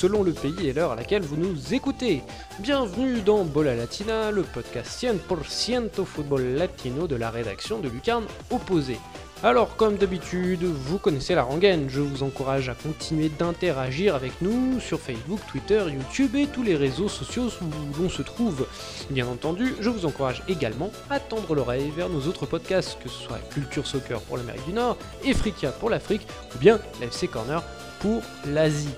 selon 0.00 0.22
le 0.22 0.32
pays 0.32 0.66
et 0.66 0.72
l'heure 0.72 0.92
à 0.92 0.96
laquelle 0.96 1.20
vous 1.20 1.36
nous 1.36 1.74
écoutez. 1.74 2.22
Bienvenue 2.60 3.20
dans 3.20 3.44
Bola 3.44 3.74
Latina, 3.74 4.30
le 4.30 4.44
podcast 4.44 4.98
100% 5.04 6.06
football 6.06 6.54
latino 6.54 7.06
de 7.06 7.16
la 7.16 7.28
rédaction 7.28 7.80
de 7.80 7.90
Lucarne 7.90 8.24
Opposé. 8.50 8.96
Alors 9.42 9.76
comme 9.76 9.98
d'habitude, 9.98 10.64
vous 10.64 10.96
connaissez 10.96 11.34
la 11.34 11.42
rengaine, 11.42 11.90
je 11.90 12.00
vous 12.00 12.22
encourage 12.22 12.70
à 12.70 12.74
continuer 12.74 13.28
d'interagir 13.28 14.14
avec 14.14 14.32
nous 14.40 14.80
sur 14.80 14.98
Facebook, 14.98 15.40
Twitter, 15.50 15.84
YouTube 15.92 16.34
et 16.34 16.46
tous 16.46 16.62
les 16.62 16.76
réseaux 16.76 17.10
sociaux 17.10 17.50
où 17.60 18.02
l'on 18.02 18.08
se 18.08 18.22
trouve. 18.22 18.66
Bien 19.10 19.26
entendu, 19.26 19.74
je 19.80 19.90
vous 19.90 20.06
encourage 20.06 20.42
également 20.48 20.90
à 21.10 21.20
tendre 21.20 21.54
l'oreille 21.54 21.92
vers 21.94 22.08
nos 22.08 22.22
autres 22.22 22.46
podcasts, 22.46 22.98
que 23.02 23.10
ce 23.10 23.22
soit 23.22 23.38
Culture 23.50 23.86
Soccer 23.86 24.18
pour 24.22 24.38
l'Amérique 24.38 24.64
du 24.64 24.72
Nord, 24.72 24.96
Efrica 25.26 25.72
pour 25.72 25.90
l'Afrique 25.90 26.26
ou 26.54 26.58
bien 26.58 26.80
l'FC 27.02 27.28
Corner 27.28 27.62
pour 28.00 28.22
l'Asie. 28.46 28.94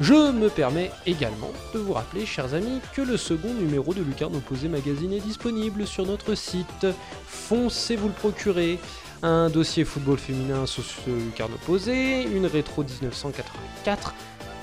Je 0.00 0.32
me 0.32 0.48
permets 0.48 0.90
également 1.06 1.52
de 1.72 1.78
vous 1.78 1.92
rappeler, 1.92 2.26
chers 2.26 2.52
amis, 2.54 2.80
que 2.94 3.00
le 3.00 3.16
second 3.16 3.54
numéro 3.54 3.94
de 3.94 4.02
Lucarne 4.02 4.34
Opposé 4.34 4.66
Magazine 4.66 5.12
est 5.12 5.20
disponible 5.20 5.86
sur 5.86 6.04
notre 6.04 6.34
site. 6.34 6.86
Foncez 7.28 7.94
vous 7.94 8.08
le 8.08 8.12
procurer 8.14 8.80
un 9.22 9.48
dossier 9.48 9.84
football 9.84 10.18
féminin 10.18 10.66
sous 10.66 10.82
lucarne 11.06 11.52
opposé, 11.54 12.24
une 12.24 12.46
rétro 12.46 12.82
1984, 12.82 14.14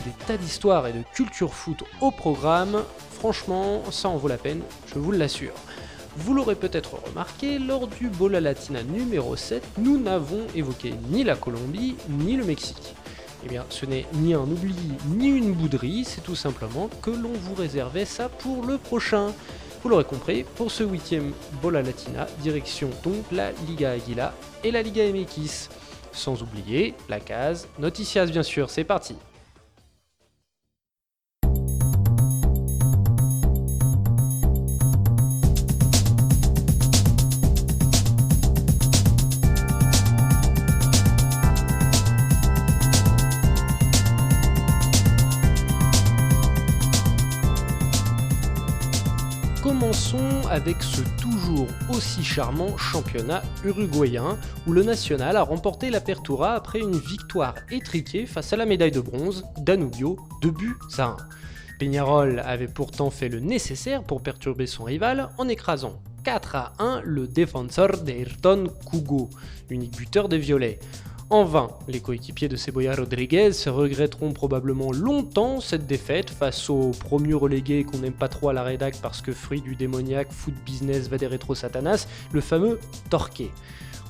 des 0.05 0.11
tas 0.27 0.35
d'histoires 0.35 0.87
et 0.87 0.93
de 0.93 1.03
culture 1.13 1.53
foot 1.53 1.81
au 2.01 2.11
programme. 2.11 2.83
Franchement, 3.13 3.83
ça 3.89 4.09
en 4.09 4.17
vaut 4.17 4.27
la 4.27 4.37
peine, 4.37 4.61
je 4.93 4.99
vous 4.99 5.13
l'assure. 5.13 5.53
Vous 6.17 6.33
l'aurez 6.33 6.55
peut-être 6.55 6.95
remarqué, 7.07 7.57
lors 7.57 7.87
du 7.87 8.09
Bola 8.09 8.41
Latina 8.41 8.83
numéro 8.83 9.37
7, 9.37 9.63
nous 9.77 9.97
n'avons 9.97 10.45
évoqué 10.53 10.93
ni 11.09 11.23
la 11.23 11.37
Colombie 11.37 11.95
ni 12.09 12.35
le 12.35 12.43
Mexique. 12.43 12.95
Eh 13.43 13.49
bien, 13.49 13.65
ce 13.69 13.85
n'est 13.85 14.05
ni 14.13 14.33
un 14.33 14.41
oubli 14.41 14.75
ni 15.07 15.27
une 15.27 15.53
bouderie, 15.53 16.05
c'est 16.05 16.21
tout 16.21 16.35
simplement 16.35 16.89
que 17.01 17.09
l'on 17.09 17.33
vous 17.33 17.55
réservait 17.55 18.05
ça 18.05 18.29
pour 18.29 18.65
le 18.65 18.77
prochain. 18.77 19.33
Vous 19.81 19.89
l'aurez 19.89 20.03
compris, 20.03 20.43
pour 20.43 20.69
ce 20.69 20.83
huitième 20.83 21.33
Bola 21.61 21.81
Latina, 21.81 22.27
direction 22.41 22.89
donc 23.03 23.23
la 23.31 23.51
Liga 23.67 23.91
Aguila 23.91 24.33
et 24.63 24.71
la 24.71 24.83
Liga 24.83 25.03
MX. 25.11 25.69
Sans 26.11 26.41
oublier 26.43 26.93
la 27.09 27.19
case 27.19 27.67
Noticias 27.79 28.27
bien 28.27 28.43
sûr, 28.43 28.69
c'est 28.69 28.83
parti 28.83 29.15
Commençons 49.91 50.47
avec 50.49 50.81
ce 50.81 51.01
toujours 51.21 51.67
aussi 51.89 52.23
charmant 52.23 52.77
championnat 52.77 53.41
uruguayen 53.65 54.37
où 54.65 54.71
le 54.71 54.83
national 54.83 55.35
a 55.35 55.41
remporté 55.41 55.89
l'Apertura 55.89 56.53
après 56.53 56.79
une 56.79 56.95
victoire 56.95 57.55
étriquée 57.69 58.25
face 58.25 58.53
à 58.53 58.55
la 58.55 58.65
médaille 58.65 58.93
de 58.93 59.01
bronze 59.01 59.43
Danubio 59.57 60.17
de 60.41 60.49
buts 60.49 60.77
à 60.97 61.07
1. 61.07 61.17
Peñarol 61.77 62.39
avait 62.39 62.69
pourtant 62.69 63.09
fait 63.09 63.27
le 63.27 63.41
nécessaire 63.41 64.01
pour 64.01 64.23
perturber 64.23 64.65
son 64.65 64.85
rival 64.85 65.27
en 65.37 65.49
écrasant 65.49 65.99
4 66.23 66.55
à 66.55 66.73
1 66.79 67.01
le 67.03 67.27
défenseur 67.27 67.97
d'Ayrton 67.97 68.71
Kugo, 68.89 69.29
unique 69.69 69.97
buteur 69.97 70.29
des 70.29 70.37
Violets. 70.37 70.79
En 71.31 71.45
vain, 71.45 71.69
les 71.87 72.01
coéquipiers 72.01 72.49
de 72.49 72.57
Cebolla 72.57 72.93
Rodriguez 72.93 73.51
regretteront 73.67 74.33
probablement 74.33 74.91
longtemps 74.91 75.61
cette 75.61 75.87
défaite 75.87 76.29
face 76.29 76.69
au 76.69 76.91
promu 76.91 77.35
relégué 77.35 77.85
qu'on 77.85 77.99
n'aime 77.99 78.11
pas 78.11 78.27
trop 78.27 78.49
à 78.49 78.53
la 78.53 78.63
rédac 78.63 78.97
parce 79.01 79.21
que 79.21 79.31
fruit 79.31 79.61
du 79.61 79.77
démoniaque 79.77 80.29
foot 80.29 80.53
business 80.65 81.07
va 81.07 81.17
des 81.17 81.27
rétro 81.27 81.55
satanas, 81.55 82.05
le 82.33 82.41
fameux 82.41 82.81
Torqué. 83.09 83.49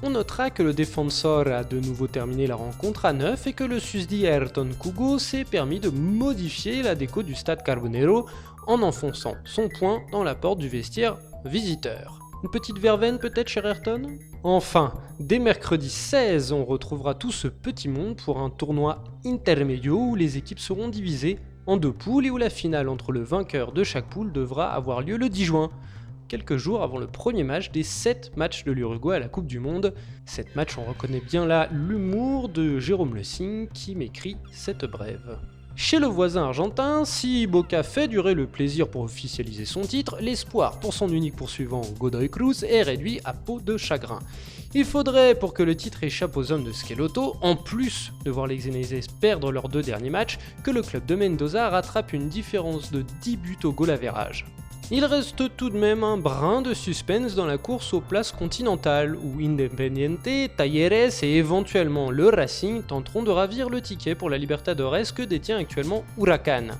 On 0.01 0.09
notera 0.09 0.49
que 0.49 0.63
le 0.63 0.73
défenseur 0.73 1.47
a 1.49 1.63
de 1.63 1.79
nouveau 1.79 2.07
terminé 2.07 2.47
la 2.47 2.55
rencontre 2.55 3.05
à 3.05 3.13
9 3.13 3.45
et 3.45 3.53
que 3.53 3.63
le 3.63 3.79
susdi 3.79 4.25
Ayrton 4.25 4.69
Kugo 4.81 5.19
s'est 5.19 5.45
permis 5.45 5.79
de 5.79 5.89
modifier 5.89 6.81
la 6.81 6.95
déco 6.95 7.21
du 7.21 7.35
stade 7.35 7.61
Carbonero 7.61 8.25
en 8.65 8.81
enfonçant 8.81 9.35
son 9.45 9.69
poing 9.69 10.01
dans 10.11 10.23
la 10.23 10.33
porte 10.33 10.57
du 10.57 10.69
vestiaire 10.69 11.17
visiteur. 11.45 12.20
Une 12.43 12.49
petite 12.49 12.79
verveine 12.79 13.19
peut-être, 13.19 13.49
cher 13.49 13.67
Ayrton? 13.67 14.17
Enfin, 14.43 14.93
dès 15.19 15.37
mercredi 15.37 15.89
16, 15.89 16.51
on 16.51 16.65
retrouvera 16.65 17.13
tout 17.13 17.31
ce 17.31 17.47
petit 17.47 17.87
monde 17.87 18.15
pour 18.15 18.39
un 18.39 18.49
tournoi 18.49 19.03
intermedio 19.23 19.99
où 19.99 20.15
les 20.15 20.37
équipes 20.37 20.57
seront 20.57 20.87
divisées 20.87 21.37
en 21.67 21.77
deux 21.77 21.93
poules 21.93 22.25
et 22.25 22.31
où 22.31 22.37
la 22.37 22.49
finale 22.49 22.89
entre 22.89 23.11
le 23.11 23.21
vainqueur 23.21 23.71
de 23.73 23.83
chaque 23.83 24.09
poule 24.09 24.31
devra 24.31 24.73
avoir 24.73 25.01
lieu 25.01 25.17
le 25.17 25.29
10 25.29 25.45
juin, 25.45 25.69
quelques 26.29 26.57
jours 26.57 26.81
avant 26.81 26.97
le 26.97 27.05
premier 27.05 27.43
match 27.43 27.69
des 27.69 27.83
7 27.83 28.35
matchs 28.35 28.63
de 28.63 28.71
l'Uruguay 28.71 29.17
à 29.17 29.19
la 29.19 29.27
Coupe 29.27 29.45
du 29.45 29.59
Monde. 29.59 29.93
7 30.25 30.55
matchs, 30.55 30.79
on 30.79 30.85
reconnaît 30.85 31.21
bien 31.21 31.45
là 31.45 31.69
l'humour 31.71 32.49
de 32.49 32.79
Jérôme 32.79 33.13
Le 33.13 33.23
Signe 33.23 33.67
qui 33.71 33.95
m'écrit 33.95 34.37
cette 34.51 34.85
brève. 34.85 35.37
Chez 35.75 35.99
le 35.99 36.07
voisin 36.07 36.43
argentin, 36.43 37.05
si 37.05 37.47
Boca 37.47 37.81
fait 37.83 38.07
durer 38.07 38.33
le 38.33 38.45
plaisir 38.45 38.87
pour 38.87 39.01
officialiser 39.03 39.65
son 39.65 39.81
titre, 39.81 40.17
l'espoir 40.19 40.79
pour 40.79 40.93
son 40.93 41.09
unique 41.09 41.35
poursuivant 41.35 41.81
Godoy 41.97 42.29
Cruz 42.29 42.63
est 42.63 42.83
réduit 42.83 43.19
à 43.23 43.33
peau 43.33 43.59
de 43.59 43.77
chagrin. 43.77 44.19
Il 44.73 44.85
faudrait, 44.85 45.35
pour 45.35 45.53
que 45.53 45.63
le 45.63 45.75
titre 45.75 46.03
échappe 46.03 46.37
aux 46.37 46.51
hommes 46.51 46.63
de 46.63 46.71
Skeloto, 46.71 47.35
en 47.41 47.55
plus 47.55 48.13
de 48.23 48.31
voir 48.31 48.47
les 48.47 48.57
Xenezes 48.57 49.07
perdre 49.19 49.51
leurs 49.51 49.69
deux 49.69 49.81
derniers 49.81 50.09
matchs, 50.09 50.37
que 50.63 50.71
le 50.71 50.81
club 50.81 51.05
de 51.05 51.15
Mendoza 51.15 51.69
rattrape 51.69 52.13
une 52.13 52.29
différence 52.29 52.91
de 52.91 53.03
10 53.21 53.37
buts 53.37 53.57
au 53.63 53.71
goal 53.71 53.89
average. 53.89 54.45
Il 54.93 55.05
reste 55.05 55.55
tout 55.55 55.69
de 55.69 55.77
même 55.77 56.03
un 56.03 56.17
brin 56.17 56.61
de 56.61 56.73
suspense 56.73 57.33
dans 57.33 57.45
la 57.45 57.57
course 57.57 57.93
aux 57.93 58.01
places 58.01 58.33
continentales, 58.33 59.15
où 59.15 59.39
Independiente, 59.39 60.27
Talleres 60.57 61.23
et 61.23 61.37
éventuellement 61.37 62.11
le 62.11 62.27
Racing 62.27 62.83
tenteront 62.83 63.23
de 63.23 63.31
ravir 63.31 63.69
le 63.69 63.79
ticket 63.79 64.15
pour 64.15 64.29
la 64.29 64.37
Libertadores 64.37 65.13
que 65.15 65.21
détient 65.21 65.59
actuellement 65.59 66.03
Huracan. 66.17 66.71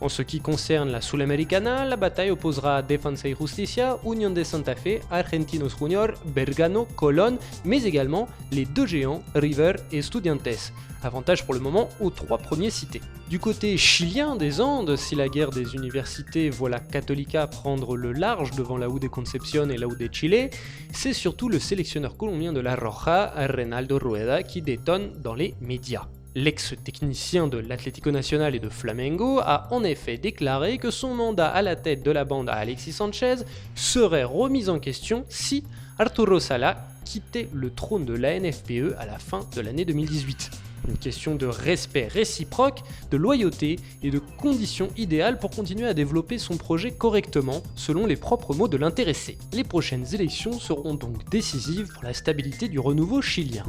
En 0.00 0.08
ce 0.08 0.22
qui 0.22 0.40
concerne 0.40 0.90
la 0.90 1.02
Sudamericana, 1.02 1.84
la 1.84 1.96
bataille 1.96 2.30
opposera 2.30 2.80
Defensa 2.80 3.28
y 3.28 3.36
Justicia, 3.38 3.98
Unión 4.06 4.32
de 4.32 4.42
Santa 4.42 4.74
Fe, 4.74 5.02
Argentinos 5.10 5.76
Junior, 5.78 6.14
Bergano, 6.24 6.88
Colón, 6.96 7.36
mais 7.66 7.82
également 7.82 8.26
les 8.52 8.64
deux 8.64 8.86
géants 8.86 9.22
River 9.34 9.74
et 9.92 9.98
Estudiantes. 9.98 10.72
Avantage 11.02 11.44
pour 11.44 11.54
le 11.54 11.60
moment 11.60 11.88
aux 11.98 12.10
trois 12.10 12.36
premiers 12.36 12.70
cités. 12.70 13.00
Du 13.30 13.38
côté 13.38 13.76
chilien 13.78 14.36
des 14.36 14.60
Andes, 14.60 14.96
si 14.96 15.14
la 15.14 15.28
guerre 15.28 15.50
des 15.50 15.74
universités 15.74 16.50
voit 16.50 16.68
la 16.68 16.80
Católica 16.80 17.46
prendre 17.46 17.96
le 17.96 18.12
large 18.12 18.50
devant 18.50 18.76
la 18.76 18.88
U 18.88 19.00
de 19.00 19.08
Concepción 19.08 19.70
et 19.70 19.78
la 19.78 19.86
U 19.86 19.96
de 19.96 20.12
Chile, 20.12 20.50
c'est 20.92 21.14
surtout 21.14 21.48
le 21.48 21.58
sélectionneur 21.58 22.16
colombien 22.16 22.52
de 22.52 22.60
la 22.60 22.76
Roja, 22.76 23.32
Renaldo 23.36 23.98
Rueda, 23.98 24.42
qui 24.42 24.60
détonne 24.60 25.12
dans 25.22 25.34
les 25.34 25.54
médias. 25.60 26.06
L'ex-technicien 26.34 27.48
de 27.48 27.58
l'Atlético 27.58 28.10
Nacional 28.10 28.54
et 28.54 28.60
de 28.60 28.68
Flamengo 28.68 29.40
a 29.40 29.68
en 29.72 29.82
effet 29.82 30.16
déclaré 30.16 30.78
que 30.78 30.90
son 30.90 31.14
mandat 31.14 31.48
à 31.48 31.62
la 31.62 31.76
tête 31.76 32.04
de 32.04 32.10
la 32.10 32.24
bande 32.24 32.48
à 32.48 32.54
Alexis 32.54 32.92
Sanchez 32.92 33.36
serait 33.74 34.24
remis 34.24 34.68
en 34.68 34.78
question 34.78 35.24
si 35.28 35.64
Arturo 35.98 36.38
Sala 36.38 36.86
quittait 37.04 37.48
le 37.52 37.70
trône 37.70 38.04
de 38.04 38.14
la 38.14 38.38
NFPE 38.38 38.94
à 38.98 39.06
la 39.06 39.18
fin 39.18 39.40
de 39.56 39.60
l'année 39.60 39.84
2018. 39.84 40.69
Une 40.88 40.96
question 40.96 41.34
de 41.34 41.46
respect 41.46 42.08
réciproque, 42.08 42.80
de 43.10 43.16
loyauté 43.16 43.78
et 44.02 44.10
de 44.10 44.18
conditions 44.18 44.88
idéales 44.96 45.38
pour 45.38 45.50
continuer 45.50 45.86
à 45.86 45.94
développer 45.94 46.38
son 46.38 46.56
projet 46.56 46.90
correctement, 46.90 47.62
selon 47.76 48.06
les 48.06 48.16
propres 48.16 48.54
mots 48.54 48.68
de 48.68 48.76
l'intéressé. 48.76 49.38
Les 49.52 49.64
prochaines 49.64 50.06
élections 50.14 50.58
seront 50.58 50.94
donc 50.94 51.28
décisives 51.30 51.92
pour 51.92 52.04
la 52.04 52.14
stabilité 52.14 52.68
du 52.68 52.78
renouveau 52.78 53.22
chilien. 53.22 53.64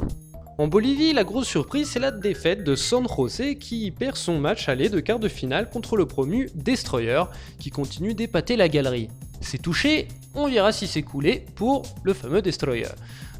En 0.58 0.68
Bolivie, 0.68 1.12
la 1.12 1.24
grosse 1.24 1.48
surprise, 1.48 1.88
c'est 1.90 1.98
la 1.98 2.10
défaite 2.10 2.62
de 2.62 2.76
San 2.76 3.06
José 3.08 3.56
qui 3.56 3.90
perd 3.90 4.16
son 4.16 4.38
match 4.38 4.68
aller 4.68 4.90
de 4.90 5.00
quart 5.00 5.18
de 5.18 5.28
finale 5.28 5.70
contre 5.70 5.96
le 5.96 6.06
promu 6.06 6.50
Destroyer 6.54 7.24
qui 7.58 7.70
continue 7.70 8.14
d'épater 8.14 8.56
la 8.56 8.68
galerie. 8.68 9.08
C'est 9.40 9.60
touché, 9.60 10.08
on 10.34 10.48
verra 10.48 10.70
si 10.70 10.86
c'est 10.86 11.02
coulé 11.02 11.46
pour 11.56 11.82
le 12.04 12.12
fameux 12.12 12.42
Destroyer. 12.42 12.88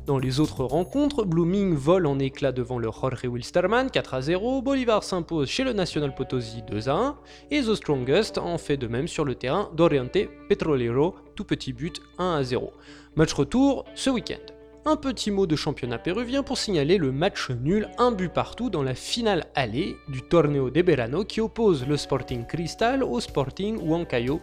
Dans 0.05 0.19
les 0.19 0.41
autres 0.41 0.65
rencontres, 0.65 1.25
Blooming 1.25 1.77
vole 1.77 2.07
en 2.07 2.19
éclat 2.19 2.51
devant 2.51 2.81
le 2.81 2.91
Jorge 2.91 3.25
Wilstermann 3.25 3.89
4 3.89 4.15
à 4.15 4.21
0, 4.21 4.61
Bolivar 4.61 5.05
s'impose 5.05 5.49
chez 5.49 5.63
le 5.63 5.73
National 5.73 6.13
Potosi 6.13 6.63
2 6.69 6.89
à 6.89 6.95
1, 6.95 7.17
et 7.53 7.61
The 7.63 7.77
Strongest 7.77 8.39
en 8.39 8.59
fait 8.59 8.77
de 8.77 8.89
même 8.89 9.07
sur 9.07 9.25
le 9.25 9.37
terrain 9.37 9.71
d'Oriente 9.77 10.19
Petrolero, 10.49 11.15
tout 11.37 11.45
petit 11.45 11.73
but 11.73 12.03
1 12.19 12.35
à 12.35 12.43
0. 12.43 12.73
Match 13.15 13.33
retour 13.33 13.85
ce 13.95 14.11
week-end. 14.11 14.43
Un 14.87 14.97
petit 14.97 15.31
mot 15.31 15.47
de 15.47 15.55
championnat 15.55 15.99
péruvien 15.99 16.43
pour 16.43 16.59
signaler 16.59 16.99
le 16.99 17.13
match 17.13 17.51
nul, 17.51 17.89
un 17.99 18.11
but 18.11 18.33
partout 18.33 18.71
dans 18.71 18.83
la 18.83 18.97
finale 18.97 19.47
allée 19.55 19.95
du 20.09 20.23
Torneo 20.23 20.71
de 20.71 20.83
Verano 20.83 21.25
qui 21.25 21.41
oppose 21.41 21.87
le 21.87 21.97
Sporting 21.97 22.45
Cristal 22.45 23.05
au 23.05 23.21
Sporting 23.21 23.79
Huancayo. 23.81 24.41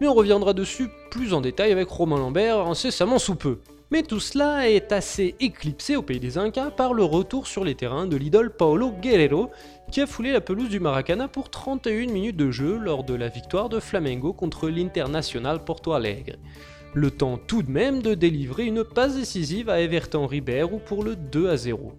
Mais 0.00 0.06
on 0.06 0.14
reviendra 0.14 0.52
dessus 0.52 0.88
plus 1.10 1.34
en 1.34 1.40
détail 1.40 1.72
avec 1.72 1.88
Romain 1.88 2.18
Lambert 2.18 2.60
incessamment 2.60 3.18
sous 3.18 3.34
peu. 3.34 3.58
Mais 3.94 4.02
tout 4.02 4.18
cela 4.18 4.68
est 4.68 4.90
assez 4.90 5.36
éclipsé 5.38 5.94
au 5.94 6.02
pays 6.02 6.18
des 6.18 6.36
Incas 6.36 6.72
par 6.72 6.94
le 6.94 7.04
retour 7.04 7.46
sur 7.46 7.62
les 7.62 7.76
terrains 7.76 8.08
de 8.08 8.16
l'idole 8.16 8.50
Paolo 8.50 8.90
Guerrero, 8.90 9.52
qui 9.92 10.00
a 10.00 10.08
foulé 10.08 10.32
la 10.32 10.40
pelouse 10.40 10.68
du 10.68 10.80
Maracana 10.80 11.28
pour 11.28 11.48
31 11.48 12.10
minutes 12.10 12.36
de 12.36 12.50
jeu 12.50 12.76
lors 12.76 13.04
de 13.04 13.14
la 13.14 13.28
victoire 13.28 13.68
de 13.68 13.78
Flamengo 13.78 14.32
contre 14.32 14.68
l'International 14.68 15.62
Porto 15.62 15.92
Alegre. 15.92 16.34
Le 16.92 17.12
temps 17.12 17.38
tout 17.38 17.62
de 17.62 17.70
même 17.70 18.02
de 18.02 18.14
délivrer 18.14 18.64
une 18.64 18.82
passe 18.82 19.14
décisive 19.14 19.70
à 19.70 19.80
Everton 19.80 20.26
Ribeiro 20.26 20.80
pour 20.84 21.04
le 21.04 21.14
2 21.14 21.48
à 21.50 21.56
0. 21.56 21.92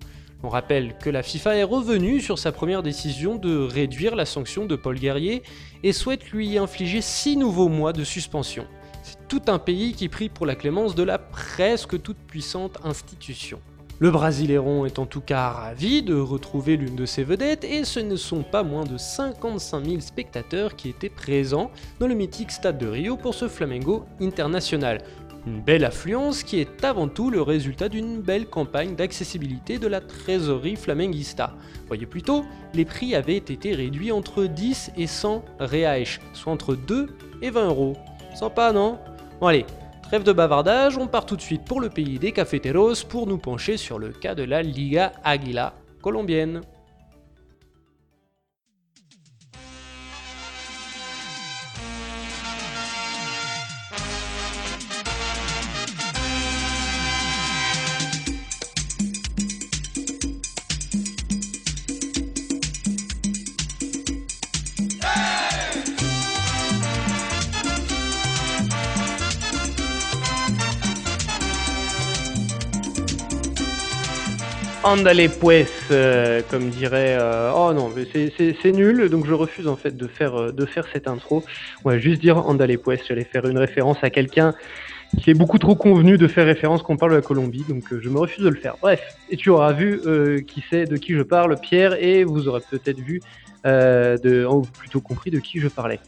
On 0.43 0.49
rappelle 0.49 0.97
que 0.97 1.09
la 1.09 1.23
FIFA 1.23 1.55
est 1.55 1.63
revenue 1.63 2.19
sur 2.19 2.39
sa 2.39 2.51
première 2.51 2.83
décision 2.83 3.37
de 3.37 3.57
réduire 3.57 4.17
la 4.17 4.25
sanction 4.25 4.65
de 4.65 4.75
Paul 4.75 4.99
Guerrier 4.99 5.43
et 5.81 5.93
souhaite 5.93 6.29
lui 6.31 6.57
infliger 6.57 6.99
6 6.99 7.37
nouveaux 7.37 7.69
mois 7.69 7.93
de 7.93 8.03
suspension. 8.03 8.67
Tout 9.35 9.51
un 9.51 9.59
pays 9.59 9.91
qui 9.91 10.07
prie 10.07 10.29
pour 10.29 10.45
la 10.45 10.55
clémence 10.55 10.95
de 10.95 11.03
la 11.03 11.17
presque 11.17 12.01
toute 12.01 12.15
puissante 12.15 12.77
institution. 12.85 13.59
Le 13.99 14.09
Brasiléron 14.09 14.85
est 14.85 14.97
en 14.97 15.05
tout 15.05 15.19
cas 15.19 15.49
ravi 15.49 16.03
de 16.03 16.15
retrouver 16.15 16.77
l'une 16.77 16.95
de 16.95 17.05
ses 17.05 17.25
vedettes 17.25 17.65
et 17.65 17.83
ce 17.83 17.99
ne 17.99 18.15
sont 18.15 18.43
pas 18.43 18.63
moins 18.63 18.85
de 18.85 18.97
55 18.97 19.83
000 19.83 19.99
spectateurs 19.99 20.77
qui 20.77 20.87
étaient 20.87 21.09
présents 21.09 21.69
dans 21.99 22.07
le 22.07 22.15
mythique 22.15 22.49
stade 22.49 22.77
de 22.77 22.87
Rio 22.87 23.17
pour 23.17 23.33
ce 23.33 23.49
Flamengo 23.49 24.05
international. 24.21 24.99
Une 25.45 25.59
belle 25.59 25.83
affluence 25.83 26.41
qui 26.41 26.61
est 26.61 26.85
avant 26.85 27.09
tout 27.09 27.29
le 27.29 27.41
résultat 27.41 27.89
d'une 27.89 28.21
belle 28.21 28.47
campagne 28.47 28.95
d'accessibilité 28.95 29.79
de 29.79 29.87
la 29.87 29.99
trésorerie 29.99 30.77
flamenguista. 30.77 31.53
Voyez 31.87 32.05
plutôt, 32.05 32.45
les 32.73 32.85
prix 32.85 33.15
avaient 33.15 33.35
été 33.35 33.73
réduits 33.73 34.13
entre 34.13 34.45
10 34.45 34.93
et 34.95 35.07
100 35.07 35.43
reais, 35.59 36.05
soit 36.31 36.53
entre 36.53 36.73
2 36.73 37.09
et 37.41 37.49
20 37.49 37.67
euros. 37.67 37.97
Sympa, 38.33 38.71
non? 38.71 38.97
Bon 39.39 39.47
allez, 39.47 39.65
Trêve 40.03 40.23
de 40.23 40.33
bavardage, 40.33 40.97
on 40.99 41.07
part 41.07 41.25
tout 41.25 41.35
de 41.35 41.41
suite 41.41 41.65
pour 41.65 41.81
le 41.81 41.89
pays 41.89 42.19
des 42.19 42.31
cafeteros 42.31 43.03
pour 43.09 43.25
nous 43.25 43.39
pencher 43.39 43.75
sur 43.75 43.97
le 43.97 44.09
cas 44.09 44.35
de 44.35 44.43
la 44.43 44.61
Liga 44.61 45.13
Aguila 45.23 45.73
colombienne. 46.01 46.61
Andale 74.85 75.29
pues, 75.39 75.65
euh, 75.89 76.43
comme 76.51 76.69
dirait. 76.69 77.17
Euh, 77.19 77.51
oh 77.55 77.73
non, 77.73 77.91
c'est 78.13 78.71
nul, 78.71 79.09
donc 79.09 79.25
je 79.25 79.33
refuse 79.33 79.67
en 79.67 79.75
fait 79.75 79.97
de 79.97 80.05
faire, 80.05 80.35
euh, 80.35 80.51
de 80.51 80.63
faire 80.67 80.85
cette 80.93 81.07
intro. 81.07 81.43
On 81.83 81.89
va 81.89 81.97
juste 81.97 82.21
dire 82.21 82.37
Andale 82.37 82.77
pues, 82.77 82.99
j'allais 83.07 83.23
faire 83.23 83.47
une 83.47 83.57
référence 83.57 83.97
à 84.03 84.11
quelqu'un 84.11 84.53
qui 85.19 85.31
est 85.31 85.33
beaucoup 85.33 85.57
trop 85.57 85.75
convenu 85.75 86.19
de 86.19 86.27
faire 86.27 86.45
référence 86.45 86.83
qu'on 86.83 86.97
parle 86.97 87.13
de 87.13 87.15
la 87.15 87.23
Colombie, 87.23 87.65
donc 87.67 87.83
je 87.99 88.09
me 88.09 88.19
refuse 88.19 88.43
de 88.43 88.49
le 88.49 88.57
faire. 88.57 88.75
Bref, 88.79 89.01
et 89.31 89.37
tu 89.37 89.49
auras 89.49 89.73
vu 89.73 90.45
qui 90.45 90.63
c'est, 90.69 90.85
de 90.85 90.97
qui 90.97 91.13
je 91.13 91.23
parle, 91.23 91.59
Pierre, 91.59 91.95
et 91.99 92.23
vous 92.23 92.47
aurez 92.47 92.61
peut-être 92.69 92.99
vu, 92.99 93.21
ou 93.65 94.61
plutôt 94.77 95.01
compris 95.01 95.31
de 95.31 95.39
qui 95.39 95.59
je 95.59 95.67
parlais. 95.67 95.99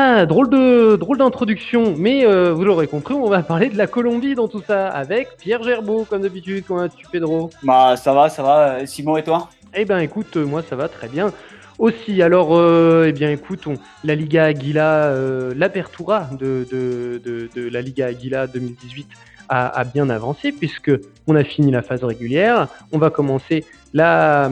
Ah, 0.00 0.26
drôle 0.26 0.48
de 0.48 0.94
drôle 0.94 1.18
d'introduction, 1.18 1.96
mais 1.96 2.24
euh, 2.24 2.52
vous 2.52 2.62
l'aurez 2.64 2.86
compris, 2.86 3.14
on 3.14 3.28
va 3.28 3.42
parler 3.42 3.68
de 3.68 3.76
la 3.76 3.88
Colombie 3.88 4.36
dans 4.36 4.46
tout 4.46 4.62
ça 4.64 4.86
avec 4.86 5.36
Pierre 5.38 5.64
Gerbeau, 5.64 6.06
comme 6.08 6.22
d'habitude. 6.22 6.62
Comment 6.68 6.82
vas-tu, 6.82 7.04
Pedro? 7.10 7.50
Bah, 7.64 7.96
ça 7.96 8.14
va, 8.14 8.28
ça 8.28 8.44
va. 8.44 8.86
Simon 8.86 9.16
et 9.16 9.24
toi? 9.24 9.50
Eh 9.74 9.84
ben, 9.84 9.98
écoute, 9.98 10.36
euh, 10.36 10.46
moi 10.46 10.62
ça 10.62 10.76
va 10.76 10.86
très 10.86 11.08
bien. 11.08 11.32
Aussi, 11.80 12.22
alors, 12.22 12.56
euh, 12.56 13.06
eh 13.08 13.12
bien, 13.12 13.28
écoute, 13.32 13.66
la 14.04 14.14
Liga 14.14 14.44
Aguila, 14.44 15.12
l'apertura 15.56 16.28
de, 16.30 16.64
de, 16.70 17.68
la 17.68 17.82
Liga 17.82 18.06
Aguila 18.06 18.46
2018 18.46 19.08
a, 19.48 19.84
bien 19.84 20.10
avancé 20.10 20.52
puisque 20.52 20.92
on 21.26 21.34
a 21.34 21.44
fini 21.44 21.70
la 21.70 21.82
phase 21.82 22.04
régulière, 22.04 22.68
on 22.92 22.98
va 22.98 23.10
commencer 23.10 23.64
la, 23.94 24.50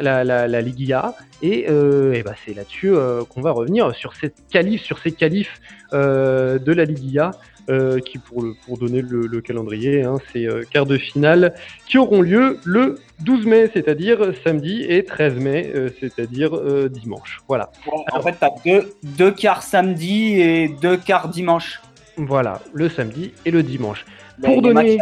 la, 0.00 0.24
la, 0.24 0.48
la 0.48 0.60
Liga 0.60 1.14
et, 1.42 1.66
euh, 1.68 2.14
et 2.14 2.22
bah, 2.22 2.34
c'est 2.44 2.54
là-dessus 2.54 2.94
euh, 2.94 3.22
qu'on 3.24 3.40
va 3.40 3.52
revenir 3.52 3.94
sur 3.94 4.14
cette 4.14 4.34
qualif, 4.50 4.82
sur 4.82 4.98
ces 4.98 5.12
qualifs 5.12 5.60
euh, 5.92 6.58
de 6.58 6.72
la 6.72 6.84
Liga. 6.84 7.32
Euh, 7.70 7.98
qui 7.98 8.16
pour, 8.16 8.42
le, 8.42 8.54
pour 8.64 8.78
donner 8.78 9.02
le, 9.02 9.26
le 9.26 9.40
calendrier, 9.42 10.02
hein, 10.02 10.16
c'est 10.32 10.46
quarts 10.70 10.86
de 10.86 10.96
finale 10.96 11.52
qui 11.86 11.98
auront 11.98 12.22
lieu 12.22 12.58
le 12.64 12.98
12 13.20 13.44
mai, 13.44 13.70
c'est-à-dire 13.74 14.32
samedi, 14.42 14.86
et 14.88 15.04
13 15.04 15.34
mai, 15.34 15.70
c'est-à-dire 16.00 16.58
dimanche. 16.88 17.42
Voilà. 17.46 17.70
en 18.10 18.22
fait, 18.22 18.36
tu 18.38 18.44
as 18.46 18.54
deux, 18.64 18.94
deux 19.02 19.32
quarts 19.32 19.62
samedi 19.62 20.40
et 20.40 20.68
deux 20.80 20.96
quarts 20.96 21.28
dimanche. 21.28 21.82
Voilà, 22.16 22.62
le 22.72 22.88
samedi 22.88 23.34
et 23.44 23.50
le 23.50 23.62
dimanche. 23.62 24.06
Pour 24.42 24.62
donner, 24.62 24.98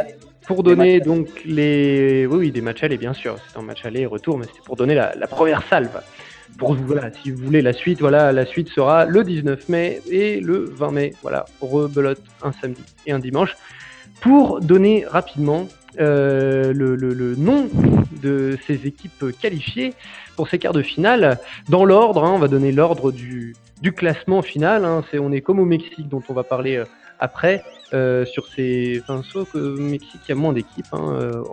pour 0.47 0.62
donner 0.62 1.00
donc 1.00 1.29
les. 1.44 2.27
Oui, 2.27 2.38
oui, 2.38 2.50
des 2.50 2.61
matchs 2.61 2.85
allés, 2.85 2.97
bien 2.97 3.12
sûr. 3.12 3.37
C'est 3.49 3.59
un 3.59 3.62
match 3.62 3.85
aller 3.85 4.00
et 4.00 4.06
retour, 4.06 4.38
mais 4.38 4.47
c'était 4.47 4.61
pour 4.65 4.77
donner 4.77 4.94
la, 4.94 5.12
première 5.27 5.62
salve. 5.69 6.00
Pour, 6.59 6.75
voilà, 6.75 7.11
si 7.12 7.31
vous 7.31 7.44
voulez 7.44 7.61
la 7.61 7.73
suite, 7.73 8.00
voilà, 8.00 8.33
la 8.33 8.47
suite 8.47 8.69
sera 8.69 9.05
le 9.05 9.25
19 9.25 9.69
mai 9.69 10.00
et 10.11 10.41
le 10.41 10.65
20 10.65 10.91
mai. 10.93 11.15
Voilà, 11.23 11.44
rebelote 11.61 12.23
un 12.43 12.53
samedi 12.53 12.83
et 13.06 13.12
un 13.12 13.19
dimanche. 13.19 13.56
Pour 14.21 14.61
donner 14.61 15.05
rapidement 15.06 15.69
euh, 15.99 16.73
le, 16.73 17.35
nom 17.37 17.69
de 18.23 18.56
ces 18.67 18.87
équipes 18.87 19.27
qualifiées 19.41 19.94
pour 20.37 20.49
ces 20.49 20.59
quarts 20.59 20.73
de 20.73 20.82
finale, 20.82 21.39
dans 21.69 21.85
l'ordre, 21.85 22.25
hein, 22.25 22.32
on 22.35 22.39
va 22.39 22.49
donner 22.49 22.73
l'ordre 22.73 23.11
du, 23.11 23.55
classement 23.94 24.43
final. 24.43 24.85
Hein, 24.85 25.05
c'est, 25.11 25.19
on 25.19 25.32
est 25.32 25.41
comme 25.41 25.59
au 25.59 25.65
Mexique, 25.65 26.09
dont 26.09 26.23
on 26.29 26.32
va 26.32 26.44
parler 26.44 26.77
euh, 26.77 26.85
après. 27.19 27.62
Euh, 27.94 28.25
sur 28.25 28.49
ces. 28.49 29.00
Enfin, 29.00 29.23
sauf 29.23 29.53
que 29.53 29.59
Mexique, 29.59 30.29
a 30.29 30.35
moins 30.35 30.53
d'équipes 30.53 30.87
hein, 30.93 31.19
euh, 31.20 31.44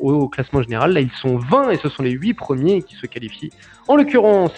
au, 0.00 0.26
classement 0.26 0.62
général. 0.62 0.94
Là, 0.94 1.00
ils 1.00 1.10
sont 1.20 1.36
20 1.36 1.70
et 1.70 1.76
ce 1.76 1.90
sont 1.90 2.02
les 2.02 2.12
8 2.12 2.32
premiers 2.32 2.80
qui 2.80 2.94
se 2.94 3.04
qualifient. 3.04 3.50
En 3.88 3.96
l'occurrence, 3.96 4.52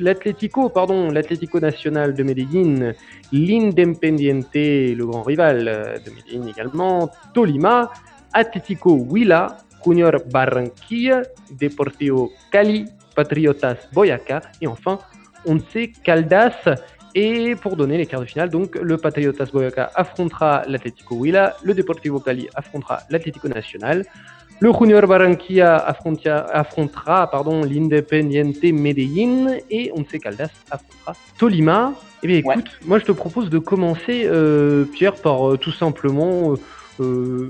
l'Atlético, 0.00 0.68
pardon, 0.70 1.08
l'Atlético 1.10 1.60
Nacional 1.60 2.14
de 2.14 2.22
Medellín, 2.24 2.94
l'Independiente, 3.30 4.54
le 4.54 5.04
grand 5.04 5.22
rival 5.22 5.68
euh, 5.68 5.98
de 6.00 6.10
Medellín 6.10 6.48
également, 6.48 7.08
Tolima, 7.32 7.92
Atlético 8.32 9.06
Huila, 9.08 9.58
Junior 9.86 10.14
Barranquilla, 10.32 11.22
Deportivo 11.52 12.32
Cali, 12.50 12.86
Patriotas 13.14 13.76
Boyacá 13.92 14.40
et 14.60 14.66
enfin 14.66 14.98
Once 15.46 15.62
Caldas 16.02 16.64
et 17.14 17.54
pour 17.56 17.76
donner 17.76 17.98
les 17.98 18.06
quarts 18.06 18.20
de 18.20 18.26
finale, 18.26 18.50
donc 18.50 18.76
le 18.76 18.96
Patriotas 18.96 19.50
Boyacá 19.52 19.90
affrontera 19.94 20.62
l'Atlético 20.66 21.16
Huila, 21.16 21.56
le 21.62 21.74
Deportivo 21.74 22.20
Cali 22.20 22.48
affrontera 22.54 23.00
l'Atlético 23.10 23.48
Nacional, 23.48 24.04
le 24.62 24.70
Junior 24.72 25.08
Barranquilla 25.08 25.76
affrontera 25.76 27.28
pardon, 27.28 27.64
l'Independiente 27.64 28.62
Medellín 28.62 29.56
et 29.68 29.90
Once 29.92 30.16
Caldas 30.22 30.50
affrontera 30.70 31.14
Tolima. 31.36 31.94
Eh 32.22 32.28
bien 32.28 32.36
écoute, 32.36 32.70
moi 32.86 33.00
je 33.00 33.04
te 33.04 33.10
propose 33.10 33.50
de 33.50 33.58
commencer, 33.58 34.22
euh, 34.24 34.84
Pierre, 34.84 35.16
par 35.16 35.50
euh, 35.50 35.56
tout 35.56 35.72
simplement 35.72 36.54
euh, 37.00 37.48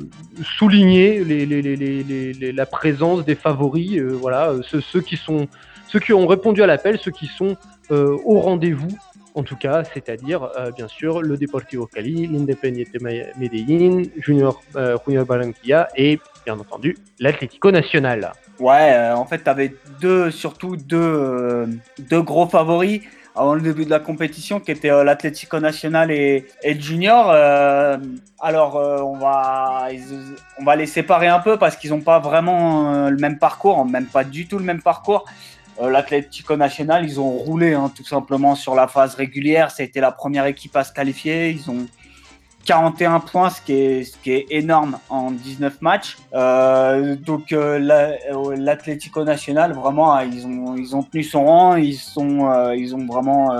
souligner 0.58 1.22
les, 1.22 2.52
la 2.52 2.64
présence 2.64 3.26
des 3.26 3.34
favoris, 3.34 4.00
voilà, 4.00 4.54
ceux, 4.62 4.80
ceux, 4.80 5.02
qui 5.02 5.18
sont, 5.18 5.48
ceux 5.88 6.00
qui 6.00 6.14
ont 6.14 6.26
répondu 6.26 6.62
à 6.62 6.66
l'appel, 6.66 6.98
ceux 6.98 7.10
qui 7.10 7.26
sont 7.26 7.58
au 7.90 8.40
rendez-vous 8.40 8.96
en 9.34 9.42
tout 9.42 9.56
cas, 9.56 9.82
c'est-à-dire 9.84 10.48
euh, 10.56 10.70
bien 10.70 10.88
sûr 10.88 11.22
le 11.22 11.36
Deportivo 11.36 11.86
Cali, 11.86 12.26
l'Independiente 12.26 12.88
Medellín, 13.36 14.04
Junior, 14.18 14.62
euh, 14.76 14.96
Junior 15.06 15.24
Barranquilla 15.24 15.88
et 15.96 16.18
bien 16.44 16.58
entendu 16.58 16.96
l'Atlético 17.18 17.70
Nacional. 17.70 18.32
Ouais, 18.58 18.92
euh, 18.92 19.16
en 19.16 19.24
fait, 19.24 19.42
tu 19.44 19.50
avais 19.50 19.74
surtout 20.30 20.76
deux, 20.76 21.66
gros 22.10 22.46
favoris 22.46 23.00
avant 23.34 23.54
le 23.54 23.62
début 23.62 23.86
de 23.86 23.90
la 23.90 24.00
compétition 24.00 24.60
qui 24.60 24.70
étaient 24.70 25.04
l'Atlético 25.04 25.58
Nacional 25.58 26.10
et, 26.10 26.46
et, 26.62 26.78
Junior. 26.78 27.30
alors, 27.30 28.76
on, 28.76 29.16
va, 29.16 29.88
on 30.58 30.64
va 30.64 30.76
les 30.76 30.86
séparer 30.86 31.28
un 31.28 31.38
peu 31.38 31.56
parce 31.56 31.76
qu'ils 31.76 31.90
n'ont 31.90 32.02
pas 32.02 32.18
vraiment 32.18 33.08
le 33.08 33.16
même 33.16 33.38
parcours, 33.38 33.86
même 33.86 34.04
pas 34.06 34.24
du 34.24 34.46
tout 34.46 34.58
le 34.58 34.64
même 34.64 34.82
parcours. 34.82 35.24
Euh, 35.80 35.90
L'Atlético 35.90 36.56
Nacional, 36.56 37.04
ils 37.04 37.20
ont 37.20 37.30
roulé 37.30 37.74
hein, 37.74 37.90
tout 37.94 38.04
simplement 38.04 38.54
sur 38.54 38.74
la 38.74 38.88
phase 38.88 39.14
régulière. 39.14 39.70
C'était 39.70 40.00
la 40.00 40.12
première 40.12 40.46
équipe 40.46 40.76
à 40.76 40.84
se 40.84 40.92
qualifier. 40.92 41.50
Ils 41.50 41.70
ont 41.70 41.86
41 42.64 43.20
points, 43.20 43.50
ce 43.50 43.60
qui 43.60 43.72
est, 43.72 44.04
ce 44.04 44.16
qui 44.18 44.32
est 44.32 44.46
énorme 44.50 44.98
en 45.08 45.30
19 45.30 45.80
matchs. 45.80 46.16
Euh, 46.34 47.16
donc 47.16 47.52
euh, 47.52 47.78
l'Atlético 48.56 49.24
Nacional, 49.24 49.72
vraiment, 49.72 50.18
ils 50.20 50.46
ont, 50.46 50.76
ils 50.76 50.94
ont 50.94 51.02
tenu 51.02 51.24
son 51.24 51.44
rang. 51.44 51.76
Ils, 51.76 51.98
ils 52.76 52.94
ont 52.94 53.06
vraiment 53.06 53.52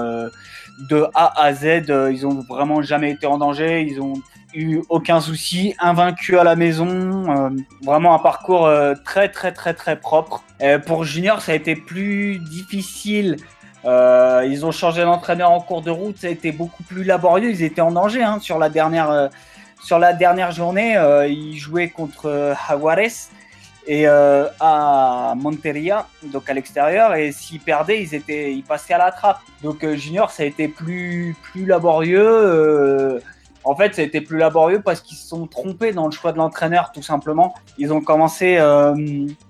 de 0.89 1.07
A 1.15 1.43
à 1.43 1.53
Z, 1.53 1.85
ils 2.11 2.27
ont 2.27 2.45
vraiment 2.49 2.83
jamais 2.83 3.11
été 3.11 3.27
en 3.27 3.39
danger. 3.39 3.83
Ils 3.83 4.01
ont 4.01 4.15
eu 4.55 4.83
aucun 4.89 5.21
souci, 5.21 5.75
invaincu 5.79 6.39
à 6.39 6.45
la 6.45 6.57
maison, 6.57 7.51
vraiment 7.83 8.15
un 8.15 8.19
parcours 8.19 8.71
très 9.05 9.29
très 9.29 9.53
très 9.53 9.75
très 9.75 9.99
propre. 9.99 10.45
pour 10.87 11.05
Junior, 11.05 11.41
ça 11.41 11.53
a 11.53 11.55
été 11.55 11.77
plus 11.77 12.39
difficile. 12.39 13.37
ils 13.85 14.63
ont 14.65 14.73
changé 14.73 15.03
d'entraîneur 15.03 15.51
en 15.51 15.61
cours 15.61 15.83
de 15.83 15.91
route, 15.91 16.19
ça 16.19 16.27
a 16.27 16.31
été 16.31 16.53
beaucoup 16.53 16.83
plus 16.83 17.05
laborieux. 17.05 17.51
Ils 17.51 17.63
étaient 17.63 17.81
en 17.81 17.93
danger 17.93 18.23
hein, 18.23 18.39
sur 18.41 18.59
la 18.59 18.69
dernière 18.69 19.31
sur 19.83 19.99
la 19.99 20.13
dernière 20.13 20.53
journée. 20.53 20.95
ils 21.29 21.59
jouaient 21.59 21.89
contre 21.89 22.55
Jaguares 22.69 23.31
et 23.87 24.07
euh, 24.07 24.47
à 24.61 25.35
Monteria, 25.37 26.07
donc 26.25 26.49
à 26.49 26.55
l'extérieur. 26.55 27.15
Et 27.15 27.33
s'ils 27.33 27.61
perdaient, 27.61 28.03
ils 28.03 28.15
étaient, 28.15 28.53
ils 28.53 28.63
passaient 28.63 28.95
à 28.95 28.99
la 28.99 29.11
trappe. 29.11 29.41
Donc 29.63 29.85
euh, 29.85 29.97
Junior, 29.97 30.31
ça 30.31 30.43
a 30.43 30.47
été 30.47 30.69
plus 30.69 31.37
plus 31.43 31.67
laborieux. 31.67 33.21
Euh, 33.67 33.71
en 33.71 33.77
fait, 33.77 33.95
ça 33.95 34.03
a 34.03 34.05
été 34.05 34.21
plus 34.21 34.39
laborieux 34.39 34.81
parce 34.83 35.01
qu'ils 35.01 35.17
se 35.17 35.29
sont 35.29 35.47
trompés 35.47 35.93
dans 35.93 36.07
le 36.07 36.13
choix 36.13 36.33
de 36.33 36.39
l'entraîneur, 36.39 36.93
tout 36.93 37.03
simplement. 37.03 37.55
Ils 37.79 37.93
ont 37.93 38.01
commencé 38.01 38.59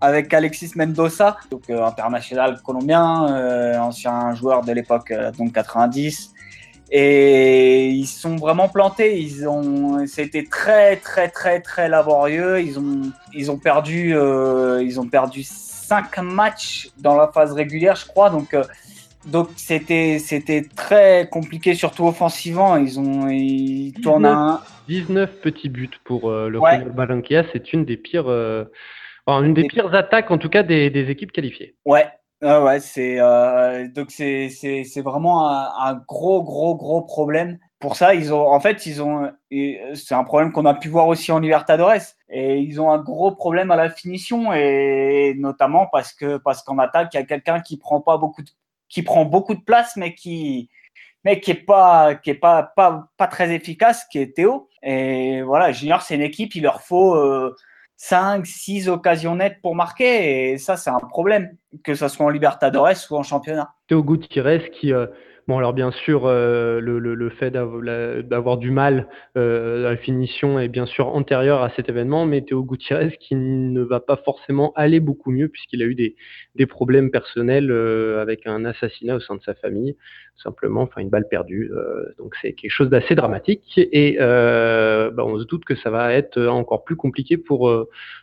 avec 0.00 0.32
Alexis 0.34 0.72
Mendoza, 0.76 1.36
donc 1.50 1.68
international 1.70 2.60
colombien, 2.64 3.80
ancien 3.80 4.34
joueur 4.34 4.62
de 4.62 4.72
l'époque, 4.72 5.12
donc 5.38 5.52
90. 5.52 6.32
Et 6.94 7.88
ils 7.88 8.06
sont 8.06 8.36
vraiment 8.36 8.68
plantés. 8.68 9.18
Ils 9.18 9.48
ont, 9.48 10.06
c'était 10.06 10.44
très 10.44 10.96
très 10.96 11.28
très 11.28 11.60
très 11.60 11.88
laborieux. 11.88 12.60
Ils 12.60 12.78
ont, 12.78 13.10
ils 13.32 13.50
ont 13.50 13.56
perdu, 13.56 14.14
euh, 14.14 14.82
ils 14.84 15.00
ont 15.00 15.06
perdu 15.06 15.42
cinq 15.42 16.18
matchs 16.18 16.90
dans 16.98 17.16
la 17.16 17.28
phase 17.28 17.52
régulière, 17.52 17.96
je 17.96 18.06
crois. 18.06 18.28
Donc, 18.28 18.52
euh, 18.52 18.64
donc 19.26 19.48
c'était, 19.56 20.18
c'était 20.18 20.62
très 20.76 21.28
compliqué, 21.30 21.74
surtout 21.74 22.06
offensivement. 22.06 22.76
Ils 22.76 22.98
ont, 22.98 23.28
ils 23.28 23.92
19, 23.92 24.02
tournent 24.02 24.26
un 24.26 24.60
19 24.88 25.40
petits 25.40 25.68
buts 25.68 25.90
pour 26.04 26.30
euh, 26.30 26.48
le 26.48 26.58
ouais. 26.58 26.84
Balanquia. 26.84 27.44
C'est 27.52 27.72
une 27.72 27.84
des 27.84 27.96
pires, 27.96 28.28
une 28.28 29.54
des 29.54 29.64
pires 29.64 29.94
attaques 29.94 30.30
en 30.30 30.38
tout 30.38 30.48
cas 30.48 30.62
des, 30.62 30.90
des 30.90 31.10
équipes 31.10 31.32
qualifiées. 31.32 31.76
Ouais, 31.84 32.06
ah 32.44 32.60
ouais, 32.64 32.80
c'est 32.80 33.20
euh, 33.20 33.86
donc 33.88 34.10
c'est 34.10 34.48
c'est 34.48 35.00
vraiment 35.00 35.48
un, 35.48 35.94
gros 35.94 36.42
gros 36.42 36.74
gros 36.74 37.02
problème. 37.02 37.58
Pour 37.78 37.94
ça, 37.94 38.14
ils 38.14 38.34
ont 38.34 38.48
en 38.48 38.58
fait 38.58 38.84
ils 38.84 39.00
ont 39.00 39.30
c'est 39.94 40.14
un 40.14 40.24
problème 40.24 40.50
qu'on 40.50 40.66
a 40.66 40.74
pu 40.74 40.88
voir 40.88 41.06
aussi 41.06 41.30
en 41.30 41.38
Libertadores 41.38 42.02
et 42.28 42.58
ils 42.58 42.80
ont 42.80 42.90
un 42.90 42.98
gros 42.98 43.30
problème 43.32 43.70
à 43.70 43.76
la 43.76 43.90
finition 43.90 44.52
et 44.52 45.34
notamment 45.38 45.86
parce 45.92 46.12
que 46.12 46.36
parce 46.38 46.64
qu'en 46.64 46.78
attaque 46.78 47.10
il 47.14 47.18
y 47.18 47.20
a 47.20 47.24
quelqu'un 47.24 47.60
qui 47.60 47.76
prend 47.76 48.00
pas 48.00 48.16
beaucoup 48.18 48.42
de, 48.42 48.50
qui 48.92 49.02
prend 49.02 49.24
beaucoup 49.24 49.54
de 49.54 49.62
place 49.62 49.96
mais 49.96 50.14
qui 50.14 50.68
mais 51.24 51.40
qui 51.40 51.50
est 51.50 51.66
pas 51.66 52.14
qui 52.14 52.30
est 52.30 52.34
pas 52.34 52.62
pas 52.76 53.08
pas 53.16 53.26
très 53.26 53.52
efficace 53.52 54.04
qui 54.10 54.18
est 54.18 54.36
Théo 54.36 54.68
et 54.82 55.42
voilà 55.42 55.72
Junior 55.72 56.02
c'est 56.02 56.14
une 56.14 56.22
équipe 56.22 56.54
il 56.54 56.62
leur 56.62 56.82
faut 56.82 57.16
euh, 57.16 57.56
5, 58.02 58.44
6 58.44 58.88
occasions 58.88 59.36
nettes 59.36 59.58
pour 59.62 59.76
marquer. 59.76 60.50
Et 60.50 60.58
ça, 60.58 60.76
c'est 60.76 60.90
un 60.90 60.98
problème, 60.98 61.56
que 61.84 61.94
ce 61.94 62.08
soit 62.08 62.26
en 62.26 62.30
Libertadores 62.30 62.96
ou 63.12 63.16
en 63.16 63.22
championnat. 63.22 63.74
Théo 63.86 64.02
Gutiérrez 64.02 64.72
qui, 64.72 64.92
euh, 64.92 65.06
Bon, 65.48 65.58
alors 65.58 65.72
bien 65.72 65.90
sûr, 65.90 66.26
euh, 66.26 66.78
le, 66.80 67.00
le, 67.00 67.30
fait 67.30 67.50
d'avoir 67.50 68.58
du 68.58 68.70
mal 68.70 69.08
euh, 69.36 69.88
à 69.88 69.90
la 69.90 69.96
finition 69.96 70.60
est 70.60 70.68
bien 70.68 70.86
sûr 70.86 71.08
antérieur 71.08 71.62
à 71.62 71.70
cet 71.70 71.88
événement, 71.88 72.26
mais 72.26 72.42
Théo 72.42 72.62
Gutiérrez 72.62 73.16
qui 73.18 73.34
ne 73.34 73.82
va 73.82 73.98
pas 73.98 74.16
forcément 74.24 74.72
aller 74.76 75.00
beaucoup 75.00 75.32
mieux 75.32 75.48
puisqu'il 75.48 75.82
a 75.82 75.86
eu 75.86 75.96
des, 75.96 76.14
des 76.54 76.66
problèmes 76.66 77.10
personnels 77.10 77.72
euh, 77.72 78.22
avec 78.22 78.46
un 78.46 78.64
assassinat 78.64 79.16
au 79.16 79.20
sein 79.20 79.34
de 79.34 79.42
sa 79.42 79.54
famille, 79.54 79.96
simplement, 80.40 80.82
enfin 80.82 81.00
une 81.00 81.10
balle 81.10 81.26
perdue. 81.28 81.72
Donc 82.18 82.36
c'est 82.40 82.52
quelque 82.52 82.70
chose 82.70 82.88
d'assez 82.88 83.16
dramatique 83.16 83.72
et 83.76 84.16
bah, 84.18 85.24
on 85.24 85.38
se 85.40 85.44
doute 85.44 85.64
que 85.64 85.74
ça 85.74 85.90
va 85.90 86.12
être 86.12 86.40
encore 86.40 86.84
plus 86.84 86.96
compliqué 86.96 87.36
pour 87.36 87.72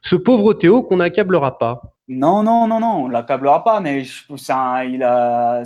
ce 0.03 0.15
pauvre 0.15 0.53
Théo 0.53 0.83
qu'on 0.83 0.97
n'accablera 0.97 1.57
pas. 1.57 1.81
Non, 2.07 2.43
non, 2.43 2.65
non, 2.67 2.79
non, 2.79 3.03
on 3.03 3.07
l'accablera 3.09 3.63
pas, 3.63 3.81
mais 3.81 4.03
je, 4.03 4.23
un, 4.51 4.83
il 4.83 5.03
a 5.03 5.63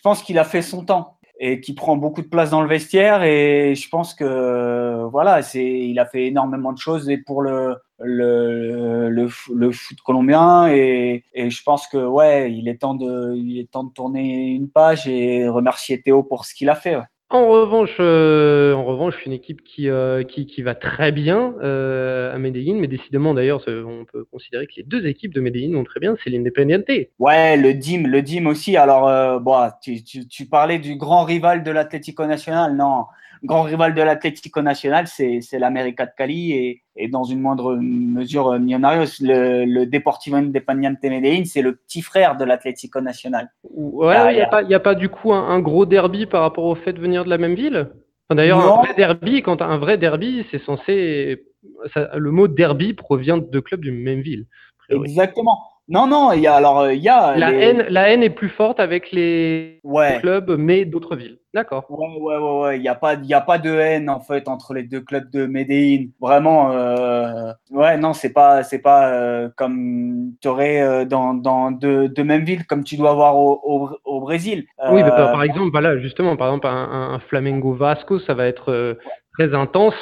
je 0.00 0.02
pense 0.02 0.22
qu'il 0.22 0.38
a 0.38 0.44
fait 0.44 0.62
son 0.62 0.82
temps 0.82 1.18
et 1.38 1.60
qui 1.60 1.74
prend 1.74 1.94
beaucoup 1.94 2.22
de 2.22 2.26
place 2.26 2.48
dans 2.48 2.62
le 2.62 2.68
vestiaire 2.68 3.22
et 3.22 3.74
je 3.74 3.86
pense 3.90 4.14
que 4.14 5.04
voilà 5.10 5.42
c'est 5.42 5.62
il 5.62 5.98
a 5.98 6.06
fait 6.06 6.24
énormément 6.28 6.72
de 6.72 6.78
choses 6.78 7.10
et 7.10 7.18
pour 7.18 7.42
le 7.42 7.76
le, 7.98 9.10
le, 9.10 9.72
foot 9.72 10.00
colombien 10.02 10.68
et, 10.68 11.22
et, 11.34 11.50
je 11.50 11.62
pense 11.62 11.86
que 11.86 11.98
ouais 11.98 12.50
il 12.50 12.66
est 12.66 12.78
temps 12.78 12.94
de 12.94 13.34
il 13.36 13.58
est 13.58 13.70
temps 13.70 13.84
de 13.84 13.92
tourner 13.92 14.52
une 14.52 14.70
page 14.70 15.06
et 15.06 15.46
remercier 15.46 16.00
Théo 16.00 16.22
pour 16.22 16.46
ce 16.46 16.54
qu'il 16.54 16.70
a 16.70 16.74
fait 16.74 16.96
en 17.32 17.46
revanche, 17.46 17.96
euh, 18.00 18.74
en 18.74 18.84
revanche, 18.84 19.24
une 19.24 19.32
équipe 19.32 19.62
qui, 19.62 19.88
euh, 19.88 20.24
qui, 20.24 20.46
qui, 20.46 20.62
va 20.62 20.74
très 20.74 21.12
bien 21.12 21.54
euh, 21.62 22.34
à 22.34 22.38
Medellin, 22.38 22.74
mais 22.74 22.88
décidément 22.88 23.34
d'ailleurs, 23.34 23.62
on 23.68 24.04
peut 24.04 24.24
considérer 24.24 24.66
que 24.66 24.72
les 24.76 24.82
deux 24.82 25.06
équipes 25.06 25.32
de 25.32 25.40
Medellin 25.40 25.76
vont 25.76 25.84
très 25.84 26.00
bien, 26.00 26.16
c'est 26.22 26.30
l'Independiente. 26.30 26.90
Ouais, 27.20 27.56
le 27.56 27.72
DIM, 27.72 28.08
le 28.08 28.22
DIM 28.22 28.46
aussi. 28.46 28.76
Alors, 28.76 29.40
bon, 29.40 29.70
tu, 29.80 30.02
tu, 30.02 30.26
tu, 30.26 30.46
parlais 30.46 30.80
du 30.80 30.96
grand 30.96 31.22
rival 31.22 31.62
de 31.62 31.70
l'Atlético 31.70 32.26
Nacional, 32.26 32.74
non 32.76 33.04
grand 33.42 33.62
rival 33.62 33.94
de 33.94 34.02
l'Atlético 34.02 34.62
Nacional, 34.62 35.06
c'est 35.06 35.58
l'América 35.58 36.06
de 36.06 36.12
Cali 36.16 36.52
et, 36.52 36.82
et, 36.96 37.08
dans 37.08 37.24
une 37.24 37.40
moindre 37.40 37.76
mesure 37.76 38.58
Millonarios. 38.58 39.20
Le, 39.20 39.64
le 39.64 39.86
Deportivo 39.86 40.36
Independiente 40.36 41.02
Medellín, 41.02 41.44
c'est 41.44 41.62
le 41.62 41.76
petit 41.76 42.02
frère 42.02 42.36
de 42.36 42.44
l'Atlético 42.44 43.00
Nacional. 43.00 43.50
Ouais, 43.64 44.34
il 44.34 44.36
n'y 44.36 44.42
a, 44.42 44.48
a, 44.48 44.74
a, 44.74 44.80
pas 44.80 44.94
du 44.94 45.08
coup 45.08 45.32
un, 45.32 45.48
un, 45.48 45.60
gros 45.60 45.86
derby 45.86 46.26
par 46.26 46.42
rapport 46.42 46.64
au 46.64 46.74
fait 46.74 46.92
de 46.92 47.00
venir 47.00 47.24
de 47.24 47.30
la 47.30 47.38
même 47.38 47.54
ville? 47.54 47.90
D'ailleurs, 48.30 48.60
un 48.60 48.82
vrai 48.82 48.94
derby, 48.94 49.42
quand 49.42 49.60
un 49.60 49.78
vrai 49.78 49.98
derby, 49.98 50.46
c'est 50.50 50.62
censé. 50.62 51.44
Ça, 51.92 52.10
le 52.16 52.30
mot 52.30 52.48
derby 52.48 52.94
provient 52.94 53.38
de 53.38 53.60
clubs 53.60 53.80
d'une 53.80 53.98
même 54.00 54.20
ville. 54.20 54.46
Exactement. 54.88 55.69
Non, 55.90 56.06
non, 56.06 56.32
il 56.32 56.40
y 56.40 56.46
a 56.46 56.54
alors 56.54 56.90
il 56.90 57.02
y 57.02 57.08
a 57.08 57.36
la 57.36 57.52
haine, 57.52 57.84
la 57.88 58.08
haine 58.08 58.22
est 58.22 58.30
plus 58.30 58.48
forte 58.48 58.78
avec 58.78 59.10
les 59.10 59.80
clubs, 60.20 60.54
mais 60.56 60.84
d'autres 60.84 61.16
villes. 61.16 61.38
D'accord. 61.52 61.84
Ouais, 61.88 62.06
ouais, 62.20 62.36
ouais, 62.36 62.60
ouais. 62.60 62.78
Il 62.78 62.82
n'y 62.82 62.88
a 62.88 62.94
pas, 62.94 63.14
il 63.14 63.26
y 63.26 63.34
a 63.34 63.40
pas 63.40 63.58
de 63.58 63.70
haine 63.70 64.08
en 64.08 64.20
fait 64.20 64.46
entre 64.46 64.72
les 64.72 64.84
deux 64.84 65.00
clubs 65.00 65.28
de 65.32 65.46
Medellín. 65.46 66.10
Vraiment, 66.20 66.70
euh... 66.70 67.50
ouais, 67.72 67.96
non, 67.96 68.12
c'est 68.12 68.32
pas, 68.32 68.62
c'est 68.62 68.78
pas 68.78 69.08
euh, 69.08 69.48
comme 69.56 70.30
tu 70.40 70.46
aurais 70.46 70.80
euh, 70.80 71.04
dans, 71.04 71.34
dans 71.34 71.76
mêmes 72.24 72.44
villes 72.44 72.66
comme 72.68 72.84
tu 72.84 72.96
dois 72.96 73.10
avoir 73.10 73.36
au, 73.36 73.60
au, 73.64 73.90
au 74.04 74.20
Brésil. 74.20 74.66
Oui, 74.92 75.02
bah, 75.02 75.10
par 75.10 75.42
exemple, 75.42 75.72
voilà, 75.72 75.98
justement, 75.98 76.36
par 76.36 76.50
exemple, 76.50 76.68
un, 76.68 77.14
un 77.14 77.18
Flamengo 77.18 77.72
Vasco, 77.72 78.20
ça 78.20 78.34
va 78.34 78.46
être 78.46 78.96
très 79.40 79.54
intense. 79.54 79.94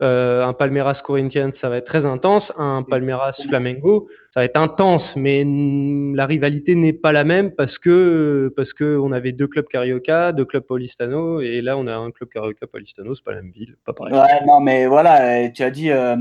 un 0.00 0.52
Palmeiras 0.52 1.00
Corinthians, 1.04 1.52
ça 1.60 1.68
va 1.68 1.78
être 1.78 1.86
très 1.86 2.04
intense. 2.04 2.44
Un 2.56 2.82
Palmeiras 2.82 3.34
Flamengo, 3.48 4.08
ça 4.34 4.40
va 4.40 4.46
être 4.46 4.56
intense, 4.56 5.04
mais 5.14 5.44
la 5.46 6.26
rivalité 6.26 6.74
n'est 6.74 6.92
pas 6.92 7.12
la 7.12 7.22
même 7.22 7.52
parce 7.52 7.78
que 7.78 8.52
parce 8.56 8.72
que 8.72 8.98
on 8.98 9.12
avait 9.12 9.30
deux 9.30 9.46
clubs 9.46 9.68
Carioca, 9.68 10.32
deux 10.32 10.44
clubs 10.44 10.64
Paulistano, 10.64 11.40
et 11.40 11.60
là 11.60 11.78
on 11.78 11.86
a 11.86 11.94
un 11.94 12.10
club 12.10 12.30
Carioca 12.30 12.66
Paulistano, 12.66 13.14
c'est 13.14 13.22
pas 13.22 13.30
la 13.30 13.42
même 13.42 13.52
ville, 13.52 13.76
pas 13.86 13.92
pareil. 13.92 14.12
Ouais, 14.12 14.44
non, 14.44 14.58
mais 14.58 14.88
voilà, 14.88 15.48
tu 15.50 15.62
as 15.62 15.70
dit 15.70 15.92
euh, 15.92 16.16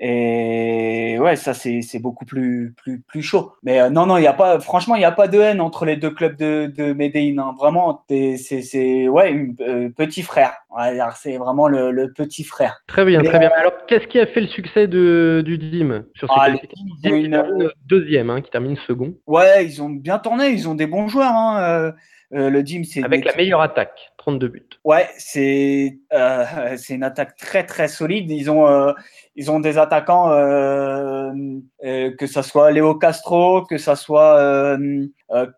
et 0.00 1.18
ouais, 1.20 1.36
ça 1.36 1.52
c'est 1.52 1.98
beaucoup 1.98 2.24
plus 2.24 2.72
plus 2.74 3.00
plus 3.00 3.20
chaud. 3.20 3.52
Mais 3.62 3.82
euh, 3.82 3.90
non, 3.90 4.06
non, 4.06 4.16
il 4.16 4.22
y 4.24 4.28
a 4.28 4.32
pas, 4.32 4.58
franchement, 4.58 4.94
il 4.94 5.02
y 5.02 5.04
a 5.04 5.12
pas 5.12 5.28
de 5.28 5.38
haine 5.38 5.60
entre 5.60 5.84
les 5.84 5.96
deux 5.96 6.10
clubs 6.10 6.36
de 6.36 6.72
de 6.74 6.94
Medellin. 6.94 7.42
Hein. 7.42 7.54
Vraiment, 7.58 8.02
c'est 8.08 8.38
c'est 8.38 9.08
ouais, 9.08 9.54
euh, 9.60 9.90
petit 9.90 10.22
frère. 10.22 10.54
C'est 11.16 11.36
vraiment 11.36 11.68
le, 11.68 11.85
le, 11.90 12.12
petit 12.12 12.44
frère. 12.44 12.82
Très 12.86 13.04
bien, 13.04 13.22
très 13.22 13.38
bien. 13.38 13.50
Alors, 13.56 13.72
qu'est-ce 13.86 14.06
qui 14.06 14.18
a 14.18 14.26
fait 14.26 14.40
le 14.40 14.46
succès 14.46 14.86
de, 14.86 15.42
du 15.44 15.58
DIM 15.58 16.04
sur 16.14 16.28
ah, 16.30 16.48
une... 17.04 17.72
deuxième, 17.86 18.30
hein, 18.30 18.40
qui 18.40 18.50
termine 18.50 18.76
second. 18.86 19.14
Ouais, 19.26 19.64
ils 19.64 19.82
ont 19.82 19.90
bien 19.90 20.18
tourné, 20.18 20.48
ils 20.48 20.68
ont 20.68 20.74
des 20.74 20.86
bons 20.86 21.08
joueurs. 21.08 21.32
Hein. 21.32 21.60
Euh, 21.60 21.92
euh, 22.34 22.50
le 22.50 22.62
DIM, 22.62 22.82
c'est 22.84 23.04
avec 23.04 23.24
la 23.24 23.34
meilleure 23.36 23.60
attaque, 23.60 24.12
32 24.26 24.48
buts. 24.48 24.68
Ouais, 24.82 25.08
c'est 25.18 25.98
euh, 26.12 26.76
c'est 26.76 26.94
une 26.96 27.04
attaque 27.04 27.36
très 27.36 27.64
très 27.64 27.86
solide. 27.86 28.28
Ils 28.28 28.50
ont 28.50 28.66
euh, 28.66 28.92
ils 29.36 29.52
ont 29.52 29.60
des 29.60 29.78
attaquants 29.78 30.32
euh, 30.32 31.32
que 31.80 32.26
ça 32.26 32.42
soit 32.42 32.72
Léo 32.72 32.96
Castro, 32.96 33.62
que 33.62 33.78
ça 33.78 33.94
soit 33.94 34.76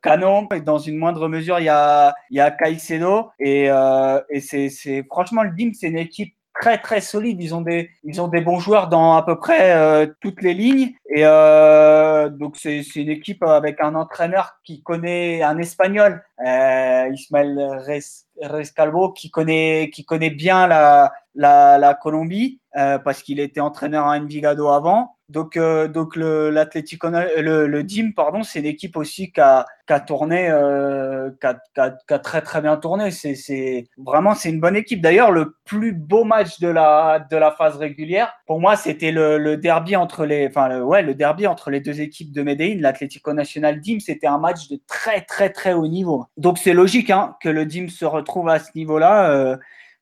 Cano. 0.02 0.48
Et 0.54 0.60
dans 0.60 0.78
une 0.78 0.98
moindre 0.98 1.28
mesure, 1.28 1.58
il 1.60 1.64
y 1.64 1.70
a 1.70 2.14
il 2.30 2.36
y 2.36 2.40
a 2.40 2.50
Caicedo 2.50 3.30
et 3.40 3.70
et 4.30 4.40
c'est 4.40 4.68
c'est 4.68 5.02
franchement 5.04 5.44
le 5.44 5.52
DIM, 5.52 5.70
c'est 5.72 5.88
une 5.88 5.98
équipe 5.98 6.34
très 6.60 6.78
très 6.78 7.00
solide. 7.00 7.40
Ils 7.40 7.54
ont 7.54 7.60
des 7.60 7.90
ils 8.04 8.20
ont 8.20 8.28
des 8.28 8.40
bons 8.40 8.58
joueurs 8.58 8.88
dans 8.88 9.16
à 9.16 9.22
peu 9.22 9.38
près 9.38 9.72
euh, 9.72 10.06
toutes 10.20 10.42
les 10.42 10.54
lignes 10.54 10.92
et 11.08 11.24
euh, 11.24 12.28
donc 12.28 12.56
c'est 12.56 12.82
c'est 12.82 13.00
une 13.00 13.10
équipe 13.10 13.42
avec 13.42 13.80
un 13.80 13.94
entraîneur 13.94 14.58
qui 14.64 14.82
connaît 14.82 15.42
un 15.42 15.58
espagnol, 15.58 16.22
euh, 16.44 17.08
Ismaël 17.12 17.80
Rescalvo, 18.40 19.12
qui 19.12 19.30
connaît 19.30 19.90
qui 19.92 20.04
connaît 20.04 20.30
bien 20.30 20.66
la 20.66 21.12
la, 21.34 21.78
la 21.78 21.94
Colombie 21.94 22.60
euh, 22.76 22.98
parce 22.98 23.22
qu'il 23.22 23.40
était 23.40 23.60
entraîneur 23.60 24.06
à 24.06 24.18
Envigado 24.18 24.68
avant. 24.68 25.17
Donc, 25.28 25.58
euh, 25.58 25.88
donc 25.88 26.16
le, 26.16 26.50
le, 26.50 27.66
le 27.66 27.82
DIM, 27.82 28.12
pardon, 28.16 28.42
c'est 28.42 28.60
une 28.60 28.66
équipe 28.66 28.96
aussi 28.96 29.30
qui 29.30 29.40
a, 29.40 29.66
qui 29.86 29.92
a 29.92 30.00
tourné, 30.00 30.48
euh, 30.48 31.30
qui, 31.38 31.80
a, 31.80 32.18
très 32.18 32.40
très 32.40 32.62
bien 32.62 32.78
tourné. 32.78 33.10
C'est 33.10 33.88
vraiment 33.98 34.34
c'est 34.34 34.48
une 34.48 34.60
bonne 34.60 34.76
équipe. 34.76 35.02
D'ailleurs, 35.02 35.30
le 35.30 35.54
plus 35.66 35.92
beau 35.92 36.24
match 36.24 36.60
de 36.60 36.68
la 36.68 37.26
de 37.30 37.36
la 37.36 37.50
phase 37.50 37.76
régulière, 37.76 38.32
pour 38.46 38.58
moi, 38.58 38.74
c'était 38.76 39.12
le, 39.12 39.36
le, 39.36 39.58
derby 39.58 39.96
entre 39.96 40.24
les, 40.24 40.48
enfin 40.48 40.80
ouais, 40.80 41.02
le 41.02 41.14
derby 41.14 41.46
entre 41.46 41.70
les 41.70 41.80
deux 41.80 42.00
équipes 42.00 42.32
de 42.32 42.42
Medellin, 42.42 42.80
l'Atlético 42.80 43.34
Nacional 43.34 43.80
DIM. 43.80 44.00
C'était 44.00 44.26
un 44.26 44.38
match 44.38 44.68
de 44.68 44.80
très 44.86 45.20
très 45.20 45.50
très 45.50 45.74
haut 45.74 45.88
niveau. 45.88 46.24
Donc 46.38 46.56
c'est 46.56 46.72
logique 46.72 47.10
hein, 47.10 47.36
que 47.42 47.50
le 47.50 47.66
DIM 47.66 47.88
se 47.88 48.06
retrouve 48.06 48.48
à 48.48 48.58
ce 48.58 48.70
niveau-là. 48.74 49.30
Euh, 49.30 49.56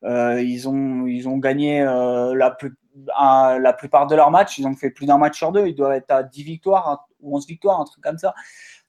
euh, 0.04 0.40
ils 0.40 0.68
ont 0.68 1.06
ils 1.06 1.28
ont 1.28 1.38
gagné 1.38 1.82
euh, 1.82 2.34
la 2.34 2.50
plus 2.50 2.74
la 3.16 3.72
plupart 3.72 4.06
de 4.06 4.14
leurs 4.14 4.30
matchs, 4.30 4.58
ils 4.58 4.66
ont 4.66 4.74
fait 4.74 4.90
plus 4.90 5.06
d'un 5.06 5.18
match 5.18 5.38
sur 5.38 5.52
deux. 5.52 5.66
Ils 5.66 5.74
doivent 5.74 5.92
être 5.92 6.10
à 6.10 6.22
10 6.22 6.42
victoires 6.42 7.06
ou 7.20 7.36
11 7.36 7.46
victoires, 7.46 7.80
un 7.80 7.84
truc 7.84 8.02
comme 8.02 8.18
ça. 8.18 8.34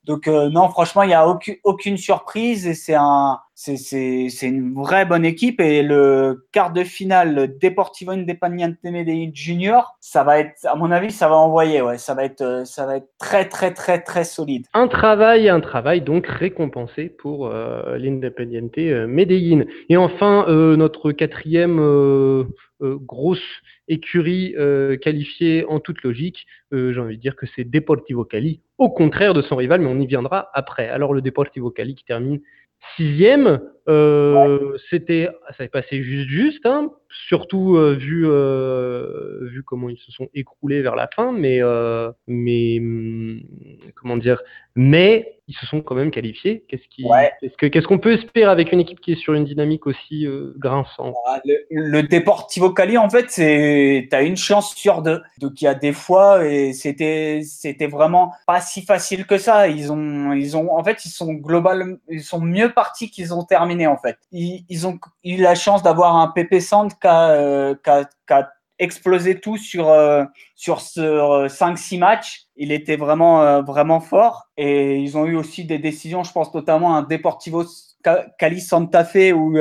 Donc 0.08 0.28
euh, 0.28 0.50
non, 0.50 0.70
franchement, 0.70 1.04
il 1.04 1.08
n'y 1.08 1.14
a 1.14 1.28
aucune, 1.28 1.98
surprise 1.98 2.66
et 2.66 2.74
c'est 2.74 2.96
un, 2.96 3.40
c'est 3.56 4.30
une 4.44 4.74
vraie 4.74 5.06
bonne 5.06 5.26
équipe 5.26 5.60
et 5.60 5.84
le 5.84 6.48
quart 6.54 6.72
de 6.72 6.84
finale 6.84 7.36
le 7.36 7.48
Deportivo 7.48 8.12
Independiente 8.12 8.76
Medellín 8.84 9.32
Junior, 9.34 9.98
ça 10.00 10.24
va 10.24 10.40
être, 10.40 10.66
à 10.66 10.76
mon 10.76 10.92
avis, 10.92 11.12
ça 11.12 11.28
va 11.28 11.36
envoyer, 11.36 11.82
ouais, 11.82 11.98
ça 11.98 12.14
va 12.14 12.24
être, 12.24 12.42
euh, 12.42 12.66
ça 12.66 12.86
va 12.86 12.98
être 12.98 13.10
très 13.20 13.50
très 13.50 13.74
très 13.74 14.02
très 14.02 14.24
solide. 14.24 14.66
Un 14.74 14.88
travail, 14.88 15.50
un 15.50 15.60
travail 15.60 16.02
donc 16.02 16.28
récompensé 16.28 17.10
pour 17.10 17.48
euh, 17.48 17.98
l'Independiente 17.98 18.78
euh, 18.78 19.08
Medellín. 19.08 19.66
Et 19.90 19.98
enfin, 19.98 20.46
notre 20.48 21.12
quatrième 21.12 22.46
grosse 22.82 23.40
écurie 23.88 24.56
qualifiée 25.02 25.66
en 25.68 25.80
toute 25.80 26.02
logique, 26.04 26.46
j'ai 26.72 27.00
envie 27.00 27.18
de 27.18 27.22
dire 27.22 27.36
que 27.36 27.46
c'est 27.56 27.64
Deportivo 27.64 28.24
Cali, 28.24 28.62
au 28.78 28.90
contraire 28.90 29.34
de 29.34 29.42
son 29.42 29.56
rival, 29.56 29.82
mais 29.82 29.88
on 29.88 30.00
y 30.00 30.06
viendra 30.06 30.50
après. 30.54 30.90
Alors 30.90 31.14
le 31.14 31.22
Deportivo 31.22 31.72
Cali 31.72 31.96
qui 31.96 32.04
termine 32.04 32.40
sixième, 32.96 33.62
euh, 33.90 34.78
c'était, 34.90 35.30
ça 35.58 35.64
est 35.64 35.70
passé 35.70 36.04
juste 36.04 36.30
juste, 36.30 36.66
hein, 36.66 36.92
surtout 37.28 37.76
euh, 37.76 37.94
vu 37.94 38.26
euh, 38.26 39.40
vu 39.44 39.64
comment 39.64 39.90
ils 39.90 39.98
se 39.98 40.12
sont 40.12 40.30
écroulés 40.34 40.82
vers 40.82 40.96
la 40.96 41.08
fin, 41.08 41.32
mais 41.32 41.60
mais 42.28 42.80
hum, 42.80 43.42
comment 43.96 44.18
dire, 44.18 44.42
mais 44.76 45.37
ils 45.48 45.56
se 45.56 45.66
sont 45.66 45.82
quand 45.82 45.96
même 45.96 46.12
qualifiés. 46.12 46.66
Qu'est-ce 46.68 46.88
qui, 46.90 47.06
qu'est-ce 47.70 47.88
qu'on 47.88 48.00
peut 48.00 48.14
espérer 48.14 48.50
avec 48.50 48.72
une 48.72 48.80
équipe 48.80 49.00
qui 49.00 49.14
est 49.14 49.16
sur 49.16 49.34
une 49.34 49.46
dynamique 49.46 49.88
aussi 49.88 50.28
grinçante? 50.58 51.16
Ah, 51.26 51.40
le, 51.46 51.66
le, 51.70 52.04
Deportivo 52.04 52.72
Cali, 52.72 52.98
en 52.98 53.10
fait, 53.10 53.26
c'est, 53.30 54.08
t'as 54.10 54.24
une 54.24 54.38
chance 54.38 54.76
sur 54.76 55.02
deux. 55.02 55.22
Donc 55.40 55.62
il 55.62 55.66
y 55.66 55.68
a 55.68 55.74
des 55.74 55.94
fois 55.94 56.46
et 56.46 56.74
c'était 56.74 57.42
c'était 57.44 57.88
vraiment 57.88 58.34
pas 58.46 58.62
si 58.62 58.82
facile 58.82 59.26
que 59.26 59.38
ça. 59.38 59.68
Ils 59.68 59.92
ont 59.92 60.34
ils 60.34 60.58
ont 60.58 60.76
en 60.76 60.84
fait 60.84 61.06
ils 61.06 61.10
sont 61.10 61.34
globalement 61.34 61.96
ils 62.10 62.24
sont 62.24 62.42
mieux 62.42 62.74
partis 62.74 63.10
qu'ils 63.10 63.34
ont 63.34 63.44
terminé 63.44 63.88
en 63.88 63.98
fait. 63.98 64.18
Ils, 64.32 64.88
ont 64.88 65.00
eu 65.24 65.38
la 65.38 65.56
chance 65.56 65.84
d'avoir 65.84 66.16
un 66.16 66.28
PP 66.28 66.60
Sand 66.60 66.92
qui 67.00 67.08
a, 67.08 67.32
euh, 67.32 67.76
explosé 68.80 69.40
tout 69.40 69.58
sur, 69.58 69.90
euh, 69.90 70.24
sur 70.56 70.82
ce 70.82 71.48
5-6 71.48 71.96
euh, 71.96 72.00
matchs. 72.00 72.46
Il 72.56 72.72
était 72.72 72.96
vraiment, 72.96 73.62
vraiment 73.64 74.00
fort. 74.00 74.48
Et 74.58 74.98
ils 74.98 75.18
ont 75.18 75.26
eu 75.26 75.36
aussi 75.36 75.66
des 75.66 75.80
décisions, 75.80 76.24
je 76.24 76.32
pense 76.32 76.54
notamment 76.54 76.96
à 76.96 77.00
un 77.00 77.04
Deportivo 77.04 77.64
Cali 78.38 78.62
Santa 78.62 79.04
Fe 79.04 79.34
où, 79.34 79.58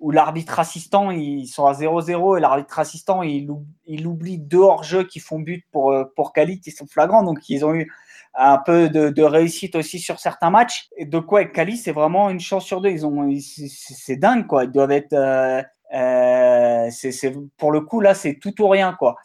où 0.00 0.10
l'arbitre 0.10 0.60
assistant, 0.60 1.10
ils 1.10 1.46
sont 1.46 1.66
à 1.66 1.72
0-0 1.72 2.38
et 2.38 2.40
l'arbitre 2.40 2.78
assistant, 2.78 3.22
il, 3.22 3.48
il 3.86 4.06
oublie 4.06 4.38
deux 4.38 4.58
hors-jeux 4.58 5.04
qui 5.04 5.18
font 5.18 5.40
but 5.40 5.64
pour, 5.72 5.94
pour 6.14 6.32
Cali 6.32 6.60
qui 6.60 6.70
sont 6.70 6.86
flagrants. 6.86 7.24
Donc 7.24 7.48
ils 7.48 7.64
ont 7.64 7.74
eu 7.74 7.90
un 8.34 8.58
peu 8.58 8.88
de, 8.88 9.22
réussite 9.22 9.76
aussi 9.76 9.98
sur 9.98 10.18
certains 10.18 10.50
matchs. 10.50 10.88
Et 10.96 11.04
de 11.04 11.18
quoi 11.18 11.40
avec 11.40 11.52
Cali, 11.52 11.76
c'est 11.76 11.92
vraiment 11.92 12.30
une 12.30 12.40
chance 12.40 12.64
sur 12.64 12.80
deux. 12.80 12.90
Ils 12.90 13.06
ont, 13.06 13.28
c'est 13.38 14.16
dingue 14.16 14.46
quoi. 14.46 14.64
Ils 14.64 14.72
doivent 14.72 14.92
être, 14.92 15.12
euh, 15.12 15.62
euh, 15.94 16.88
c'est 16.90 17.34
pour 17.56 17.72
le 17.72 17.80
coup 17.80 18.00
là, 18.00 18.14
c'est 18.14 18.34
tout 18.34 18.60
ou 18.62 18.68
rien 18.68 18.94
quoi. 18.98 19.16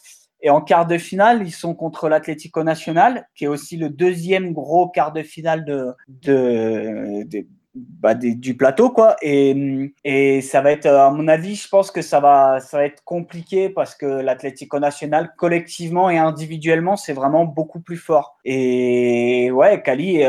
Et 0.41 0.49
en 0.49 0.62
quart 0.62 0.86
de 0.86 0.97
finale, 0.97 1.41
ils 1.45 1.51
sont 1.51 1.73
contre 1.73 2.08
l'Atlético 2.08 2.63
Nacional, 2.63 3.28
qui 3.36 3.45
est 3.45 3.47
aussi 3.47 3.78
le 3.78 3.89
deuxième 3.89 4.54
gros 4.54 4.89
quart 4.89 5.12
de 5.12 5.23
finale 5.23 5.65
de, 5.65 5.93
de, 6.08 7.23
de 7.23 7.47
bah, 7.75 8.15
du 8.15 8.55
plateau 8.55 8.89
quoi. 8.89 9.15
Et, 9.21 9.93
et 10.03 10.41
ça 10.41 10.61
va 10.61 10.71
être 10.71 10.85
à 10.88 11.11
mon 11.11 11.27
avis 11.27 11.55
je 11.55 11.67
pense 11.67 11.91
que 11.91 12.01
ça 12.01 12.19
va 12.19 12.59
ça 12.59 12.77
va 12.77 12.85
être 12.85 13.03
compliqué 13.03 13.69
parce 13.69 13.95
que 13.95 14.05
l'Atlético 14.05 14.79
Nacional 14.79 15.33
collectivement 15.38 16.09
et 16.09 16.17
individuellement 16.17 16.95
c'est 16.95 17.13
vraiment 17.13 17.45
beaucoup 17.45 17.79
plus 17.79 17.97
fort. 17.97 18.38
Et 18.45 19.51
ouais 19.51 19.81
Cali 19.81 20.23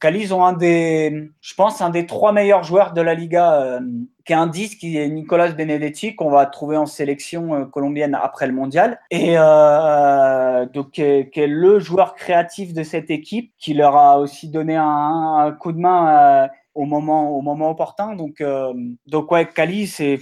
Cali 0.00 0.20
ils 0.20 0.34
ont 0.34 0.44
un 0.44 0.52
des 0.52 1.30
je 1.40 1.54
pense 1.54 1.80
un 1.80 1.90
des 1.90 2.06
trois 2.06 2.32
meilleurs 2.32 2.64
joueurs 2.64 2.92
de 2.92 3.00
la 3.00 3.14
Liga 3.14 3.60
euh, 3.62 3.80
qui 4.24 4.32
est 4.32 4.36
un 4.36 4.46
10 4.46 4.76
qui 4.76 4.96
est 4.96 5.08
Nicolas 5.08 5.50
Benedetti 5.52 6.14
qu'on 6.14 6.30
va 6.30 6.46
trouver 6.46 6.76
en 6.76 6.86
sélection 6.86 7.54
euh, 7.54 7.64
colombienne 7.64 8.16
après 8.20 8.46
le 8.46 8.52
mondial. 8.52 9.00
Et 9.10 9.34
euh, 9.36 10.66
donc 10.66 10.92
qui 10.92 11.02
est, 11.02 11.46
le 11.46 11.78
joueur 11.78 12.14
créatif 12.14 12.72
de 12.72 12.82
cette 12.82 13.10
équipe 13.10 13.52
qui 13.58 13.74
leur 13.74 13.96
a 13.96 14.18
aussi 14.18 14.48
donné 14.48 14.76
un, 14.76 15.56
coup 15.58 15.72
de 15.72 15.78
main 15.78 16.48
au 16.74 16.84
moment, 16.84 17.30
au 17.30 17.42
moment 17.42 17.70
opportun. 17.70 18.14
Donc, 18.14 18.40
euh, 18.40 18.72
donc 19.06 19.30
ouais, 19.32 19.46
Cali, 19.46 19.86
c'est 19.86 20.18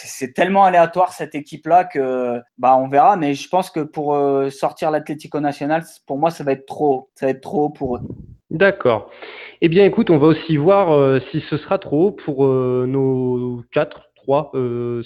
c'est 0.00 0.32
tellement 0.32 0.62
aléatoire 0.62 1.12
cette 1.12 1.34
équipe-là 1.34 1.84
que 1.84 2.40
bah 2.56 2.76
on 2.76 2.88
verra. 2.88 3.16
Mais 3.16 3.34
je 3.34 3.48
pense 3.48 3.70
que 3.70 3.80
pour 3.80 4.14
euh, 4.14 4.48
sortir 4.48 4.90
l'Atlético 4.92 5.40
Nacional, 5.40 5.82
pour 6.06 6.18
moi, 6.18 6.30
ça 6.30 6.44
va 6.44 6.52
être 6.52 6.66
trop, 6.66 7.10
ça 7.14 7.26
va 7.26 7.30
être 7.30 7.40
trop 7.40 7.68
pour 7.70 7.96
eux. 7.96 8.00
D'accord. 8.50 9.10
Eh 9.60 9.68
bien, 9.68 9.84
écoute, 9.84 10.10
on 10.10 10.18
va 10.18 10.28
aussi 10.28 10.56
voir 10.56 10.92
euh, 10.92 11.18
si 11.30 11.42
ce 11.50 11.56
sera 11.56 11.78
trop 11.78 12.12
pour 12.12 12.46
nos 12.46 13.62
4, 13.72 14.10
3. 14.14 14.52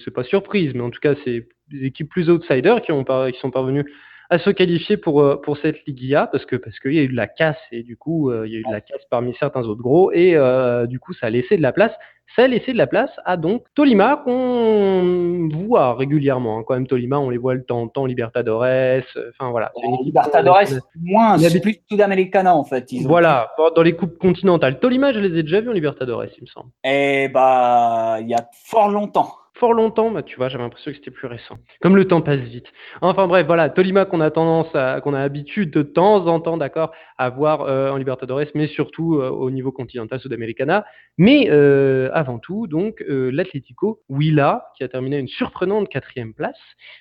c'est 0.05 0.11
pas 0.11 0.25
surprise, 0.25 0.73
mais 0.75 0.83
en 0.83 0.91
tout 0.91 1.01
cas, 1.01 1.15
c'est 1.25 1.49
des 1.69 1.87
équipes 1.87 2.11
plus 2.11 2.29
outsiders 2.29 2.83
qui, 2.83 2.93
ont 2.93 3.05
qui 3.05 3.41
sont 3.41 3.51
parvenues 3.51 3.87
à 4.33 4.39
se 4.39 4.49
qualifier 4.49 4.97
pour, 4.97 5.21
euh, 5.21 5.37
pour 5.37 5.59
cette 5.59 5.85
Ligue 5.87 6.17
parce 6.33 6.47
que 6.47 6.57
parce 6.57 6.79
qu'il 6.81 6.95
y 6.95 6.99
a 6.99 7.03
eu 7.03 7.09
de 7.09 7.17
la 7.17 7.27
casse 7.27 7.59
et 7.71 7.83
du 7.83 7.99
coup 7.99 8.31
euh, 8.31 8.47
il 8.47 8.53
y 8.55 8.57
a 8.57 8.61
eu 8.61 8.65
de 8.67 8.73
la 8.73 8.81
casse 8.81 9.03
parmi 9.11 9.35
certains 9.39 9.61
autres 9.65 9.83
gros 9.83 10.11
et 10.11 10.37
euh, 10.37 10.87
du 10.87 10.99
coup 10.99 11.13
ça 11.13 11.27
a 11.27 11.31
laissé 11.31 11.59
de 11.59 11.63
la 11.63 11.73
place. 11.73 11.93
Ça 12.35 12.45
a 12.45 12.47
laissé 12.47 12.73
de 12.73 12.79
la 12.79 12.87
place 12.87 13.11
à 13.27 13.37
donc 13.37 13.65
Tolima 13.75 14.23
qu'on 14.25 15.51
voit 15.53 15.95
régulièrement. 15.95 16.59
Hein. 16.59 16.63
Quand 16.67 16.73
même 16.73 16.87
Tolima, 16.87 17.19
on 17.19 17.29
les 17.29 17.37
voit 17.37 17.53
le 17.53 17.63
temps 17.63 17.83
en 17.83 17.89
temps, 17.89 18.07
Libertadores. 18.07 19.03
Enfin 19.39 19.51
voilà. 19.51 19.71
Libertadores, 20.03 20.81
moins, 20.99 21.37
c'est 21.37 21.61
plus 21.61 21.83
Sudamericana 21.91 22.57
en 22.57 22.65
fait. 22.65 22.87
voilà, 23.03 23.51
dans 23.77 23.83
les 23.83 23.95
coupes 23.95 24.17
continentales. 24.17 24.79
Tolima, 24.79 25.13
je 25.13 25.19
les 25.19 25.39
ai 25.39 25.43
déjà 25.43 25.61
vus 25.61 25.69
en 25.69 25.73
Libertadores, 25.73 26.25
il 26.25 26.41
me 26.41 26.47
semble. 26.47 26.71
Eh 26.85 27.29
bah, 27.29 28.17
il 28.23 28.31
y 28.31 28.35
a 28.35 28.49
fort 28.65 28.89
longtemps 28.89 29.42
fort 29.63 29.75
longtemps, 29.75 30.11
bah, 30.11 30.25
tu 30.25 30.35
vois, 30.35 30.49
j'avais 30.49 30.65
l'impression 30.65 30.91
que 30.91 30.97
c'était 30.97 31.13
plus 31.13 31.29
récent. 31.29 31.57
Comme 31.81 31.95
le 31.95 32.09
temps 32.09 32.21
passe 32.21 32.41
vite. 32.41 32.67
Enfin 33.01 33.29
bref, 33.29 33.47
voilà, 33.47 33.71
Tolima 33.71 34.07
qu'on 34.07 34.21
a 34.21 34.33
tendance 34.33 34.67
à, 34.75 35.01
qu'on 35.01 35.15
a 35.15 35.21
habitude 35.21 35.71
de 35.71 35.83
temps 35.83 36.27
en 36.27 36.41
temps, 36.41 36.57
d'accord, 36.57 36.91
à 37.17 37.31
voir 37.31 37.61
euh, 37.61 37.89
en 37.93 37.97
Libertadores, 37.97 38.51
mais 38.57 38.67
surtout 38.67 39.21
euh, 39.21 39.31
au 39.31 39.53
niveau 39.53 39.71
continental 39.71 40.19
Sudamericana. 40.19 40.85
Mais 41.17 41.47
euh, 41.49 42.11
avant 42.13 42.41
tout, 42.41 42.67
donc, 42.67 43.05
l'Atlético 43.07 44.01
Huila, 44.09 44.65
qui 44.77 44.83
a 44.83 44.89
terminé 44.89 45.19
une 45.19 45.29
surprenante 45.29 45.89
quatrième 45.89 46.35
place. 46.35 46.59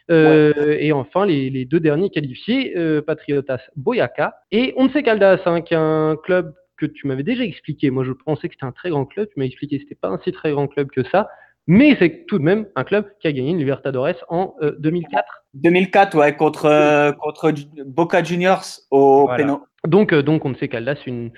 Et 0.10 0.91
enfin, 0.93 1.26
les, 1.26 1.65
deux 1.65 1.80
derniers 1.80 2.12
qualifiés, 2.12 2.76
Patriotas 3.08 3.62
Boyaca 3.76 4.36
et 4.52 4.76
Once 4.78 4.93
Caldas, 5.04 5.41
hein, 5.47 5.62
qui 5.62 5.74
est 5.74 5.78
un 5.78 6.15
club 6.15 6.54
que 6.78 6.86
tu 6.86 7.08
m'avais 7.08 7.24
déjà 7.24 7.43
expliqué. 7.43 7.89
Moi, 7.89 8.04
je 8.04 8.12
pensais 8.12 8.47
que 8.50 8.54
c'était 8.54 8.65
un 8.65 8.71
très 8.71 8.91
grand 8.91 9.06
club. 9.06 9.30
Tu 9.34 9.39
m'as 9.39 9.45
expliqué 9.45 9.78
que 9.78 9.84
c'était 9.84 9.95
pas 9.95 10.10
un 10.10 10.19
si 10.24 10.32
très 10.32 10.52
grand 10.52 10.67
club 10.67 10.91
que 10.91 11.04
ça. 11.06 11.28
Mais 11.73 11.95
c'est 11.99 12.25
tout 12.27 12.38
de 12.38 12.43
même 12.43 12.65
un 12.75 12.84
club 12.84 13.05
qui 13.21 13.29
a 13.29 13.31
gagné 13.31 13.51
une 13.51 13.57
Libertadores 13.57 14.25
en 14.27 14.55
2004. 14.79 15.23
Euh, 15.23 15.23
2004, 15.53 16.17
ouais, 16.17 16.36
contre, 16.36 16.65
euh, 16.65 17.13
contre 17.13 17.53
Boca 17.86 18.21
Juniors 18.21 18.65
au 18.91 19.25
voilà. 19.27 19.62
Donc, 19.88 20.12
euh, 20.12 20.21
donc, 20.21 20.43
on 20.43 20.49
ne 20.49 20.55
sait 20.55 20.67
Caldas, 20.67 21.01
une, 21.05 21.31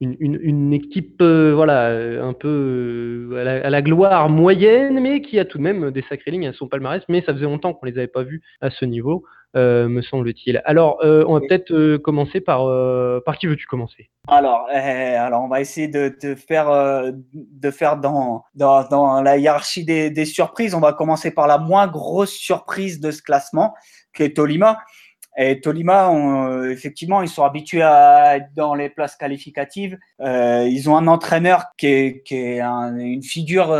une, 0.00 0.38
une, 0.40 0.72
équipe 0.72 1.20
voilà, 1.20 1.88
un 2.22 2.32
peu 2.32 3.34
à 3.36 3.70
la, 3.70 3.82
gloire 3.82 4.28
moyenne, 4.28 5.00
mais 5.00 5.20
qui 5.20 5.40
a 5.40 5.44
tout 5.44 5.58
de 5.58 5.64
même 5.64 5.90
des 5.90 6.04
sacrées 6.08 6.30
lignes 6.30 6.46
à 6.46 6.52
son 6.52 6.68
palmarès. 6.68 7.02
Mais 7.08 7.22
ça 7.22 7.34
faisait 7.34 7.46
longtemps 7.46 7.74
qu'on 7.74 7.86
les 7.86 7.98
avait 7.98 8.06
pas 8.06 8.22
vus 8.22 8.40
à 8.60 8.70
ce 8.70 8.84
niveau. 8.84 9.24
Euh, 9.54 9.86
me 9.86 10.00
semble-t-il. 10.00 10.62
Alors, 10.64 10.98
euh, 11.04 11.24
on 11.28 11.34
va 11.34 11.40
peut-être 11.40 11.72
euh, 11.72 11.98
commencer 11.98 12.40
par 12.40 12.62
par 13.24 13.36
qui 13.36 13.46
veux-tu 13.46 13.66
commencer? 13.66 14.08
Alors, 14.28 14.66
eh, 14.72 14.78
alors 14.78 15.42
on 15.42 15.48
va 15.48 15.60
essayer 15.60 15.88
de, 15.88 16.16
de 16.22 16.34
faire 16.34 16.70
de 17.34 17.70
faire 17.70 17.98
dans, 17.98 18.44
dans, 18.54 18.86
dans 18.88 19.20
la 19.20 19.36
hiérarchie 19.36 19.84
des, 19.84 20.10
des, 20.10 20.24
surprises. 20.24 20.74
On 20.74 20.80
va 20.80 20.94
commencer 20.94 21.30
par 21.30 21.46
la 21.46 21.58
moins 21.58 21.86
grosse 21.86 22.32
surprise 22.32 23.00
de 23.00 23.10
ce 23.10 23.22
classement, 23.22 23.74
qui 24.14 24.22
est 24.22 24.36
Tolima. 24.36 24.78
Et 25.36 25.60
Tolima, 25.60 26.10
effectivement, 26.70 27.22
ils 27.22 27.28
sont 27.28 27.42
habitués 27.42 27.82
à 27.82 28.36
être 28.36 28.54
dans 28.54 28.74
les 28.74 28.90
places 28.90 29.16
qualificatives. 29.16 29.98
ils 30.20 30.88
ont 30.88 30.96
un 30.96 31.06
entraîneur 31.06 31.64
qui 31.76 31.86
est, 31.86 32.22
qui 32.22 32.36
est 32.36 32.60
une 32.60 33.22
figure 33.22 33.74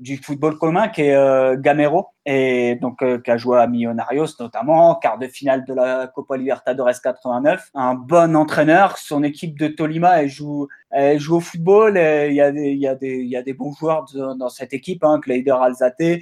du 0.00 0.16
football 0.16 0.58
commun 0.58 0.88
qui 0.88 1.02
est 1.02 1.60
Gamero 1.60 2.08
et 2.26 2.76
donc 2.80 2.98
qui 3.22 3.30
a 3.30 3.36
joué 3.36 3.58
à 3.58 3.66
Millonarios 3.66 4.26
notamment, 4.40 4.96
quart 4.96 5.18
de 5.18 5.26
finale 5.26 5.64
de 5.64 5.74
la 5.74 6.08
Copa 6.08 6.36
Libertadores 6.36 7.00
89. 7.02 7.70
Un 7.74 7.94
bon 7.94 8.34
entraîneur. 8.34 8.98
Son 8.98 9.22
équipe 9.22 9.58
de 9.58 9.68
Tolima, 9.68 10.22
elle 10.22 10.28
joue, 10.28 10.68
elle 10.90 11.20
joue 11.20 11.36
au 11.36 11.40
football. 11.40 11.96
Il 11.96 12.34
y, 12.34 12.40
a 12.40 12.50
des, 12.50 12.70
il, 12.70 12.78
y 12.78 12.88
a 12.88 12.94
des, 12.94 13.18
il 13.18 13.28
y 13.28 13.36
a 13.36 13.42
des 13.42 13.54
bons 13.54 13.72
joueurs 13.74 14.06
dans 14.14 14.48
cette 14.48 14.72
équipe, 14.72 15.04
hein, 15.04 15.20
Kleider 15.22 15.54
Alzate. 15.60 16.20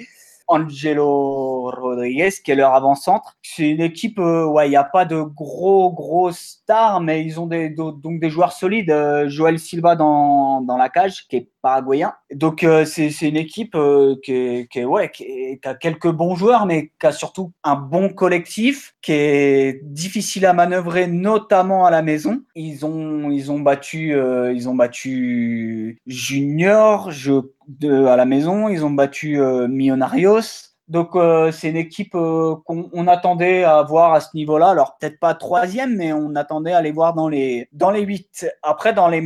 Angelo 0.49 1.71
Rodriguez, 1.71 2.31
qui 2.43 2.51
est 2.51 2.55
leur 2.55 2.75
avant-centre. 2.75 3.37
C'est 3.43 3.69
une 3.69 3.81
équipe, 3.81 4.19
euh, 4.19 4.47
ouais, 4.47 4.67
il 4.67 4.71
n'y 4.71 4.77
a 4.77 4.85
pas 4.85 5.05
de 5.05 5.21
gros, 5.21 5.93
gros 5.93 6.33
stars, 6.33 7.01
mais 7.01 7.23
ils 7.25 7.39
ont 7.39 7.47
des, 7.47 7.69
donc 7.69 8.21
des 8.21 8.31
joueurs 8.31 8.53
solides. 8.53 8.91
Euh, 8.91 9.29
Joël 9.29 9.59
Silva 9.59 9.95
dans, 9.95 10.63
dans 10.63 10.77
la 10.77 10.89
cage, 10.89 11.27
qui 11.29 11.37
est 11.37 11.51
paraguayen. 11.61 12.15
Donc, 12.33 12.65
euh, 12.65 12.85
c'est 12.85 13.11
une 13.21 13.37
équipe 13.37 13.77
qui, 14.25 14.67
qui, 14.71 14.85
ouais, 14.85 15.11
qui, 15.11 15.61
a 15.65 15.75
quelques 15.75 16.11
bons 16.11 16.35
joueurs, 16.35 16.67
mais 16.67 16.93
qui 16.99 17.07
a 17.07 17.13
surtout 17.13 17.53
un 17.63 17.77
bon 17.77 18.09
collectif, 18.09 18.95
qui 19.03 19.13
est 19.13 19.81
difficile 19.85 20.47
à 20.47 20.55
manœuvrer, 20.55 21.07
notamment 21.07 21.85
à 21.85 21.91
la 21.91 22.03
maison. 22.03 22.43
Ils 22.55 22.87
ont, 22.87 23.31
ils 23.31 23.53
ont 23.53 23.61
battu, 23.61 24.17
ils 24.55 24.69
ont 24.69 24.75
battu 24.75 26.01
Junior, 26.07 27.11
je 27.11 27.41
à 27.83 28.17
la 28.17 28.25
maison. 28.25 28.69
Ils 28.69 28.85
ont 28.85 28.91
battu 28.91 29.41
euh, 29.41 29.69
Millonarios. 29.69 30.41
Donc 30.89 31.17
euh, 31.17 31.53
c'est 31.53 31.69
une 31.69 31.77
équipe 31.77 32.15
euh, 32.15 32.55
qu'on 32.65 33.07
attendait 33.09 33.63
à 33.65 33.83
voir 33.83 34.15
à 34.15 34.21
ce 34.21 34.29
niveau-là. 34.35 34.71
Alors 34.71 34.97
peut-être 34.99 35.21
pas 35.21 35.35
troisième, 35.35 35.97
mais 35.97 36.13
on 36.13 36.35
attendait 36.35 36.73
à 36.73 36.81
les 36.81 36.93
voir 36.93 37.15
dans 37.15 37.29
les 37.29 37.69
dans 37.73 37.91
les 37.91 38.01
huit. 38.01 38.47
Après 38.63 38.95
dans 38.95 39.09
les 39.09 39.21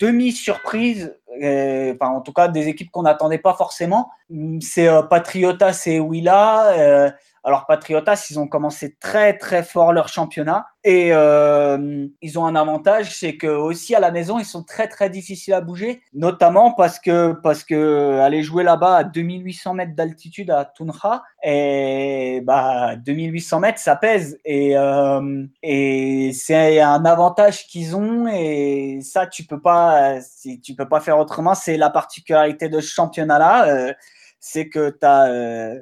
demi-surprises, 0.00 1.14
enfin 1.30 2.08
en 2.08 2.20
tout 2.20 2.32
cas 2.32 2.48
des 2.48 2.66
équipes 2.66 2.90
qu'on 2.90 3.04
n'attendait 3.04 3.38
pas 3.38 3.54
forcément, 3.54 4.10
c'est 4.60 4.88
Patriotas 5.08 5.84
et 5.86 6.00
Willa. 6.00 7.14
Alors 7.46 7.64
Patriotas, 7.66 8.26
ils 8.28 8.40
ont 8.40 8.48
commencé 8.48 8.96
très 9.00 9.38
très 9.38 9.62
fort 9.62 9.92
leur 9.92 10.08
championnat. 10.08 10.66
Et 10.82 11.10
euh, 11.12 12.08
ils 12.20 12.38
ont 12.40 12.44
un 12.44 12.56
avantage, 12.56 13.16
c'est 13.16 13.36
que 13.36 13.46
aussi 13.46 13.94
à 13.94 14.00
la 14.00 14.10
maison, 14.10 14.40
ils 14.40 14.44
sont 14.44 14.64
très 14.64 14.88
très 14.88 15.10
difficiles 15.10 15.54
à 15.54 15.60
bouger, 15.60 16.02
notamment 16.12 16.72
parce 16.72 16.98
que 16.98 17.34
parce 17.44 17.62
que 17.62 18.18
aller 18.18 18.42
jouer 18.42 18.64
là-bas 18.64 18.96
à 18.96 19.04
2800 19.04 19.74
mètres 19.74 19.94
d'altitude 19.94 20.50
à 20.50 20.64
Tunja 20.64 21.22
et 21.44 22.40
bah 22.44 22.96
2800 22.96 23.60
mètres, 23.60 23.78
ça 23.78 23.94
pèse. 23.94 24.40
Et 24.44 24.76
euh, 24.76 25.44
et 25.62 26.32
c'est 26.34 26.80
un 26.80 27.04
avantage 27.04 27.68
qu'ils 27.68 27.94
ont. 27.94 28.26
Et 28.26 28.98
ça 29.02 29.28
tu 29.28 29.44
peux 29.44 29.60
pas 29.60 30.18
tu 30.64 30.74
peux 30.74 30.88
pas 30.88 31.00
faire 31.00 31.18
autrement, 31.18 31.54
c'est 31.54 31.76
la 31.76 31.90
particularité 31.90 32.68
de 32.68 32.80
ce 32.80 32.92
championnat 32.92 33.38
là. 33.38 33.68
Euh, 33.68 33.92
c'est 34.40 34.68
que 34.68 34.90
tu 34.90 35.04
as, 35.06 35.26
euh, 35.26 35.78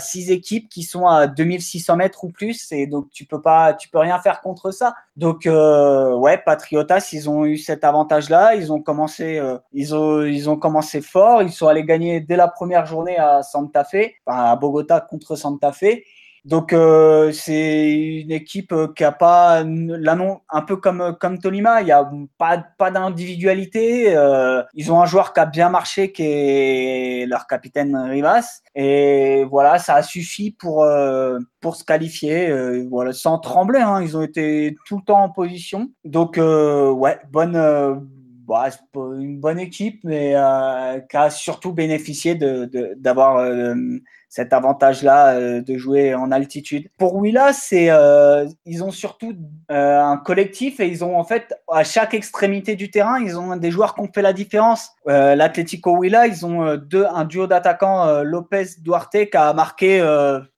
six 0.00 0.30
équipes 0.30 0.68
qui 0.68 0.82
sont 0.82 1.06
à 1.06 1.26
2600 1.26 1.96
mètres 1.96 2.24
ou 2.24 2.30
plus, 2.30 2.70
et 2.72 2.86
donc 2.86 3.10
tu 3.10 3.24
peux 3.24 3.40
pas, 3.40 3.74
tu 3.74 3.88
peux 3.88 3.98
rien 3.98 4.18
faire 4.18 4.40
contre 4.40 4.70
ça. 4.70 4.94
Donc 5.16 5.46
euh, 5.46 6.14
ouais, 6.14 6.38
Patriotas, 6.38 7.10
ils 7.12 7.30
ont 7.30 7.44
eu 7.44 7.56
cet 7.56 7.84
avantage-là, 7.84 8.54
ils 8.54 8.72
ont 8.72 8.80
commencé, 8.80 9.38
euh, 9.38 9.58
ils 9.72 9.94
ont, 9.94 10.22
ils 10.22 10.50
ont 10.50 10.56
commencé 10.56 11.00
fort, 11.00 11.42
ils 11.42 11.52
sont 11.52 11.68
allés 11.68 11.84
gagner 11.84 12.20
dès 12.20 12.36
la 12.36 12.48
première 12.48 12.86
journée 12.86 13.16
à 13.18 13.42
Santa 13.42 13.84
Fe, 13.84 14.12
à 14.26 14.56
Bogota 14.56 15.00
contre 15.00 15.36
Santa 15.36 15.72
Fe. 15.72 16.02
Donc 16.44 16.72
euh, 16.72 17.30
c'est 17.30 17.92
une 17.92 18.32
équipe 18.32 18.72
euh, 18.72 18.88
qui 18.96 19.04
a 19.04 19.12
pas 19.12 19.62
là 19.62 20.16
non 20.16 20.40
un 20.50 20.62
peu 20.62 20.76
comme 20.76 21.16
comme 21.20 21.38
Tolima, 21.38 21.82
il 21.82 21.86
y 21.86 21.92
a 21.92 22.10
pas 22.36 22.58
pas 22.78 22.90
d'individualité. 22.90 24.16
Euh, 24.16 24.62
ils 24.74 24.90
ont 24.90 25.00
un 25.00 25.06
joueur 25.06 25.32
qui 25.32 25.38
a 25.40 25.46
bien 25.46 25.68
marché 25.68 26.10
qui 26.10 26.24
est 26.24 27.26
leur 27.28 27.46
capitaine 27.46 27.96
Rivas 27.96 28.62
et 28.74 29.44
voilà 29.44 29.78
ça 29.78 29.94
a 29.94 30.02
suffi 30.02 30.50
pour 30.50 30.84
pour 31.60 31.76
se 31.76 31.84
qualifier 31.84 32.52
voilà 32.90 33.12
sans 33.12 33.38
trembler. 33.38 33.80
Hein, 33.80 34.02
ils 34.02 34.16
ont 34.16 34.22
été 34.22 34.74
tout 34.84 34.96
le 34.96 35.04
temps 35.04 35.22
en 35.22 35.30
position. 35.30 35.90
Donc 36.04 36.38
ouais 36.38 37.20
bonne 37.30 38.10
bah, 38.48 38.68
une 38.96 39.38
bonne 39.38 39.60
équipe, 39.60 40.00
mais 40.02 40.34
qui 41.08 41.16
a 41.16 41.30
surtout 41.30 41.72
bénéficié 41.72 42.34
d'avoir 42.34 43.44
de, 43.44 44.02
cet 44.32 44.54
avantage-là 44.54 45.34
euh, 45.34 45.60
de 45.60 45.76
jouer 45.76 46.14
en 46.14 46.32
altitude. 46.32 46.88
Pour 46.96 47.16
Willa, 47.16 47.52
c'est 47.52 47.90
euh, 47.90 48.46
ils 48.64 48.82
ont 48.82 48.90
surtout 48.90 49.34
euh, 49.70 50.00
un 50.00 50.16
collectif 50.16 50.80
et 50.80 50.88
ils 50.88 51.04
ont 51.04 51.18
en 51.18 51.24
fait 51.24 51.54
à 51.70 51.84
chaque 51.84 52.14
extrémité 52.14 52.74
du 52.74 52.90
terrain, 52.90 53.20
ils 53.20 53.38
ont 53.38 53.54
des 53.56 53.70
joueurs 53.70 53.94
qui 53.94 54.00
ont 54.00 54.08
fait 54.12 54.22
la 54.22 54.32
différence. 54.32 54.92
L'Atlético 55.04 55.98
Willa, 55.98 56.26
ils 56.26 56.46
ont 56.46 56.76
deux, 56.76 57.04
un 57.04 57.24
duo 57.24 57.46
d'attaquants 57.46 58.22
Lopez 58.22 58.66
Duarte 58.78 59.10
qui 59.30 59.36
a 59.36 59.52
marqué, 59.52 59.98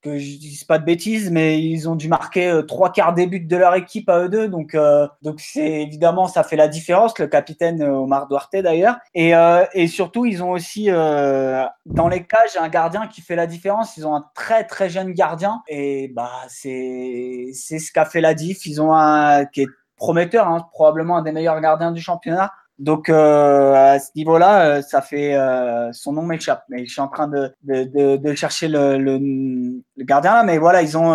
que 0.02 0.18
je 0.18 0.38
dise 0.38 0.64
pas 0.64 0.78
de 0.78 0.84
bêtises, 0.84 1.30
mais 1.30 1.60
ils 1.60 1.88
ont 1.88 1.96
dû 1.96 2.08
marquer 2.08 2.60
trois 2.68 2.92
quarts 2.92 3.14
des 3.14 3.26
buts 3.26 3.40
de 3.40 3.56
leur 3.56 3.74
équipe 3.74 4.08
à 4.10 4.20
eux 4.20 4.28
deux. 4.28 4.48
Donc 4.48 4.76
donc 5.22 5.40
c'est 5.40 5.82
évidemment 5.82 6.28
ça 6.28 6.44
fait 6.44 6.56
la 6.56 6.68
différence. 6.68 7.18
Le 7.18 7.26
capitaine 7.26 7.82
Omar 7.82 8.28
Duarte 8.28 8.56
d'ailleurs 8.56 8.96
et, 9.14 9.32
et 9.72 9.86
surtout 9.88 10.26
ils 10.26 10.42
ont 10.42 10.50
aussi 10.50 10.88
dans 10.88 12.08
les 12.08 12.24
cages 12.24 12.56
un 12.60 12.68
gardien 12.68 13.06
qui 13.06 13.22
fait 13.22 13.36
la 13.36 13.46
différence 13.46 13.63
ils 13.96 14.06
ont 14.06 14.14
un 14.14 14.24
très 14.34 14.64
très 14.64 14.88
jeune 14.88 15.12
gardien 15.12 15.62
et 15.68 16.08
bah 16.08 16.30
c'est 16.48 17.50
c'est 17.54 17.78
ce 17.78 17.92
qu'a 17.92 18.04
fait 18.04 18.20
la 18.20 18.34
diff. 18.34 18.66
Ils 18.66 18.80
ont 18.80 18.94
un 18.94 19.44
qui 19.46 19.62
est 19.62 19.68
prometteur, 19.96 20.48
hein, 20.48 20.66
probablement 20.72 21.16
un 21.18 21.22
des 21.22 21.32
meilleurs 21.32 21.60
gardiens 21.60 21.92
du 21.92 22.00
championnat. 22.00 22.52
Donc 22.78 23.08
euh, 23.08 23.72
à 23.74 24.00
ce 24.00 24.10
niveau-là, 24.16 24.66
euh, 24.66 24.82
ça 24.82 25.00
fait 25.00 25.34
euh, 25.36 25.92
son 25.92 26.12
nom 26.12 26.22
m'échappe, 26.22 26.64
mais 26.68 26.84
je 26.84 26.92
suis 26.92 27.00
en 27.00 27.08
train 27.08 27.28
de, 27.28 27.54
de, 27.62 28.16
de, 28.16 28.34
chercher 28.34 28.66
le, 28.68 28.98
le, 28.98 29.82
gardien 30.04 30.34
là. 30.34 30.42
Mais 30.42 30.58
voilà, 30.58 30.82
ils 30.82 30.98
ont 30.98 31.14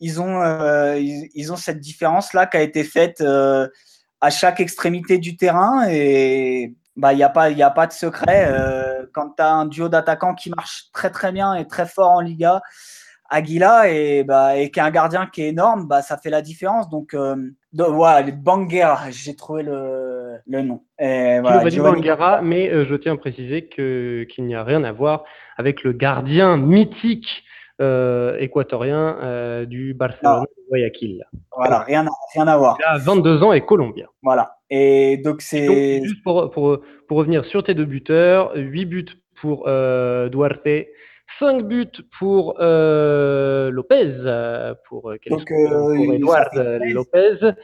ils 0.00 0.20
ont 0.20 0.42
ils, 0.96 1.52
ont 1.52 1.56
cette 1.56 1.80
différence 1.80 2.32
là 2.32 2.46
qui 2.46 2.56
a 2.56 2.62
été 2.62 2.82
faite 2.84 3.22
à 4.20 4.30
chaque 4.30 4.60
extrémité 4.60 5.18
du 5.18 5.36
terrain 5.36 5.86
et 5.88 6.74
bah 6.96 7.12
il 7.12 7.18
y 7.18 7.22
a 7.22 7.28
pas 7.28 7.50
y 7.50 7.62
a 7.62 7.70
pas 7.70 7.86
de 7.86 7.92
secret 7.92 8.52
quand 9.12 9.30
tu 9.36 9.42
as 9.42 9.52
un 9.52 9.66
duo 9.66 9.88
d'attaquants 9.88 10.34
qui 10.34 10.50
marche 10.50 10.90
très 10.92 11.10
très 11.10 11.32
bien 11.32 11.54
et 11.54 11.66
très 11.66 11.86
fort 11.86 12.10
en 12.10 12.20
Liga, 12.20 12.60
Aguila 13.30 13.88
et, 13.88 14.24
bah, 14.24 14.56
et 14.56 14.70
qui 14.70 14.80
a 14.80 14.84
un 14.84 14.90
gardien 14.90 15.26
qui 15.26 15.42
est 15.42 15.48
énorme, 15.50 15.86
bah, 15.86 16.02
ça 16.02 16.18
fait 16.18 16.30
la 16.30 16.42
différence. 16.42 16.90
Donc, 16.90 17.14
euh, 17.14 17.36
voilà, 17.72 18.22
les 18.22 18.32
Banguera, 18.32 19.10
j'ai 19.10 19.36
trouvé 19.36 19.62
le, 19.62 20.38
le 20.46 20.62
nom. 20.62 20.82
Et, 20.98 21.38
voilà, 21.40 21.70
tu 21.70 21.80
Banguera, 21.80 22.42
mais 22.42 22.68
euh, 22.68 22.84
je 22.84 22.96
tiens 22.96 23.14
à 23.14 23.16
préciser 23.16 23.68
qu'il 23.68 24.44
n'y 24.44 24.56
a 24.56 24.64
rien 24.64 24.82
à 24.82 24.90
voir 24.90 25.22
avec 25.56 25.84
le 25.84 25.92
gardien 25.92 26.56
mythique 26.56 27.44
euh, 27.80 28.36
équatorien 28.38 29.18
euh, 29.22 29.64
du 29.64 29.94
Barcelone 29.94 30.44
Guayaquil. 30.68 31.24
Voilà, 31.56 31.80
rien, 31.80 32.06
rien 32.34 32.46
à 32.46 32.56
voir. 32.56 32.76
Il 32.80 32.84
a 32.84 32.98
22 32.98 33.42
ans 33.42 33.52
et 33.52 33.60
colombien. 33.62 34.06
Voilà. 34.22 34.58
Et 34.70 35.16
donc 35.18 35.42
c'est. 35.42 36.02
Juste 36.02 36.22
pour, 36.22 36.50
pour, 36.50 36.80
pour, 37.08 37.18
revenir 37.18 37.44
sur 37.44 37.62
tes 37.62 37.74
deux 37.74 37.84
buteurs, 37.84 38.52
8 38.54 38.84
buts 38.86 39.06
pour 39.40 39.64
euh, 39.66 40.28
Duarte, 40.28 40.68
5 41.38 41.62
buts 41.62 41.86
pour 42.18 42.56
euh, 42.60 43.70
Lopez, 43.70 44.14
pour, 44.88 45.12
donc, 45.28 45.48
pour 45.48 45.94
Eduard 45.94 46.50
Lopez 46.54 47.54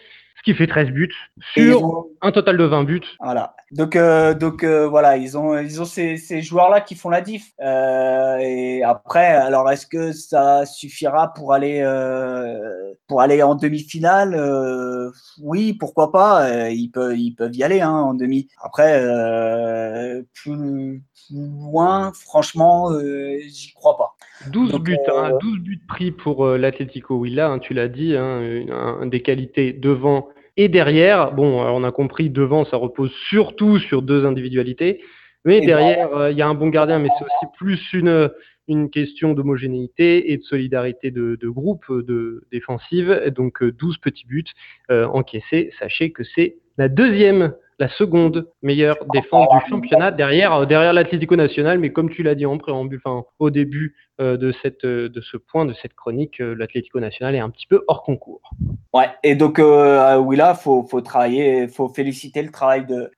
qui 0.47 0.55
fait 0.55 0.69
13 0.69 0.91
buts 0.91 1.13
sur 1.55 2.07
un 2.23 2.31
total 2.31 2.57
de 2.57 2.65
20 2.65 2.85
buts. 2.85 3.01
Voilà. 3.21 3.57
Donc, 3.73 3.97
euh, 3.97 4.33
donc 4.33 4.63
euh, 4.63 4.87
voilà, 4.87 5.17
ils 5.17 5.37
ont, 5.37 5.59
ils 5.59 5.83
ont 5.83 5.85
ces, 5.85 6.17
ces 6.19 6.41
joueurs-là 6.41 6.81
qui 6.81 6.95
font 6.95 7.11
la 7.11 7.21
diff. 7.21 7.53
Euh, 7.61 8.37
et 8.39 8.85
après, 8.85 9.27
alors 9.27 9.69
est-ce 9.71 9.87
que 9.89 10.13
ça 10.13 10.65
suffira 10.65 11.35
pour 11.35 11.53
aller, 11.53 11.83
pour 13.09 13.21
aller 13.21 13.43
en 13.43 13.57
demi-finale? 13.57 14.41
Oui, 15.41 15.73
pourquoi 15.73 16.13
pas. 16.13 16.71
ils, 16.71 16.91
peuvent, 16.91 17.19
ils 17.19 17.35
peuvent 17.35 17.55
y 17.55 17.65
aller 17.65 17.81
hein, 17.81 17.91
en 17.91 18.15
demi. 18.15 18.49
Après, 18.63 19.03
plus, 20.33 21.03
loin, 21.33 22.13
franchement, 22.15 22.93
j'y 23.49 23.73
crois 23.75 23.97
pas. 23.97 24.15
12 24.51 24.79
buts, 24.81 24.97
hein, 25.13 25.37
12 25.41 25.59
buts 25.59 25.83
pris 25.89 26.13
pour 26.13 26.47
l'Atlético 26.47 27.17
Huila, 27.17 27.49
hein, 27.49 27.59
tu 27.59 27.75
l'as 27.75 27.89
dit, 27.89 28.15
hein, 28.17 29.07
des 29.07 29.23
qualités 29.23 29.73
devant 29.73 30.29
et 30.57 30.69
derrière, 30.69 31.33
bon, 31.33 31.61
on 31.61 31.85
a 31.85 31.93
compris, 31.93 32.31
devant, 32.31 32.65
ça 32.65 32.77
repose 32.77 33.13
surtout 33.29 33.79
sur 33.79 34.03
deux 34.03 34.25
individualités. 34.25 35.03
Mais 35.45 35.61
derrière, 35.61 36.15
euh, 36.17 36.31
il 36.33 36.37
y 36.37 36.43
a 36.43 36.49
un 36.49 36.55
bon 36.55 36.69
gardien, 36.69 36.99
mais 36.99 37.09
c'est 37.19 37.25
aussi 37.25 37.53
plus 37.57 37.93
une, 37.93 38.31
une 38.67 38.91
question 38.91 39.33
d'homogénéité 39.33 40.33
et 40.33 40.39
de 40.39 40.43
solidarité 40.43 41.11
de, 41.11 41.37
de 41.41 41.49
groupe 41.49 41.85
de 41.89 42.45
défensive. 42.51 43.33
Donc 43.35 43.63
12 43.63 43.95
euh, 43.95 43.99
petits 44.03 44.27
buts 44.27 44.45
euh, 44.91 45.07
encaissés. 45.07 45.71
Sachez 45.79 46.11
que 46.11 46.25
c'est 46.25 46.57
la 46.79 46.89
deuxième, 46.89 47.55
la 47.79 47.89
seconde 47.91 48.49
meilleure 48.63 48.97
défense 49.13 49.47
du 49.51 49.71
championnat 49.71 50.11
derrière, 50.11 50.67
derrière 50.67 50.93
l'Atlético 50.93 51.37
Nacional. 51.37 51.79
Mais 51.79 51.91
comme 51.91 52.11
tu 52.11 52.25
l'as 52.25 52.35
dit 52.35 52.47
en 52.47 52.59
préambule, 52.59 53.01
enfin, 53.05 53.25
au 53.39 53.51
début 53.51 53.95
de, 54.19 54.55
cette, 54.63 54.87
de 54.87 55.21
ce 55.21 55.37
point, 55.37 55.65
de 55.65 55.75
cette 55.75 55.95
chronique, 55.95 56.39
l'Atlético 56.39 57.01
Nacional 57.01 57.35
est 57.35 57.41
un 57.41 57.51
petit 57.51 57.67
peu 57.67 57.85
hors 57.89 58.03
concours. 58.03 58.51
Ouais, 58.95 59.11
et 59.23 59.35
donc 59.35 59.61
oui 59.61 60.37
là, 60.37 60.55
faut, 60.55 60.87
faut 60.89 61.01
travailler, 61.01 61.69
faut 61.69 61.89
féliciter 61.89 62.43
le 62.43 62.51
travail 62.51 62.87
de 62.87 63.11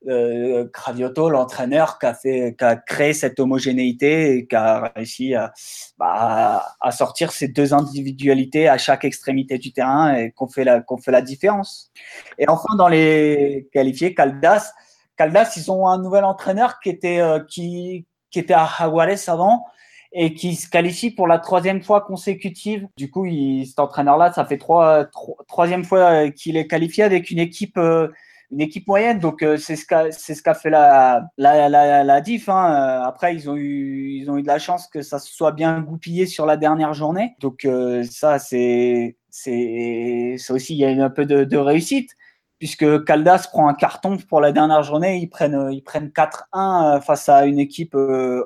Cravioto, 0.73 1.31
l'entraîneur 1.31 1.99
qui 1.99 2.07
a 2.07 2.15
fait, 2.15 2.57
qui 2.59 2.65
a 2.65 2.77
créé 2.77 3.13
cette 3.13 3.39
homogénéité 3.39 4.39
et 4.39 4.47
qui 4.47 4.57
a 4.57 4.93
réussi 4.97 5.35
à, 5.35 5.53
bah, 5.99 6.65
à 6.81 6.91
sortir 6.91 7.31
ces 7.33 7.49
deux 7.49 7.75
individualités 7.75 8.69
à 8.69 8.79
chaque 8.79 9.05
extrémité 9.05 9.59
du 9.59 9.73
terrain 9.73 10.15
et 10.15 10.33
qu'on 10.33 10.49
fait 10.49 10.65
la, 10.65 10.85
fait 11.03 11.13
la 11.13 11.23
différence. 11.23 11.93
Et 12.39 12.49
enfin 12.49 12.75
dans 12.77 12.89
les 12.89 13.69
qualifiés, 13.73 14.15
Caldas 14.15 14.73
Caldas, 15.19 15.55
ils 15.57 15.71
ont 15.71 15.89
un 15.89 15.99
nouvel 15.99 16.25
entraîneur 16.25 16.79
qui 16.79 16.89
était, 16.91 17.21
euh, 17.21 17.41
qui, 17.41 18.07
qui 18.31 18.39
était 18.39 18.55
à 18.55 18.69
Jaguares 18.79 19.19
avant 19.27 19.67
et 20.13 20.35
qui 20.35 20.55
se 20.55 20.69
qualifie 20.69 21.11
pour 21.11 21.27
la 21.27 21.39
troisième 21.39 21.83
fois 21.83 22.01
consécutive. 22.01 22.87
Du 22.97 23.11
coup, 23.11 23.27
cet 23.65 23.79
entraîneur-là, 23.79 24.33
ça 24.33 24.45
fait 24.45 24.59
trois, 24.59 25.07
troisième 25.47 25.85
fois 25.85 25.99
euh, 26.11 26.31
qu'il 26.31 26.57
est 26.57 26.67
qualifié 26.67 27.05
avec 27.05 27.31
une 27.31 27.39
équipe, 27.39 27.77
euh, 27.77 28.09
une 28.51 28.61
équipe 28.61 28.87
moyenne. 28.87 29.19
Donc, 29.19 29.45
c'est 29.59 29.77
ce 29.77 29.85
qu'a, 29.85 30.11
c'est 30.11 30.35
ce 30.35 30.43
qu'a 30.43 30.55
fait 30.55 30.71
la, 30.71 31.29
la, 31.37 31.69
la, 31.69 32.05
la. 32.05 32.23
Hein. 32.49 33.03
Après, 33.05 33.35
ils 33.35 33.51
ont 33.51 33.57
eu, 33.57 34.13
ils 34.13 34.31
ont 34.31 34.39
eu 34.39 34.43
de 34.43 34.47
la 34.47 34.59
chance 34.59 34.87
que 34.87 35.03
ça 35.03 35.19
se 35.19 35.33
soit 35.33 35.53
bien 35.53 35.81
goupillé 35.81 36.27
sur 36.27 36.47
la 36.47 36.57
dernière 36.57 36.95
journée. 36.95 37.35
Donc, 37.41 37.69
ça, 38.11 38.39
c'est, 38.39 39.17
c'est, 39.29 40.37
aussi, 40.51 40.75
il 40.75 40.79
y 40.79 40.85
a 40.85 41.05
un 41.05 41.11
peu 41.11 41.27
de 41.27 41.57
réussite 41.57 42.11
puisque 42.59 43.05
Caldas 43.05 43.49
prend 43.53 43.69
un 43.69 43.75
carton 43.75 44.17
pour 44.17 44.41
la 44.41 44.53
dernière 44.53 44.83
journée. 44.83 45.19
Ils 45.19 45.29
prennent, 45.29 45.55
euh, 45.55 45.73
ils 45.73 45.83
prennent 45.83 46.09
4-1 46.09 46.97
euh, 46.97 47.01
face 47.01 47.29
à 47.29 47.47
une 47.47 47.59
équipe 47.59 47.95
euh, 47.95 48.43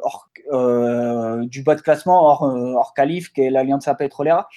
du 1.44 1.62
bas 1.62 1.74
de 1.74 1.80
classement, 1.80 2.22
hors, 2.22 2.42
hors 2.42 2.94
qualif, 2.94 3.32
qui 3.32 3.42
est 3.42 3.50
l'Alianza 3.50 3.94
Petrolera. 3.94 4.48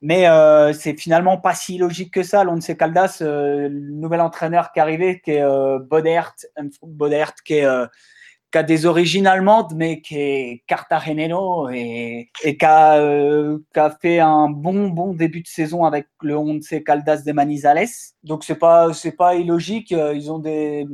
Mais 0.00 0.26
c'est 0.74 0.96
finalement 0.96 1.38
pas 1.38 1.54
si 1.54 1.76
logique 1.76 2.14
que 2.14 2.22
ça. 2.22 2.44
L'on 2.44 2.60
sait 2.60 2.76
Caldas, 2.76 3.18
le 3.20 3.68
nouvel 3.68 4.20
entraîneur 4.20 4.70
qui 4.70 4.78
est 4.78 4.82
arrivé, 4.82 5.20
qui 5.20 5.32
est 5.32 5.78
Bodert, 5.80 6.34
Bodert, 6.82 7.34
qui 7.44 7.54
est 7.54 7.66
qui 8.50 8.58
a 8.58 8.62
des 8.62 8.86
origines 8.86 9.26
allemandes, 9.26 9.74
mais 9.74 10.00
qui 10.00 10.18
est 10.18 10.62
cartagenero 10.66 11.68
et, 11.68 12.30
et 12.42 12.56
qui, 12.56 12.64
a, 12.64 12.96
euh, 12.98 13.58
qui, 13.72 13.80
a, 13.80 13.90
fait 13.90 14.20
un 14.20 14.48
bon 14.48 14.88
bon 14.88 15.12
début 15.12 15.42
de 15.42 15.48
saison 15.48 15.84
avec 15.84 16.06
le 16.22 16.36
Once 16.36 16.72
Caldas 16.84 17.22
de 17.26 17.32
Manizales. 17.32 17.88
Donc 18.28 18.44
c'est 18.44 18.56
pas 18.56 18.92
c'est 18.92 19.16
pas 19.16 19.36
illogique. 19.36 19.90
Ils 19.90 20.30
ont 20.30 20.38
des, 20.38 20.86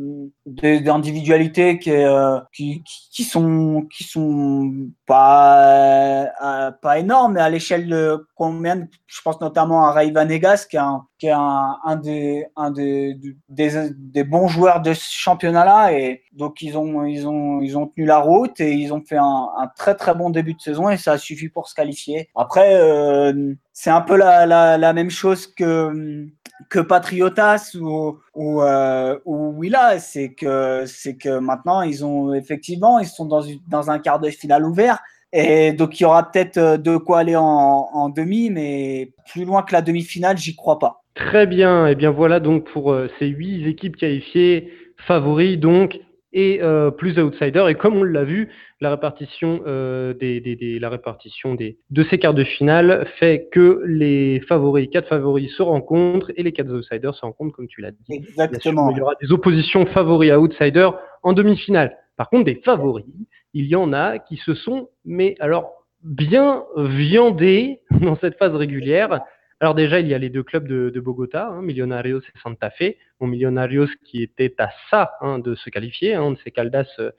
des, 0.46 0.88
individualités 0.88 1.80
qui, 1.80 1.90
euh, 1.90 2.38
qui, 2.54 2.84
qui 3.10 3.24
sont 3.24 3.86
qui 3.92 4.04
sont 4.04 4.72
pas 5.04 6.30
euh, 6.40 6.70
pas 6.70 7.00
énormes, 7.00 7.32
mais 7.32 7.40
à 7.40 7.50
l'échelle 7.50 7.88
de 7.88 8.24
combien 8.36 8.86
je 9.06 9.20
pense 9.22 9.40
notamment 9.40 9.84
à 9.84 9.90
Ray 9.90 10.12
Vanegas 10.12 10.66
qui 10.70 10.76
est 10.76 10.78
un, 10.78 11.04
qui 11.18 11.26
est 11.26 11.32
un, 11.32 11.96
des 11.96 12.46
un 12.54 12.70
des, 12.70 13.18
des 13.48 14.24
bons 14.24 14.46
joueurs 14.46 14.80
de 14.80 14.94
ce 14.94 15.12
championnat 15.12 15.64
là 15.64 15.92
et 15.92 16.22
donc 16.34 16.62
ils 16.62 16.78
ont 16.78 17.04
ils 17.04 17.26
ont 17.26 17.60
ils 17.60 17.76
ont 17.76 17.88
tenu 17.88 18.06
la 18.06 18.18
route 18.18 18.60
et 18.60 18.74
ils 18.74 18.92
ont 18.92 19.02
fait 19.02 19.18
un, 19.18 19.48
très 19.76 19.96
très 19.96 20.14
bon 20.14 20.30
début 20.30 20.54
de 20.54 20.60
saison 20.60 20.88
et 20.88 20.98
ça 20.98 21.12
a 21.12 21.18
suffi 21.18 21.48
pour 21.48 21.68
se 21.68 21.74
qualifier. 21.74 22.28
Après, 22.36 22.76
euh, 22.76 23.54
c'est 23.72 23.90
un 23.90 24.02
peu 24.02 24.16
la, 24.16 24.46
la, 24.46 24.92
même 24.92 25.10
chose 25.10 25.46
que 25.46 26.28
que 26.68 26.78
Patriotas 26.78 27.72
ou 27.74 28.18
euh, 28.36 29.18
ou 29.24 29.54
Willa, 29.56 29.98
c'est 29.98 30.32
que 30.32 30.84
c'est 30.86 31.16
que 31.16 31.38
maintenant 31.38 31.82
ils 31.82 32.04
ont 32.04 32.32
effectivement 32.34 32.98
ils 32.98 33.06
sont 33.06 33.26
dans 33.26 33.42
dans 33.68 33.90
un 33.90 33.98
quart 33.98 34.20
de 34.20 34.30
finale 34.30 34.64
ouvert. 34.64 35.00
Et 35.36 35.72
donc, 35.72 35.98
il 35.98 36.04
y 36.04 36.06
aura 36.06 36.30
peut-être 36.30 36.58
euh, 36.58 36.76
de 36.76 36.96
quoi 36.96 37.18
aller 37.18 37.34
en, 37.34 37.42
en, 37.42 38.08
demi, 38.08 38.50
mais 38.50 39.10
plus 39.32 39.44
loin 39.44 39.64
que 39.64 39.72
la 39.72 39.82
demi-finale, 39.82 40.38
j'y 40.38 40.54
crois 40.54 40.78
pas. 40.78 41.02
Très 41.16 41.48
bien. 41.48 41.88
Et 41.88 41.92
eh 41.92 41.94
bien 41.96 42.12
voilà 42.12 42.38
donc 42.38 42.70
pour 42.70 42.96
ces 43.18 43.26
huit 43.26 43.66
équipes 43.66 43.96
qualifiées 43.96 44.70
favoris. 44.96 45.58
Donc, 45.58 45.98
et 46.34 46.60
euh, 46.62 46.90
plus 46.90 47.18
outsider. 47.18 47.64
Et 47.68 47.74
comme 47.76 47.96
on 47.96 48.02
l'a 48.02 48.24
vu, 48.24 48.50
la 48.80 48.90
répartition, 48.90 49.62
euh, 49.66 50.12
des, 50.12 50.40
des, 50.40 50.56
des, 50.56 50.78
la 50.78 50.90
répartition 50.90 51.54
des, 51.54 51.78
de 51.90 52.04
ces 52.04 52.18
quarts 52.18 52.34
de 52.34 52.44
finale 52.44 53.06
fait 53.18 53.48
que 53.50 53.82
les 53.86 54.40
favoris, 54.40 54.90
quatre 54.90 55.08
favoris 55.08 55.50
se 55.56 55.62
rencontrent 55.62 56.30
et 56.36 56.42
les 56.42 56.52
quatre 56.52 56.70
outsiders 56.70 57.14
se 57.14 57.22
rencontrent, 57.22 57.54
comme 57.54 57.68
tu 57.68 57.80
l'as 57.80 57.92
dit. 57.92 58.04
Exactement. 58.10 58.90
il 58.90 58.98
y 58.98 59.00
aura 59.00 59.14
des 59.22 59.32
oppositions 59.32 59.86
favoris 59.86 60.32
à 60.32 60.40
outsiders 60.40 60.98
en 61.22 61.32
demi-finale. 61.32 61.96
Par 62.16 62.28
contre, 62.28 62.44
des 62.44 62.56
favoris, 62.56 63.06
il 63.54 63.66
y 63.66 63.76
en 63.76 63.92
a 63.92 64.18
qui 64.18 64.36
se 64.36 64.54
sont, 64.54 64.88
mais 65.04 65.36
alors 65.38 65.86
bien 66.02 66.64
viandés 66.76 67.80
dans 68.02 68.16
cette 68.16 68.36
phase 68.38 68.54
régulière. 68.54 69.20
Alors 69.60 69.74
déjà, 69.74 70.00
il 70.00 70.08
y 70.08 70.14
a 70.14 70.18
les 70.18 70.30
deux 70.30 70.42
clubs 70.42 70.66
de, 70.66 71.00
Bogota, 71.00 71.48
hein, 71.48 71.62
Millonarios 71.62 72.20
et 72.20 72.38
Santa 72.42 72.70
Fe. 72.70 72.96
Bon, 73.20 73.26
Millonarios 73.26 73.88
qui 74.04 74.22
était 74.22 74.54
à 74.58 74.68
ça 74.90 75.12
hein, 75.20 75.38
de 75.38 75.54
se 75.54 75.70
qualifier. 75.70 76.14
Hein, 76.14 76.32
de 76.32 76.50
Caldas, 76.50 76.86
euh, 76.98 77.12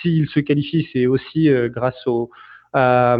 s'il 0.00 0.28
se 0.28 0.40
qualifie, 0.40 0.88
c'est 0.92 1.06
aussi 1.06 1.48
euh, 1.48 1.68
grâce 1.68 2.06
au, 2.06 2.30
à, 2.72 3.16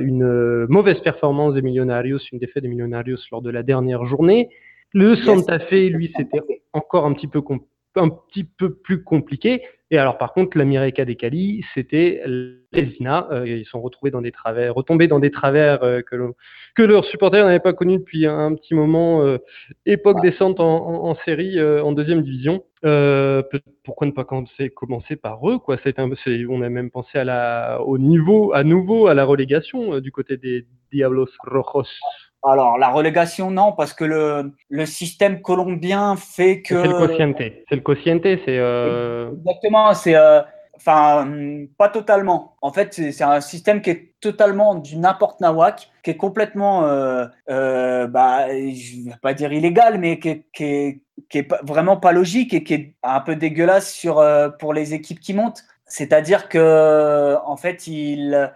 une 0.00 0.66
mauvaise 0.68 1.00
performance 1.00 1.54
des 1.54 1.62
Millonarios, 1.62 2.18
une 2.32 2.38
défaite 2.38 2.62
des 2.62 2.68
Millonarios 2.68 3.18
lors 3.30 3.42
de 3.42 3.50
la 3.50 3.62
dernière 3.62 4.04
journée. 4.04 4.48
Le 4.92 5.16
Santa 5.16 5.58
Fe, 5.58 5.90
lui, 5.90 6.12
c'était 6.16 6.40
encore 6.72 7.06
un 7.06 7.14
petit 7.14 7.28
peu 7.28 7.40
un 7.96 8.08
petit 8.08 8.44
peu 8.44 8.74
plus 8.74 9.02
compliqué. 9.02 9.62
Et 9.90 9.98
alors, 9.98 10.16
par 10.16 10.32
contre, 10.32 10.56
l'América 10.56 11.04
des 11.04 11.14
Cali, 11.14 11.62
c'était 11.74 12.22
l'Esina. 12.72 13.28
Euh, 13.30 13.46
ils 13.46 13.66
sont 13.66 13.82
retrouvés 13.82 14.10
dans 14.10 14.22
des 14.22 14.32
travers, 14.32 14.74
retombés 14.74 15.08
dans 15.08 15.18
des 15.18 15.30
travers 15.30 15.82
euh, 15.82 16.00
que, 16.00 16.16
que 16.74 16.82
leurs 16.82 17.04
supporters 17.04 17.44
n'avaient 17.44 17.60
pas 17.60 17.74
connus 17.74 17.98
depuis 17.98 18.26
un, 18.26 18.54
petit 18.54 18.74
moment. 18.74 19.22
Euh, 19.22 19.38
époque 19.84 20.22
descente 20.22 20.58
en, 20.58 21.04
en, 21.04 21.14
série, 21.26 21.62
en 21.62 21.92
deuxième 21.92 22.22
division. 22.22 22.64
pourquoi 23.84 24.06
ne 24.06 24.12
pas 24.12 24.24
commencer, 24.24 24.70
commencer 24.70 25.16
par 25.16 25.48
eux 25.48 25.58
quoi? 25.58 25.76
Un, 25.98 26.10
On 26.48 26.62
a 26.62 26.68
même 26.70 26.90
pensé 26.90 27.18
à 27.18 27.24
la, 27.24 27.82
au 27.82 27.98
niveau, 27.98 28.54
à 28.54 28.64
nouveau, 28.64 29.06
à 29.06 29.14
la 29.14 29.24
relégation 29.24 30.00
du 30.00 30.10
côté 30.10 30.38
des 30.38 30.66
Diablos 30.92 31.28
Rojos. 31.46 31.84
Alors, 32.46 32.78
la 32.78 32.88
relégation, 32.88 33.50
non, 33.50 33.72
parce 33.72 33.92
que 33.94 34.04
le, 34.04 34.52
le 34.68 34.86
système 34.86 35.40
colombien 35.40 36.16
fait 36.16 36.62
que. 36.62 36.82
C'est 36.82 36.88
le 36.88 37.06
quotient. 37.06 37.32
C'est 37.38 37.74
le 37.74 37.80
quotient, 37.80 38.20
c'est. 38.22 38.58
Euh... 38.58 39.30
Exactement, 39.32 39.94
c'est. 39.94 40.14
Euh, 40.14 40.42
enfin, 40.76 41.26
pas 41.78 41.88
totalement. 41.88 42.56
En 42.60 42.72
fait, 42.72 42.92
c'est 42.92 43.22
un 43.22 43.40
système 43.40 43.80
qui 43.80 43.90
est 43.90 44.12
totalement 44.20 44.74
du 44.74 44.96
n'importe 44.96 45.40
nawak, 45.40 45.90
qui 46.02 46.10
est 46.10 46.16
complètement, 46.16 46.84
euh, 46.84 47.26
euh, 47.50 48.06
bah, 48.06 48.48
je 48.48 49.08
vais 49.08 49.16
pas 49.22 49.34
dire 49.34 49.52
illégal, 49.52 49.98
mais 49.98 50.18
qui 50.18 50.28
est, 50.28 50.46
qui 50.52 50.64
est, 50.64 51.00
qui 51.28 51.38
est 51.38 51.52
vraiment 51.62 51.96
pas 51.96 52.12
logique 52.12 52.54
et 52.54 52.64
qui 52.64 52.74
est 52.74 52.94
un 53.02 53.20
peu 53.20 53.36
dégueulasse 53.36 53.92
sur, 53.92 54.18
euh, 54.18 54.48
pour 54.48 54.74
les 54.74 54.94
équipes 54.94 55.20
qui 55.20 55.34
montent. 55.34 55.64
C'est-à-dire 55.86 56.48
que, 56.48 57.36
en 57.44 57.56
fait, 57.56 57.86
il 57.86 58.52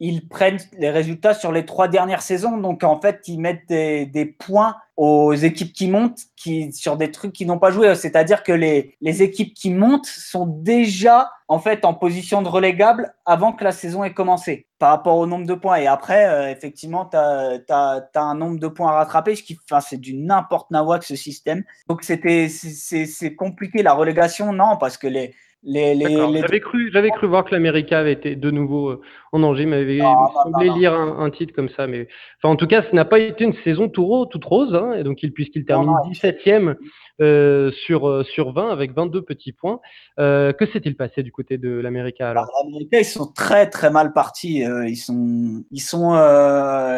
ils 0.00 0.28
prennent 0.28 0.58
les 0.78 0.90
résultats 0.90 1.34
sur 1.34 1.50
les 1.50 1.66
trois 1.66 1.88
dernières 1.88 2.22
saisons. 2.22 2.56
Donc, 2.56 2.84
en 2.84 3.00
fait, 3.00 3.22
ils 3.26 3.38
mettent 3.38 3.68
des, 3.68 4.06
des 4.06 4.26
points 4.26 4.76
aux 4.96 5.32
équipes 5.34 5.72
qui 5.72 5.88
montent 5.88 6.20
qui, 6.36 6.72
sur 6.72 6.96
des 6.96 7.10
trucs 7.10 7.32
qui 7.32 7.46
n'ont 7.46 7.58
pas 7.58 7.70
joué. 7.70 7.94
C'est-à-dire 7.94 8.42
que 8.42 8.52
les, 8.52 8.96
les 9.00 9.22
équipes 9.22 9.54
qui 9.54 9.70
montent 9.70 10.06
sont 10.06 10.46
déjà, 10.46 11.30
en 11.48 11.58
fait, 11.58 11.84
en 11.84 11.94
position 11.94 12.42
de 12.42 12.48
relégable 12.48 13.14
avant 13.26 13.52
que 13.52 13.64
la 13.64 13.72
saison 13.72 14.04
ait 14.04 14.14
commencé 14.14 14.66
par 14.78 14.90
rapport 14.90 15.16
au 15.16 15.26
nombre 15.26 15.46
de 15.46 15.54
points. 15.54 15.76
Et 15.76 15.88
après, 15.88 16.26
euh, 16.26 16.50
effectivement, 16.50 17.04
tu 17.06 17.16
as, 17.16 18.08
un 18.14 18.34
nombre 18.34 18.60
de 18.60 18.68
points 18.68 18.90
à 18.90 18.94
rattraper, 18.94 19.34
ce 19.34 19.42
qui, 19.42 19.58
enfin, 19.68 19.80
c'est 19.80 19.98
du 19.98 20.14
n'importe 20.14 20.70
nawak 20.70 21.02
ce 21.02 21.16
système. 21.16 21.64
Donc, 21.88 22.04
c'était, 22.04 22.48
c'est 22.48 23.34
compliqué. 23.34 23.82
La 23.82 23.94
relégation, 23.94 24.52
non, 24.52 24.76
parce 24.78 24.96
que 24.96 25.08
les, 25.08 25.34
j'avais 25.64 26.60
cru, 26.60 26.90
j'avais 26.92 27.10
cru 27.10 27.26
voir 27.26 27.44
que 27.44 27.50
l'América 27.50 27.98
avait 27.98 28.12
été 28.12 28.36
de 28.36 28.50
nouveau 28.50 28.90
euh, 28.90 29.00
en 29.32 29.40
danger, 29.40 29.66
mais 29.66 29.76
avait 29.76 29.98
semblé 29.98 30.70
lire 30.70 30.94
un, 30.94 31.30
titre 31.30 31.52
comme 31.54 31.68
ça. 31.70 31.86
Mais 31.86 32.08
enfin, 32.38 32.52
en 32.52 32.56
tout 32.56 32.66
cas, 32.66 32.82
ce 32.88 32.94
n'a 32.94 33.04
pas 33.04 33.18
été 33.18 33.44
une 33.44 33.54
saison 33.64 33.88
tout 33.88 34.26
toute 34.30 34.44
rose, 34.44 34.74
hein, 34.74 34.94
et 34.94 35.02
donc 35.02 35.18
puisqu'il 35.34 35.64
termine 35.64 35.94
17e 36.12 36.76
euh, 37.20 37.72
sur, 37.72 38.08
euh, 38.08 38.22
sur 38.22 38.52
20 38.52 38.70
avec 38.70 38.94
22 38.94 39.22
petits 39.22 39.50
points. 39.50 39.80
Euh, 40.20 40.52
que 40.52 40.66
s'est-il 40.66 40.96
passé 40.96 41.24
du 41.24 41.32
côté 41.32 41.58
de 41.58 41.68
l'América 41.68 42.30
alors, 42.30 42.46
L'América, 42.62 43.00
ils 43.00 43.04
sont 43.04 43.26
très 43.26 43.68
très 43.68 43.90
mal 43.90 44.12
partis. 44.12 44.58
ils 44.86 44.96
sont, 44.96 45.64
ils 45.72 45.80
sont, 45.80 46.14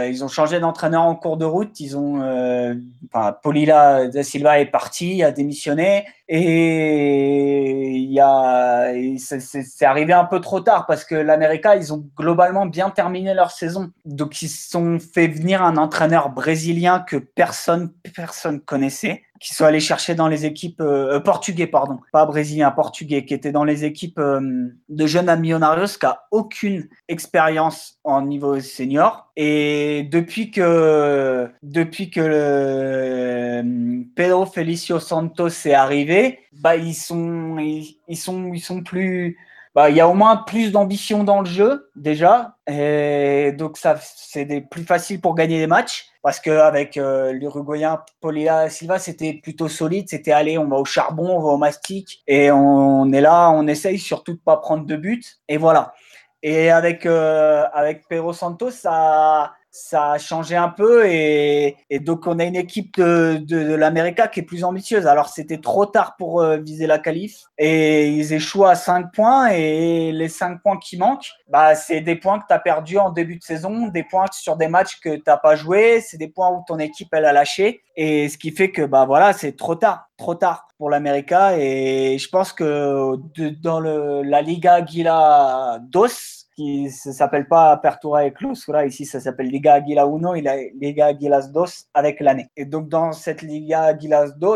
ils 0.07 0.23
ont 0.23 0.29
changé 0.29 0.61
d'entraîneur 0.61 1.03
en 1.05 1.14
cours 1.14 1.38
de 1.38 1.46
route. 1.46 1.81
Ils 1.81 1.96
ont, 1.96 2.20
enfin, 3.11 3.33
Polila 3.42 4.09
da 4.09 4.23
Silva 4.23 4.61
est 4.61 4.70
parti, 4.70 5.23
a 5.23 5.33
démissionné, 5.33 6.05
et 6.33 7.90
il 7.90 8.12
y 8.12 8.21
a, 8.21 8.93
c'est 9.19 9.85
arrivé 9.85 10.12
un 10.12 10.25
peu 10.25 10.40
trop 10.40 10.61
tard 10.61 10.87
parce 10.87 11.05
que 11.05 11.16
l'América, 11.16 11.75
ils 11.75 11.93
ont 11.93 12.09
globalement 12.16 12.66
bien 12.66 12.90
terminé 12.90 13.35
leur 13.35 13.51
saison. 13.51 13.90
Donc 14.05 14.40
ils 14.40 14.49
se 14.49 14.71
sont 14.71 15.01
fait 15.01 15.27
venir 15.27 15.61
un 15.61 15.77
entraîneur 15.77 16.31
brésilien 16.31 17.01
que 17.01 17.16
personne 17.16 17.93
personne 18.14 18.61
connaissait 18.61 19.25
qui 19.40 19.55
sont 19.55 19.64
allés 19.64 19.81
chercher 19.81 20.14
dans 20.14 20.29
les 20.29 20.46
équipes 20.46 20.81
euh, 20.81 21.18
portugais, 21.18 21.66
pardon, 21.66 21.98
pas 22.12 22.26
brésilien, 22.26 22.70
portugais, 22.70 23.24
qui 23.24 23.35
étaient 23.35 23.53
dans 23.53 23.64
les 23.64 23.85
équipes 23.85 24.20
de 24.20 25.07
jeunes 25.07 25.40
Millonarios, 25.40 25.98
qui 25.98 26.07
a 26.07 26.24
aucune 26.31 26.88
expérience 27.09 27.98
en 28.05 28.22
niveau 28.22 28.61
senior. 28.61 29.31
Et 29.37 30.09
depuis 30.11 30.50
que 30.50 31.48
depuis 31.62 32.11
que 32.11 32.20
le, 32.20 34.05
Pedro 34.14 34.44
Felicio 34.46 35.00
Santos 35.00 35.48
est 35.48 35.72
arrivé, 35.72 36.40
bah 36.53 36.76
ils 36.76 36.94
sont 36.94 37.57
ils 37.59 38.16
sont 38.16 38.53
ils 38.53 38.61
sont 38.61 38.83
plus 38.83 39.38
bah, 39.74 39.88
y 39.90 40.00
a 40.00 40.09
au 40.09 40.14
moins 40.14 40.37
plus 40.37 40.72
d'ambition 40.72 41.22
dans 41.22 41.40
le 41.40 41.46
jeu 41.46 41.90
déjà, 41.94 42.56
et 42.66 43.52
donc 43.56 43.78
ça 43.78 43.96
c'est 44.00 44.62
plus 44.68 44.83
facile 44.83 45.20
pour 45.20 45.35
gagner 45.35 45.59
des 45.59 45.66
matchs. 45.66 46.06
Parce 46.22 46.38
qu'avec 46.38 46.98
euh, 46.98 47.33
l'Uruguayen 47.33 48.02
Polilla 48.20 48.68
Silva 48.68 48.98
c'était 48.98 49.35
plutôt 49.42 49.68
solide, 49.68 50.09
c'était 50.09 50.33
aller 50.33 50.59
on 50.59 50.68
va 50.68 50.76
au 50.76 50.85
charbon, 50.85 51.37
on 51.37 51.40
va 51.40 51.48
au 51.50 51.56
mastic. 51.56 52.22
Et 52.26 52.50
on, 52.50 53.11
est 53.12 53.20
là, 53.22 53.50
on 53.50 53.66
essaye 53.66 53.98
surtout 53.98 54.35
de 54.35 54.40
pas 54.40 54.59
prendre 54.59 54.85
de 54.85 54.96
buts 54.96 55.22
et 55.48 55.56
voilà. 55.56 55.94
Et 56.42 56.70
avec 56.70 57.06
euh, 57.06 57.64
avec 57.72 58.09
Pedro 58.09 58.33
Santos 58.33 58.70
ça 58.72 59.52
ça 59.70 60.12
a 60.12 60.18
changé 60.18 60.56
un 60.56 60.68
peu 60.68 61.06
et, 61.06 61.76
donc 62.00 62.26
on 62.26 62.38
a 62.38 62.44
une 62.44 62.56
équipe 62.56 62.96
de, 62.98 63.38
de, 63.40 63.74
l'América 63.74 64.26
qui 64.26 64.40
est 64.40 64.44
plus 64.44 64.64
ambitieuse. 64.64 65.06
Alors 65.06 65.28
c'était 65.28 65.59
trop 65.59 65.87
tard 65.87 66.16
pour 66.16 66.40
euh, 66.40 66.56
viser 66.56 66.87
la 66.87 66.98
qualif 66.98 67.44
et 67.59 68.09
ils 68.09 68.33
échouent 68.33 68.66
à 68.66 68.74
5 68.74 69.12
points 69.12 69.48
et 69.48 70.11
les 70.12 70.28
5 70.28 70.61
points 70.62 70.78
qui 70.78 70.96
manquent, 70.96 71.30
bah, 71.48 71.74
c'est 71.74 72.00
des 72.00 72.16
points 72.16 72.40
que 72.40 72.46
tu 72.48 72.54
as 72.54 72.59
perdus 72.59 72.98
en 72.98 73.11
début 73.11 73.37
de 73.37 73.42
saison, 73.42 73.87
des 73.88 74.02
points 74.02 74.26
sur 74.33 74.56
des 74.56 74.68
matchs 74.68 74.98
que 75.00 75.14
tu 75.14 75.22
n'as 75.26 75.37
pas 75.37 75.54
joué, 75.54 76.00
c'est 76.00 76.16
des 76.16 76.28
points 76.28 76.50
où 76.50 76.64
ton 76.66 76.78
équipe 76.78 77.09
elle 77.12 77.24
a 77.24 77.33
lâché 77.33 77.83
et 77.96 78.28
ce 78.28 78.38
qui 78.38 78.50
fait 78.50 78.72
que 78.72 78.83
bah 78.83 79.04
voilà, 79.04 79.33
c'est 79.33 79.56
trop 79.56 79.76
tard, 79.76 80.06
trop 80.16 80.35
tard 80.35 80.66
pour 80.78 80.90
l'América 80.90 81.56
et 81.56 82.18
je 82.18 82.28
pense 82.28 82.52
que 82.52 83.16
dans 83.62 83.78
le, 83.78 84.22
la 84.22 84.42
Liga 84.42 84.74
Aguila 84.74 85.78
DOS 85.83 86.39
qui 86.61 86.83
ne 87.07 87.12
s'appelle 87.12 87.49
pas 87.49 87.70
Apertura 87.70 88.27
et 88.27 88.33
Clausura. 88.33 88.85
Ici, 88.85 89.07
ça 89.07 89.18
s'appelle 89.18 89.49
Liga 89.49 89.75
Aguila 89.75 90.05
1 90.05 90.35
et 90.35 90.73
Liga 90.79 91.07
Aguilas 91.07 91.49
2 91.49 91.61
avec 91.94 92.20
l'année. 92.20 92.51
Et 92.55 92.66
donc, 92.66 92.90
dans 92.90 93.12
cette 93.12 93.40
Liga 93.40 93.85
Aguilas 93.85 94.33
2, 94.37 94.46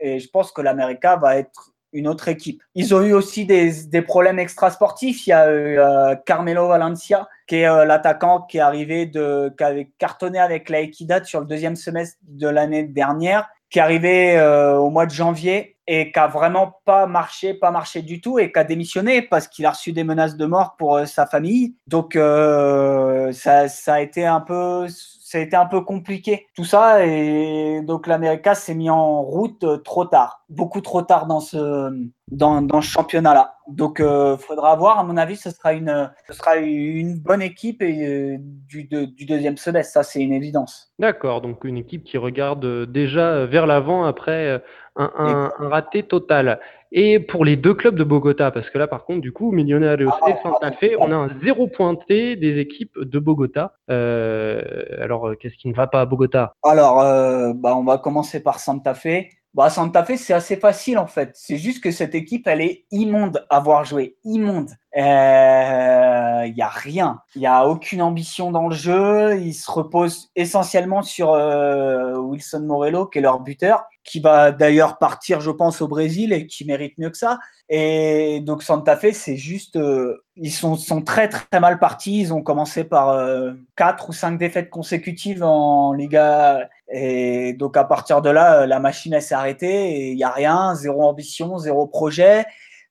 et 0.00 0.18
je 0.18 0.28
pense 0.28 0.50
que 0.50 0.60
l'América 0.60 1.14
va 1.14 1.36
être 1.36 1.70
une 1.92 2.08
autre 2.08 2.26
équipe. 2.26 2.60
Ils 2.74 2.92
ont 2.96 3.02
eu 3.02 3.12
aussi 3.12 3.46
des, 3.46 3.84
des 3.84 4.02
problèmes 4.02 4.40
extrasportifs. 4.40 5.24
Il 5.26 5.30
y 5.30 5.34
a 5.34 5.52
eu 5.52 5.78
euh, 5.78 6.16
Carmelo 6.26 6.66
Valencia, 6.66 7.28
qui 7.46 7.56
est 7.56 7.68
euh, 7.68 7.84
l'attaquant 7.84 8.40
qui 8.40 8.56
est 8.56 8.60
arrivé 8.60 9.06
de, 9.06 9.54
qui 9.56 9.62
avait 9.62 9.92
cartonné 9.98 10.40
avec 10.40 10.68
la 10.68 10.80
Equidad 10.80 11.24
sur 11.26 11.38
le 11.38 11.46
deuxième 11.46 11.76
semestre 11.76 12.18
de 12.26 12.48
l'année 12.48 12.84
dernière, 12.84 13.48
qui 13.72 13.78
est 13.78 13.82
arrivé 13.82 14.36
euh, 14.36 14.76
au 14.76 14.90
mois 14.90 15.06
de 15.06 15.10
janvier 15.10 15.76
et 15.86 16.12
qui 16.12 16.18
a 16.18 16.28
vraiment 16.28 16.80
pas 16.84 17.06
marché, 17.06 17.54
pas 17.54 17.70
marché 17.70 18.02
du 18.02 18.20
tout 18.20 18.38
et 18.38 18.52
qui 18.52 18.58
a 18.58 18.64
démissionné 18.64 19.22
parce 19.22 19.48
qu'il 19.48 19.64
a 19.64 19.70
reçu 19.70 19.92
des 19.92 20.04
menaces 20.04 20.36
de 20.36 20.44
mort 20.44 20.76
pour 20.76 20.96
euh, 20.96 21.06
sa 21.06 21.26
famille. 21.26 21.74
Donc 21.86 22.14
euh, 22.14 23.32
ça, 23.32 23.68
ça, 23.68 23.94
a 23.94 24.00
été 24.00 24.26
un 24.26 24.40
peu, 24.40 24.86
ça 25.32 25.38
a 25.38 25.40
été 25.40 25.56
un 25.56 25.64
peu 25.64 25.80
compliqué 25.80 26.46
tout 26.54 26.64
ça 26.64 27.06
et 27.06 27.80
donc 27.80 28.06
l'América 28.06 28.54
s'est 28.54 28.74
mis 28.74 28.90
en 28.90 29.22
route 29.22 29.64
euh, 29.64 29.78
trop 29.78 30.04
tard, 30.04 30.44
beaucoup 30.50 30.82
trop 30.82 31.00
tard 31.00 31.24
dans 31.24 31.40
ce 31.40 31.90
dans, 32.28 32.60
dans 32.60 32.82
ce 32.82 32.90
championnat-là. 32.90 33.54
Donc 33.66 34.00
il 34.00 34.36
faudra 34.38 34.76
voir. 34.76 34.98
À 34.98 35.04
mon 35.04 35.16
avis, 35.16 35.36
ce 35.36 35.50
sera 35.50 35.72
une, 35.72 36.10
ce 36.26 36.34
sera 36.34 36.56
une 36.56 37.18
bonne 37.18 37.42
équipe 37.42 37.80
et, 37.82 38.36
du, 38.40 38.84
du 38.84 39.24
deuxième 39.24 39.56
semestre. 39.56 39.92
Ça, 39.92 40.02
c'est 40.02 40.20
une 40.20 40.32
évidence. 40.32 40.92
D'accord. 40.98 41.40
Donc 41.40 41.64
une 41.64 41.76
équipe 41.76 42.04
qui 42.04 42.18
regarde 42.18 42.90
déjà 42.90 43.46
vers 43.46 43.66
l'avant 43.66 44.04
après 44.04 44.62
un, 44.96 45.50
raté 45.58 46.02
total. 46.02 46.60
Et 46.94 47.18
pour 47.20 47.46
les 47.46 47.56
deux 47.56 47.72
clubs 47.72 47.96
de 47.96 48.04
Bogota, 48.04 48.50
parce 48.50 48.68
que 48.68 48.76
là, 48.76 48.86
par 48.86 49.06
contre, 49.06 49.22
du 49.22 49.32
coup, 49.32 49.50
Millonarios 49.50 50.10
ah, 50.12 50.30
et 50.30 50.34
Santa 50.42 50.72
Fe, 50.72 50.94
on 50.98 51.10
a 51.10 51.16
un 51.16 51.30
zéro 51.42 51.66
pointé 51.66 52.36
des 52.36 52.58
équipes 52.58 52.98
de 52.98 53.18
Bogota. 53.18 53.72
Euh, 53.90 54.60
alors, 55.00 55.30
qu'est-ce 55.40 55.56
qui 55.56 55.68
ne 55.68 55.74
va 55.74 55.86
pas 55.86 56.02
à 56.02 56.06
Bogota? 56.06 56.52
Alors, 56.62 57.00
euh, 57.00 57.54
bah, 57.54 57.74
on 57.76 57.84
va 57.84 57.96
commencer 57.96 58.42
par 58.42 58.60
Santa 58.60 58.92
Fe. 58.92 59.24
Bah, 59.54 59.68
Santa 59.68 60.02
Fe, 60.02 60.16
c'est 60.16 60.32
assez 60.32 60.56
facile 60.56 60.98
en 60.98 61.06
fait. 61.06 61.32
C'est 61.34 61.58
juste 61.58 61.82
que 61.82 61.90
cette 61.90 62.14
équipe, 62.14 62.46
elle 62.46 62.62
est 62.62 62.86
immonde 62.90 63.44
à 63.50 63.60
voir 63.60 63.84
jouer. 63.84 64.16
Immonde. 64.24 64.70
Il 64.94 65.02
euh, 65.02 66.48
n'y 66.48 66.62
a 66.62 66.68
rien. 66.68 67.20
Il 67.34 67.40
n'y 67.40 67.46
a 67.46 67.66
aucune 67.66 68.00
ambition 68.00 68.50
dans 68.50 68.68
le 68.68 68.74
jeu. 68.74 69.38
Ils 69.38 69.54
se 69.54 69.70
reposent 69.70 70.30
essentiellement 70.36 71.02
sur 71.02 71.32
euh, 71.32 72.16
Wilson 72.16 72.64
Morello, 72.66 73.06
qui 73.06 73.18
est 73.18 73.22
leur 73.22 73.40
buteur, 73.40 73.84
qui 74.04 74.20
va 74.20 74.52
d'ailleurs 74.52 74.98
partir, 74.98 75.40
je 75.40 75.50
pense, 75.50 75.82
au 75.82 75.88
Brésil 75.88 76.32
et 76.32 76.46
qui 76.46 76.64
mérite 76.64 76.96
mieux 76.98 77.10
que 77.10 77.18
ça. 77.18 77.38
Et 77.68 78.40
donc 78.40 78.62
Santa 78.62 78.96
Fe, 78.96 79.12
c'est 79.12 79.36
juste, 79.36 79.76
euh, 79.76 80.24
ils 80.36 80.50
sont, 80.50 80.76
sont, 80.76 81.00
très 81.00 81.28
très 81.28 81.60
mal 81.60 81.78
partis. 81.78 82.20
Ils 82.20 82.34
ont 82.34 82.42
commencé 82.42 82.84
par 82.84 83.10
euh, 83.10 83.52
quatre 83.76 84.10
ou 84.10 84.12
cinq 84.12 84.36
défaites 84.38 84.68
consécutives 84.68 85.42
en 85.42 85.92
Liga 85.92 86.68
et 86.92 87.54
donc 87.54 87.76
à 87.76 87.84
partir 87.84 88.20
de 88.20 88.28
là, 88.28 88.66
la 88.66 88.78
machine 88.78 89.18
s'est 89.20 89.34
arrêtée 89.34 90.10
il 90.10 90.16
n'y 90.16 90.24
a 90.24 90.30
rien, 90.30 90.74
zéro 90.74 91.02
ambition, 91.04 91.58
zéro 91.58 91.86
projet. 91.86 92.44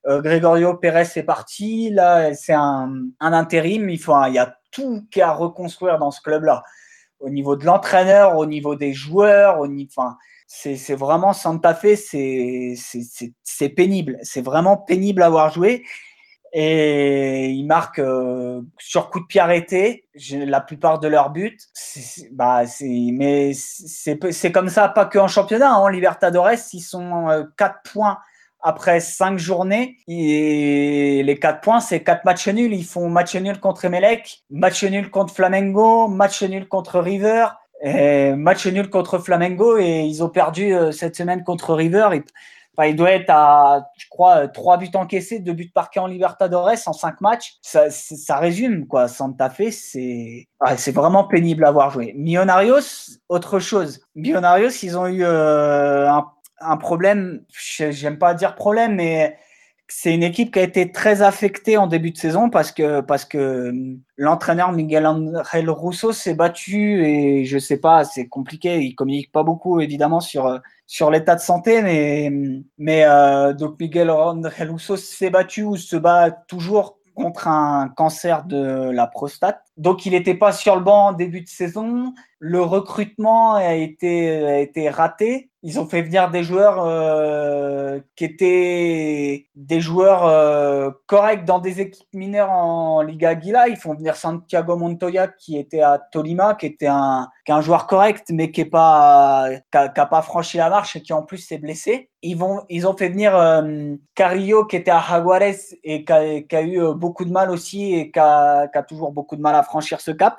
Euh, 0.08 0.22
Gregorio 0.22 0.74
Pérez 0.76 1.08
est 1.16 1.24
parti, 1.24 1.92
là 1.92 2.34
c'est 2.34 2.54
un, 2.54 2.92
un, 3.20 3.34
intérim, 3.34 3.90
il, 3.90 4.00
faut, 4.00 4.16
il 4.28 4.34
y 4.34 4.40
a 4.40 4.58
tout 4.72 5.06
à 5.22 5.32
reconstruire 5.32 6.00
dans 6.00 6.10
ce 6.10 6.22
club-là. 6.22 6.64
Au 7.20 7.30
niveau 7.30 7.56
de 7.56 7.66
l'entraîneur, 7.66 8.38
au 8.38 8.48
niveau 8.48 8.76
des 8.76 8.94
joueurs, 8.94 9.60
au 9.60 9.68
niveau, 9.68 9.92
enfin, 9.96 10.18
c'est 10.48 10.96
vraiment 10.96 11.34
Santa 11.34 11.74
Fe, 11.74 11.96
c'est 11.96 13.70
pénible. 13.70 14.18
C'est 14.24 14.42
vraiment 14.42 14.76
pénible 14.76 15.22
à 15.22 15.30
voir 15.30 15.54
jouer 15.54 15.84
et 16.54 17.50
ils 17.50 17.66
marquent 17.66 18.00
euh, 18.00 18.62
sur 18.78 19.10
coup 19.10 19.22
de 19.22 19.26
pied 19.26 19.40
arrêté 19.40 20.06
la 20.32 20.60
plupart 20.60 21.00
de 21.00 21.08
leurs 21.08 21.30
buts. 21.30 21.58
bah, 22.32 22.64
mais 22.82 23.54
c'est 23.54 24.52
comme 24.52 24.70
ça, 24.70 24.90
pas 24.90 25.06
que 25.06 25.18
en 25.18 25.28
championnat. 25.28 25.78
En 25.78 25.88
Libertadores, 25.88 26.52
ils 26.74 26.82
sont 26.82 27.30
euh, 27.30 27.44
4 27.58 27.76
points 27.94 28.18
après 28.62 29.00
5 29.00 29.38
journées. 29.38 29.98
Et 30.08 31.24
les 31.24 31.40
4 31.40 31.62
points, 31.62 31.80
c'est 31.80 32.04
4 32.04 32.26
matchs 32.26 32.50
nuls. 32.50 32.74
Ils 32.74 32.86
font 32.86 33.10
match 33.10 33.36
nul 33.36 33.60
contre 33.60 33.86
Emelec, 33.86 34.44
match 34.50 34.84
nul 34.84 35.10
contre 35.10 35.34
Flamengo, 35.34 36.10
match 36.10 36.44
nul 36.44 36.68
contre 36.68 37.00
River. 37.00 37.48
Et 37.84 38.36
match 38.36 38.68
nul 38.68 38.92
contre 38.92 39.18
Flamengo 39.18 39.78
et 39.80 40.02
ils 40.02 40.24
ont 40.24 40.30
perdu 40.30 40.76
euh, 40.76 40.92
cette 40.92 41.16
semaine 41.16 41.44
contre 41.44 41.74
River. 41.74 42.10
Il 42.80 42.96
doit 42.96 43.12
être 43.12 43.30
à, 43.30 43.90
je 43.98 44.06
crois, 44.10 44.48
3 44.48 44.78
buts 44.78 44.92
encaissés, 44.94 45.40
2 45.40 45.54
buts 45.54 45.72
parqués 45.74 46.00
en 46.00 46.08
Libertadores 46.08 46.72
en 46.86 46.94
5 46.94 47.22
matchs. 47.22 47.58
Ça, 47.62 47.90
ça 47.90 48.38
résume, 48.38 48.88
quoi. 48.88 49.08
Santa 49.08 49.50
Fe, 49.50 49.72
c'est 49.72 50.48
c'est 50.78 50.94
vraiment 50.94 51.26
pénible 51.26 51.66
à 51.66 51.72
voir 51.72 51.90
jouer. 51.90 52.14
Millonarios, 52.16 53.18
autre 53.30 53.60
chose. 53.60 54.02
Millonarios, 54.16 54.70
ils 54.84 54.98
ont 54.98 55.08
eu 55.08 55.24
euh, 55.24 56.10
un, 56.60 56.78
problème, 56.78 57.44
j'aime 57.50 58.18
pas 58.18 58.34
dire 58.34 58.56
problème, 58.56 58.96
mais 58.96 59.38
c'est 59.94 60.14
une 60.14 60.24
équipe 60.24 60.54
qui 60.54 60.60
a 60.60 60.64
été 60.64 60.90
très 60.90 61.22
affectée 61.22 61.76
en 61.76 61.86
début 61.86 62.12
de 62.12 62.18
saison 62.18 62.50
parce 62.50 62.72
que, 62.72 63.02
parce 63.02 63.26
que 63.26 63.74
l'entraîneur 64.16 64.72
Miguel 64.72 65.06
Angel 65.06 65.70
Russo 65.70 66.14
s'est 66.14 66.34
battu 66.34 67.06
et 67.06 67.44
je 67.44 67.58
sais 67.58 67.78
pas, 67.78 68.06
c'est 68.06 68.30
compliqué. 68.30 68.80
Il 68.80 68.96
communique 68.96 69.34
pas 69.34 69.44
beaucoup 69.44 69.82
évidemment 69.82 70.22
sur, 70.22 70.62
sur 70.88 71.12
l'état 71.12 71.36
de 71.36 71.42
santé, 71.42 71.82
mais, 71.82 72.32
mais 72.78 73.04
euh, 73.04 73.54
donc 73.54 73.78
Miguel 73.82 74.10
Angel 74.10 74.72
Russo 74.72 74.96
s'est 74.96 75.30
battu 75.30 75.64
ou 75.64 75.76
se 75.76 75.98
bat 75.98 76.32
toujours 76.32 76.98
contre 77.14 77.50
un 77.50 77.90
cancer 77.90 78.46
de 78.46 78.92
la 78.92 79.08
prostate. 79.08 79.62
Donc 79.76 80.06
il 80.06 80.14
n'était 80.14 80.36
pas 80.36 80.54
sur 80.54 80.78
le 80.78 80.82
banc 80.82 81.08
en 81.08 81.14
début 81.14 81.42
de 81.42 81.50
saison. 81.50 82.14
Le 82.40 82.62
recrutement 82.62 83.56
a 83.56 83.74
été, 83.74 84.46
a 84.46 84.60
été 84.60 84.90
raté 84.90 85.51
ils 85.64 85.80
ont 85.80 85.86
fait 85.86 86.02
venir 86.02 86.32
des 86.32 86.44
joueurs 86.44 86.84
euh, 86.84 88.00
qui 88.16 88.26
étaient 88.26 89.48
des 89.56 89.80
joueurs 89.80 90.26
euh, 90.26 90.90
corrects 91.06 91.46
dans 91.46 91.60
des 91.60 91.82
équipes 91.82 92.14
mineures 92.14 92.50
en 92.50 93.04
Liga 93.04 93.30
Aguila. 93.30 93.68
Ils 93.68 93.78
font 93.78 93.94
venir 93.94 94.16
Santiago 94.16 94.76
Montoya 94.76 95.28
qui 95.28 95.60
était 95.60 95.82
à 95.82 96.00
Tolima, 96.00 96.56
qui 96.56 96.66
était 96.66 96.88
un, 96.88 97.30
qui 97.46 97.52
est 97.52 97.56
un 97.56 97.62
joueur 97.62 97.86
correct, 97.86 98.28
mais 98.32 98.52
qui 98.52 98.64
n'a 98.64 98.70
pas, 98.72 99.50
qui 99.72 100.02
pas 100.10 100.22
franchi 100.24 100.58
la 100.58 100.70
marche 100.70 100.96
et 100.96 101.04
qui 101.04 101.14
en 101.14 101.22
plus 101.22 101.38
s'est 101.38 101.60
blessé. 101.60 102.10
Ils, 102.24 102.38
vont, 102.38 102.64
ils 102.70 102.88
ont 102.88 102.98
fait 102.98 103.10
venir 103.10 103.36
euh, 103.36 103.96
Carrillo 104.16 104.66
qui 104.66 104.78
était 104.78 104.92
à 104.92 105.00
Jaguares 105.00 105.42
et 105.84 106.04
qui 106.04 106.12
a, 106.12 106.62
eu 106.64 106.94
beaucoup 106.96 107.26
de 107.26 107.32
mal 107.32 107.52
aussi 107.52 107.94
et 107.94 108.12
qui 108.12 108.20
a 108.20 108.68
toujours 108.88 109.12
beaucoup 109.12 109.36
de 109.36 109.42
mal 109.42 109.54
à 109.54 109.62
franchir 109.62 110.02
ce 110.02 110.10
cap. 110.10 110.38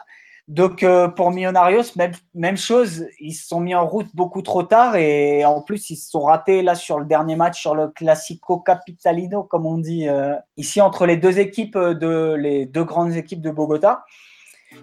Donc 0.48 0.82
euh, 0.82 1.08
pour 1.08 1.30
Millonarios, 1.30 1.84
même, 2.34 2.56
chose, 2.56 3.06
ils 3.20 3.32
se 3.32 3.46
sont 3.46 3.60
mis 3.60 3.74
en 3.74 3.86
route 3.86 4.08
beaucoup 4.12 4.42
trop 4.42 4.64
tard 4.64 4.96
et 4.96 5.44
en 5.44 5.62
plus 5.62 5.90
ils 5.90 5.96
se 5.96 6.10
sont 6.10 6.22
ratés 6.22 6.62
là 6.62 6.74
sur 6.74 6.98
le 6.98 7.06
dernier 7.06 7.36
match, 7.36 7.60
sur 7.60 7.76
le 7.76 7.88
Classico 7.88 8.58
Capitalino, 8.58 9.44
comme 9.44 9.66
on 9.66 9.78
dit 9.78 10.08
euh, 10.08 10.34
ici 10.56 10.80
entre 10.80 11.06
les 11.06 11.16
deux 11.16 11.38
équipes 11.38 11.78
de 11.78 12.34
les 12.34 12.66
deux 12.66 12.84
grandes 12.84 13.14
équipes 13.14 13.40
de 13.40 13.50
Bogota. 13.50 14.04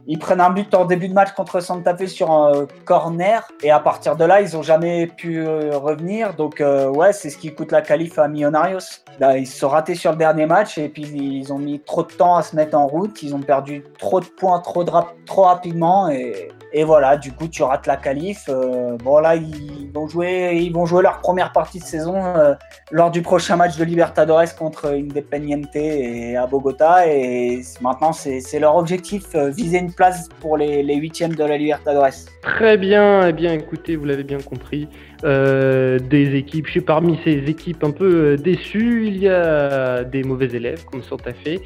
Ils 0.07 0.17
prennent 0.17 0.41
un 0.41 0.49
but 0.49 0.73
en 0.73 0.85
début 0.85 1.07
de 1.07 1.13
match 1.13 1.33
contre 1.33 1.59
Santa 1.59 1.95
Fe 1.95 2.07
sur 2.07 2.31
un 2.31 2.67
corner 2.85 3.47
et 3.61 3.71
à 3.71 3.79
partir 3.79 4.15
de 4.15 4.25
là, 4.25 4.41
ils 4.41 4.57
ont 4.57 4.63
jamais 4.63 5.07
pu 5.07 5.45
revenir. 5.45 6.33
Donc 6.33 6.61
ouais, 6.61 7.13
c'est 7.13 7.29
ce 7.29 7.37
qui 7.37 7.53
coûte 7.53 7.71
la 7.71 7.81
qualif 7.81 8.17
à 8.17 8.27
Millonarios. 8.27 8.79
Là, 9.19 9.37
ils 9.37 9.47
se 9.47 9.59
sont 9.59 9.69
ratés 9.69 9.95
sur 9.95 10.11
le 10.11 10.17
dernier 10.17 10.45
match 10.45 10.77
et 10.77 10.89
puis 10.89 11.03
ils 11.03 11.53
ont 11.53 11.59
mis 11.59 11.79
trop 11.79 12.03
de 12.03 12.11
temps 12.11 12.37
à 12.37 12.43
se 12.43 12.55
mettre 12.55 12.77
en 12.77 12.87
route. 12.87 13.21
Ils 13.21 13.35
ont 13.35 13.41
perdu 13.41 13.83
trop 13.97 14.19
de 14.19 14.25
points 14.25 14.61
trop 14.61 15.43
rapidement 15.43 16.09
et, 16.09 16.49
et, 16.71 16.83
voilà, 16.83 17.17
du 17.17 17.31
coup, 17.31 17.47
tu 17.47 17.63
rates 17.63 17.87
la 17.87 17.97
qualif. 17.97 18.45
Euh, 18.49 18.97
bon, 18.97 19.19
là, 19.19 19.35
ils 19.35 19.89
vont, 19.93 20.07
jouer, 20.07 20.51
ils 20.53 20.71
vont 20.71 20.85
jouer 20.85 21.01
leur 21.01 21.19
première 21.19 21.51
partie 21.51 21.79
de 21.79 21.83
saison 21.83 22.15
euh, 22.15 22.53
lors 22.91 23.11
du 23.11 23.21
prochain 23.21 23.55
match 23.55 23.77
de 23.77 23.83
Libertadores 23.83 24.55
contre 24.57 24.89
Independiente 24.89 25.75
à 25.75 26.45
Bogota. 26.47 27.07
Et 27.07 27.61
maintenant, 27.81 28.13
c'est 28.13 28.59
leur 28.59 28.75
objectif, 28.75 29.23
euh, 29.35 29.49
viser 29.49 29.79
une 29.79 29.93
place 29.93 30.29
pour 30.39 30.57
les, 30.57 30.83
les 30.83 30.95
huitièmes 30.95 31.35
de 31.35 31.43
la 31.43 31.57
Libertadores. 31.57 32.07
Très 32.41 32.77
bien, 32.77 33.27
eh 33.27 33.33
bien, 33.33 33.53
écoutez, 33.53 33.95
vous 33.95 34.05
l'avez 34.05 34.23
bien 34.23 34.39
compris. 34.39 34.87
Euh, 35.25 35.99
des 35.99 36.35
équipes. 36.35 36.65
Je 36.67 36.71
suis 36.71 36.81
parmi 36.81 37.19
ces 37.25 37.43
équipes 37.49 37.83
un 37.83 37.91
peu 37.91 38.05
euh, 38.05 38.37
déçues. 38.37 39.07
Il 39.07 39.17
y 39.17 39.27
a 39.27 40.05
des 40.05 40.23
mauvais 40.23 40.45
élèves 40.45 40.85
comme 40.85 41.03
Santa 41.03 41.33
Fe 41.33 41.59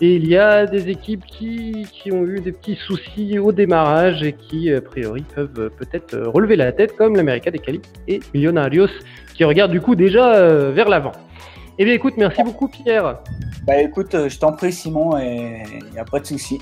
et 0.00 0.16
il 0.16 0.28
y 0.28 0.36
a 0.36 0.66
des 0.66 0.90
équipes 0.90 1.24
qui, 1.24 1.86
ont 2.12 2.26
eu 2.26 2.40
des 2.40 2.52
petits 2.52 2.76
soucis 2.76 3.38
au 3.38 3.50
démarrage 3.50 4.22
et 4.22 4.34
qui, 4.34 4.70
a 4.70 4.82
priori, 4.82 5.24
peuvent 5.34 5.70
peut-être 5.70 6.18
relever 6.18 6.56
la 6.56 6.70
tête 6.72 6.96
comme 6.96 7.16
l'América 7.16 7.50
des 7.50 7.58
Cali 7.58 7.80
et 8.08 8.20
Millonarios 8.34 8.88
qui 9.34 9.44
regardent 9.44 9.72
du 9.72 9.80
coup 9.80 9.94
déjà 9.94 10.34
euh, 10.34 10.70
vers 10.72 10.90
l'avant. 10.90 11.12
Eh 11.78 11.86
bien, 11.86 11.94
écoute, 11.94 12.14
merci 12.18 12.42
beaucoup, 12.42 12.68
Pierre. 12.68 13.20
Bah, 13.66 13.80
écoute, 13.80 14.28
je 14.28 14.38
t'en 14.38 14.52
prie, 14.52 14.72
Simon, 14.72 15.16
et 15.16 15.62
il 15.80 15.92
n'y 15.92 15.98
a 15.98 16.04
pas 16.04 16.20
de 16.20 16.26
souci 16.26 16.58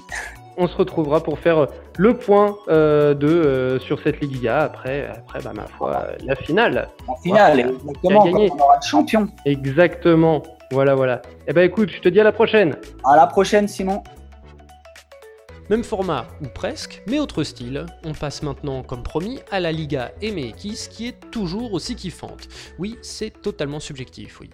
on 0.56 0.68
se 0.68 0.76
retrouvera 0.76 1.22
pour 1.22 1.38
faire 1.38 1.66
le 1.98 2.16
point 2.16 2.56
euh, 2.68 3.14
de, 3.14 3.26
euh, 3.26 3.78
sur 3.78 4.00
cette 4.00 4.20
Liga 4.20 4.58
après, 4.58 5.08
après 5.08 5.40
bah, 5.42 5.52
ma 5.54 5.66
foi, 5.66 6.08
la 6.24 6.34
finale. 6.36 6.88
La 7.08 7.14
finale, 7.22 7.60
exactement, 7.60 8.24
on 8.24 8.58
aura 8.58 8.76
le 8.76 8.86
champion. 8.86 9.28
Exactement, 9.44 10.42
voilà, 10.70 10.94
voilà. 10.94 11.22
Eh 11.46 11.52
ben 11.52 11.62
écoute, 11.62 11.90
je 11.90 12.00
te 12.00 12.08
dis 12.08 12.20
à 12.20 12.24
la 12.24 12.32
prochaine. 12.32 12.76
À 13.04 13.16
la 13.16 13.26
prochaine, 13.26 13.68
Simon. 13.68 14.02
Même 15.68 15.82
format, 15.82 16.26
ou 16.42 16.46
presque, 16.46 17.02
mais 17.08 17.18
autre 17.18 17.42
style. 17.42 17.86
On 18.04 18.12
passe 18.12 18.42
maintenant, 18.42 18.84
comme 18.84 19.02
promis, 19.02 19.40
à 19.50 19.58
la 19.58 19.72
Liga 19.72 20.12
MX 20.22 20.88
qui 20.88 21.08
est 21.08 21.30
toujours 21.32 21.72
aussi 21.72 21.96
kiffante. 21.96 22.48
Oui, 22.78 22.96
c'est 23.02 23.42
totalement 23.42 23.80
subjectif, 23.80 24.40
oui. 24.40 24.50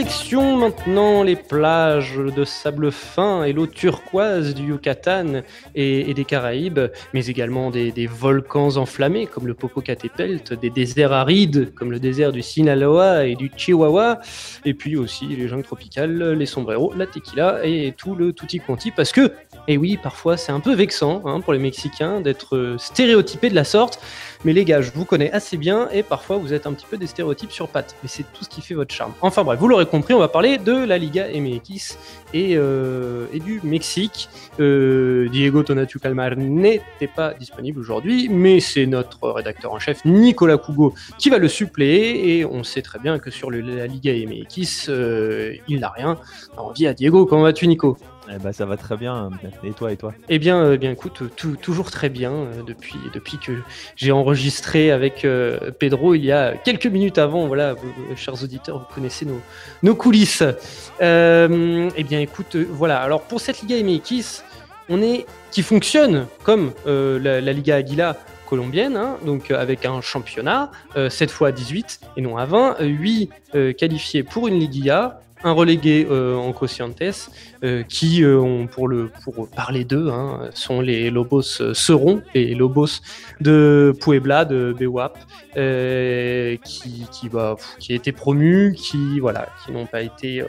Direction 0.00 0.56
maintenant 0.56 1.22
les 1.22 1.36
plages 1.36 2.16
de 2.16 2.44
sable 2.46 2.90
fin 2.90 3.44
et 3.44 3.52
l'eau 3.52 3.66
turquoise 3.66 4.54
du 4.54 4.68
Yucatan 4.68 5.42
et, 5.74 6.14
des 6.14 6.24
Caraïbes, 6.24 6.80
mais 7.12 7.26
également 7.26 7.70
des, 7.70 8.06
volcans 8.06 8.78
enflammés 8.78 9.26
comme 9.26 9.46
le 9.46 9.52
Popocatépetl, 9.52 10.40
des 10.56 10.70
déserts 10.70 11.12
arides 11.12 11.74
comme 11.74 11.92
le 11.92 12.00
désert 12.00 12.32
du 12.32 12.40
Sinaloa 12.40 13.26
et 13.26 13.34
du 13.34 13.52
Chihuahua, 13.54 14.20
et 14.64 14.72
puis 14.72 14.96
aussi 14.96 15.26
les 15.26 15.48
jungles 15.48 15.64
tropicales, 15.64 16.32
les 16.32 16.46
sombreros, 16.46 16.94
la 16.96 17.06
tequila 17.06 17.60
et 17.62 17.92
tout 17.94 18.14
le 18.14 18.32
tutti 18.32 18.58
quanti, 18.58 18.92
parce 18.92 19.12
que, 19.12 19.34
et 19.68 19.76
oui, 19.76 19.98
parfois 20.02 20.38
c'est 20.38 20.52
un 20.52 20.60
peu 20.60 20.72
vexant 20.74 21.20
hein, 21.26 21.42
pour 21.42 21.52
les 21.52 21.58
Mexicains 21.58 22.22
d'être 22.22 22.76
stéréotypés 22.78 23.50
de 23.50 23.54
la 23.54 23.64
sorte, 23.64 24.00
mais 24.46 24.54
les 24.54 24.64
gars, 24.64 24.80
je 24.80 24.90
vous 24.92 25.04
connais 25.04 25.30
assez 25.32 25.58
bien 25.58 25.90
et 25.92 26.02
parfois 26.02 26.38
vous 26.38 26.54
êtes 26.54 26.66
un 26.66 26.72
petit 26.72 26.86
peu 26.88 26.96
des 26.96 27.06
stéréotypes 27.06 27.52
sur 27.52 27.68
pattes, 27.68 27.94
mais 28.02 28.08
c'est 28.08 28.24
tout 28.32 28.44
ce 28.44 28.48
qui 28.48 28.62
fait 28.62 28.72
votre 28.72 28.94
charme. 28.94 29.12
Enfin 29.20 29.44
bref, 29.44 29.60
vous 29.60 29.68
l'aurez 29.68 29.89
compris, 29.90 30.14
on 30.14 30.18
va 30.18 30.28
parler 30.28 30.56
de 30.56 30.72
la 30.72 30.96
Liga 30.96 31.26
MX 31.28 31.98
et, 32.32 32.56
euh, 32.56 33.26
et 33.32 33.40
du 33.40 33.60
Mexique. 33.64 34.28
Euh, 34.60 35.28
Diego 35.28 35.62
Tonatu 35.62 35.98
Calmar 35.98 36.36
n'était 36.36 37.08
pas 37.08 37.34
disponible 37.34 37.80
aujourd'hui, 37.80 38.28
mais 38.30 38.60
c'est 38.60 38.86
notre 38.86 39.30
rédacteur 39.30 39.72
en 39.72 39.78
chef 39.78 40.04
Nicolas 40.04 40.58
Cougo 40.58 40.94
qui 41.18 41.28
va 41.28 41.38
le 41.38 41.48
suppléer 41.48 42.38
et 42.38 42.44
on 42.44 42.62
sait 42.62 42.82
très 42.82 42.98
bien 42.98 43.18
que 43.18 43.30
sur 43.30 43.50
la 43.50 43.86
Liga 43.86 44.12
MX, 44.12 44.86
euh, 44.88 45.54
il 45.68 45.80
n'a 45.80 45.90
rien. 45.90 46.18
envie 46.56 46.86
à 46.86 46.94
Diego, 46.94 47.26
comment 47.26 47.42
vas-tu 47.42 47.66
Nico? 47.66 47.98
Eh 48.32 48.38
ben, 48.38 48.52
ça 48.52 48.64
va 48.64 48.76
très 48.76 48.96
bien. 48.96 49.30
Et 49.64 49.72
toi, 49.72 49.92
et 49.92 49.96
toi? 49.96 50.14
Eh 50.28 50.38
bien, 50.38 50.62
euh, 50.62 50.76
bien 50.76 50.92
écoute, 50.92 51.22
toujours 51.60 51.90
très 51.90 52.08
bien 52.08 52.32
euh, 52.32 52.62
depuis, 52.64 52.98
depuis 53.12 53.38
que 53.38 53.52
j'ai 53.96 54.12
enregistré 54.12 54.92
avec 54.92 55.24
euh, 55.24 55.70
Pedro 55.78 56.14
il 56.14 56.24
y 56.24 56.32
a 56.32 56.54
quelques 56.54 56.86
minutes 56.86 57.18
avant. 57.18 57.46
Voilà, 57.46 57.74
chers 58.16 58.42
auditeurs, 58.42 58.78
vous 58.78 58.94
connaissez 58.94 59.26
nos, 59.26 59.40
nos 59.82 59.94
coulisses. 59.94 60.44
eh 61.00 62.04
bien, 62.04 62.20
écoute, 62.20 62.56
voilà. 62.56 63.00
Alors 63.00 63.22
pour 63.22 63.40
cette 63.40 63.62
Liga 63.62 63.82
MX, 63.82 64.44
on 64.88 65.02
est 65.02 65.26
qui 65.50 65.62
fonctionne 65.62 66.26
comme 66.44 66.72
la, 66.86 67.40
Liga 67.40 67.76
Aguila 67.76 68.16
colombienne, 68.46 68.96
hein, 68.96 69.16
donc 69.24 69.50
avec 69.50 69.84
un 69.84 70.00
championnat, 70.00 70.70
cette 71.08 71.30
fois 71.30 71.52
18 71.52 72.00
et 72.16 72.20
non 72.20 72.36
à 72.36 72.46
20, 72.46 72.76
8 72.80 73.30
qualifiés 73.76 74.22
pour 74.22 74.48
une 74.48 74.58
Liga, 74.58 75.20
un 75.44 75.52
relégué 75.52 76.06
euh, 76.10 76.36
en 76.36 76.52
Cociantes, 76.52 77.30
euh, 77.62 77.82
qui, 77.82 78.22
euh, 78.22 78.38
ont, 78.38 78.66
pour, 78.66 78.88
le, 78.88 79.10
pour 79.24 79.48
parler 79.48 79.84
d'eux, 79.84 80.08
hein, 80.10 80.50
sont 80.54 80.80
les 80.80 81.10
Lobos 81.10 81.42
seront 81.42 82.22
les 82.34 82.54
Lobos 82.54 83.00
de 83.40 83.94
Puebla, 84.00 84.44
de 84.44 84.74
Bewap, 84.78 85.18
qui, 86.64 87.06
qui, 87.10 87.28
bah, 87.28 87.56
a 87.88 87.92
été 87.92 88.12
promu, 88.12 88.74
qui, 88.76 89.20
voilà, 89.20 89.48
qui 89.64 89.72
n'ont 89.72 89.86
pas 89.86 90.02
été 90.02 90.44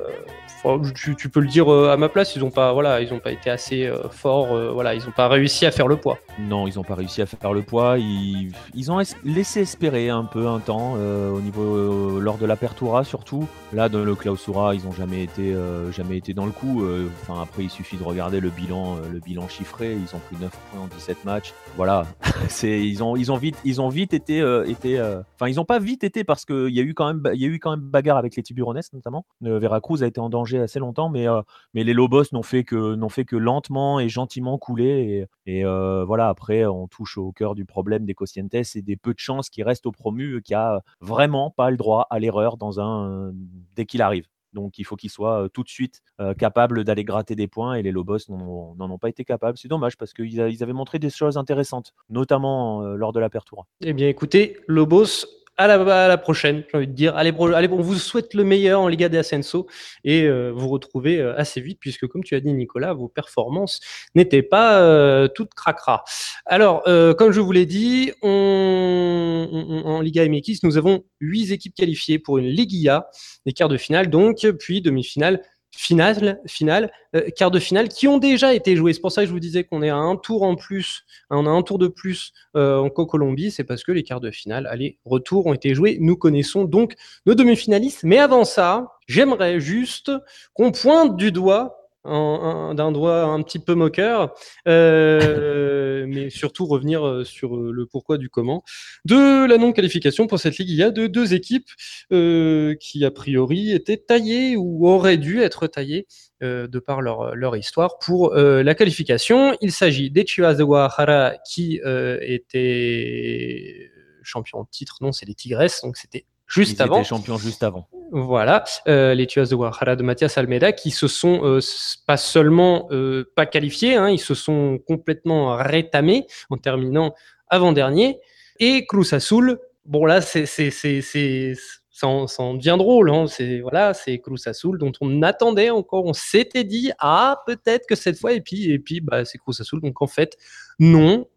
tu, 0.93 1.29
peux 1.29 1.39
le 1.39 1.47
dire 1.47 1.69
à 1.69 1.97
ma 1.97 2.07
place, 2.07 2.35
ils 2.35 2.41
n'ont 2.41 2.51
pas, 2.51 2.71
voilà, 2.71 3.01
ils 3.01 3.11
ont 3.13 3.19
pas 3.19 3.31
été 3.31 3.49
assez 3.49 3.91
forts, 4.11 4.73
voilà, 4.73 4.93
ils 4.93 5.03
n'ont 5.03 5.11
pas 5.11 5.27
réussi 5.27 5.65
à 5.65 5.71
faire 5.71 5.87
le 5.87 5.97
poids. 5.97 6.19
Non, 6.39 6.67
ils 6.67 6.75
n'ont 6.75 6.83
pas 6.83 6.95
réussi 6.95 7.21
à 7.21 7.25
faire 7.25 7.53
le 7.53 7.61
poids. 7.61 7.97
Ils, 7.97 8.91
ont 8.91 9.01
laissé 9.23 9.61
espérer 9.61 10.09
un 10.09 10.23
peu 10.23 10.47
un 10.47 10.59
temps 10.59 10.93
au 10.93 11.41
niveau 11.41 12.19
lors 12.19 12.37
de 12.37 12.45
l'apertura 12.45 13.03
surtout. 13.03 13.47
Là, 13.73 13.89
dans 13.89 14.03
le 14.03 14.15
clausura, 14.15 14.75
ils 14.75 14.83
n'ont 14.83 14.91
jamais 14.91 15.23
été, 15.23 15.53
euh, 15.53 15.91
jamais 15.91 16.17
été 16.17 16.33
dans 16.33 16.45
le 16.45 16.51
coup. 16.51 16.83
Euh, 16.83 17.07
enfin, 17.21 17.41
après, 17.41 17.63
il 17.63 17.69
suffit 17.69 17.97
de 17.97 18.03
regarder 18.03 18.39
le 18.39 18.49
bilan, 18.49 18.97
euh, 18.97 19.09
le 19.11 19.19
bilan 19.19 19.47
chiffré. 19.47 19.93
Ils 19.93 20.15
ont 20.15 20.19
pris 20.19 20.35
9 20.39 20.49
points 20.49 20.81
en 20.81 20.87
17 20.87 21.25
matchs. 21.25 21.53
Voilà, 21.77 22.05
ils 22.63 23.03
ont, 23.03 23.13
vite, 23.37 23.57
ils 23.63 23.81
ont 23.81 23.89
vite 23.89 24.13
été. 24.13 24.41
Enfin, 24.43 25.47
ils 25.47 25.55
n'ont 25.55 25.65
pas 25.65 25.79
vite 25.79 26.03
été 26.03 26.23
parce 26.23 26.45
qu'il 26.45 26.69
y 26.69 26.79
a 26.79 26.83
eu 26.83 26.93
quand 26.93 27.07
même, 27.07 27.33
y 27.33 27.45
a 27.45 27.47
eu 27.47 27.59
quand 27.59 27.71
même 27.71 27.79
bagarre 27.81 28.17
avec 28.17 28.35
les 28.35 28.43
Tiburones 28.43 28.81
notamment. 28.93 29.25
Veracruz 29.41 30.03
a 30.03 30.07
été 30.07 30.19
en 30.19 30.29
danger 30.29 30.59
assez 30.59 30.79
longtemps, 30.79 31.09
mais, 31.09 31.25
mais 31.73 31.83
les 31.83 31.93
Lobos 31.93 32.23
n'ont 32.31 32.43
fait 32.43 32.63
que, 32.63 32.95
n'ont 32.95 33.09
fait 33.09 33.25
que 33.25 33.35
lentement 33.35 33.99
et 33.99 34.09
gentiment 34.09 34.57
couler. 34.57 35.27
Et 35.45 35.63
voilà, 35.63 36.30
après, 36.31 36.65
on 36.65 36.87
touche 36.87 37.19
au 37.19 37.31
cœur 37.31 37.53
du 37.53 37.65
problème 37.65 38.05
des 38.05 38.15
Cocientes 38.15 38.55
et 38.55 38.81
des 38.81 38.97
peu 38.97 39.13
de 39.13 39.19
chances 39.19 39.49
qui 39.51 39.61
restent 39.61 39.85
au 39.85 39.91
promu, 39.91 40.41
qui 40.41 40.55
a 40.55 40.81
vraiment 40.99 41.51
pas 41.51 41.69
le 41.69 41.77
droit 41.77 42.07
à 42.09 42.17
l'erreur 42.17 42.57
dans 42.57 42.79
un 42.79 43.31
dès 43.75 43.85
qu'il 43.85 44.01
arrive. 44.01 44.25
Donc 44.53 44.79
il 44.79 44.83
faut 44.83 44.97
qu'ils 44.97 45.09
soient 45.09 45.47
tout 45.53 45.63
de 45.63 45.69
suite 45.69 46.01
capables 46.37 46.83
d'aller 46.83 47.05
gratter 47.05 47.35
des 47.35 47.47
points 47.47 47.75
et 47.75 47.83
les 47.83 47.91
Lobos 47.91 48.17
n'en 48.27 48.75
ont 48.89 48.97
pas 48.97 49.07
été 49.07 49.23
capables. 49.23 49.57
C'est 49.57 49.69
dommage 49.69 49.95
parce 49.95 50.11
qu'ils 50.11 50.41
avaient 50.41 50.73
montré 50.73 50.99
des 50.99 51.09
choses 51.09 51.37
intéressantes, 51.37 51.93
notamment 52.09 52.81
lors 52.81 53.13
de 53.13 53.19
l'apertura. 53.21 53.65
Eh 53.79 53.93
bien 53.93 54.09
écoutez, 54.09 54.57
Lobos 54.67 55.25
à 55.61 56.07
la, 56.07 56.17
prochaine, 56.17 56.63
j'ai 56.69 56.77
envie 56.77 56.87
de 56.87 56.93
dire. 56.93 57.15
Allez, 57.15 57.33
on 57.37 57.81
vous 57.81 57.95
souhaite 57.95 58.33
le 58.33 58.43
meilleur 58.43 58.81
en 58.81 58.87
Liga 58.87 59.09
de 59.09 59.17
Ascenso 59.17 59.67
et 60.03 60.23
euh, 60.23 60.51
vous 60.53 60.67
retrouvez 60.69 61.19
euh, 61.19 61.37
assez 61.37 61.61
vite, 61.61 61.77
puisque 61.79 62.07
comme 62.07 62.23
tu 62.23 62.35
as 62.35 62.39
dit, 62.39 62.53
Nicolas, 62.53 62.93
vos 62.93 63.07
performances 63.07 63.79
n'étaient 64.15 64.41
pas 64.41 64.79
euh, 64.79 65.27
toutes 65.27 65.53
cracra. 65.53 66.03
Alors, 66.45 66.83
comme 66.83 67.31
je 67.31 67.39
vous 67.39 67.51
l'ai 67.51 67.65
dit, 67.65 68.11
en 68.21 70.01
Liga 70.01 70.27
MX, 70.27 70.63
nous 70.63 70.77
avons 70.77 71.03
huit 71.19 71.51
équipes 71.51 71.75
qualifiées 71.75 72.19
pour 72.19 72.37
une 72.37 72.47
Ligia, 72.47 73.07
les 73.45 73.53
quarts 73.53 73.69
de 73.69 73.77
finale 73.77 74.09
donc, 74.09 74.45
puis 74.59 74.81
demi-finale 74.81 75.41
finale, 75.71 76.41
finale 76.47 76.91
euh, 77.15 77.29
quart 77.35 77.51
de 77.51 77.59
finale, 77.59 77.89
qui 77.89 78.07
ont 78.07 78.17
déjà 78.17 78.53
été 78.53 78.75
joués. 78.75 78.93
C'est 78.93 79.01
pour 79.01 79.11
ça 79.11 79.21
que 79.21 79.27
je 79.27 79.31
vous 79.31 79.39
disais 79.39 79.63
qu'on 79.63 79.81
est 79.81 79.89
à 79.89 79.95
un 79.95 80.15
tour 80.15 80.43
en 80.43 80.55
plus, 80.55 81.03
hein, 81.29 81.37
on 81.39 81.45
a 81.45 81.49
un 81.49 81.61
tour 81.63 81.79
de 81.79 81.87
plus 81.87 82.33
euh, 82.55 82.77
en 82.77 82.89
Co-Colombie, 82.89 83.51
c'est 83.51 83.63
parce 83.63 83.83
que 83.83 83.91
les 83.91 84.03
quarts 84.03 84.21
de 84.21 84.31
finale, 84.31 84.67
allez, 84.67 84.97
retour 85.05 85.45
ont 85.47 85.53
été 85.53 85.73
joués. 85.73 85.97
Nous 85.99 86.17
connaissons 86.17 86.65
donc 86.65 86.93
nos 87.25 87.35
demi-finalistes. 87.35 88.03
Mais 88.03 88.17
avant 88.17 88.45
ça, 88.45 88.97
j'aimerais 89.07 89.59
juste 89.59 90.11
qu'on 90.53 90.71
pointe 90.71 91.15
du 91.15 91.31
doigt 91.31 91.80
d'un 92.05 92.91
doigt 92.91 93.23
un 93.23 93.41
petit 93.43 93.59
peu 93.59 93.75
moqueur, 93.75 94.33
euh, 94.67 96.05
mais 96.07 96.29
surtout 96.29 96.65
revenir 96.65 97.05
euh, 97.05 97.23
sur 97.23 97.55
euh, 97.55 97.71
le 97.71 97.85
pourquoi 97.85 98.17
du 98.17 98.29
comment 98.29 98.63
de 99.05 99.45
la 99.45 99.57
non-qualification 99.57 100.27
pour 100.27 100.39
cette 100.39 100.57
ligue. 100.57 100.69
Il 100.69 100.75
y 100.75 100.83
a 100.83 100.91
de 100.91 101.07
deux 101.07 101.33
équipes 101.33 101.69
qui 102.09 103.05
a 103.05 103.11
priori 103.11 103.71
étaient 103.71 103.97
taillées 103.97 104.55
ou 104.55 104.87
auraient 104.87 105.17
dû 105.17 105.41
être 105.41 105.67
taillées 105.67 106.07
de 106.41 106.79
par 106.79 107.01
leur, 107.01 107.35
leur 107.35 107.55
histoire 107.55 107.99
pour 107.99 108.33
la 108.33 108.75
qualification. 108.75 109.55
Il 109.61 109.71
s'agit 109.71 110.09
des 110.09 110.25
Chivas 110.25 110.55
de 110.55 110.63
Guadalajara 110.63 111.35
qui 111.45 111.79
étaient 112.21 113.91
champions 114.23 114.63
de 114.63 114.69
titre, 114.69 114.97
non, 115.01 115.11
c'est 115.11 115.25
les 115.25 115.35
Tigres, 115.35 115.67
donc 115.83 115.97
c'était 115.97 116.25
juste 116.51 116.77
Ils 116.79 116.81
avant. 116.83 116.97
Étaient 116.97 117.07
champions 117.07 117.37
juste 117.37 117.63
avant. 117.63 117.87
Voilà, 118.11 118.65
euh, 118.89 119.13
les 119.13 119.27
Chivas 119.27 119.45
de 119.45 119.55
Guadalajara 119.55 119.95
de 119.95 120.03
Mathias 120.03 120.37
Almeida 120.37 120.73
qui 120.73 120.91
se 120.91 121.07
sont 121.07 121.45
euh, 121.45 121.59
pas 122.05 122.17
seulement 122.17 122.89
euh, 122.91 123.23
pas 123.37 123.45
qualifiés, 123.45 123.95
hein, 123.95 124.09
ils 124.09 124.19
se 124.19 124.33
sont 124.33 124.79
complètement 124.85 125.55
rétamés 125.55 126.27
en 126.49 126.57
terminant 126.57 127.13
avant-dernier. 127.47 128.19
Et 128.59 128.85
Cruz 128.85 129.13
Azul, 129.13 129.59
bon 129.85 130.05
là, 130.05 130.19
c'est, 130.19 130.45
ça, 130.45 132.07
en, 132.07 132.27
ça 132.27 132.43
en 132.43 132.55
devient 132.55 132.75
drôle. 132.77 133.09
Hein, 133.11 133.27
c'est 133.27 133.61
voilà, 133.61 133.93
c'est 133.93 134.19
Cruz 134.19 134.41
Azul 134.45 134.77
dont 134.77 134.91
on 134.99 135.21
attendait 135.21 135.69
encore, 135.69 136.05
on 136.05 136.13
s'était 136.13 136.65
dit 136.65 136.91
ah 136.99 137.41
peut-être 137.47 137.87
que 137.87 137.95
cette 137.95 138.19
fois 138.19 138.33
et 138.33 138.41
puis 138.41 138.71
et 138.71 138.79
puis 138.79 138.99
bah 138.99 139.23
c'est 139.23 139.37
Cruz 139.37 139.55
Azul. 139.61 139.79
Donc 139.79 140.01
en 140.01 140.07
fait 140.07 140.37
non. 140.79 141.27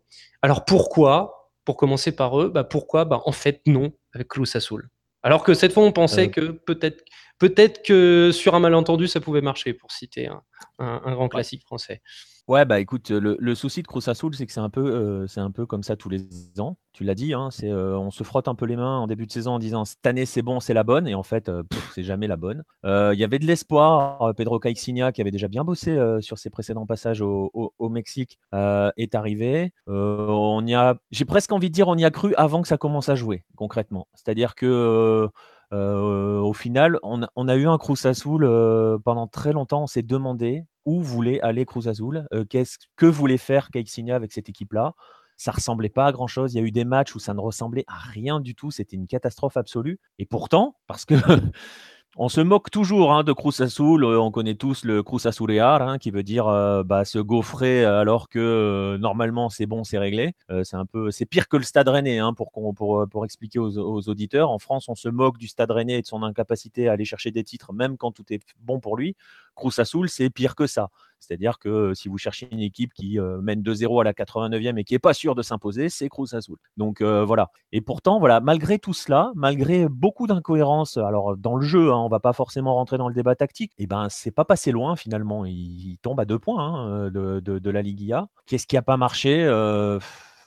Alors 0.43 0.65
pourquoi? 0.65 1.53
Pour 1.65 1.77
commencer 1.77 2.13
par 2.13 2.39
eux, 2.41 2.49
bah 2.49 2.65
pourquoi? 2.65 3.05
Bah 3.05 3.23
en 3.25 3.33
fait 3.33 3.63
non 3.67 3.93
avec 4.13 4.27
Cruz 4.29 4.51
Azul. 4.55 4.91
Alors 5.25 5.43
que 5.43 5.55
cette 5.55 5.73
fois, 5.73 5.83
on 5.83 5.91
pensait 5.91 6.31
que 6.31 6.53
peut-être 6.53 7.03
peut-être 7.39 7.83
que 7.83 8.31
sur 8.33 8.55
un 8.55 8.61
malentendu, 8.61 9.09
ça 9.09 9.21
pouvait 9.21 9.41
marcher, 9.41 9.73
pour 9.73 9.91
citer 9.91 10.29
un, 10.29 10.43
un, 10.79 11.01
un 11.05 11.13
grand 11.15 11.29
classique 11.29 11.63
français. 11.63 12.03
Ouais, 12.47 12.67
bah 12.67 12.79
écoute, 12.79 13.09
le, 13.11 13.55
souci 13.55 13.81
de 13.83 13.87
Cruz 13.87 14.03
Azul, 14.07 14.35
c'est 14.35 14.45
que 14.45 14.53
c'est 14.53 14.61
un, 14.61 14.69
peu, 14.69 14.83
euh, 14.85 15.27
c'est 15.27 15.41
un 15.41 15.51
peu 15.51 15.65
comme 15.65 15.83
ça 15.83 15.97
tous 15.97 16.11
les 16.11 16.29
ans. 16.61 16.77
Tu 16.93 17.03
l'as 17.03 17.15
dit, 17.15 17.33
hein, 17.33 17.49
c'est, 17.51 17.71
euh, 17.71 17.97
on 17.99 18.11
se 18.11 18.23
frotte 18.23 18.49
un 18.49 18.55
peu 18.55 18.67
les 18.67 18.77
mains 18.77 18.99
en 18.99 19.07
début 19.07 19.25
de 19.27 19.33
saison 19.33 19.53
en 19.53 19.59
disant 19.59 19.87
cette 19.87 20.05
année 20.07 20.27
c'est 20.27 20.43
bon, 20.43 20.61
c'est 20.61 20.75
la 20.75 20.83
bonne, 20.83 21.09
et 21.09 21.15
en 21.15 21.23
fait, 21.23 21.49
euh, 21.49 21.63
c'est 21.95 22.03
jamais 22.03 22.27
la 22.27 22.37
bonne. 22.37 22.63
Il 22.85 23.15
y 23.19 23.25
avait 23.25 23.39
de 23.39 23.47
l'espoir. 23.47 24.35
Pedro 24.37 24.59
Caixinha, 24.61 25.11
qui 25.13 25.23
avait 25.23 25.31
déjà 25.31 25.49
bien 25.49 25.65
bossé 25.65 25.97
sur 26.21 26.39
ses 26.39 26.51
précédents 26.51 26.85
passages 26.85 27.23
au, 27.23 27.51
au- 27.55 27.73
au 27.79 27.89
Mexique, 27.89 28.39
est 28.53 29.15
arrivé. 29.15 29.73
On 29.87 30.63
y 30.67 30.75
a, 30.75 30.97
j'ai 31.13 31.25
presque 31.25 31.51
envie 31.53 31.71
de 31.71 31.75
dire, 31.75 31.89
on 31.89 31.97
y 31.97 32.05
a 32.05 32.11
cru 32.11 32.35
avant 32.37 32.61
que 32.61 32.69
ça 32.69 32.77
commence 32.77 33.09
à 33.09 33.15
jouer, 33.15 33.43
concrètement. 33.57 34.07
C'est-à-dire 34.15 34.55
que. 34.55 35.29
Euh, 35.75 36.39
au 36.39 36.53
final, 36.53 36.99
on 37.03 37.23
a, 37.23 37.57
eu 37.57 37.67
un 37.67 37.79
Cruz 37.79 37.97
Azul 38.05 38.45
euh, 38.45 38.97
pendant 38.99 39.27
très 39.27 39.53
longtemps. 39.53 39.83
On 39.83 39.87
s'est 39.87 40.03
demandé 40.03 40.65
où 40.85 41.03
voulait 41.03 41.41
aller 41.41 41.65
Cruz 41.65 41.89
Azul, 41.89 42.27
euh, 42.33 42.45
qu'est-ce 42.45 42.79
que 42.97 43.07
voulait 43.07 43.39
faire 43.39 43.71
Caixinha 43.71 44.15
avec 44.15 44.33
cette 44.33 44.49
équipe-là? 44.49 44.95
Ça 45.37 45.51
ressemblait 45.51 45.89
pas 45.89 46.07
à 46.07 46.13
grand 46.13 46.29
chose. 46.29 46.55
Il 46.55 46.59
y 46.59 46.61
a 46.61 46.65
eu 46.65 46.71
des 46.71 46.85
matchs 46.85 47.17
où 47.17 47.19
ça 47.19 47.35
ne 47.35 47.41
ressemblait 47.41 47.85
à 47.89 47.99
rien 47.99 48.39
du 48.39 48.55
tout. 48.55 48.71
C'était 48.71 48.95
une 48.97 49.09
catastrophe 49.09 49.57
absolue. 49.57 49.99
Et 50.19 50.27
pourtant, 50.27 50.77
parce 50.87 51.05
que 51.05 51.15
on 52.17 52.29
se 52.29 52.41
moque 52.41 52.71
toujours 52.71 53.13
hein, 53.13 53.25
de 53.25 53.33
Cruz 53.33 53.55
euh, 53.61 54.17
On 54.19 54.31
connaît 54.31 54.55
tous 54.55 54.85
le 54.85 55.03
Cruz 55.03 55.27
Azulear, 55.27 55.83
hein, 55.83 55.99
qui 55.99 56.11
veut 56.11 56.23
dire 56.23 56.47
euh, 56.47 56.85
bah, 56.85 57.05
se 57.05 57.19
gaufrer 57.19 57.85
alors 57.85 58.29
que 58.29 58.39
euh, 58.39 58.99
normalement 58.99 59.49
c'est 59.51 59.67
bon, 59.67 59.83
c'est 59.83 59.99
réglé. 59.99 60.35
Euh, 60.51 60.63
c'est 60.63 60.77
un 60.77 60.87
peu, 60.87 61.11
c'est 61.11 61.27
pire 61.27 61.49
que 61.49 61.57
le 61.57 61.65
Stade 61.65 61.89
Rennais 61.89 62.19
hein, 62.19 62.33
pour, 62.33 63.25
expliquer 63.25 63.59
aux 63.59 64.09
auditeurs. 64.09 64.51
En 64.51 64.59
France, 64.59 64.89
on 64.89 64.95
se 64.95 65.09
moque 65.09 65.39
du 65.39 65.49
Stade 65.49 65.71
Rennais 65.71 65.99
et 65.99 66.03
de 66.03 66.07
son 66.07 66.23
incapacité 66.23 66.89
à 66.89 66.93
aller 66.93 67.05
chercher 67.05 67.33
des 67.33 67.43
titres, 67.43 67.73
même 67.73 67.97
quand 67.97 68.13
tout 68.13 68.25
est 68.31 68.41
bon 68.61 68.79
pour 68.79 68.97
lui. 68.97 69.17
Cruz 69.55 69.79
Azul, 69.79 70.09
c'est 70.09 70.31
pire 70.31 70.55
que 70.55 70.67
ça. 70.67 70.89
C'est-à-dire 71.25 71.59
que 71.59 71.69
euh, 71.69 71.95
si 71.95 72.09
vous 72.09 72.19
cherchez 72.19 72.49
une 72.51 72.61
équipe 72.61 72.93
qui 72.93 73.19
euh, 73.19 73.41
mène 73.41 73.63
2-0 73.63 74.01
à 74.01 74.05
la 74.05 74.13
89e 74.13 74.79
et 74.79 74.85
qui 74.85 74.95
n'est 74.95 74.99
pas 74.99 75.15
sûre 75.15 75.35
de 75.35 75.43
s'imposer, 75.43 75.89
c'est 75.89 76.09
Cruz 76.09 76.35
Azul. 76.35 76.57
Donc 76.77 77.01
euh, 77.01 77.25
voilà. 77.25 77.51
Et 77.73 77.81
pourtant, 77.81 78.19
voilà, 78.19 78.41
malgré 78.41 78.79
tout 78.79 78.93
cela, 78.93 79.33
malgré 79.35 79.89
beaucoup 79.89 80.27
d'incohérences, 80.27 80.99
alors 80.99 81.37
dans 81.37 81.57
le 81.57 81.65
jeu, 81.65 81.93
hein, 81.93 81.97
on 81.97 82.09
va 82.09 82.21
pas 82.21 82.33
forcément 82.33 82.75
rentrer 82.75 82.99
dans 82.99 83.09
le 83.09 83.15
débat 83.15 83.35
tactique, 83.35 83.73
et 83.79 83.87
ben 83.87 84.09
c'est 84.11 84.31
pas 84.31 84.45
passé 84.45 84.71
loin 84.71 84.97
finalement. 84.97 85.45
Il, 85.47 85.97
tombe 86.03 86.21
à 86.21 86.25
deux 86.25 86.39
points 86.39 86.63
hein, 86.63 87.11
de, 87.11 87.71
la 87.71 87.83
Ligue 87.83 88.03
IA. 88.03 88.29
Qu'est-ce 88.47 88.67
qui 88.67 88.77
a 88.77 88.83
pas 88.83 88.97
marché 88.97 89.47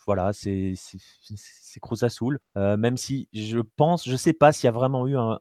Voilà, 0.05 0.33
c'est 0.33 0.75
c'est- 1.77 1.79
Cruz 1.79 2.03
Azul. 2.03 2.39
Euh, 2.57 2.77
même 2.77 2.97
si 2.97 3.27
je 3.33 3.59
pense, 3.59 4.07
je 4.07 4.15
sais 4.15 4.33
pas 4.33 4.51
s'il 4.51 4.65
y 4.65 4.67
a 4.67 4.71
vraiment 4.71 5.07
eu 5.07 5.15
un, 5.17 5.37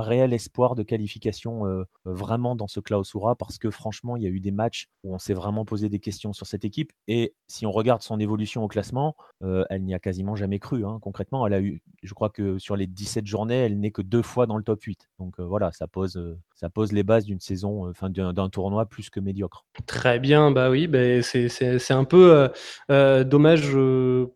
réel 0.00 0.32
espoir 0.32 0.74
de 0.74 0.82
qualification 0.82 1.66
euh, 1.66 1.84
vraiment 2.04 2.56
dans 2.56 2.68
ce 2.68 2.80
Clausura, 2.80 3.36
parce 3.36 3.58
que 3.58 3.70
franchement, 3.70 4.16
il 4.16 4.22
y 4.22 4.26
a 4.26 4.30
eu 4.30 4.40
des 4.40 4.50
matchs 4.50 4.88
où 5.04 5.14
on 5.14 5.18
s'est 5.18 5.34
vraiment 5.34 5.64
posé 5.64 5.88
des 5.88 5.98
questions 5.98 6.32
sur 6.32 6.46
cette 6.46 6.64
équipe. 6.64 6.92
Et 7.08 7.34
si 7.48 7.66
on 7.66 7.70
regarde 7.70 8.02
son 8.02 8.18
évolution 8.20 8.64
au 8.64 8.68
classement, 8.68 9.16
euh, 9.42 9.64
elle 9.70 9.84
n'y 9.84 9.94
a 9.94 9.98
quasiment 9.98 10.36
jamais 10.36 10.58
cru. 10.58 10.84
hein. 10.84 10.98
Concrètement, 11.02 11.46
elle 11.46 11.54
a 11.54 11.60
eu, 11.60 11.82
je 12.02 12.14
crois 12.14 12.30
que 12.30 12.58
sur 12.58 12.76
les 12.76 12.86
17 12.86 13.26
journées, 13.26 13.56
elle 13.56 13.78
n'est 13.80 13.90
que 13.90 14.02
deux 14.02 14.22
fois 14.22 14.46
dans 14.46 14.56
le 14.56 14.62
top 14.62 14.82
8. 14.82 15.08
Donc 15.18 15.38
voilà, 15.40 15.72
ça 15.72 15.86
pose, 15.86 16.38
ça 16.54 16.70
pose 16.70 16.92
les 16.92 17.02
bases 17.02 17.24
d'une 17.24 17.40
saison, 17.40 17.88
enfin 17.88 18.10
d'un 18.10 18.48
tournoi 18.48 18.86
plus 18.86 19.10
que 19.10 19.20
médiocre. 19.20 19.64
Très 19.86 20.18
bien, 20.18 20.50
bah 20.50 20.70
oui, 20.70 20.86
bah 20.86 21.22
c'est 21.22 21.90
un 21.90 22.04
peu 22.04 22.48
dommage 22.88 23.70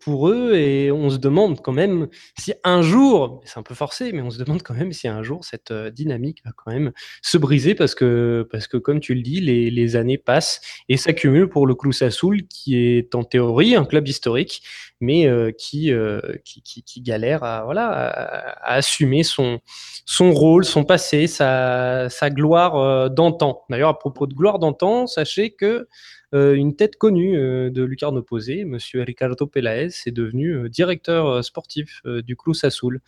pour 0.00 0.28
eux 0.28 0.54
et 0.54 0.90
on 0.92 1.10
se 1.10 1.18
demande 1.18 1.43
quand 1.52 1.72
même 1.72 2.08
si 2.38 2.54
un 2.64 2.82
jour, 2.82 3.40
c'est 3.44 3.58
un 3.58 3.62
peu 3.62 3.74
forcé, 3.74 4.12
mais 4.12 4.22
on 4.22 4.30
se 4.30 4.38
demande 4.38 4.62
quand 4.62 4.74
même 4.74 4.92
si 4.92 5.08
un 5.08 5.22
jour 5.22 5.44
cette 5.44 5.70
euh, 5.70 5.90
dynamique 5.90 6.42
va 6.44 6.52
quand 6.56 6.72
même 6.72 6.92
se 7.22 7.38
briser 7.38 7.74
parce 7.74 7.94
que, 7.94 8.46
parce 8.50 8.66
que 8.66 8.76
comme 8.76 9.00
tu 9.00 9.14
le 9.14 9.22
dis, 9.22 9.40
les, 9.40 9.70
les 9.70 9.96
années 9.96 10.18
passent 10.18 10.60
et 10.88 10.96
s'accumulent 10.96 11.48
pour 11.48 11.66
le 11.66 11.74
Azul 12.00 12.46
qui 12.48 12.76
est 12.76 13.14
en 13.14 13.24
théorie 13.24 13.76
un 13.76 13.84
club 13.84 14.08
historique, 14.08 14.62
mais 15.00 15.26
euh, 15.26 15.50
qui, 15.52 15.92
euh, 15.92 16.20
qui, 16.44 16.62
qui, 16.62 17.00
galère 17.02 17.44
à, 17.44 17.64
voilà, 17.64 17.88
à, 17.88 18.74
assumer 18.74 19.22
son, 19.22 19.60
son 20.06 20.32
rôle, 20.32 20.64
son 20.64 20.84
passé, 20.84 21.26
sa, 21.26 22.08
sa 22.08 22.30
gloire 22.30 23.10
d'antan. 23.10 23.62
D'ailleurs, 23.68 23.90
à 23.90 23.98
propos 23.98 24.26
de 24.26 24.34
gloire 24.34 24.58
d'antan, 24.58 25.06
sachez 25.06 25.50
que 25.50 25.86
une 26.34 26.74
tête 26.74 26.96
connue 26.96 27.38
euh, 27.38 27.70
de 27.70 27.84
Lucarne 27.84 28.16
Opposé, 28.18 28.64
Monsieur 28.64 29.02
Ricardo 29.02 29.46
Peláez, 29.46 29.90
est 30.06 30.10
devenu 30.10 30.54
euh, 30.54 30.68
directeur 30.68 31.28
euh, 31.28 31.42
sportif 31.42 32.00
euh, 32.06 32.22
du 32.22 32.34
Cruz 32.34 32.58
Azul. 32.64 33.00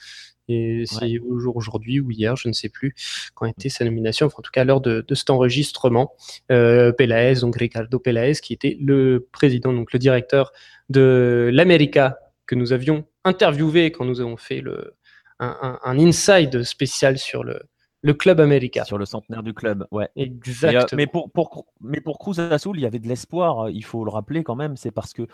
Et 0.49 0.85
c'est 0.87 1.19
au 1.19 1.41
jour 1.41 1.57
aujourd'hui 1.57 1.99
ou 1.99 2.13
hier, 2.13 2.37
je 2.37 2.47
ne 2.47 2.53
sais 2.53 2.69
plus 2.69 2.95
quand 3.35 3.47
était 3.47 3.69
sa 3.69 3.85
nomination, 3.85 4.27
enfin, 4.27 4.37
en 4.39 4.43
tout 4.43 4.53
cas 4.53 4.61
à 4.61 4.65
l'heure 4.65 4.81
de, 4.81 5.05
de 5.07 5.15
cet 5.17 5.29
enregistrement, 5.31 6.13
euh, 6.53 6.93
Peláez, 6.93 7.41
donc 7.41 7.57
Ricardo 7.57 7.99
Peláez, 7.99 8.35
qui 8.35 8.53
était 8.53 8.79
le 8.81 9.27
président, 9.33 9.73
donc 9.73 9.93
le 9.93 9.99
directeur 9.99 10.53
de 10.89 11.51
l'América 11.53 12.21
que 12.47 12.55
nous 12.55 12.73
avions 12.73 13.07
interviewé 13.25 13.91
quand 13.91 14.05
nous 14.05 14.21
avons 14.21 14.37
fait 14.37 14.61
le, 14.61 14.95
un, 15.41 15.57
un, 15.61 15.79
un 15.83 15.99
inside 15.99 16.63
spécial 16.63 17.19
sur 17.19 17.43
le, 17.43 17.63
le 18.07 18.15
club 18.15 18.41
América. 18.41 18.85
Sur 18.85 18.99
le 18.99 19.05
centenaire 19.05 19.43
du 19.43 19.53
club, 19.53 19.87
ouais. 19.91 20.09
Exactement. 20.17 20.73
Mais, 20.73 20.79
euh, 20.79 20.97
mais 20.97 21.07
pour, 21.07 21.31
pour, 21.31 21.67
mais 21.81 22.01
pour 22.01 22.19
Cruz 22.19 22.41
Azul, 22.41 22.77
il 22.77 22.83
y 22.83 22.87
avait 22.87 22.99
de 22.99 23.09
l'espoir, 23.09 23.69
il 23.69 23.85
faut 23.85 24.05
le 24.05 24.11
rappeler 24.11 24.45
quand 24.45 24.57
même, 24.57 24.77
c'est 24.77 24.91
parce 24.91 25.13
que 25.13 25.27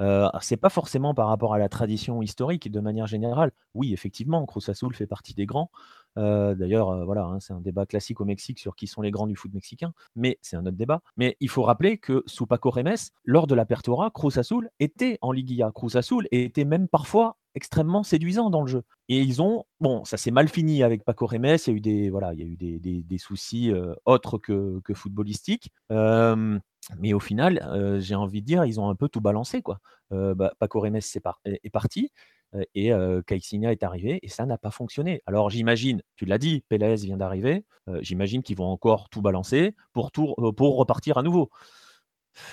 euh, 0.00 0.28
c'est 0.40 0.56
pas 0.56 0.68
forcément 0.68 1.14
par 1.14 1.28
rapport 1.28 1.54
à 1.54 1.58
la 1.58 1.68
tradition 1.68 2.20
historique 2.20 2.70
de 2.70 2.80
manière 2.80 3.06
générale. 3.06 3.52
Oui, 3.74 3.92
effectivement, 3.92 4.44
Cruz 4.46 4.68
Azul 4.68 4.94
fait 4.94 5.06
partie 5.06 5.34
des 5.34 5.46
grands. 5.46 5.70
Euh, 6.18 6.54
D'ailleurs, 6.54 6.90
euh, 6.90 7.04
voilà, 7.04 7.24
hein, 7.24 7.40
c'est 7.40 7.52
un 7.52 7.60
débat 7.60 7.86
classique 7.86 8.20
au 8.20 8.24
Mexique 8.24 8.58
sur 8.58 8.76
qui 8.76 8.86
sont 8.86 9.02
les 9.02 9.10
grands 9.10 9.26
du 9.26 9.36
foot 9.36 9.52
mexicain, 9.54 9.92
mais 10.16 10.38
c'est 10.42 10.56
un 10.56 10.66
autre 10.66 10.76
débat. 10.76 11.00
Mais 11.16 11.36
il 11.40 11.48
faut 11.48 11.62
rappeler 11.62 11.98
que 11.98 12.22
sous 12.26 12.46
Paco 12.46 12.70
Remes, 12.70 12.96
lors 13.24 13.46
de 13.46 13.54
l'Apertura, 13.54 14.10
Cruz 14.10 14.38
Azul 14.38 14.68
était 14.80 15.18
en 15.22 15.32
Liguilla. 15.32 15.70
Cruz 15.72 15.96
Azul 15.96 16.26
était 16.32 16.64
même 16.64 16.88
parfois 16.88 17.36
extrêmement 17.54 18.02
séduisant 18.02 18.50
dans 18.50 18.62
le 18.62 18.68
jeu. 18.68 18.82
Et 19.08 19.20
ils 19.20 19.40
ont, 19.42 19.64
bon, 19.80 20.04
ça 20.04 20.16
s'est 20.16 20.30
mal 20.30 20.48
fini 20.48 20.82
avec 20.82 21.04
Paco 21.04 21.26
Remes, 21.26 21.56
il 21.66 21.70
y 21.70 21.70
a 21.70 21.72
eu 21.72 21.80
des, 21.80 22.10
voilà, 22.10 22.34
il 22.34 22.40
y 22.40 22.42
a 22.42 22.46
eu 22.46 22.56
des, 22.56 23.02
des, 23.02 23.18
soucis 23.18 23.72
euh, 23.72 23.94
autres 24.04 24.38
que, 24.38 24.80
que 24.84 24.94
footballistiques. 24.94 25.72
Mais 26.96 27.12
au 27.12 27.20
final, 27.20 27.98
j'ai 28.00 28.14
envie 28.14 28.40
de 28.40 28.46
dire, 28.46 28.64
ils 28.64 28.80
ont 28.80 28.88
un 28.88 28.94
peu 28.94 29.08
tout 29.08 29.20
balancé. 29.20 29.60
Quoi. 29.62 29.80
Bah, 30.10 30.54
Paco 30.58 30.80
Remes 30.80 30.96
est, 30.96 31.20
par 31.20 31.40
est, 31.44 31.60
est 31.62 31.70
parti 31.70 32.10
et 32.74 32.92
euh, 32.92 33.20
est 33.28 33.82
arrivé 33.82 34.18
et 34.22 34.28
ça 34.28 34.46
n'a 34.46 34.58
pas 34.58 34.70
fonctionné. 34.70 35.22
Alors 35.26 35.50
j'imagine, 35.50 36.02
tu 36.16 36.24
l'as 36.24 36.38
dit, 36.38 36.64
Pélez 36.68 36.96
vient 36.96 37.16
d'arriver, 37.16 37.64
j'imagine 38.00 38.42
qu'ils 38.42 38.56
vont 38.56 38.66
encore 38.66 39.08
tout 39.10 39.22
balancer 39.22 39.74
pour, 39.92 40.10
pour 40.12 40.76
repartir 40.76 41.18
à 41.18 41.22
nouveau. 41.22 41.50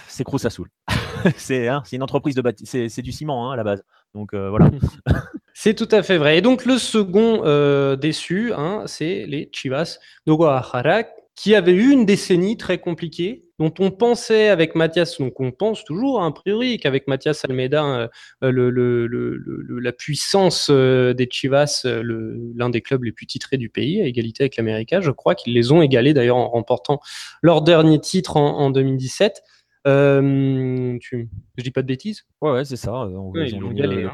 C'est 0.08 0.26
Azul. 0.46 0.68
c'est 1.38 1.68
hein, 1.68 1.84
une 1.92 2.04
entreprise 2.04 2.36
de 2.36 2.44
c'est 2.64 3.02
du 3.02 3.12
ciment 3.12 3.50
hein, 3.50 3.54
à 3.54 3.56
la 3.56 3.64
base. 3.64 3.84
Donc 4.14 4.34
voilà. 4.34 4.70
c'est 5.54 5.76
tout 5.76 5.90
à 5.92 6.04
fait 6.04 6.18
vrai. 6.18 6.38
Et 6.38 6.42
donc 6.42 6.66
le 6.66 6.78
second 6.78 7.96
déçu, 7.96 8.54
hein, 8.54 8.84
c'est 8.88 9.26
les 9.28 9.50
Chivas 9.54 10.00
de 10.26 10.34
Guadalajara, 10.34 11.04
qui 11.36 11.56
avaient 11.56 11.74
eu 11.74 11.92
une 11.92 12.06
décennie 12.06 12.58
très 12.58 12.80
compliquée 12.80 13.45
dont 13.60 13.74
on 13.80 13.92
pensait 13.92 14.50
avec 14.50 14.76
Mathias, 14.76 15.20
donc 15.20 15.40
on 15.40 15.52
pense 15.52 15.84
toujours 15.84 16.24
a 16.24 16.34
priori 16.34 16.78
qu'avec 16.78 17.08
Mathias 17.08 17.46
Almeida, 17.46 18.10
le, 18.42 19.80
la 19.80 19.92
puissance 19.92 20.70
des 20.70 21.28
Chivas, 21.32 21.86
l'un 21.86 22.70
des 22.70 22.82
clubs 22.82 23.04
les 23.04 23.12
plus 23.12 23.26
titrés 23.26 23.58
du 23.58 23.70
pays, 23.70 24.02
à 24.02 24.06
égalité 24.06 24.44
avec 24.44 24.58
l'América, 24.58 25.02
je 25.02 25.12
crois 25.12 25.36
qu'ils 25.36 25.54
les 25.54 25.72
ont 25.72 25.82
égalés 25.82 26.14
d'ailleurs 26.14 26.38
en 26.38 26.50
remportant 26.50 27.00
leur 27.42 27.62
dernier 27.62 28.00
titre 28.00 28.38
en 28.38 28.70
2017. 28.70 29.42
Euh, 29.88 30.98
tu... 31.00 31.30
Je 31.58 31.64
dis 31.64 31.72
pas 31.72 31.82
de 31.82 31.88
bêtises? 31.88 32.26
Ouais, 32.42 32.52
ouais 32.52 32.66
c'est 32.66 32.76
ça. 32.76 33.08
ils, 33.10 33.16
ont 33.16 33.32
mis 33.32 33.82
le, 33.82 34.10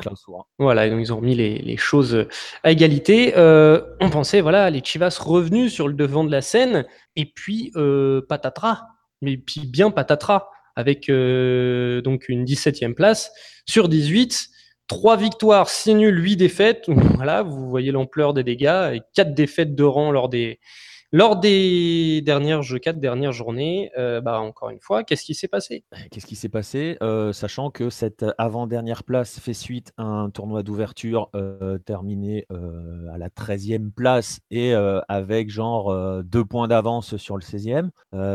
Voilà, 0.59 0.89
donc 0.89 0.99
ils 0.99 1.13
ont 1.13 1.17
remis 1.17 1.35
les, 1.35 1.77
choses 1.77 2.27
à 2.63 2.71
égalité. 2.71 3.33
Euh, 3.37 3.81
on 3.99 4.09
pensait, 4.09 4.41
voilà, 4.41 4.69
les 4.69 4.83
Chivas 4.83 5.17
revenus 5.21 5.73
sur 5.73 5.87
le 5.87 5.93
devant 5.93 6.23
de 6.23 6.31
la 6.31 6.41
scène, 6.41 6.85
et 7.15 7.25
puis 7.25 7.71
euh, 7.75 8.21
patatras, 8.27 8.81
mais 9.21 9.37
puis 9.37 9.67
bien 9.67 9.91
patatras, 9.91 10.49
avec 10.75 11.09
euh, 11.09 12.01
donc 12.01 12.29
une 12.29 12.45
17e 12.45 12.93
place 12.93 13.31
sur 13.65 13.89
18. 13.89 14.49
3 14.87 15.15
victoires, 15.15 15.69
6 15.69 15.95
nuls, 15.95 16.21
8 16.21 16.35
défaites. 16.35 16.87
Voilà, 17.15 17.43
vous 17.43 17.69
voyez 17.69 17.91
l'ampleur 17.91 18.33
des 18.33 18.43
dégâts. 18.43 18.95
Et 18.95 19.01
4 19.13 19.33
défaites 19.33 19.73
de 19.73 19.83
rang 19.83 20.11
lors 20.11 20.27
des, 20.27 20.59
lors 21.13 21.35
des 21.37 22.21
dernières 22.21 22.61
quatre 22.81 22.99
dernières 22.99 23.33
journées, 23.33 23.91
euh, 23.97 24.21
bah, 24.21 24.39
encore 24.39 24.69
une 24.69 24.79
fois, 24.79 25.03
qu'est-ce 25.03 25.23
qui 25.25 25.35
s'est 25.35 25.49
passé? 25.49 25.83
Qu'est-ce 26.09 26.25
qui 26.25 26.35
s'est 26.35 26.49
passé? 26.49 26.97
Euh, 27.03 27.33
Sachant 27.33 27.69
que 27.69 27.89
cette 27.89 28.25
avant-dernière 28.37 29.03
place 29.03 29.39
fait 29.39 29.53
suite 29.53 29.91
à 29.97 30.03
un 30.03 30.29
tournoi 30.29 30.63
d'ouverture 30.63 31.29
euh, 31.35 31.77
terminé 31.79 32.45
à 32.49 33.17
la 33.17 33.29
13e 33.29 33.91
place 33.91 34.39
et 34.51 34.73
avec 34.73 35.49
genre 35.49 36.23
deux 36.23 36.45
points 36.45 36.67
d'avance 36.67 37.17
sur 37.17 37.35
le 37.35 37.41
16e. 37.41 37.89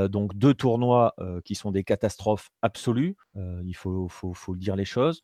donc 0.09 0.35
deux 0.35 0.55
tournois 0.55 1.15
qui 1.45 1.55
sont 1.55 1.71
des 1.71 1.85
catastrophes 1.85 2.51
absolues. 2.63 3.17
il 3.37 3.75
faut, 3.75 4.09
faut, 4.09 4.35
faut 4.35 4.57
dire 4.57 4.77
les 4.77 4.85
choses. 4.85 5.23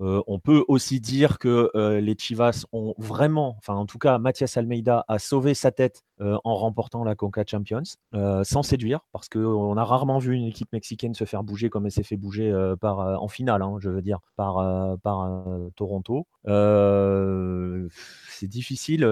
On 0.00 0.38
peut 0.38 0.64
aussi 0.68 1.00
dire 1.00 1.38
que 1.38 1.70
les 1.98 2.16
Chivas 2.18 2.64
ont 2.72 2.94
vraiment, 2.98 3.56
enfin 3.58 3.74
en 3.74 3.86
tout 3.86 3.98
cas 3.98 4.18
Mathias 4.18 4.56
Almeida 4.56 5.04
a 5.08 5.18
sauvé 5.18 5.54
sa 5.54 5.70
tête 5.70 6.02
euh, 6.20 6.38
en 6.44 6.54
remportant 6.54 7.04
la 7.04 7.14
Conca 7.14 7.44
Champions, 7.46 7.82
sans 8.42 8.62
séduire, 8.62 9.00
parce 9.12 9.28
qu'on 9.28 9.76
a 9.76 9.84
rarement 9.84 10.18
vu 10.18 10.34
une 10.34 10.44
équipe 10.44 10.72
mexicaine 10.72 11.14
se 11.14 11.24
faire 11.24 11.42
bouger 11.42 11.70
comme 11.70 11.86
elle 11.86 11.92
s'est 11.92 12.02
fait 12.02 12.16
bouger 12.16 12.52
par, 12.80 13.22
en 13.22 13.28
finale, 13.28 13.62
hein, 13.62 13.76
je 13.80 13.90
veux 13.90 14.02
dire, 14.02 14.20
par, 14.36 14.98
par 14.98 15.44
Toronto 15.76 16.26
c'est 18.30 18.48
difficile. 18.48 19.06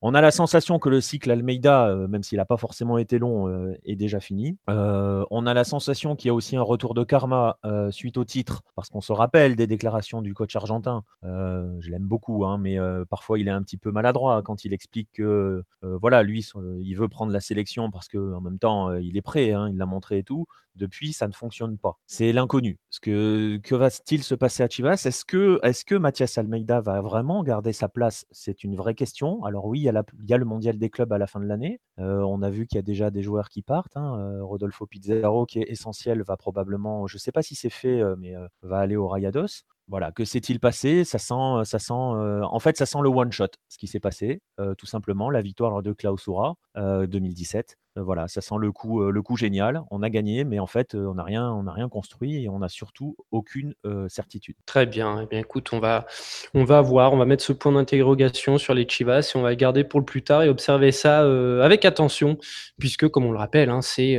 On 0.00 0.14
a 0.14 0.20
la 0.20 0.30
sensation 0.30 0.78
que 0.78 0.88
le 0.88 1.00
cycle 1.00 1.30
Almeida, 1.30 1.94
même 2.08 2.22
s'il 2.22 2.38
n'a 2.38 2.46
pas 2.46 2.56
forcément 2.56 2.96
été 2.98 3.18
long, 3.18 3.74
est 3.84 3.96
déjà 3.96 4.20
fini. 4.20 4.56
on 4.68 5.46
a 5.46 5.54
la 5.54 5.64
sensation 5.64 6.16
qu'il 6.16 6.28
y 6.28 6.30
a 6.30 6.34
aussi 6.34 6.56
un 6.56 6.62
retour 6.62 6.94
de 6.94 7.04
karma 7.04 7.58
suite 7.90 8.16
au 8.16 8.24
titre, 8.24 8.62
parce 8.74 8.88
qu'on 8.88 9.00
se 9.00 9.12
rappelle 9.12 9.56
des 9.56 9.66
déclarations 9.66 10.22
du 10.22 10.34
coach 10.34 10.56
argentin. 10.56 11.04
je 11.22 11.90
l'aime 11.90 12.06
beaucoup, 12.06 12.44
hein, 12.46 12.58
mais 12.58 12.78
parfois 13.10 13.38
il 13.38 13.48
est 13.48 13.52
un 13.52 13.62
petit 13.62 13.76
peu 13.76 13.90
maladroit 13.90 14.42
quand 14.42 14.64
il 14.64 14.72
explique 14.72 15.10
que 15.12 15.62
voilà, 15.82 16.22
lui, 16.22 16.42
il 16.80 16.94
veut 16.94 17.08
prendre 17.08 17.32
la 17.32 17.40
sélection 17.40 17.90
parce 17.90 18.08
qu'en 18.08 18.40
même 18.40 18.58
temps, 18.58 18.92
il 18.94 19.16
est 19.16 19.22
prêt, 19.22 19.52
hein, 19.52 19.68
il 19.68 19.76
l'a 19.76 19.86
montré 19.86 20.18
et 20.18 20.24
tout. 20.24 20.46
Depuis, 20.76 21.12
ça 21.12 21.26
ne 21.26 21.32
fonctionne 21.32 21.78
pas. 21.78 21.98
C'est 22.06 22.32
l'inconnu. 22.32 22.78
Que, 23.02 23.74
va-t-il 23.74 24.22
se 24.22 24.34
passer 24.34 24.62
à 24.62 24.68
Chivas? 24.68 25.02
Est-ce 25.04 25.24
que, 25.24 25.58
est 25.62 25.98
Mathias 25.98 26.38
Almeida 26.38 26.80
va 26.80 27.00
vraiment 27.00 27.42
garder 27.42 27.72
sa 27.72 27.88
place? 27.88 28.24
C'est 28.30 28.62
une 28.64 28.76
vraie 28.76 28.94
question. 28.94 29.44
Alors 29.44 29.66
oui, 29.66 29.80
il 29.80 29.84
y, 29.84 30.32
a 30.32 30.38
le 30.38 30.44
mondial 30.44 30.78
des 30.78 30.88
clubs 30.88 31.12
à 31.12 31.18
la 31.18 31.26
fin 31.26 31.40
de 31.40 31.46
l'année. 31.46 31.80
On 31.98 32.42
a 32.42 32.50
vu 32.50 32.66
qu'il 32.66 32.76
y 32.76 32.78
a 32.78 32.82
déjà 32.82 33.10
des 33.10 33.22
joueurs 33.22 33.48
qui 33.48 33.62
partent. 33.62 33.96
Hein. 33.96 34.38
Rodolfo 34.42 34.86
Pizarro, 34.86 35.44
qui 35.44 35.58
est 35.58 35.70
essentiel, 35.70 36.22
va 36.22 36.36
probablement, 36.36 37.06
je 37.06 37.16
ne 37.16 37.20
sais 37.20 37.32
pas 37.32 37.42
si 37.42 37.54
c'est 37.56 37.70
fait, 37.70 38.02
mais 38.16 38.34
va 38.62 38.78
aller 38.78 38.96
au 38.96 39.08
Rayados. 39.08 39.64
Voilà, 39.90 40.12
que 40.12 40.24
s'est-il 40.24 40.60
passé? 40.60 41.02
Ça 41.02 41.18
sent, 41.18 41.64
ça 41.64 41.80
sent, 41.80 41.92
en 41.92 42.58
fait, 42.60 42.76
ça 42.76 42.86
sent 42.86 42.98
le 43.02 43.08
one 43.08 43.32
shot. 43.32 43.48
Ce 43.68 43.76
qui 43.76 43.88
s'est 43.88 43.98
passé, 43.98 44.40
tout 44.78 44.86
simplement, 44.86 45.30
la 45.30 45.42
victoire 45.42 45.82
de 45.82 45.92
Klausura 45.92 46.54
2017. 46.76 47.76
voilà, 47.96 48.28
ça 48.28 48.40
sent 48.40 48.54
le 48.58 48.70
coup, 48.70 49.02
le 49.02 49.22
coup 49.22 49.36
génial. 49.36 49.82
On 49.90 50.02
a 50.02 50.10
gagné, 50.10 50.44
mais 50.44 50.60
en 50.60 50.68
fait, 50.68 50.94
on 50.94 51.14
n'a 51.14 51.24
rien, 51.24 51.50
on 51.50 51.64
n'a 51.64 51.72
rien 51.72 51.88
construit 51.88 52.44
et 52.44 52.48
on 52.48 52.60
n'a 52.60 52.68
surtout 52.68 53.16
aucune 53.32 53.74
certitude. 54.08 54.54
Très 54.64 54.86
bien. 54.86 55.22
Eh 55.22 55.26
bien, 55.26 55.40
écoute, 55.40 55.72
on 55.72 55.80
va, 55.80 56.06
on 56.54 56.64
va 56.64 56.80
voir, 56.80 57.12
on 57.12 57.16
va 57.16 57.24
mettre 57.24 57.44
ce 57.44 57.52
point 57.52 57.72
d'interrogation 57.72 58.58
sur 58.58 58.74
les 58.74 58.88
Chivas 58.88 59.32
et 59.34 59.38
on 59.38 59.42
va 59.42 59.54
garder 59.56 59.82
pour 59.82 59.98
le 59.98 60.06
plus 60.06 60.22
tard 60.22 60.42
et 60.44 60.48
observer 60.48 60.92
ça 60.92 61.20
avec 61.64 61.84
attention, 61.84 62.38
puisque, 62.78 63.08
comme 63.08 63.24
on 63.24 63.32
le 63.32 63.38
rappelle, 63.38 63.70
hein, 63.70 63.82
c'est 63.82 64.18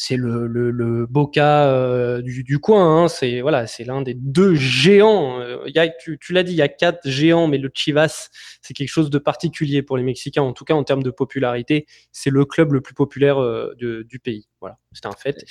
c'est 0.00 0.16
le, 0.16 0.46
le, 0.46 0.70
le 0.70 1.06
Boca 1.06 1.66
euh, 1.66 2.22
du, 2.22 2.44
du, 2.44 2.60
coin. 2.60 3.02
Hein. 3.02 3.08
C'est 3.08 3.40
voilà, 3.40 3.66
c'est 3.66 3.82
l'un 3.82 4.00
des 4.00 4.14
deux 4.14 4.54
géants. 4.54 5.40
Euh, 5.40 5.64
il 5.66 5.74
y 5.74 5.80
a, 5.80 5.88
tu, 5.88 6.20
tu 6.20 6.32
l'as 6.32 6.44
dit, 6.44 6.52
il 6.52 6.56
y 6.56 6.62
a 6.62 6.68
quatre 6.68 7.00
géants, 7.08 7.48
mais 7.48 7.58
le 7.58 7.68
Chivas, 7.74 8.28
c'est 8.62 8.74
quelque 8.74 8.90
chose 8.90 9.10
de 9.10 9.18
particulier 9.18 9.82
pour 9.82 9.96
les 9.96 10.04
Mexicains. 10.04 10.42
En 10.42 10.52
tout 10.52 10.64
cas, 10.64 10.74
en 10.74 10.84
termes 10.84 11.02
de 11.02 11.10
popularité, 11.10 11.84
c'est 12.12 12.30
le 12.30 12.44
club 12.44 12.74
le 12.74 12.80
plus 12.80 12.94
populaire 12.94 13.42
euh, 13.42 13.74
de, 13.80 14.04
du 14.04 14.20
pays. 14.20 14.46
Voilà, 14.60 14.78
c'est 14.92 15.06
un 15.06 15.12
fait. 15.12 15.44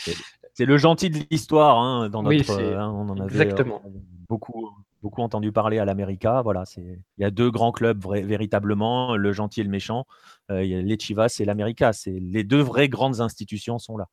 C'est 0.53 0.65
le 0.65 0.77
gentil 0.77 1.09
de 1.09 1.19
l'histoire 1.29 1.77
hein, 1.79 2.07
dans 2.07 2.23
notre. 2.23 2.57
Oui, 2.57 2.73
hein, 2.73 2.89
on 2.95 3.09
en 3.09 3.19
avait 3.19 3.29
exactement. 3.29 3.83
beaucoup 4.29 4.71
beaucoup 5.01 5.21
entendu 5.21 5.51
parler 5.51 5.79
à 5.79 5.85
l'América. 5.85 6.41
Voilà, 6.41 6.65
c'est 6.65 6.81
il 6.81 7.21
y 7.21 7.25
a 7.25 7.31
deux 7.31 7.51
grands 7.51 7.71
clubs 7.71 8.03
véritablement, 8.05 9.15
le 9.15 9.31
gentil 9.31 9.61
et 9.61 9.63
le 9.63 9.69
méchant. 9.69 10.05
Euh, 10.51 10.61
les 10.61 10.97
Chivas 10.99 11.37
et 11.39 11.45
l'América, 11.45 11.93
c'est 11.93 12.19
les 12.21 12.43
deux 12.43 12.61
vraies 12.61 12.89
grandes 12.89 13.21
institutions 13.21 13.79
sont 13.79 13.97
là. 13.97 14.07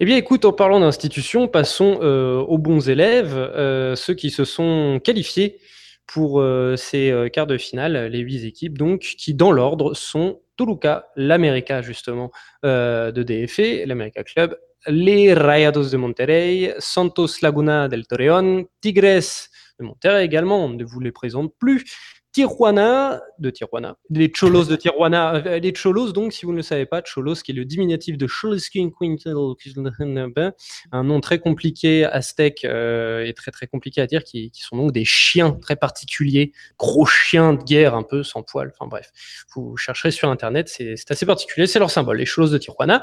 Eh 0.00 0.04
bien, 0.04 0.16
écoute, 0.16 0.44
en 0.44 0.52
parlant 0.52 0.80
d'institutions, 0.80 1.48
passons 1.48 1.98
euh, 2.02 2.38
aux 2.38 2.58
bons 2.58 2.88
élèves, 2.88 3.34
euh, 3.36 3.94
ceux 3.94 4.14
qui 4.14 4.30
se 4.30 4.44
sont 4.44 5.00
qualifiés 5.02 5.58
pour 6.06 6.40
ces 6.76 7.28
quarts 7.32 7.48
de 7.48 7.58
finale, 7.58 8.06
les 8.06 8.20
huit 8.20 8.44
équipes, 8.44 8.78
donc 8.78 9.00
qui 9.00 9.34
dans 9.34 9.50
l'ordre 9.50 9.92
sont 9.94 10.38
Toluca, 10.56 11.08
l'América 11.16 11.82
justement 11.82 12.30
de 12.62 13.22
DFE, 13.24 13.84
l'América 13.84 14.22
Club, 14.22 14.56
les 14.86 15.34
Rayados 15.34 15.90
de 15.90 15.96
Monterrey, 15.96 16.76
Santos 16.78 17.40
Laguna 17.42 17.88
del 17.88 18.06
Torreón, 18.06 18.66
Tigres 18.80 19.50
Monterrey 19.84 20.24
également, 20.24 20.64
on 20.64 20.70
ne 20.70 20.84
vous 20.84 21.00
les 21.00 21.12
présente 21.12 21.54
plus. 21.58 21.84
Tijuana, 22.36 23.22
de 23.38 23.48
Tijuana, 23.48 23.96
les 24.10 24.30
Cholos 24.30 24.66
de 24.66 24.76
Tijuana, 24.76 25.36
euh, 25.36 25.58
les 25.58 25.72
Cholos 25.72 26.12
donc, 26.12 26.34
si 26.34 26.44
vous 26.44 26.52
ne 26.52 26.58
le 26.58 26.62
savez 26.62 26.84
pas, 26.84 27.00
Cholos 27.00 27.36
qui 27.36 27.52
est 27.52 27.54
le 27.54 27.64
diminutif 27.64 28.18
de 28.18 28.26
Choloskin 28.26 28.90
un 30.92 31.04
nom 31.04 31.20
très 31.22 31.38
compliqué, 31.38 32.04
aztèque 32.04 32.66
euh, 32.66 33.24
et 33.24 33.32
très 33.32 33.52
très 33.52 33.66
compliqué 33.66 34.02
à 34.02 34.06
dire, 34.06 34.22
qui, 34.22 34.50
sont 34.52 34.76
donc 34.76 34.92
des 34.92 35.06
chiens 35.06 35.52
très 35.52 35.76
particuliers, 35.76 36.52
gros 36.78 37.06
chiens 37.06 37.54
de 37.54 37.62
guerre 37.62 37.94
un 37.94 38.02
peu 38.02 38.22
sans 38.22 38.42
poils, 38.42 38.70
enfin 38.78 38.86
bref, 38.86 39.10
vous 39.54 39.78
chercherez 39.78 40.10
sur 40.10 40.28
internet, 40.28 40.68
c'est 40.68 41.10
assez 41.10 41.24
particulier, 41.24 41.66
c'est 41.66 41.78
leur 41.78 41.90
symbole, 41.90 42.18
les 42.18 42.26
Cholos 42.26 42.50
de 42.50 42.58
Tijuana. 42.58 43.02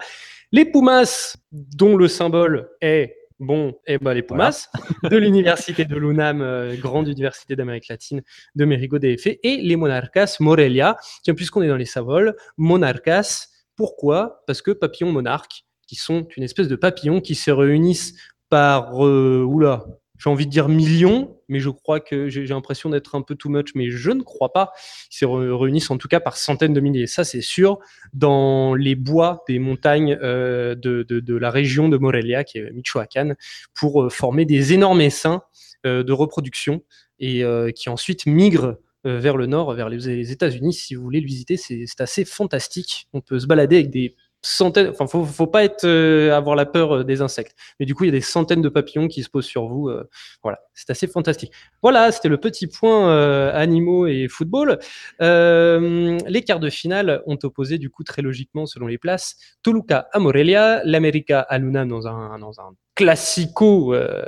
Les 0.51 0.65
Pumas, 0.65 1.35
dont 1.51 1.97
le 1.97 2.07
symbole 2.07 2.69
est 2.81 3.15
Bon, 3.43 3.71
et 3.85 3.95
eh 3.95 3.97
ben 3.97 4.13
les 4.13 4.21
Pumas 4.21 4.69
de 5.03 5.17
l'université 5.17 5.83
de 5.83 5.97
l'UNAM, 5.97 6.41
euh, 6.41 6.77
grande 6.77 7.09
université 7.09 7.57
d'Amérique 7.57 7.89
latine 7.89 8.21
de 8.55 8.63
Mérigo 8.63 8.99
DF, 8.99 9.27
et 9.27 9.57
les 9.57 9.75
Monarcas 9.75 10.37
Morelia. 10.39 10.95
Tiens, 11.23 11.33
puisqu'on 11.33 11.61
est 11.61 11.67
dans 11.67 11.75
les 11.75 11.83
Savoles, 11.83 12.37
Monarcas, 12.55 13.47
pourquoi? 13.75 14.43
Parce 14.47 14.61
que 14.61 14.71
papillons 14.71 15.11
monarques, 15.11 15.65
qui 15.87 15.95
sont 15.97 16.25
une 16.37 16.43
espèce 16.43 16.69
de 16.69 16.77
papillons 16.77 17.19
qui 17.19 17.35
se 17.35 17.51
réunissent 17.51 18.13
par, 18.47 19.05
euh, 19.05 19.43
oula, 19.45 19.83
j'ai 20.23 20.29
envie 20.29 20.45
de 20.45 20.51
dire 20.51 20.69
millions, 20.69 21.37
mais 21.49 21.59
je 21.59 21.69
crois 21.69 21.99
que 21.99 22.29
j'ai 22.29 22.45
l'impression 22.45 22.89
d'être 22.89 23.15
un 23.15 23.21
peu 23.21 23.35
too 23.35 23.49
much, 23.49 23.75
mais 23.75 23.89
je 23.89 24.11
ne 24.11 24.21
crois 24.21 24.53
pas. 24.53 24.71
Ils 25.11 25.17
se 25.17 25.25
réunissent 25.25 25.91
en 25.91 25.97
tout 25.97 26.07
cas 26.07 26.21
par 26.21 26.37
centaines 26.37 26.73
de 26.73 26.79
milliers, 26.79 27.07
ça 27.07 27.25
c'est 27.25 27.41
sûr, 27.41 27.79
dans 28.13 28.73
les 28.73 28.95
bois 28.95 29.43
des 29.49 29.59
montagnes 29.59 30.17
euh, 30.21 30.75
de, 30.75 31.03
de, 31.03 31.35
la 31.35 31.51
région 31.51 31.89
de 31.89 31.97
Morelia, 31.97 32.45
qui 32.45 32.59
est 32.59 32.71
Michoacán, 32.71 33.35
pour 33.73 34.03
euh, 34.03 34.09
former 34.09 34.45
des 34.45 34.71
énormes 34.71 35.01
essaims 35.01 35.41
euh, 35.85 36.03
de 36.03 36.13
reproduction 36.13 36.83
et 37.19 37.43
qui 37.75 37.89
ensuite 37.89 38.25
migrent 38.25 38.75
vers 39.05 39.37
le 39.37 39.45
nord, 39.45 39.73
vers 39.73 39.87
les 39.87 40.31
États-Unis. 40.31 40.73
Si 40.73 40.95
vous 40.95 41.03
voulez 41.03 41.21
le 41.21 41.27
visiter, 41.27 41.55
c'est 41.55 41.85
assez 41.99 42.25
fantastique. 42.25 43.07
On 43.13 43.21
peut 43.21 43.39
se 43.39 43.47
balader 43.47 43.77
avec 43.77 43.91
des 43.91 44.15
centaines, 44.43 44.89
enfin, 44.89 45.07
faut, 45.07 45.47
pas 45.47 45.63
euh, 45.83 46.35
avoir 46.35 46.55
la 46.55 46.65
peur 46.65 46.97
euh, 46.97 47.03
des 47.03 47.21
insectes. 47.21 47.55
Mais 47.79 47.85
du 47.85 47.95
coup, 47.95 48.03
il 48.03 48.07
y 48.07 48.09
a 48.09 48.13
des 48.13 48.21
centaines 48.21 48.61
de 48.61 48.69
papillons 48.69 49.07
qui 49.07 49.23
se 49.23 49.29
posent 49.29 49.45
sur 49.45 49.67
vous. 49.67 49.89
Euh, 49.89 50.07
voilà, 50.43 50.59
c'est 50.73 50.89
assez 50.89 51.07
fantastique. 51.07 51.51
Voilà, 51.81 52.11
c'était 52.11 52.29
le 52.29 52.37
petit 52.37 52.67
point 52.67 53.53
animaux 53.53 54.07
et 54.07 54.27
football. 54.27 54.79
les 55.19 56.43
quarts 56.45 56.59
de 56.59 56.69
finale 56.69 57.21
ont 57.25 57.39
opposé, 57.43 57.77
du 57.77 57.89
coup, 57.89 58.03
très 58.03 58.21
logiquement, 58.21 58.65
selon 58.65 58.87
les 58.87 58.97
places, 58.97 59.37
Toluca 59.63 60.07
à 60.11 60.19
Morelia, 60.19 60.81
l'América 60.83 61.41
à 61.41 61.57
Luna 61.57 61.85
dans 61.85 62.07
un, 62.07 62.37
dans 62.39 62.59
un 62.59 62.75
classico 62.95 63.93
euh, 63.93 64.23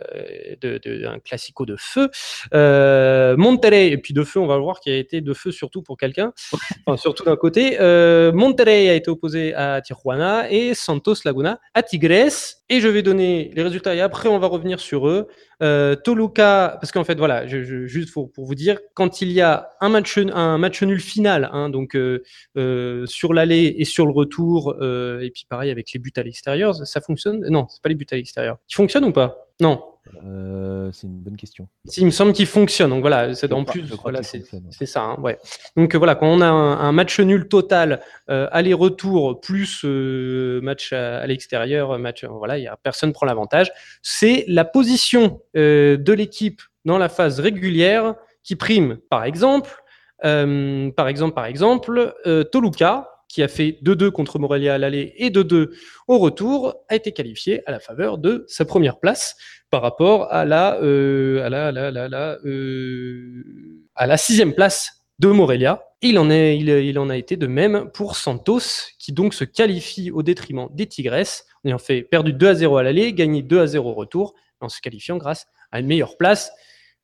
de, 0.62 0.80
de, 0.84 1.06
un 1.06 1.20
classico 1.20 1.66
de 1.66 1.76
feu 1.78 2.10
euh, 2.54 3.38
Monterrey. 3.38 3.90
Et 3.90 3.98
puis 3.98 4.14
de 4.14 4.24
feu 4.24 4.40
on 4.40 4.48
va 4.48 4.58
voir 4.58 4.80
qu'il 4.80 4.94
a 4.94 4.98
été 4.98 5.22
de 5.22 5.34
feu 5.34 5.52
surtout 5.52 5.82
pour 5.82 5.98
quelqu'un. 5.98 6.34
Enfin, 6.86 6.98
surtout 6.98 7.24
d'un 7.24 7.36
côté 7.36 7.78
euh, 7.80 8.32
Monterrey 8.32 8.90
a 8.90 8.94
été 8.94 9.10
opposé 9.10 9.54
à 9.54 9.82
Tijuana 9.82 10.50
et 10.52 10.74
Santos 10.74 11.16
Laguna 11.26 11.60
à 11.74 11.84
Tigres 11.84 12.58
Et 12.70 12.82
je 12.82 12.88
vais 12.88 13.04
donner 13.04 13.52
les 13.54 13.62
résultats 13.62 13.94
et 13.94 14.02
après 14.02 14.28
on 14.28 14.40
va 14.40 14.48
revenir 14.48 14.80
sur 14.80 15.08
eux. 15.08 15.28
Euh, 15.62 15.96
Toluca, 15.96 16.78
parce 16.82 16.92
qu'en 16.92 17.04
fait 17.04 17.16
voilà, 17.16 17.46
je, 17.46 17.86
juste 17.86 18.12
pour, 18.12 18.32
vous 18.36 18.56
dire, 18.56 18.80
quand 18.96 19.22
il 19.22 19.32
y 19.32 19.40
a 19.40 19.70
un 19.82 19.90
match, 19.90 20.18
un 20.18 20.58
match 20.58 20.82
nul 20.82 21.00
final, 21.00 21.50
hein, 21.54 21.70
donc 21.70 21.96
euh, 21.96 22.24
euh, 22.58 23.06
sur 23.06 23.34
l'aller 23.34 23.76
et 23.78 23.86
sur 23.86 24.08
le 24.08 24.12
retour, 24.12 24.76
euh, 24.82 25.20
et 25.22 25.30
puis 25.30 25.46
pareil 25.48 25.70
avec 25.70 25.94
les 25.94 26.00
buts 26.00 26.12
à 26.16 26.24
l'extérieur, 26.24 26.76
ça 26.76 27.02
fonctionne? 27.02 27.46
Non, 27.50 27.68
c'est 27.70 27.84
pas 27.84 27.90
les 27.90 27.96
buts 27.96 28.08
à 28.12 28.16
l'extérieur. 28.16 28.58
Ils 28.68 28.76
fonctionnent 28.76 29.06
ou 29.06 29.12
pas? 29.12 29.48
Non. 29.60 29.84
Euh, 30.24 30.92
c'est 30.92 31.08
une 31.08 31.20
bonne 31.20 31.36
question. 31.36 31.68
Si, 31.86 32.02
il 32.02 32.06
me 32.06 32.12
semble 32.12 32.34
qu'il 32.34 32.46
fonctionne. 32.46 32.92
Donc 32.92 33.02
voilà, 33.02 33.34
c'est 33.34 33.52
en 33.52 33.64
plus, 33.64 33.82
voilà, 34.04 34.22
c'est 34.24 34.86
ça. 34.86 35.02
Hein, 35.02 35.18
ouais. 35.20 35.40
Donc 35.76 35.96
voilà, 35.96 36.16
quand 36.16 36.28
on 36.28 36.42
a 36.42 36.48
un, 36.48 36.80
un 36.80 36.92
match 36.92 37.20
nul 37.20 37.48
total, 37.48 38.02
euh, 38.30 38.48
aller-retour 38.52 39.42
plus 39.42 39.82
euh, 39.84 40.62
match 40.62 40.94
à, 40.94 41.20
à 41.20 41.28
l'extérieur, 41.28 41.98
match, 41.98 42.24
voilà, 42.26 42.58
il 42.58 42.64
y 42.64 42.68
a 42.68 42.78
personne 42.78 43.14
prend 43.14 43.26
l'avantage. 43.26 43.72
C'est 44.02 44.46
la 44.48 44.64
position 44.66 45.42
euh, 45.58 45.98
de 45.98 46.14
l'équipe 46.14 46.62
dans 46.86 46.98
la 46.98 47.10
phase 47.10 47.40
régulière 47.40 48.16
qui 48.44 48.56
prime. 48.56 48.98
Par 49.10 49.24
exemple, 49.24 49.72
euh, 50.24 50.92
par 50.92 51.08
exemple, 51.08 51.34
par 51.34 51.46
exemple, 51.46 52.14
euh, 52.28 52.44
Toluca 52.44 53.10
qui 53.28 53.44
a 53.44 53.48
fait 53.48 53.80
2-2 53.84 54.12
contre 54.12 54.40
Morelia 54.40 54.76
à 54.76 54.78
l'aller 54.78 55.14
et 55.18 55.30
2-2 55.30 55.72
au 56.08 56.20
retour, 56.20 56.76
a 56.90 56.96
été 56.96 57.12
qualifié 57.12 57.68
à 57.68 57.72
la 57.72 57.80
faveur 57.80 58.18
de 58.18 58.46
sa 58.48 58.66
première 58.66 59.00
place 59.00 59.36
par 59.70 59.82
rapport 59.82 60.32
à 60.32 60.46
la, 60.46 60.80
euh, 60.82 61.44
à 61.46 61.50
la, 61.50 61.72
la, 61.72 61.92
la, 61.92 62.38
euh, 62.46 63.44
à 63.96 64.08
la 64.08 64.18
sixième 64.18 64.54
place 64.54 65.04
de 65.20 65.28
Morelia. 65.28 65.84
Il 66.02 66.20
en, 66.20 66.30
est, 66.30 66.58
il, 66.58 67.00
en 67.00 67.10
a 67.10 67.18
été 67.18 67.36
de 67.36 67.48
même 67.48 67.90
pour 67.94 68.16
Santos, 68.16 68.92
qui 69.00 69.12
donc 69.12 69.34
se 69.34 69.44
qualifie 69.44 70.12
au 70.12 70.24
détriment 70.24 70.68
des 70.72 70.86
Tigresses, 70.86 71.46
en 71.64 71.70
ayant 71.70 71.78
fait 71.78 72.04
perdu 72.04 72.34
2 72.34 72.48
à 72.48 72.54
0 72.56 72.78
à 72.78 72.84
l'aller, 72.84 73.14
gagné 73.14 73.42
2 73.42 73.60
à 73.60 73.68
0 73.68 73.90
au 73.90 73.94
retour, 73.94 74.36
en 74.60 74.70
se 74.70 74.82
qualifiant 74.82 75.18
grâce 75.18 75.48
à 75.72 75.80
une 75.80 75.88
meilleure 75.88 76.18
place 76.18 76.52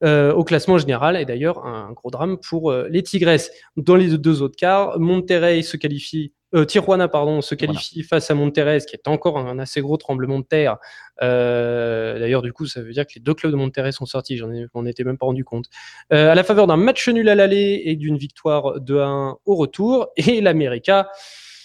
euh, 0.04 0.34
au 0.34 0.44
classement 0.44 0.80
général. 0.80 1.16
Et 1.16 1.26
d'ailleurs, 1.26 1.66
un 1.66 1.92
gros 1.92 2.10
drame 2.10 2.38
pour 2.38 2.72
euh, 2.72 2.88
les 2.90 3.04
Tigresses. 3.04 3.52
Dans 3.78 3.96
les 3.96 4.18
deux 4.18 4.42
autres 4.42 4.56
quarts, 4.56 5.00
Monterrey 5.00 5.62
se 5.62 5.78
qualifie 5.78 6.34
euh, 6.54 6.66
Tijuana 6.66 7.08
pardon, 7.08 7.42
se 7.42 7.56
qualifie 7.56 8.02
voilà. 8.02 8.08
face 8.08 8.32
à 8.32 8.34
Monterrey, 8.34 8.80
ce 8.80 8.88
qui 8.88 8.96
est 8.96 9.08
encore 9.08 9.38
un, 9.38 9.46
un 9.46 9.60
assez 9.60 9.80
gros 9.80 9.98
tremblement 9.98 10.40
de 10.40 10.46
terre. 10.46 10.78
D'ailleurs, 11.22 12.42
du 12.42 12.52
coup, 12.52 12.66
ça 12.66 12.82
veut 12.82 12.92
dire 12.92 13.06
que 13.06 13.14
les 13.16 13.22
deux 13.22 13.36
clubs 13.36 13.52
de 13.52 13.58
Monterrey 13.58 13.92
sont 13.92 14.08
sortis. 14.08 14.38
J'en 14.38 14.50
m'en 14.74 14.86
étais 14.86 15.04
même 15.04 15.18
pas 15.18 15.28
rendu 15.28 15.46
compte. 15.46 15.68
À 16.10 16.34
la 16.34 16.44
faveur 16.44 16.66
d'un 16.68 16.78
match 16.78 17.08
nul 17.08 17.30
à 17.30 17.36
l'aller 17.36 17.84
et 17.86 17.96
d'une 17.96 18.18
victoire 18.18 18.82
de 18.82 18.98
1 18.98 19.38
au 19.46 19.56
retour. 19.56 20.10
Et 20.18 20.42
l'América 20.42 21.10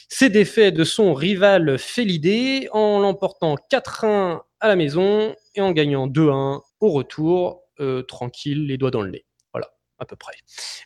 s'est 0.09 0.31
défait 0.31 0.73
de 0.73 0.85
son 0.85 1.15
rival 1.15 1.79
Félidé 1.79 2.69
en 2.73 3.01
l'emportant 3.01 3.57
4-1 3.73 4.41
à 4.61 4.69
la 4.69 4.77
maison 4.77 5.35
et 5.55 5.61
en 5.61 5.73
gagnant 5.73 6.07
2-1 6.07 6.61
au 6.81 6.91
retour. 6.91 7.66
Euh, 7.81 8.03
tranquille, 8.03 8.67
les 8.67 8.79
doigts 8.79 8.91
dans 8.91 9.03
le 9.03 9.11
nez. 9.11 9.27
Voilà, 9.53 9.69
à 9.99 10.05
peu 10.05 10.17
près. 10.17 10.35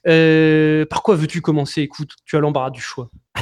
Euh, 0.07 0.85
par 0.87 1.03
quoi 1.03 1.17
veux-tu 1.17 1.41
commencer? 1.41 1.83
Écoute, 1.83 2.13
tu 2.25 2.37
as 2.37 2.41
l'embarras 2.41 2.71
du 2.71 2.81
choix. 2.81 3.11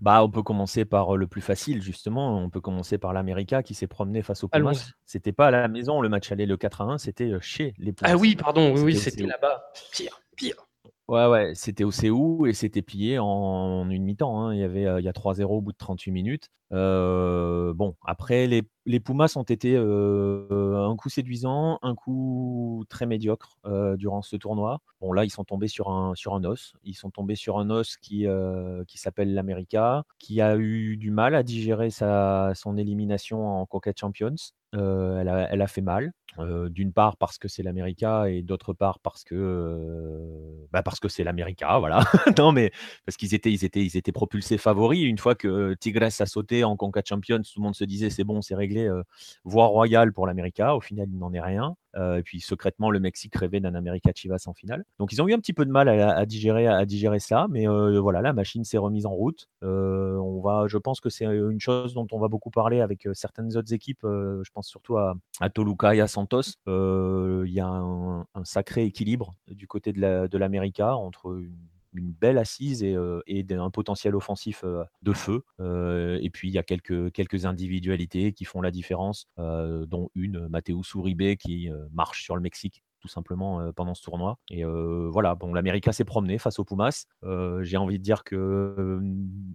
Bah, 0.00 0.22
on 0.22 0.30
peut 0.30 0.44
commencer 0.44 0.84
par 0.84 1.16
le 1.16 1.26
plus 1.26 1.40
facile, 1.40 1.82
justement. 1.82 2.38
On 2.38 2.50
peut 2.50 2.60
commencer 2.60 2.98
par 2.98 3.12
l'América 3.12 3.64
qui 3.64 3.74
s'est 3.74 3.88
promené 3.88 4.22
face 4.22 4.44
au 4.44 4.48
Pumas. 4.48 4.92
C'était 5.04 5.32
pas 5.32 5.48
à 5.48 5.50
la 5.50 5.66
maison 5.66 6.00
le 6.00 6.08
match 6.08 6.30
aller 6.30 6.46
le 6.46 6.56
4 6.56 6.82
à 6.82 6.84
1, 6.84 6.98
c'était 6.98 7.32
chez 7.40 7.74
les 7.78 7.92
Pumas. 7.92 8.12
Ah 8.12 8.16
oui, 8.16 8.36
pardon, 8.36 8.76
oui, 8.76 8.96
c'était 8.96 9.26
là-bas. 9.26 9.60
Pire, 9.90 10.20
pire. 10.36 10.68
Ouais, 11.08 11.26
ouais, 11.26 11.54
c'était 11.54 11.84
au 11.84 11.90
CEU 11.90 12.48
et 12.48 12.52
c'était 12.52 12.82
plié 12.82 13.18
en 13.18 13.88
une 13.88 14.04
mi-temps. 14.04 14.40
Hein. 14.42 14.54
Il 14.54 14.60
y 14.60 14.62
avait 14.62 14.84
euh, 14.84 15.00
il 15.00 15.04
y 15.04 15.08
a 15.08 15.12
3-0 15.12 15.44
au 15.44 15.60
bout 15.62 15.72
de 15.72 15.78
38 15.78 16.10
minutes. 16.10 16.50
Euh, 16.70 17.72
bon, 17.72 17.96
après, 18.04 18.46
les, 18.46 18.62
les, 18.88 19.00
Pumas 19.00 19.34
ont 19.36 19.42
été 19.42 19.74
euh, 19.76 20.88
un 20.88 20.96
coup 20.96 21.08
séduisant, 21.08 21.78
un 21.82 21.94
coup 21.94 22.84
très 22.88 23.06
médiocre 23.06 23.58
euh, 23.66 23.96
durant 23.96 24.22
ce 24.22 24.36
tournoi. 24.36 24.80
Bon, 25.00 25.12
là, 25.12 25.24
ils 25.24 25.30
sont 25.30 25.44
tombés 25.44 25.68
sur 25.68 25.90
un, 25.90 26.14
sur 26.14 26.34
un 26.34 26.44
os. 26.44 26.74
Ils 26.84 26.94
sont 26.94 27.10
tombés 27.10 27.36
sur 27.36 27.58
un 27.58 27.70
os 27.70 27.96
qui, 27.96 28.26
euh, 28.26 28.84
qui 28.86 28.98
s'appelle 28.98 29.34
l'America, 29.34 30.04
qui 30.18 30.40
a 30.40 30.56
eu 30.56 30.96
du 30.96 31.10
mal 31.10 31.34
à 31.34 31.42
digérer 31.42 31.90
sa, 31.90 32.52
son 32.54 32.76
élimination 32.76 33.60
en 33.60 33.66
Coca 33.66 33.92
Champions. 33.98 34.34
Elle, 34.72 35.28
a, 35.28 35.48
elle, 35.50 35.62
a, 35.62 35.66
fait 35.66 35.80
mal. 35.80 36.12
D'une 36.70 36.92
part 36.92 37.16
parce 37.16 37.38
que 37.38 37.48
c'est 37.48 37.62
l'América 37.64 38.28
et 38.28 38.42
d'autre 38.42 38.72
part 38.72 39.00
parce 39.00 39.24
que 39.24 40.68
bah 40.70 40.82
parce 40.82 41.00
que 41.00 41.08
c'est 41.08 41.24
l'América, 41.24 41.78
voilà. 41.78 42.00
non 42.38 42.52
mais 42.52 42.70
parce 43.04 43.16
qu'ils 43.16 43.34
étaient 43.34 43.50
ils 43.50 43.64
étaient 43.64 43.84
ils 43.84 43.96
étaient 43.96 44.12
propulsés 44.12 44.58
favoris. 44.58 45.02
Une 45.02 45.18
fois 45.18 45.34
que 45.34 45.74
Tigres 45.80 46.04
a 46.04 46.26
sauté 46.26 46.62
en 46.62 46.76
Conca 46.76 47.02
Champions, 47.04 47.38
tout 47.38 47.58
le 47.58 47.62
monde 47.62 47.74
se 47.74 47.84
disait 47.84 48.10
c'est 48.10 48.22
bon, 48.22 48.40
c'est 48.40 48.54
réglé, 48.54 48.77
voie 49.44 49.66
royale 49.66 50.12
pour 50.12 50.26
l'América. 50.26 50.74
Au 50.74 50.80
final, 50.80 51.08
il 51.10 51.18
n'en 51.18 51.32
est 51.32 51.40
rien. 51.40 51.76
Et 51.96 52.22
puis 52.22 52.40
secrètement, 52.40 52.92
le 52.92 53.00
Mexique 53.00 53.34
rêvait 53.34 53.58
d'un 53.58 53.74
América 53.74 54.12
Chivas 54.14 54.44
en 54.46 54.54
finale. 54.54 54.84
Donc 55.00 55.12
ils 55.12 55.20
ont 55.20 55.26
eu 55.26 55.32
un 55.32 55.40
petit 55.40 55.52
peu 55.52 55.64
de 55.64 55.70
mal 55.70 55.88
à, 55.88 56.26
digérer, 56.26 56.68
à 56.68 56.84
digérer 56.84 57.18
ça, 57.18 57.48
mais 57.50 57.66
voilà, 57.66 58.22
la 58.22 58.32
machine 58.32 58.62
s'est 58.62 58.78
remise 58.78 59.04
en 59.04 59.10
route. 59.10 59.48
On 59.62 60.40
va, 60.40 60.66
je 60.68 60.78
pense 60.78 61.00
que 61.00 61.10
c'est 61.10 61.24
une 61.24 61.58
chose 61.58 61.94
dont 61.94 62.06
on 62.12 62.20
va 62.20 62.28
beaucoup 62.28 62.50
parler 62.50 62.80
avec 62.80 63.08
certaines 63.14 63.56
autres 63.56 63.72
équipes. 63.72 64.02
je 64.04 64.50
pense 64.54 64.68
surtout 64.68 64.96
à, 64.96 65.16
Toluca 65.52 65.96
et 65.96 66.00
à 66.00 66.06
Santos. 66.06 66.54
Il 66.68 67.52
y 67.52 67.58
a 67.58 67.66
un, 67.66 68.26
sacré 68.44 68.84
équilibre 68.84 69.34
du 69.48 69.66
côté 69.66 69.92
de 69.92 70.38
l'América 70.38 70.58
la, 70.78 70.96
entre 70.96 71.36
une 71.36 71.56
une 71.92 72.12
belle 72.12 72.38
assise 72.38 72.82
et, 72.82 72.94
euh, 72.94 73.20
un 73.50 73.70
potentiel 73.70 74.14
offensif 74.14 74.62
euh, 74.64 74.84
de 75.02 75.12
feu. 75.12 75.42
Euh, 75.60 76.18
et 76.22 76.30
puis 76.30 76.48
il 76.48 76.54
y 76.54 76.58
a 76.58 76.62
quelques, 76.62 77.12
quelques 77.12 77.46
individualités 77.46 78.32
qui 78.32 78.44
font 78.44 78.60
la 78.60 78.70
différence, 78.70 79.28
dont 79.36 80.10
une, 80.14 80.48
Matteo 80.48 80.82
Souribe, 80.82 81.36
qui 81.36 81.68
marche 81.92 82.22
sur 82.22 82.36
le 82.36 82.42
Mexique 82.42 82.82
tout 83.00 83.08
simplement 83.08 83.72
pendant 83.72 83.94
ce 83.94 84.02
tournoi. 84.02 84.38
Et 84.50 84.64
voilà, 84.64 85.34
bon, 85.34 85.54
l'América 85.54 85.92
s'est 85.92 86.04
promené 86.04 86.38
face 86.38 86.58
aux 86.58 86.64
Pumas. 86.64 87.06
J'ai 87.62 87.76
envie 87.76 87.98
de 87.98 88.02
dire 88.02 88.24
que 88.24 89.00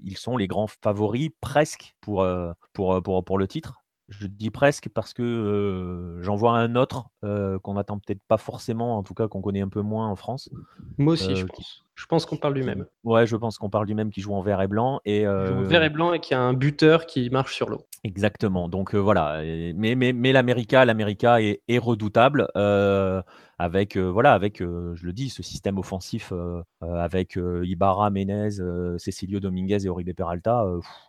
ils 0.03 0.17
sont 0.17 0.37
les 0.37 0.47
grands 0.47 0.67
favoris 0.67 1.29
presque 1.41 1.95
pour, 2.01 2.25
pour, 2.73 3.01
pour, 3.03 3.23
pour 3.23 3.37
le 3.37 3.47
titre. 3.47 3.82
Je 4.19 4.27
dis 4.27 4.49
presque 4.49 4.89
parce 4.89 5.13
que 5.13 5.23
euh, 5.23 6.21
j'en 6.21 6.35
vois 6.35 6.57
un 6.57 6.75
autre 6.75 7.05
euh, 7.23 7.59
qu'on 7.59 7.75
n'attend 7.75 7.99
peut-être 7.99 8.21
pas 8.27 8.37
forcément, 8.37 8.97
en 8.97 9.03
tout 9.03 9.13
cas 9.13 9.27
qu'on 9.27 9.41
connaît 9.41 9.61
un 9.61 9.69
peu 9.69 9.81
moins 9.81 10.07
en 10.07 10.15
France. 10.15 10.49
Moi 10.97 11.13
aussi, 11.13 11.31
euh, 11.31 11.35
je 11.35 11.45
pense. 11.45 11.85
Je 11.95 12.05
pense 12.07 12.25
qu'on 12.25 12.37
parle 12.37 12.55
du 12.55 12.63
même. 12.63 12.87
Ouais, 13.03 13.27
je 13.27 13.35
pense 13.35 13.59
qu'on 13.59 13.69
parle 13.69 13.85
du 13.85 13.93
même 13.93 14.09
qui 14.09 14.21
joue 14.21 14.33
en 14.33 14.41
vert 14.41 14.61
et 14.61 14.67
blanc. 14.67 14.99
Et, 15.05 15.25
vert 15.25 15.83
et 15.83 15.91
blanc 15.91 16.11
et 16.11 16.19
qui 16.19 16.33
a 16.33 16.41
un 16.41 16.53
buteur 16.53 17.05
qui 17.05 17.29
marche 17.29 17.53
sur 17.55 17.69
l'eau. 17.69 17.85
Exactement. 18.03 18.67
Donc 18.67 18.95
voilà. 18.95 19.41
Mais, 19.75 19.93
mais, 19.93 20.11
mais 20.11 20.31
l'América, 20.31 20.85
l'América 20.85 21.39
est, 21.39 21.61
est, 21.67 21.77
redoutable 21.77 22.47
avec 23.59 23.95
voilà 23.95 24.33
avec 24.33 24.57
je 24.57 25.05
le 25.05 25.13
dis 25.13 25.29
ce 25.29 25.43
système 25.43 25.77
offensif 25.77 26.33
avec 26.81 27.37
Ibarra, 27.37 28.09
Menez, 28.09 28.49
Cecilio 28.97 29.39
Dominguez 29.39 29.85
et 29.85 29.89
Oribe 29.89 30.15
Peralta. 30.15 30.65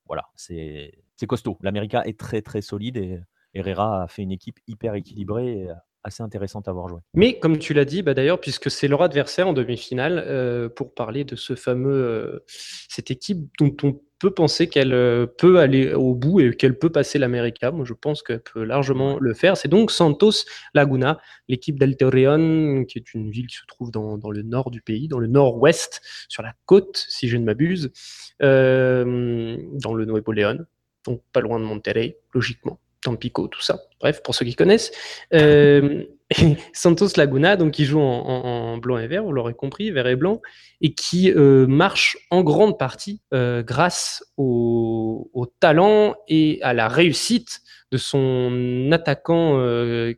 voilà, 0.06 0.26
c'est 0.34 0.92
c'est 1.24 1.26
costaud. 1.26 1.56
L'América 1.62 2.02
est 2.04 2.18
très 2.18 2.42
très 2.42 2.60
solide 2.60 2.98
et 2.98 3.18
Herrera 3.54 4.02
a 4.02 4.08
fait 4.08 4.20
une 4.20 4.32
équipe 4.32 4.60
hyper 4.66 4.94
équilibrée 4.94 5.52
et 5.52 5.68
assez 6.02 6.22
intéressante 6.22 6.68
à 6.68 6.72
voir 6.72 6.88
jouer. 6.88 7.00
Mais 7.14 7.38
comme 7.38 7.58
tu 7.58 7.72
l'as 7.72 7.86
dit, 7.86 8.02
bah 8.02 8.12
d'ailleurs, 8.12 8.40
puisque 8.40 8.70
c'est 8.70 8.88
leur 8.88 9.00
adversaire 9.00 9.48
en 9.48 9.54
demi-finale, 9.54 10.22
euh, 10.26 10.68
pour 10.68 10.92
parler 10.92 11.24
de 11.24 11.34
ce 11.34 11.54
fameux, 11.54 11.94
euh, 11.94 12.44
cette 12.46 13.10
équipe 13.10 13.38
dont 13.58 13.74
on 13.82 13.98
peut 14.18 14.32
penser 14.32 14.68
qu'elle 14.68 14.92
euh, 14.92 15.26
peut 15.26 15.58
aller 15.58 15.92
au 15.92 16.14
bout 16.14 16.40
et 16.40 16.54
qu'elle 16.54 16.78
peut 16.78 16.90
passer 16.90 17.18
l'América. 17.18 17.70
Moi, 17.70 17.84
je 17.84 17.94
pense 17.94 18.22
qu'elle 18.22 18.40
peut 18.40 18.64
largement 18.64 19.18
le 19.18 19.34
faire. 19.34 19.56
C'est 19.56 19.68
donc 19.68 19.90
Santos 19.90 20.44
Laguna, 20.74 21.18
l'équipe 21.48 21.78
d'El 21.78 21.96
Torreón, 21.96 22.84
qui 22.84 22.98
est 22.98 23.14
une 23.14 23.30
ville 23.30 23.46
qui 23.46 23.56
se 23.56 23.66
trouve 23.66 23.90
dans, 23.90 24.16
le 24.30 24.42
nord 24.42 24.70
du 24.70 24.82
pays, 24.82 25.08
dans 25.08 25.18
le 25.18 25.26
nord-ouest, 25.26 26.00
sur 26.28 26.42
la 26.42 26.54
côte, 26.66 27.04
si 27.08 27.28
je 27.28 27.36
ne 27.36 27.44
m'abuse, 27.44 27.92
euh, 28.42 29.56
dans 29.82 29.94
le 29.94 30.04
Nuevo 30.04 30.32
León 30.32 30.66
donc 31.04 31.20
pas 31.32 31.40
loin 31.40 31.58
de 31.58 31.64
Monterrey, 31.64 32.18
logiquement, 32.32 32.78
Tampico, 33.02 33.48
tout 33.48 33.60
ça. 33.60 33.80
Bref, 34.00 34.22
pour 34.22 34.34
ceux 34.34 34.44
qui 34.44 34.54
connaissent. 34.54 34.90
Euh, 35.32 36.04
Santos 36.72 37.08
Laguna, 37.16 37.56
donc 37.56 37.72
qui 37.72 37.84
joue 37.84 38.00
en, 38.00 38.78
blanc 38.78 38.98
et 38.98 39.06
vert, 39.06 39.22
vous 39.22 39.32
l'aurez 39.32 39.54
compris, 39.54 39.90
vert 39.90 40.06
et 40.06 40.16
blanc, 40.16 40.40
et 40.80 40.94
qui 40.94 41.30
euh, 41.30 41.66
marche 41.66 42.16
en 42.30 42.42
grande 42.42 42.78
partie 42.78 43.20
euh, 43.32 43.62
grâce 43.62 44.24
au, 44.36 45.30
talent 45.60 46.16
et 46.28 46.58
à 46.62 46.72
la 46.72 46.88
réussite 46.88 47.60
de 47.92 47.98
son 47.98 48.88
attaquant 48.90 49.58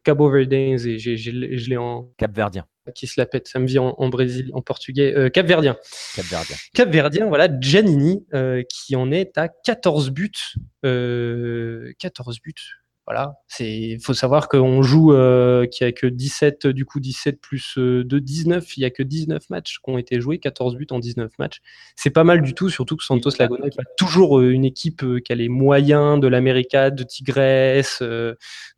Cabo 0.04 0.30
Verdense, 0.30 0.86
et 0.86 0.98
je 0.98 1.68
l'ai 1.70 1.76
en... 1.76 2.08
Cap-Verdien 2.16 2.64
qui 2.94 3.06
se 3.06 3.20
la 3.20 3.26
pète, 3.26 3.48
ça 3.48 3.58
me 3.58 3.66
vient 3.66 3.82
en, 3.82 3.94
en 3.98 4.08
Brésil, 4.08 4.50
en 4.54 4.62
portugais, 4.62 5.14
euh, 5.16 5.28
Cap-Verdien. 5.28 5.76
Cap-Verdien. 6.14 6.56
Cap-Verdien, 6.74 7.26
voilà, 7.26 7.48
Giannini, 7.60 8.26
euh, 8.34 8.62
qui 8.68 8.96
en 8.96 9.10
est 9.10 9.36
à 9.38 9.48
14 9.48 10.10
buts. 10.10 10.30
Euh, 10.84 11.92
14 11.98 12.40
buts. 12.40 12.54
voilà, 13.06 13.36
c'est 13.48 13.98
faut 14.02 14.14
savoir 14.14 14.48
qu'on 14.48 14.82
joue 14.82 15.12
euh, 15.12 15.66
qu'il 15.66 15.86
y 15.86 15.88
a 15.88 15.92
que 15.92 16.06
17 16.06 16.66
du 16.66 16.84
coup 16.84 17.00
17 17.00 17.40
plus 17.40 17.74
2 17.76 18.04
19, 18.04 18.76
il 18.76 18.80
y 18.80 18.84
a 18.84 18.90
que 18.90 19.02
19 19.02 19.48
matchs 19.50 19.78
qui 19.78 19.90
ont 19.90 19.98
été 19.98 20.20
joués, 20.20 20.38
14 20.38 20.76
buts 20.76 20.86
en 20.90 20.98
19 20.98 21.30
matchs. 21.38 21.60
C'est 21.96 22.10
pas 22.10 22.24
mal 22.24 22.42
du 22.42 22.54
tout, 22.54 22.68
surtout 22.68 22.96
que 22.96 23.04
Santos 23.04 23.30
Laguna 23.38 23.64
n'est 23.64 23.70
pas 23.70 23.84
toujours 23.96 24.40
une 24.40 24.64
équipe 24.64 25.04
qui 25.24 25.32
a 25.32 25.34
les 25.34 25.48
moyens 25.48 26.20
de 26.20 26.28
l'América, 26.28 26.90
de 26.90 27.02
Tigresse. 27.02 28.02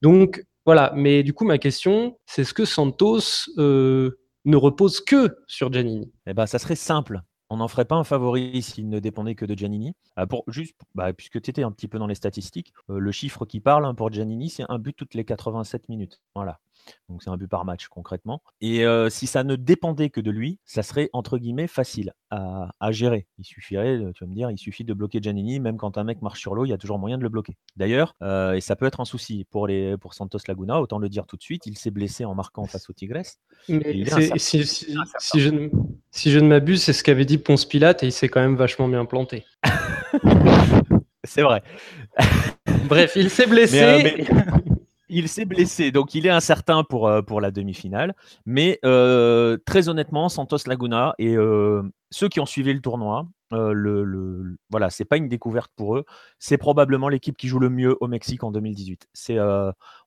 donc 0.03 0.43
voilà, 0.69 0.93
mais 0.95 1.23
du 1.23 1.33
coup 1.33 1.47
ma 1.47 1.57
question, 1.57 2.19
c'est 2.27 2.43
est-ce 2.43 2.53
que 2.53 2.67
Santos 2.67 3.49
ne 3.57 4.57
repose 4.57 5.01
que 5.01 5.39
sur 5.47 5.73
Giannini. 5.73 6.13
Eh 6.27 6.35
ben 6.35 6.45
ça 6.45 6.59
serait 6.59 6.77
simple 6.77 7.23
on 7.51 7.59
n'en 7.59 7.69
ferait 7.69 7.85
pas 7.85 7.97
un 7.97 8.05
favori 8.05 8.63
s'il 8.63 8.89
ne 8.89 8.99
dépendait 8.99 9.35
que 9.35 9.45
de 9.45 9.55
Giannini. 9.55 9.95
Euh, 10.19 10.27
pour, 10.27 10.45
juste, 10.49 10.77
bah, 10.95 11.13
puisque 11.13 11.41
tu 11.41 11.51
étais 11.51 11.63
un 11.63 11.73
petit 11.73 11.89
peu 11.89 11.99
dans 11.99 12.07
les 12.07 12.15
statistiques, 12.15 12.73
euh, 12.91 12.99
le 12.99 13.13
chiffre 13.13 13.47
qui 13.47 13.61
parle 13.61 13.85
hein, 13.85 13.95
pour 13.95 14.13
Giannini, 14.13 14.51
c'est 14.51 14.65
un 14.69 14.79
but 14.79 14.95
toutes 14.95 15.15
les 15.15 15.25
87 15.25 15.89
minutes. 15.89 16.21
Voilà. 16.35 16.61
Donc 17.09 17.23
c'est 17.23 17.31
un 17.31 17.37
but 17.37 17.49
par 17.49 17.65
match 17.65 17.89
concrètement. 17.89 18.43
Et 18.61 18.85
euh, 18.85 19.11
si 19.11 19.27
ça 19.27 19.45
ne 19.45 19.57
dépendait 19.57 20.11
que 20.11 20.21
de 20.21 20.31
lui, 20.31 20.59
ça 20.65 20.83
serait 20.83 21.11
entre 21.13 21.39
guillemets 21.39 21.67
facile 21.67 22.13
à, 22.31 22.71
gérer. 22.91 23.27
Il 23.39 23.45
suffirait, 23.45 23.99
tu 24.15 24.25
vas 24.25 24.29
me 24.29 24.35
dire, 24.35 24.51
il 24.51 24.59
suffit 24.59 24.85
de 24.85 24.93
bloquer 24.93 25.21
Giannini, 25.23 25.61
même 25.61 25.77
quand 25.77 25.97
un 25.97 26.05
mec 26.05 26.21
marche 26.21 26.41
sur 26.41 26.55
l'eau, 26.55 26.65
il 26.67 26.69
y 26.69 26.73
a 26.73 26.79
toujours 26.79 26.99
moyen 26.99 27.17
de 27.17 27.23
le 27.23 27.29
bloquer. 27.29 27.57
D'ailleurs, 27.77 28.15
euh, 28.23 28.53
et 28.53 28.61
ça 28.61 28.77
peut 28.77 28.87
être 28.87 29.01
un 29.01 29.05
souci 29.05 29.47
pour, 29.51 29.67
les, 29.67 29.97
pour 29.97 30.15
Santos 30.15 30.41
Laguna, 30.47 30.81
autant 30.81 30.99
le 30.99 31.09
dire 31.09 31.27
tout 31.27 31.37
de 31.37 31.43
suite, 31.43 31.67
il 31.67 31.79
s'est 31.79 31.91
blessé 31.91 32.25
en 32.25 32.35
marquant 32.35 32.65
face 32.65 32.91
au 32.91 32.93
Tigres. 32.93 33.23
si, 33.67 34.63
je, 35.33 36.39
ne 36.39 36.49
m'abuse, 36.49 36.83
c'est 36.83 36.93
ce 36.93 37.03
qu'avait 37.03 37.25
dit 37.25 37.38
Ponce 37.39 37.65
Pilate 37.65 38.03
et 38.03 38.07
il 38.07 38.13
s'est 38.13 38.29
quand 38.29 38.41
même 38.41 38.57
vachement 38.57 38.89
bien 38.89 39.05
planté. 39.05 39.45
c'est 41.25 41.43
vrai. 41.43 41.63
Bref, 42.89 43.13
il 43.17 43.31
s'est 43.31 43.47
blessé. 43.47 43.83
Euh, 43.83 44.25
il 45.09 45.29
s'est 45.29 45.45
blessé, 45.45 45.91
donc 45.91 46.15
il 46.15 46.27
est 46.27 46.31
incertain 46.31 46.85
pour, 46.85 47.09
euh, 47.09 47.23
pour 47.23 47.41
la 47.41 47.51
demi-finale. 47.51 48.15
Mais 48.47 48.79
euh, 48.85 49.57
très 49.65 49.89
honnêtement, 49.89 50.29
Santos 50.29 50.59
Laguna 50.67 51.15
et 51.19 51.35
euh, 51.35 51.83
ceux 52.11 52.29
qui 52.29 52.41
ont 52.41 52.47
suivi 52.47 52.73
le 52.73 52.81
tournoi, 52.81 53.27
le, 53.51 54.05
le, 54.05 54.57
voilà, 54.71 54.91
c'est 54.91 55.05
pas 55.05 55.17
une 55.17 55.29
découverte 55.29 55.71
pour 55.77 55.97
eux. 55.97 56.05
C'est 56.39 56.59
probablement 56.59 57.09
l'équipe 57.09 57.37
qui 57.37 57.49
joue 57.49 57.59
le 57.59 57.71
mieux 57.71 57.97
au 58.01 58.09
Mexique 58.09 58.45
en 58.45 58.51
2018. 58.51 59.09
C'est, 59.13 59.39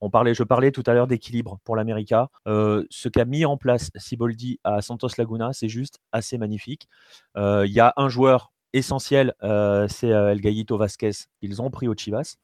on 0.02 0.10
parlait, 0.10 0.34
je 0.34 0.44
parlais 0.44 0.72
tout 0.72 0.84
à 0.86 0.94
l'heure 0.94 1.08
d'équilibre 1.08 1.60
pour 1.64 1.76
l'América. 1.76 2.30
ce 2.46 3.10
qu'a 3.10 3.26
mis 3.26 3.46
en 3.46 3.58
place 3.58 3.92
Siboldi 3.96 4.60
à 4.64 4.82
Santos 4.82 5.10
Laguna, 5.18 5.52
c'est 5.54 5.70
juste 5.70 6.00
assez 6.12 6.38
magnifique. 6.38 6.88
Il 7.36 7.72
y 7.72 7.80
a 7.80 7.94
un 7.98 8.10
joueur 8.10 8.52
essentiel, 8.74 9.34
c'est 9.42 10.10
El 10.10 10.42
Gallito 10.42 10.78
Vasquez. 10.78 11.12
Ils 11.42 11.62
ont 11.62 11.72
pris 11.72 11.88
au 11.88 11.96
Chivas. 11.96 12.38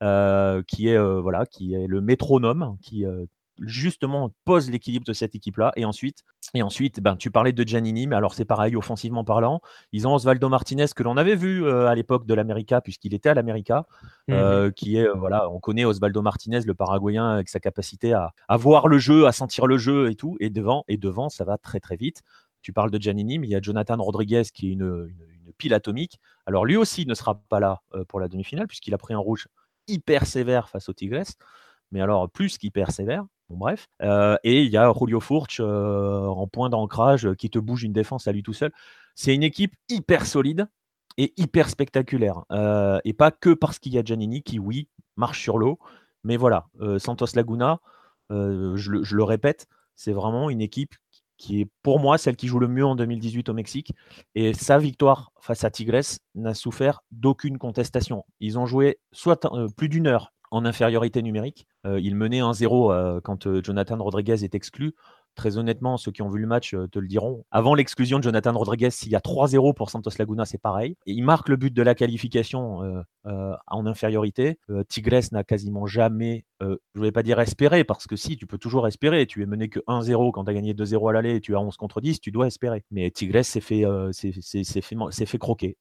Euh, 0.00 0.62
qui 0.62 0.88
est 0.88 0.96
euh, 0.96 1.20
voilà, 1.20 1.44
qui 1.44 1.74
est 1.74 1.88
le 1.88 2.00
métronome, 2.00 2.76
qui 2.82 3.04
euh, 3.04 3.26
justement 3.60 4.30
pose 4.44 4.70
l'équilibre 4.70 5.04
de 5.04 5.12
cette 5.12 5.34
équipe-là. 5.34 5.72
Et 5.76 5.84
ensuite, 5.84 6.24
et 6.54 6.62
ensuite 6.62 7.00
ben, 7.00 7.16
tu 7.16 7.30
parlais 7.30 7.52
de 7.52 7.62
Giannini, 7.62 8.06
mais 8.06 8.16
alors 8.16 8.34
c'est 8.34 8.44
pareil, 8.44 8.76
offensivement 8.76 9.24
parlant. 9.24 9.60
Ils 9.92 10.06
ont 10.06 10.14
Osvaldo 10.14 10.48
Martinez, 10.48 10.86
que 10.94 11.02
l'on 11.02 11.16
avait 11.16 11.36
vu 11.36 11.68
à 11.68 11.94
l'époque 11.94 12.26
de 12.26 12.34
l'América, 12.34 12.80
puisqu'il 12.80 13.14
était 13.14 13.28
à 13.28 13.34
l'América, 13.34 13.86
mmh 14.28 14.70
qui 14.76 14.96
est, 14.96 15.08
voilà, 15.08 15.50
on 15.50 15.60
connaît 15.60 15.84
Osvaldo 15.84 16.22
Martinez, 16.22 16.60
le 16.60 16.74
Paraguayen, 16.74 17.28
avec 17.28 17.48
sa 17.48 17.60
capacité 17.60 18.12
à, 18.12 18.32
à, 18.48 18.56
voir 18.56 18.88
le 18.88 18.98
jeu, 18.98 19.26
à 19.26 19.32
sentir 19.32 19.66
le 19.66 19.78
jeu 19.78 20.10
et 20.10 20.14
tout. 20.14 20.36
Et 20.40 20.50
devant, 20.50 20.84
et 20.88 20.96
devant, 20.96 21.28
ça 21.28 21.44
va 21.44 21.58
très 21.58 21.80
très 21.80 21.96
vite. 21.96 22.22
Tu 22.62 22.72
parles 22.72 22.90
de 22.90 23.00
Giannini, 23.00 23.38
mais 23.38 23.46
il 23.46 23.50
y 23.50 23.56
a 23.56 23.60
Jonathan 23.60 23.96
Rodriguez, 23.96 24.42
qui 24.52 24.68
est 24.68 24.72
une, 24.72 25.08
une, 25.08 25.52
pile 25.56 25.74
atomique. 25.74 26.20
Alors 26.46 26.64
lui 26.64 26.76
aussi 26.76 27.06
ne 27.06 27.14
sera 27.14 27.40
pas 27.48 27.58
là 27.58 27.80
pour 28.08 28.20
la 28.20 28.28
demi-finale, 28.28 28.68
puisqu'il 28.68 28.94
a 28.94 28.98
pris 28.98 29.14
un 29.14 29.18
rouge 29.18 29.48
hyper 29.88 30.26
sévère 30.26 30.68
face 30.68 30.88
aux 30.88 30.92
Tigres, 30.92 31.24
mais 31.90 32.00
alors 32.00 32.30
plus 32.30 32.58
qu'hyper 32.58 32.90
sévère. 32.90 33.24
Bon, 33.48 33.56
bref. 33.56 33.88
Euh, 34.02 34.36
et 34.44 34.62
il 34.62 34.70
y 34.70 34.76
a 34.76 34.92
Julio 34.98 35.20
Furch 35.20 35.60
euh, 35.60 36.26
en 36.26 36.46
point 36.46 36.68
d'ancrage 36.68 37.26
euh, 37.26 37.34
qui 37.34 37.48
te 37.48 37.58
bouge 37.58 37.82
une 37.82 37.92
défense 37.92 38.28
à 38.28 38.32
lui 38.32 38.42
tout 38.42 38.52
seul. 38.52 38.72
C'est 39.14 39.34
une 39.34 39.42
équipe 39.42 39.74
hyper 39.88 40.26
solide 40.26 40.68
et 41.16 41.32
hyper 41.36 41.68
spectaculaire. 41.68 42.44
et 43.04 43.12
pas 43.12 43.30
que 43.32 43.52
parce 43.52 43.78
qu'il 43.80 43.92
y 43.92 43.98
a 43.98 44.04
Giannini 44.04 44.42
qui, 44.42 44.58
oui, 44.60 44.88
marche 45.16 45.40
sur 45.42 45.58
l'eau. 45.58 45.78
Mais 46.22 46.36
voilà, 46.36 46.68
Santos 46.98 47.26
Laguna, 47.34 47.80
je 48.30 48.90
le, 49.16 49.24
répète, 49.24 49.66
c'est 49.96 50.12
vraiment 50.12 50.48
une 50.48 50.60
équipe 50.60 50.94
qui 51.36 51.60
est 51.60 51.68
pour 51.82 51.98
moi 51.98 52.18
celle 52.18 52.36
qui 52.36 52.46
joue 52.46 52.60
le 52.60 52.68
mieux 52.68 52.86
en 52.86 52.94
2018 52.94 53.48
au 53.48 53.54
Mexique. 53.54 53.94
Et 54.36 54.54
sa 54.54 54.78
victoire 54.78 55.32
face 55.40 55.64
à 55.64 55.70
Tigres 55.72 56.20
n'a 56.36 56.54
souffert 56.54 57.00
d'aucune 57.10 57.58
contestation. 57.58 58.24
Ils 58.38 58.56
ont 58.56 58.66
joué 58.66 59.00
soit 59.10 59.50
plus 59.76 59.88
d'une 59.88 60.06
heure 60.06 60.32
en 60.50 60.64
infériorité 60.64 61.22
numérique. 61.22 61.66
Euh, 61.86 62.00
ils 62.00 62.14
menaient 62.14 62.40
1-0 62.40 62.92
euh, 62.92 63.20
quand 63.22 63.62
Jonathan 63.62 63.96
Rodriguez 64.02 64.44
est 64.44 64.54
exclu. 64.54 64.94
Très 65.34 65.56
honnêtement, 65.56 65.96
ceux 65.98 66.10
qui 66.10 66.22
ont 66.22 66.28
vu 66.28 66.40
le 66.40 66.48
match 66.48 66.74
te 66.90 66.98
le 66.98 67.06
diront. 67.06 67.44
Avant 67.52 67.76
l'exclusion 67.76 68.18
de 68.18 68.24
Jonathan 68.24 68.52
Rodriguez, 68.52 68.90
s'il 68.90 69.12
y 69.12 69.14
a 69.14 69.20
3-0 69.20 69.72
pour 69.72 69.88
Santos 69.88 70.10
Laguna, 70.18 70.44
c'est 70.44 70.58
pareil. 70.58 70.96
Il 71.06 71.22
marque 71.22 71.48
le 71.48 71.54
but 71.54 71.72
de 71.72 71.82
la 71.82 71.94
qualification 71.94 72.80
en 73.24 73.86
infériorité. 73.86 74.58
Tigres 74.88 75.30
n'a 75.30 75.44
quasiment 75.44 75.86
jamais, 75.86 76.44
je 76.60 76.66
ne 76.96 77.00
vais 77.00 77.12
pas 77.12 77.22
dire 77.22 77.38
espérer, 77.38 77.84
parce 77.84 78.08
que 78.08 78.16
si, 78.16 78.36
tu 78.36 78.48
peux 78.48 78.58
toujours 78.58 78.88
espérer. 78.88 79.28
Tu 79.28 79.40
es 79.44 79.46
mené 79.46 79.68
que 79.68 79.78
1-0 79.86 80.32
quand 80.32 80.42
tu 80.42 80.50
as 80.50 80.54
gagné 80.54 80.74
2-0 80.74 81.08
à 81.08 81.12
l'aller 81.12 81.36
et 81.36 81.40
tu 81.40 81.54
as 81.54 81.60
11 81.60 81.76
contre 81.76 82.00
10, 82.00 82.18
tu 82.18 82.32
dois 82.32 82.48
espérer. 82.48 82.82
Mais 82.90 83.08
Tigres 83.12 83.44
s'est 83.44 83.60
fait, 83.60 83.84
fait, 84.12 85.26
fait, 85.26 85.38
croquer. 85.38 85.76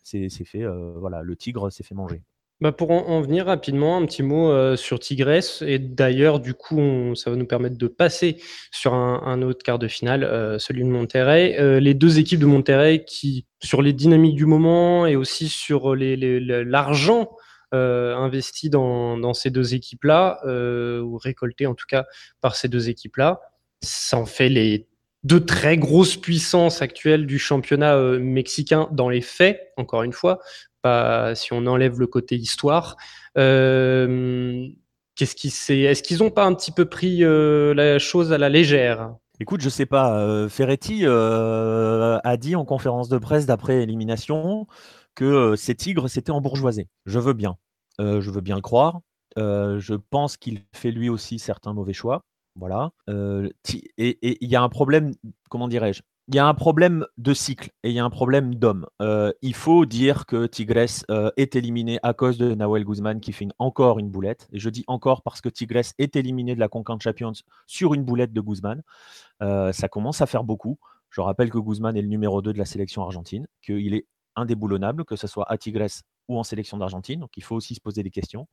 Voilà, 0.98 1.24
le 1.24 1.36
tigre 1.36 1.72
s'est 1.72 1.84
fait 1.84 1.96
manger. 1.96 2.22
Bah 2.60 2.72
pour 2.72 2.90
en, 2.90 3.22
venir 3.22 3.46
rapidement, 3.46 3.98
un 3.98 4.06
petit 4.08 4.24
mot 4.24 4.50
euh, 4.50 4.76
sur 4.76 4.98
Tigresse. 4.98 5.62
Et 5.62 5.78
d'ailleurs, 5.78 6.40
du 6.40 6.56
coup, 6.56 7.14
ça 7.14 7.30
va 7.30 7.36
nous 7.36 7.46
permettre 7.46 7.78
de 7.78 7.88
passer 7.88 8.38
sur 8.72 8.96
un, 8.96 9.42
autre 9.44 9.64
quart 9.64 9.78
de 9.78 9.88
finale, 9.88 10.24
euh, 10.24 10.58
celui 10.58 10.84
de 10.84 10.90
Monterrey. 10.90 11.56
Euh, 11.60 11.80
les 11.80 11.94
deux 11.94 12.18
équipes 12.18 12.40
de 12.40 12.48
Monterrey 12.48 13.04
qui, 13.06 13.46
sur 13.62 13.84
les 13.84 13.94
dynamiques 13.94 14.36
du 14.36 14.48
moment 14.48 15.06
et 15.06 15.16
aussi 15.16 15.50
sur 15.50 15.96
l'argent 15.96 17.30
investi 17.74 18.72
dans, 18.72 19.18
dans, 19.18 19.34
ces 19.36 19.52
deux 19.52 19.76
équipes-là, 19.76 20.40
ou 21.04 21.18
récolté 21.18 21.68
en 21.68 21.76
tout 21.76 21.86
cas 21.88 22.06
par 22.42 22.56
ces 22.56 22.70
deux 22.70 22.90
équipes-là, 22.90 23.42
ça 23.84 24.18
en 24.18 24.26
fait 24.26 24.50
les 24.50 24.88
deux 25.24 25.46
très 25.46 25.78
grosses 25.78 26.16
puissances 26.16 26.82
actuelles 26.82 27.28
du 27.28 27.38
championnat 27.38 27.98
mexicain 28.20 28.88
dans 28.94 29.10
les 29.10 29.22
faits, 29.22 29.74
encore 29.76 30.04
une 30.04 30.14
fois, 30.14 30.40
si 30.86 31.54
on 31.54 31.66
enlève 31.66 32.00
le 32.00 32.08
côté 32.08 32.36
histoire. 32.36 32.96
Euh, 33.38 34.68
qu'est-ce 35.16 35.74
Est-ce 35.74 36.04
qu'ils 36.04 36.20
n'ont 36.20 36.32
pas 36.32 36.46
un 36.46 36.54
petit 36.54 36.72
peu 36.72 36.86
pris 36.86 37.24
euh, 37.24 37.74
la 37.74 38.00
chose 38.00 38.34
à 38.34 38.38
la 38.38 38.50
légère? 38.50 39.16
Écoute, 39.40 39.62
je 39.62 39.70
sais 39.70 39.86
pas. 39.86 40.20
Euh, 40.20 40.50
Ferretti 40.50 41.06
a 41.06 42.38
dit 42.38 42.56
en 42.56 42.66
conférence 42.66 43.10
de 43.10 43.18
presse 43.18 43.46
d'après 43.46 43.84
élimination 43.84 44.68
que 45.16 45.56
ces 45.56 45.76
tigres 45.76 46.10
s'étaient 46.10 46.32
embourgeoisés. 46.32 46.88
Je 47.06 47.20
veux 47.20 47.34
bien. 47.34 47.58
je 48.00 48.30
veux 48.30 48.42
bien 48.42 48.56
le 48.56 48.62
croire. 48.62 49.02
je 49.36 49.94
pense 50.10 50.38
qu'il 50.38 50.64
fait 50.74 50.92
lui 50.92 51.10
aussi 51.10 51.40
certains 51.40 51.74
mauvais 51.74 51.94
choix. 51.94 52.24
Voilà. 52.56 52.90
et 53.08 54.44
il 54.44 54.50
y 54.50 54.56
a 54.56 54.64
un 54.64 54.70
problème, 54.70 55.14
comment 55.50 55.68
dirais-je? 55.68 56.02
Il 56.30 56.36
y 56.36 56.40
a 56.40 56.46
un 56.46 56.54
problème 56.54 57.06
de 57.18 57.34
cycle 57.34 57.70
et 57.84 57.90
il 57.90 57.96
y 57.96 58.00
a 58.00 58.04
un 58.04 58.10
problème 58.10 58.56
d'homme. 58.56 58.86
Euh, 59.02 59.32
il 59.42 59.56
faut 59.56 59.86
dire 59.86 60.26
que 60.26 60.46
Tigres 60.46 61.06
euh, 61.10 61.32
est 61.38 61.56
éliminé 61.56 62.00
à 62.04 62.14
cause 62.14 62.38
de 62.38 62.54
Nahuel 62.54 62.84
Guzman 62.84 63.22
qui 63.22 63.32
fait 63.32 63.48
encore 63.60 63.98
une 63.98 64.10
boulette. 64.10 64.50
Et 64.52 64.60
je 64.60 64.70
dis 64.70 64.84
encore 64.88 65.22
parce 65.22 65.40
que 65.40 65.48
Tigres 65.48 65.94
est 65.98 66.16
éliminé 66.18 66.54
de 66.54 66.60
la 66.60 66.68
Concacaf 66.68 67.02
Champions 67.02 67.32
sur 67.66 67.94
une 67.94 68.04
boulette 68.04 68.34
de 68.34 68.42
Guzman. 68.42 68.82
Euh, 69.42 69.72
ça 69.72 69.88
commence 69.88 70.20
à 70.22 70.26
faire 70.26 70.44
beaucoup. 70.44 70.78
Je 71.10 71.22
rappelle 71.22 71.50
que 71.50 71.60
Guzman 71.60 71.96
est 71.96 72.02
le 72.02 72.10
numéro 72.10 72.42
2 72.42 72.52
de 72.52 72.58
la 72.58 72.66
sélection 72.66 73.04
argentine, 73.04 73.48
qu'il 73.62 73.94
est 73.94 74.06
indéboulonnable, 74.36 75.06
que 75.06 75.16
ce 75.16 75.28
soit 75.28 75.50
à 75.50 75.58
Tigres 75.58 76.04
ou 76.28 76.38
en 76.38 76.44
sélection 76.44 76.78
d'Argentine. 76.78 77.22
Donc 77.22 77.38
il 77.38 77.44
faut 77.44 77.56
aussi 77.56 77.74
se 77.74 77.80
poser 77.80 78.04
des 78.04 78.12
questions. 78.12 78.50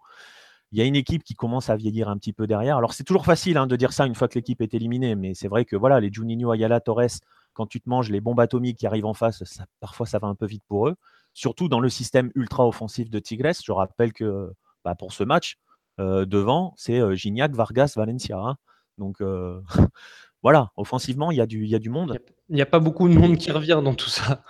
Il 0.71 0.79
y 0.79 0.81
a 0.81 0.85
une 0.85 0.97
équipe 0.97 1.25
qui 1.25 1.35
commence 1.35 1.71
à 1.71 1.77
vieillir 1.77 2.09
un 2.09 2.17
petit 2.19 2.33
peu 2.33 2.47
derrière. 2.47 2.77
Alors 2.77 2.95
c'est 2.95 3.05
toujours 3.05 3.25
facile 3.25 3.57
hein, 3.57 3.67
de 3.67 3.75
dire 3.75 3.93
ça 3.93 4.07
une 4.07 4.15
fois 4.15 4.29
que 4.29 4.35
l'équipe 4.37 4.61
est 4.61 4.75
éliminée, 4.75 5.17
mais 5.17 5.35
c'est 5.35 5.49
vrai 5.49 5.65
que 5.65 5.75
voilà, 5.75 5.99
les 5.99 6.13
Juninho, 6.13 6.53
Ayala, 6.53 6.81
Torres, 6.81 7.19
quand 7.55 7.67
tu 7.67 7.81
te 7.81 7.89
manges 7.89 8.11
les 8.11 8.21
bombes 8.21 8.41
atomiques 8.41 8.79
qui 8.79 8.87
arrivent 8.87 9.07
en 9.07 9.15
face, 9.15 9.43
parfois 9.81 10.07
ça 10.07 10.19
va 10.19 10.29
un 10.29 10.35
peu 10.35 10.47
vite 10.47 10.65
pour 10.69 10.89
eux. 10.89 10.97
Surtout 11.33 11.69
dans 11.69 11.81
le 11.81 11.89
système 11.89 12.31
ultra 12.35 12.67
offensif 12.67 13.11
de 13.11 13.19
Tigres. 13.19 13.55
Je 13.65 13.73
rappelle 13.73 14.13
que 14.13 14.53
bah, 14.85 14.95
pour 14.95 15.13
ce 15.13 15.25
match, 15.25 15.59
euh, 16.01 16.25
devant, 16.25 16.75
c'est 16.77 17.01
euh, 17.01 17.15
Gignac, 17.15 17.53
Vargas, 17.53 17.95
Valencia. 17.97 18.39
Hein. 18.39 18.57
Donc 18.99 19.21
euh, 19.21 19.61
voilà, 20.43 20.71
offensivement, 20.77 21.31
il 21.31 21.39
y, 21.39 21.41
a 21.41 21.47
du, 21.47 21.67
y 21.67 21.75
a 21.75 21.79
du 21.79 21.91
monde. 21.91 22.19
Il 22.49 22.57
n'y 22.57 22.63
a, 22.63 22.67
pas 22.67 22.81
beaucoup 22.81 23.09
de 23.09 23.15
monde 23.15 23.39
qui 23.39 23.51
revient 23.51 23.81
dans 23.83 23.95
tout 23.95 24.11
ça. 24.11 24.43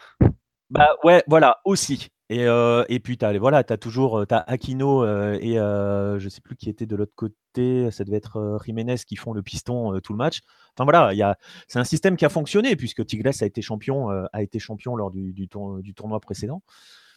Bah 0.71 0.97
ouais, 1.05 1.23
voilà, 1.27 1.61
aussi. 1.65 2.09
Et, 2.31 2.45
et 2.45 3.01
puis, 3.01 3.19
tu 3.19 3.25
as, 3.25 3.39
voilà, 3.39 3.63
as 3.69 3.77
toujours 3.77 4.25
as 4.31 4.51
Aquino 4.51 5.05
et 5.35 5.55
je 5.57 6.29
sais 6.29 6.41
plus 6.41 6.57
qui 6.57 6.71
était 6.71 6.87
de 6.87 6.97
l'autre 6.97 7.13
côté, 7.15 7.91
ça 7.91 8.05
devait 8.05 8.17
être 8.17 8.59
Jiménez 8.65 8.97
qui 9.07 9.17
font 9.17 9.33
le 9.33 9.43
piston 9.43 10.01
tout 10.01 10.13
le 10.13 10.19
match. 10.19 10.41
Enfin 10.77 10.85
voilà, 10.85 11.37
c'est 11.69 11.79
un 11.79 11.85
système 11.85 12.17
qui 12.17 12.25
a 12.25 12.29
fonctionné 12.31 12.77
puisque 12.77 13.05
Tigres 13.05 13.31
a 13.41 13.45
été 13.45 13.63
champion, 13.63 14.09
a 14.09 14.43
été 14.43 14.59
champion 14.59 14.97
lors 14.97 15.11
du, 15.11 15.33
du, 15.33 15.49
tournoi 15.49 16.19
précédent. 16.21 16.63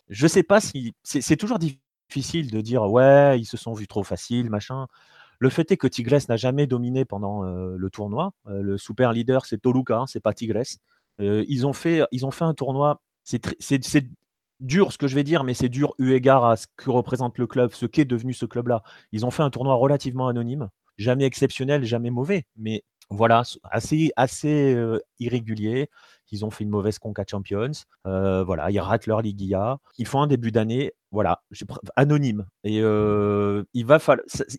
Je 0.09 0.27
sais 0.27 0.43
pas 0.43 0.59
si 0.59 0.93
c'est 1.03 1.37
toujours 1.37 1.59
difficile 1.59 1.81
difficile 2.07 2.51
de 2.51 2.61
dire 2.61 2.83
ouais, 2.83 3.39
ils 3.39 3.45
se 3.45 3.57
sont 3.57 3.73
vus 3.73 3.87
trop 3.87 4.03
faciles, 4.03 4.49
machin. 4.49 4.87
Le 5.39 5.49
fait 5.49 5.71
est 5.71 5.77
que 5.77 5.87
Tigres 5.87 6.19
n'a 6.29 6.35
jamais 6.35 6.65
dominé 6.67 7.05
pendant 7.05 7.43
le 7.43 7.89
tournoi. 7.89 8.31
le 8.45 8.77
super 8.77 9.13
leader, 9.13 9.45
c'est 9.45 9.59
Toluca, 9.59 9.99
hein, 9.99 10.07
c'est 10.07 10.19
pas 10.19 10.33
Tigres. 10.33 10.63
ils, 11.19 11.67
ont 11.67 11.73
fait, 11.73 12.03
ils 12.11 12.25
ont 12.25 12.31
fait 12.31 12.45
un 12.45 12.53
tournoi. 12.53 13.01
C'est 13.23 13.39
dur 14.59 14.91
ce 14.91 14.97
que 14.97 15.07
je 15.07 15.15
vais 15.15 15.23
dire, 15.23 15.43
mais 15.43 15.53
c'est 15.53 15.69
dur 15.69 15.93
eu 15.99 16.13
égard 16.13 16.45
à 16.45 16.55
ce 16.57 16.67
que 16.75 16.89
représente 16.89 17.37
le 17.37 17.47
club, 17.47 17.71
ce 17.73 17.85
qu'est 17.85 18.05
devenu 18.05 18.33
ce 18.33 18.45
club-là. 18.45 18.83
Ils 19.11 19.25
ont 19.25 19.31
fait 19.31 19.43
un 19.43 19.49
tournoi 19.49 19.75
relativement 19.75 20.27
anonyme, 20.27 20.69
jamais 20.97 21.25
exceptionnel, 21.25 21.83
jamais 21.85 22.09
mauvais, 22.09 22.45
mais 22.55 22.83
voilà, 23.09 23.43
assez, 23.71 24.11
assez 24.15 24.75
irrégulier. 25.19 25.89
Ils 26.31 26.43
ont 26.43 26.49
fait 26.49 26.65
une 26.65 26.69
mauvaise 26.69 26.99
Conca 26.99 27.23
Champions. 27.29 27.71
voilà, 28.03 28.69
ils 28.69 28.79
ratent 28.79 29.07
leur 29.07 29.21
Ligia. 29.21 29.77
Ils 29.97 30.07
font 30.07 30.21
un 30.21 30.27
début 30.27 30.51
d'année, 30.51 30.91
voilà, 31.17 31.41
anonyme. 31.95 32.45
Et 32.63 32.75
il, 32.77 32.83
va 33.85 33.97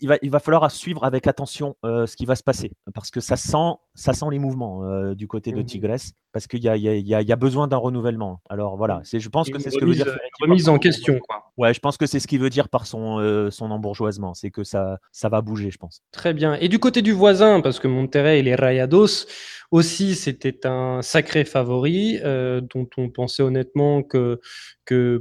il, 0.01 0.09
va, 0.09 0.19
il 0.23 0.31
va 0.31 0.41
falloir 0.41 0.69
suivre 0.73 1.05
avec 1.05 1.29
attention 1.29 1.77
ce 1.85 2.17
qui 2.17 2.27
va 2.27 2.35
se 2.35 2.43
passer. 2.43 2.73
Parce 2.95 3.13
que 3.13 3.21
ça 3.21 3.37
sent, 3.37 3.77
ça 3.95 4.13
sent 4.13 4.27
les 4.33 4.41
mouvements 4.41 5.13
du 5.15 5.29
côté 5.29 5.53
de 5.53 5.61
mmh 5.61 5.67
Tigres. 5.67 6.13
Parce 6.33 6.47
qu'il 6.47 6.63
y 6.63 6.69
a, 6.69 6.77
y, 6.77 7.15
a, 7.15 7.23
y 7.23 7.33
a, 7.33 7.37
besoin 7.37 7.69
d'un 7.69 7.79
renouvellement. 7.79 8.43
Alors 8.51 8.77
voilà, 8.77 8.99
mmh. 8.99 9.19
je 9.19 9.29
pense 9.29 9.49
que 9.49 9.59
c'est 9.61 9.71
ce 9.71 9.79
que 9.79 9.85
veut 9.85 9.95
dire. 9.95 10.19
Remise 10.41 10.69
en 10.69 10.79
question, 10.79 11.21
quoi. 11.27 11.53
Ouais, 11.57 11.73
je 11.73 11.81
pense 11.81 11.97
que 11.97 12.07
c'est 12.07 12.21
ce 12.21 12.27
qu'il 12.27 12.41
veut 12.41 12.51
dire 12.51 12.69
par 12.69 12.87
son, 12.87 13.49
son 13.51 13.71
embourgeoisement. 13.71 14.35
C'est 14.35 14.51
que 14.51 14.65
ça, 14.65 14.99
ça 15.13 15.29
va 15.29 15.41
bouger, 15.41 15.71
je 15.71 15.79
pense. 15.79 16.03
Très 16.11 16.35
bien. 16.35 16.55
Et 16.55 16.69
du 16.69 16.81
côté 16.81 17.03
du 17.03 17.13
voisin, 17.13 17.61
parce 17.61 17.79
que 17.79 17.89
Monterrey 17.89 18.41
et 18.41 18.43
les 18.43 18.57
Rayados, 18.57 19.27
aussi, 19.71 20.15
c'était 20.15 20.67
un 20.67 21.03
sacré 21.03 21.45
favori 21.45 22.19
euh, 22.25 22.63
dont 22.63 22.89
on 22.97 23.11
pensait 23.11 23.43
honnêtement 23.43 24.03
que, 24.03 24.41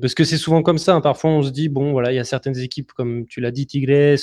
parce 0.02 0.14
que 0.14 0.24
c'est 0.24 0.38
souvent 0.38 0.62
comme 0.64 0.78
ça. 0.78 0.96
Hein, 0.96 1.02
parfois, 1.02 1.32
on 1.32 1.44
se 1.44 1.50
dit 1.50 1.70
bon, 1.70 1.92
voilà, 1.92 2.12
il 2.12 2.16
y 2.16 2.20
a 2.20 2.24
certaines 2.24 2.58
équipes 2.58 2.92
comme 2.94 3.26
tu 3.28 3.42
l'as 3.42 3.52
dit, 3.52 3.68
Tigres, 3.68 4.18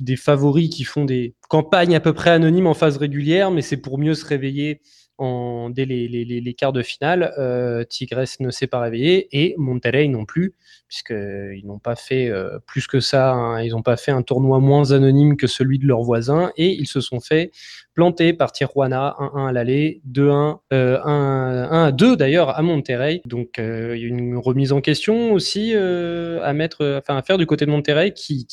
des 0.00 0.16
favoris 0.16 0.70
qui 0.70 0.84
font 0.84 1.04
des 1.04 1.34
campagnes 1.48 1.94
à 1.94 2.00
peu 2.00 2.12
près 2.12 2.30
anonymes 2.30 2.66
en 2.66 2.74
phase 2.74 2.96
régulière, 2.96 3.50
mais 3.50 3.62
c'est 3.62 3.76
pour 3.76 3.98
mieux 3.98 4.14
se 4.14 4.24
réveiller 4.24 4.80
en, 5.18 5.70
dès 5.70 5.84
les, 5.84 6.54
quarts 6.54 6.72
de 6.72 6.82
finale. 6.82 7.34
Euh, 7.38 7.84
Tigres 7.84 8.24
ne 8.40 8.50
s'est 8.50 8.66
pas 8.66 8.80
réveillé 8.80 9.28
et 9.32 9.54
Monterrey 9.58 10.08
non 10.08 10.24
plus, 10.24 10.54
puisqu'ils 10.88 11.66
n'ont 11.66 11.78
pas 11.78 11.96
fait 11.96 12.28
euh, 12.28 12.58
plus 12.66 12.86
que 12.86 13.00
ça. 13.00 13.32
Hein. 13.32 13.62
ils 13.62 13.72
n'ont 13.72 13.82
pas 13.82 13.96
fait 13.96 14.12
un 14.12 14.22
tournoi 14.22 14.58
moins 14.60 14.92
anonyme 14.92 15.36
que 15.36 15.46
celui 15.46 15.78
de 15.78 15.86
leurs 15.86 16.02
voisins 16.02 16.50
et 16.56 16.70
ils 16.70 16.86
se 16.86 17.00
sont 17.00 17.20
fait 17.20 17.50
planter 17.94 18.32
par 18.32 18.52
Tijuana 18.52 19.16
1-1 19.18 19.48
à 19.48 19.52
l'aller, 19.52 20.00
2-1, 20.08 20.58
1-2 20.70 20.72
euh, 20.72 22.16
d'ailleurs 22.16 22.56
à 22.56 22.62
Monterrey. 22.62 23.20
Donc 23.26 23.58
euh, 23.58 23.96
il 23.96 24.02
y 24.02 24.04
a 24.04 24.08
une 24.08 24.36
remise 24.36 24.72
en 24.72 24.80
question 24.80 25.32
aussi 25.32 25.74
à 25.74 26.52
mettre, 26.52 26.98
enfin 26.98 27.16
à 27.16 27.22
faire 27.22 27.38
du 27.38 27.46
côté 27.46 27.66
de 27.66 27.70
Monterrey 27.70 28.12
qui, 28.12 28.46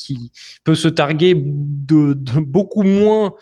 peut 0.64 0.74
se 0.74 0.88
targuer 0.88 1.34
de 1.36 2.14
beaucoup 2.40 2.82
moins 2.82 3.34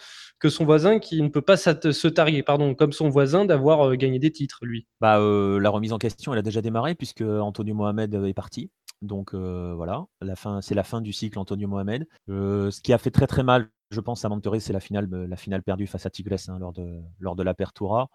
que 0.45 0.51
son 0.51 0.67
voisin 0.67 0.99
qui 0.99 1.23
ne 1.23 1.29
peut 1.29 1.41
pas 1.41 1.57
se 1.57 2.07
targuer, 2.07 2.43
pardon, 2.43 2.75
comme 2.75 2.93
son 2.93 3.09
voisin 3.09 3.47
d'avoir 3.47 3.89
euh, 3.89 3.95
gagné 3.95 4.19
des 4.19 4.31
titres, 4.31 4.59
lui. 4.67 4.87
Bah, 5.01 5.19
euh, 5.19 5.59
la 5.59 5.71
remise 5.71 5.95
en 5.95 5.97
question, 5.97 6.35
elle 6.35 6.39
a 6.39 6.43
déjà 6.43 6.61
démarré 6.61 6.95
puisque 6.95 7.23
Antonio 7.23 7.75
Mohamed 7.75 8.13
est 8.13 8.35
parti. 8.35 8.71
Donc 9.01 9.33
euh, 9.33 9.73
voilà, 9.75 10.05
la 10.21 10.37
fin, 10.37 10.61
c'est 10.61 10.75
la 10.75 10.85
fin 10.85 11.01
du 11.01 11.15
cycle 11.15 11.39
Antonio 11.39 11.67
Mohamed. 11.67 12.07
ce 12.29 12.79
qui 12.83 12.93
a 12.93 12.99
fait 12.99 13.11
très 13.11 13.27
très 13.27 13.43
mal, 13.43 13.71
je 13.91 14.01
pense, 14.01 14.23
à 14.27 14.29
Monterrey, 14.29 14.61
c'est 14.61 14.75
la 14.75 14.81
finale, 14.81 15.09
la 15.11 15.37
finale 15.37 15.63
perdue 15.63 15.87
face 15.87 16.05
à 16.05 16.11
Tigres 16.11 16.37
hein, 16.49 16.59
lors 16.59 16.75
de 16.75 17.01
lors 17.21 17.37
de 17.37 17.43
l'Apertura. 17.43 18.11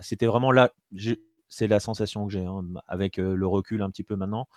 c'était 0.00 0.26
vraiment 0.26 0.52
là, 0.52 0.70
c'est 1.48 1.66
la 1.66 1.80
sensation 1.80 2.26
que 2.26 2.32
j'ai, 2.34 2.44
hein, 2.44 2.62
avec 2.88 3.16
le 3.16 3.46
recul 3.46 3.80
un 3.80 3.88
petit 3.88 4.04
peu 4.04 4.16
maintenant. 4.16 4.48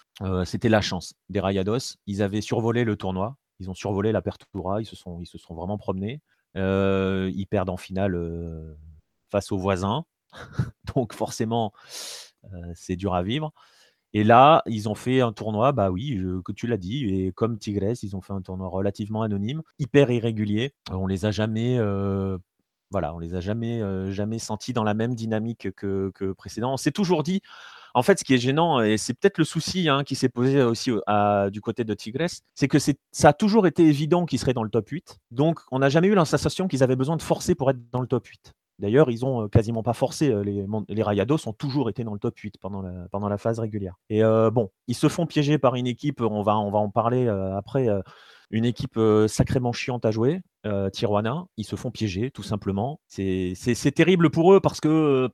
c'était 0.43 0.67
la 0.69 0.82
chance 0.82 1.13
des 1.30 1.39
Rayados. 1.39 1.95
Ils 2.05 2.21
avaient 2.21 2.41
survolé 2.41 2.84
le 2.84 2.97
tournoi, 2.97 3.38
ils 3.61 3.69
ont 3.69 3.73
survolé 3.73 4.11
l'Apertura, 4.11 4.82
ils 4.82 4.89
ils 5.21 5.28
se 5.28 5.38
sont 5.38 5.55
vraiment 5.55 5.78
promenés. 5.78 6.21
Euh, 6.56 7.32
ils 7.36 7.47
perdent 7.47 7.70
en 7.70 7.78
finale 7.78 8.16
euh, 8.16 8.76
face 9.30 9.51
aux 9.51 9.58
voisins. 9.58 10.06
Donc 10.95 11.14
forcément, 11.14 11.74
euh, 12.53 12.72
c'est 12.76 12.95
dur 12.95 13.14
à 13.14 13.24
vivre. 13.24 13.51
Et 14.14 14.24
là, 14.24 14.64
ils 14.66 14.88
ont 14.88 14.95
fait 14.95 15.20
un 15.22 15.34
tournoi, 15.34 15.74
bah 15.74 15.91
oui, 15.91 16.22
que 16.45 16.53
tu 16.53 16.68
l'as 16.68 16.78
dit, 16.78 17.06
et 17.06 17.34
comme 17.34 17.60
Tigres, 17.60 18.01
ils 18.01 18.16
ont 18.16 18.22
fait 18.22 18.32
un 18.32 18.41
tournoi 18.41 18.70
relativement 18.70 19.24
anonyme, 19.24 19.62
hyper 19.78 20.10
irrégulier. 20.10 20.74
On 20.89 21.06
les 21.06 21.26
a 21.26 21.32
jamais, 21.32 21.78
voilà, 22.91 23.14
on 23.14 23.20
les 23.20 23.36
a 23.36 23.41
jamais, 23.41 23.82
jamais 24.14 24.39
sentis 24.39 24.72
dans 24.72 24.86
la 24.86 24.93
même 24.93 25.16
dynamique 25.16 25.70
que, 25.76 26.12
que 26.16 26.32
précédent. 26.32 26.72
On 26.72 26.78
s'est 26.78 26.93
toujours 26.93 27.24
dit, 27.24 27.41
en 27.95 28.03
fait, 28.03 28.19
ce 28.19 28.25
qui 28.25 28.33
est 28.33 28.37
gênant, 28.37 28.81
et 28.81 28.97
c'est 28.97 29.13
peut-être 29.13 29.37
le 29.37 29.45
souci 29.45 29.87
hein, 29.87 30.03
qui 30.03 30.15
s'est 30.15 30.27
posé 30.29 30.61
aussi 30.61 30.91
du 31.49 31.61
côté 31.61 31.85
de 31.85 31.93
Tigres, 31.93 32.27
c'est 32.53 32.67
que 32.67 32.77
ça 32.77 33.29
a 33.29 33.33
toujours 33.33 33.67
été 33.67 33.83
évident 33.83 34.25
qu'ils 34.25 34.37
seraient 34.37 34.53
dans 34.53 34.63
le 34.63 34.69
top 34.69 34.89
8. 34.89 35.17
Donc, 35.31 35.61
on 35.71 35.79
n'a 35.79 35.87
jamais 35.87 36.09
eu 36.09 36.13
la 36.13 36.25
qu'ils 36.25 36.83
avaient 36.83 36.97
besoin 36.97 37.15
de 37.15 37.21
forcer 37.21 37.55
pour 37.55 37.69
être 37.69 37.79
dans 37.91 38.01
le 38.01 38.07
top 38.07 38.27
8. 38.27 38.51
D'ailleurs, 38.79 39.09
ils 39.09 39.25
ont 39.25 39.47
quasiment 39.47 39.81
pas 39.81 39.93
forcé. 39.93 40.33
Les, 40.43 40.65
les 40.89 41.03
Rayados 41.03 41.47
ont 41.47 41.53
toujours 41.53 41.89
été 41.89 42.03
dans 42.03 42.11
le 42.11 42.19
top 42.19 42.37
8 42.37 42.55
pendant 42.59 42.81
la, 43.29 43.37
phase 43.37 43.59
régulière. 43.59 43.95
Et 44.09 44.21
bon, 44.51 44.69
ils 44.87 44.95
se 44.95 45.07
font 45.07 45.25
piéger 45.25 45.57
par 45.57 45.75
une 45.75 45.87
équipe, 45.87 46.19
on 46.19 46.43
va 46.43 46.55
en 46.55 46.89
parler 46.89 47.29
après, 47.29 47.87
une 48.51 48.65
équipe 48.65 48.99
sacrément 49.27 49.73
chiante 49.73 50.05
à 50.05 50.11
jouer, 50.11 50.41
Tijuana. 50.91 51.45
Ils 51.57 51.63
se 51.63 51.75
font 51.75 51.91
piéger, 51.91 52.31
tout 52.31 52.43
simplement. 52.43 52.99
C'est 53.07 53.93
terrible 53.95 54.29
pour 54.29 54.53
eux 54.53 54.59
parce 54.59 54.81
que, 54.81 55.29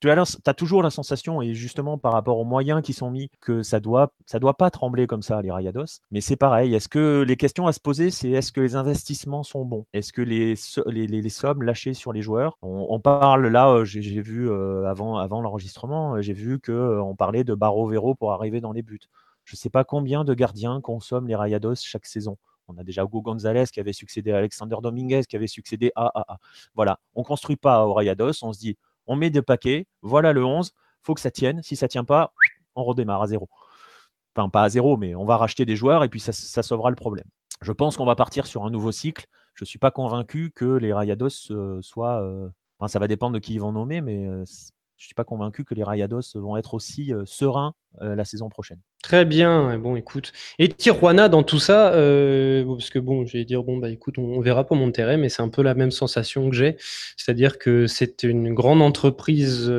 tu, 0.00 0.10
as, 0.10 0.54
toujours 0.54 0.82
la 0.82 0.90
sensation, 0.90 1.42
et 1.42 1.54
justement 1.54 1.98
par 1.98 2.12
rapport 2.12 2.38
aux 2.38 2.44
moyens 2.44 2.82
qui 2.82 2.92
sont 2.92 3.10
mis, 3.10 3.30
que 3.40 3.62
ça 3.62 3.80
doit, 3.80 4.12
doit 4.40 4.56
pas 4.56 4.70
trembler 4.70 5.06
comme 5.06 5.22
ça, 5.22 5.42
les 5.42 5.50
Rayados. 5.50 6.00
Mais 6.10 6.20
c'est 6.20 6.36
pareil. 6.36 6.74
Est-ce 6.74 6.88
que 6.88 7.24
les 7.26 7.36
questions 7.36 7.66
à 7.66 7.72
se 7.72 7.80
poser, 7.80 8.10
c'est 8.10 8.30
est-ce 8.30 8.52
que 8.52 8.60
les 8.60 8.76
investissements 8.76 9.42
sont 9.42 9.64
bons? 9.64 9.86
Est-ce 9.92 10.12
que 10.12 10.22
les, 10.22 10.56
sommes 11.28 11.62
lâchées 11.62 11.94
sur 11.94 12.12
les 12.12 12.22
joueurs? 12.22 12.56
On, 12.62 13.00
parle 13.00 13.48
là, 13.48 13.84
j'ai 13.84 14.20
vu 14.20 14.50
avant, 14.86 15.40
l'enregistrement, 15.40 16.20
j'ai 16.20 16.32
vu 16.32 16.60
qu'on 16.60 17.14
parlait 17.16 17.44
de 17.44 17.54
Barro 17.54 17.86
Vero 17.88 18.14
pour 18.14 18.32
arriver 18.32 18.60
dans 18.60 18.72
les 18.72 18.82
buts. 18.82 19.00
Je 19.44 19.54
ne 19.54 19.58
sais 19.58 19.70
pas 19.70 19.84
combien 19.84 20.24
de 20.24 20.34
gardiens 20.34 20.80
consomment 20.80 21.28
les 21.28 21.36
Rayados 21.36 21.76
chaque 21.76 22.06
saison. 22.06 22.36
On 22.68 22.78
a 22.78 22.84
déjà 22.84 23.02
Hugo 23.02 23.22
Gonzalez 23.22 23.64
qui 23.72 23.80
avait 23.80 23.92
succédé 23.92 24.32
à 24.32 24.38
Alexander 24.38 24.76
Dominguez, 24.82 25.22
qui 25.28 25.36
avait 25.36 25.46
succédé 25.46 25.92
à, 25.94 26.10
à, 26.14 26.38
Voilà, 26.74 26.98
on 27.14 27.20
ne 27.20 27.26
construit 27.26 27.56
pas 27.56 27.86
au 27.86 27.94
Rayados, 27.94 28.42
on 28.42 28.52
se 28.52 28.58
dit, 28.58 28.76
on 29.06 29.16
met 29.16 29.30
des 29.30 29.42
paquets, 29.42 29.86
voilà 30.02 30.32
le 30.32 30.44
11, 30.44 30.72
faut 31.02 31.14
que 31.14 31.20
ça 31.20 31.30
tienne. 31.30 31.62
Si 31.62 31.76
ça 31.76 31.86
ne 31.86 31.90
tient 31.90 32.04
pas, 32.04 32.32
on 32.74 32.84
redémarre 32.84 33.22
à 33.22 33.26
zéro. 33.26 33.48
Enfin, 34.34 34.48
pas 34.48 34.64
à 34.64 34.68
zéro, 34.68 34.96
mais 34.96 35.14
on 35.14 35.24
va 35.24 35.36
racheter 35.36 35.64
des 35.64 35.76
joueurs 35.76 36.04
et 36.04 36.08
puis 36.08 36.20
ça, 36.20 36.32
ça 36.32 36.62
sauvera 36.62 36.90
le 36.90 36.96
problème. 36.96 37.26
Je 37.62 37.72
pense 37.72 37.96
qu'on 37.96 38.04
va 38.04 38.16
partir 38.16 38.46
sur 38.46 38.64
un 38.64 38.70
nouveau 38.70 38.92
cycle. 38.92 39.26
Je 39.54 39.64
ne 39.64 39.66
suis 39.66 39.78
pas 39.78 39.90
convaincu 39.90 40.52
que 40.54 40.76
les 40.76 40.92
Rayados 40.92 41.50
euh, 41.50 41.80
soient. 41.80 42.22
Euh, 42.22 42.48
enfin, 42.78 42.88
ça 42.88 42.98
va 42.98 43.08
dépendre 43.08 43.32
de 43.34 43.38
qui 43.38 43.54
ils 43.54 43.60
vont 43.60 43.72
nommer, 43.72 44.02
mais 44.02 44.26
euh, 44.26 44.44
je 44.96 45.04
ne 45.04 45.06
suis 45.06 45.14
pas 45.14 45.24
convaincu 45.24 45.64
que 45.64 45.74
les 45.74 45.84
Rayados 45.84 46.36
vont 46.36 46.56
être 46.56 46.74
aussi 46.74 47.12
sereins 47.24 47.74
la 48.00 48.24
saison 48.24 48.48
prochaine. 48.48 48.78
Très 49.02 49.24
bien, 49.24 49.78
bon 49.78 49.96
écoute. 49.96 50.32
Et 50.58 50.68
Tijuana 50.68 51.28
dans 51.28 51.42
tout 51.42 51.58
ça, 51.58 51.90
parce 51.92 52.90
que 52.90 52.98
bon, 52.98 53.24
je 53.24 53.38
vais 53.38 53.44
dire, 53.44 53.62
bon 53.62 53.78
bah 53.78 53.90
écoute, 53.90 54.18
on, 54.18 54.40
verra 54.40 54.64
pour 54.64 54.76
Monterrey, 54.76 55.16
mais 55.16 55.28
c'est 55.28 55.42
un 55.42 55.48
peu 55.48 55.62
la 55.62 55.74
même 55.74 55.90
sensation 55.90 56.50
que 56.50 56.56
j'ai. 56.56 56.76
C'est-à-dire 57.16 57.58
que 57.58 57.86
c'est 57.86 58.22
une 58.22 58.52
grande 58.54 58.82
entreprise 58.82 59.72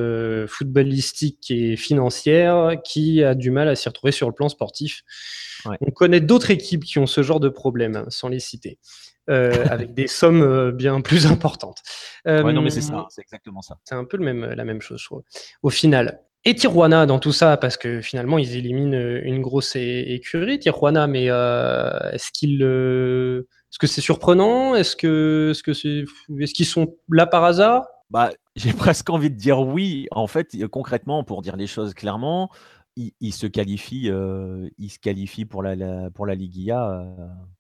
footballistique 0.48 1.52
et 1.52 1.76
financière 1.76 2.78
qui 2.84 3.24
a 3.24 3.36
du 3.36 3.52
mal 3.52 3.68
à 3.68 3.76
s'y 3.76 3.90
retrouver 3.90 4.12
sur 4.12 4.28
le 4.28 4.34
plan 4.34 4.50
sportif. 4.50 5.04
On 5.82 5.92
connaît 5.92 6.22
d'autres 6.22 6.52
équipes 6.52 6.84
qui 6.84 7.00
ont 7.00 7.08
ce 7.08 7.24
genre 7.24 7.40
de 7.40 7.50
problème, 7.50 8.06
sans 8.10 8.30
les 8.30 8.40
citer. 8.40 8.78
Euh, 9.30 9.66
avec 9.70 9.94
des 9.94 10.08
sommes 10.08 10.42
euh, 10.42 10.72
bien 10.72 11.02
plus 11.02 11.26
importantes. 11.26 11.84
ouais, 12.26 12.54
non, 12.54 12.62
mais 12.62 12.70
c'est 12.70 12.82
ça, 12.82 13.00
euh, 13.00 13.04
c'est 13.10 13.22
exactement 13.22 13.62
ça. 13.62 13.78
C'est 13.84 13.96
un 13.96 14.06
peu 14.06 14.16
le 14.18 14.24
même, 14.24 14.46
la 14.46 14.64
même 14.64 14.82
chose, 14.82 15.02
je 15.02 15.06
trouve. 15.06 15.24
Au 15.64 15.70
final. 15.70 16.22
Et 16.46 16.56
Tijuana 16.56 17.06
dans 17.06 17.20
tout 17.20 17.34
ça, 17.34 17.58
parce 17.58 17.76
que 17.76 18.00
finalement, 18.00 18.38
ils 18.38 18.56
éliminent 18.56 19.20
une 19.22 19.42
grosse 19.42 19.76
écurie, 19.76 20.60
Tijuana, 20.60 21.08
mais 21.08 21.26
est-ce 21.26 22.32
qu'ils. 22.32 22.62
Est-ce 22.62 23.80
que 23.80 23.88
c'est 23.88 24.00
surprenant? 24.00 24.74
Est-ce 24.76 24.96
que, 24.96 25.50
est-ce 25.52 25.62
que 25.62 25.74
c'est, 25.74 26.06
est-ce 26.40 26.54
qu'ils 26.54 26.66
sont 26.66 26.96
là 27.10 27.28
par 27.28 27.44
hasard? 27.44 27.86
Bah, 28.10 28.32
j'ai 28.56 28.72
presque 28.74 29.10
envie 29.10 29.30
de 29.30 29.36
dire 29.36 29.60
oui. 29.60 30.08
En 30.12 30.28
fait, 30.28 30.56
concrètement, 30.72 31.26
pour 31.26 31.42
dire 31.42 31.58
les 31.58 31.68
choses 31.68 31.94
clairement, 31.94 32.50
ils, 33.20 33.34
se 33.34 33.48
qualifient, 33.48 34.12
ils 34.78 34.90
se 34.90 35.00
qualifient 35.00 35.46
pour 35.46 35.64
la, 35.64 35.76
la 35.76 36.10
pour 36.12 36.26
la 36.26 36.36
Ligia 36.36 37.06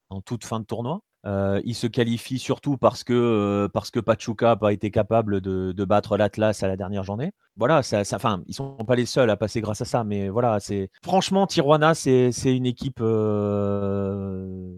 en 0.09 0.21
toute 0.21 0.45
fin 0.45 0.59
de 0.59 0.65
tournoi. 0.65 1.01
Euh, 1.25 1.61
il 1.65 1.75
se 1.75 1.87
qualifie 1.87 2.39
surtout 2.39 2.77
parce 2.77 3.03
que, 3.03 3.13
euh, 3.13 3.67
parce 3.67 3.91
que 3.91 3.99
Pachuca 3.99 4.47
n'a 4.47 4.55
pas 4.55 4.71
été 4.71 4.91
capable 4.91 5.41
de, 5.41 5.73
battre 5.85 6.15
l'Atlas 6.15 6.63
à 6.63 6.67
la 6.67 6.77
dernière 6.77 7.03
journée. 7.03 7.33
Voilà, 7.57 7.83
ça, 7.83 8.01
enfin, 8.13 8.43
ils 8.47 8.53
sont 8.53 8.77
pas 8.77 8.95
les 8.95 9.05
seuls 9.05 9.29
à 9.29 9.35
passer 9.35 9.61
grâce 9.61 9.81
à 9.81 9.85
ça, 9.85 10.03
mais 10.03 10.29
voilà, 10.29 10.59
c'est 10.59 10.89
franchement 11.03 11.47
Tijuana, 11.47 11.95
c'est 11.95 12.31
une 12.45 12.65
équipe. 12.65 12.99
Euh, 13.01 14.73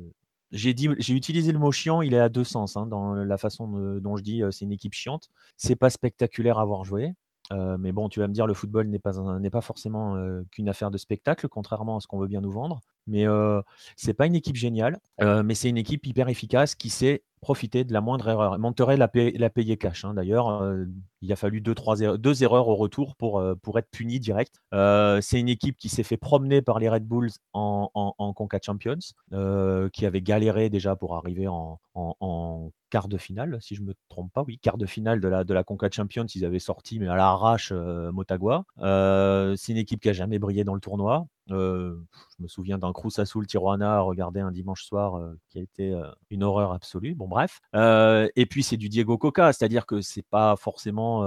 j'ai 0.52 0.74
j'ai 0.98 1.14
utilisé 1.14 1.52
le 1.52 1.60
mot 1.60 1.72
chiant, 1.72 2.02
il 2.02 2.14
est 2.16 2.20
à 2.20 2.30
deux 2.30 2.44
sens 2.44 2.76
hein, 2.78 2.88
dans 2.88 3.14
la 3.14 3.38
façon 3.38 4.00
dont 4.00 4.18
je 4.18 4.24
dis, 4.24 4.42
c'est 4.52 4.66
une 4.66 4.72
équipe 4.72 4.94
chiante. 4.94 5.30
C'est 5.58 5.76
pas 5.76 5.92
spectaculaire 5.92 6.58
à 6.58 6.62
avoir 6.64 6.84
joué. 6.84 7.14
Mais 7.52 7.92
bon, 7.92 8.10
tu 8.10 8.20
vas 8.20 8.28
me 8.28 8.34
dire, 8.34 8.48
le 8.48 8.54
football 8.54 8.88
n'est 8.88 9.00
pas, 9.00 9.14
n'est 9.40 9.50
pas 9.50 9.62
forcément 9.62 10.16
qu'une 10.52 10.70
affaire 10.70 10.92
de 10.92 10.98
spectacle, 10.98 11.48
contrairement 11.50 11.98
à 11.98 12.00
ce 12.00 12.08
qu'on 12.08 12.20
veut 12.20 12.28
bien 12.28 12.42
nous 12.42 12.52
vendre. 12.52 12.80
Mais 13.10 13.26
c'est 13.96 14.14
pas 14.14 14.26
une 14.26 14.36
équipe 14.36 14.56
géniale, 14.56 15.00
mais 15.20 15.56
c'est 15.56 15.70
une 15.70 15.78
équipe 15.78 16.06
hyper 16.06 16.30
efficace 16.30 16.76
qui 16.76 16.90
sait 16.90 17.24
profiter 17.40 17.84
de 17.84 17.94
la 17.94 18.02
moindre 18.02 18.28
erreur. 18.30 18.60
Monterey 18.60 18.98
l'a 18.98 19.08
payé, 19.08 19.78
cash. 19.78 20.06
Hein. 20.06 20.14
D'ailleurs, 20.14 20.64
il 21.22 21.32
a 21.32 21.36
fallu 21.36 21.62
deux, 21.62 21.76
trois 21.76 22.00
erreurs, 22.02 22.20
deux 22.20 22.44
erreurs 22.44 22.68
au 22.68 22.76
retour 22.76 23.16
pour, 23.16 23.44
pour 23.62 23.80
être 23.80 23.90
puni 23.90 24.20
direct. 24.20 24.62
c'est 24.72 25.40
une 25.40 25.50
équipe 25.50 25.78
qui 25.78 25.90
s'est 25.90 26.04
fait 26.04 26.18
promener 26.18 26.62
par 26.62 26.80
les 26.80 26.90
Red 26.90 27.06
Bulls 27.06 27.32
en, 27.54 27.90
en, 27.94 28.34
Conca 28.34 28.60
Champions, 28.62 29.00
qui 29.94 30.06
avait 30.06 30.22
galéré 30.22 30.70
déjà 30.70 30.96
pour 30.96 31.16
arriver 31.16 31.48
en, 31.48 31.80
en, 31.96 32.72
quart 32.90 33.08
de 33.08 33.18
finale, 33.18 33.60
si 33.62 33.76
je 33.76 33.82
ne 33.82 33.88
me 33.88 33.94
trompe 34.10 34.34
pas. 34.34 34.44
Oui, 34.48 34.58
quart 34.58 34.78
de 34.78 34.88
finale 34.88 35.22
de 35.22 35.28
la, 35.28 35.44
de 35.44 35.54
la 35.54 35.64
Conca 35.64 35.90
Champions, 35.92 36.26
ils 36.26 36.44
avaient 36.44 36.60
sorti, 36.60 37.00
mais 37.00 37.08
à 37.08 37.16
l'arrache, 37.16 37.72
Motagua. 37.72 38.66
c'est 38.78 39.72
une 39.72 39.78
équipe 39.78 40.02
qui 40.02 40.10
a 40.10 40.14
jamais 40.14 40.40
brillé 40.40 40.64
dans 40.64 40.76
le 40.76 40.82
tournoi. 40.82 41.28
Je 41.50 41.96
me 42.40 42.48
souviens 42.48 42.78
d'un 42.78 42.94
Cruz 42.94 43.12
Azul 43.18 43.46
Tijuana 43.48 43.98
à 43.98 44.00
regarder 44.02 44.40
un 44.40 44.52
dimanche 44.52 44.84
soir 44.84 45.22
qui 45.50 45.60
a 45.60 45.62
été 45.62 46.00
une 46.30 46.44
horreur 46.44 46.72
absolue. 46.72 47.16
Bon, 47.16 47.28
bref. 47.28 47.60
et 47.74 48.46
puis, 48.46 48.64
c'est 48.64 48.78
du 48.78 48.90
Diego 48.90 49.18
Coca, 49.18 49.52
c'est-à-dire 49.54 49.86
que 49.86 50.02
c'est 50.02 50.26
pas 50.30 50.56
forcément 50.56 51.24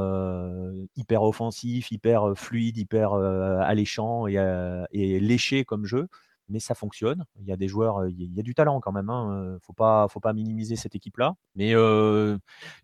hyper 0.96 1.22
offensif, 1.22 1.90
hyper 1.90 2.32
fluide, 2.36 2.78
hyper 2.78 3.12
alléchant 3.12 4.26
et, 4.26 4.36
et 4.92 5.20
léché 5.20 5.64
comme 5.64 5.84
jeu 5.84 6.08
mais 6.52 6.60
ça 6.60 6.74
fonctionne. 6.74 7.24
Il 7.40 7.46
y 7.46 7.52
a 7.52 7.56
des 7.56 7.66
joueurs, 7.66 8.06
il 8.06 8.32
y 8.34 8.38
a 8.38 8.42
du 8.42 8.54
talent 8.54 8.80
quand 8.80 8.92
même. 8.92 9.10
Hein. 9.10 9.56
Faut 9.62 9.72
pas, 9.72 10.06
faut 10.08 10.20
pas 10.20 10.32
minimiser 10.32 10.76
cette 10.76 10.94
équipe-là. 10.94 11.34
Mais 11.56 11.74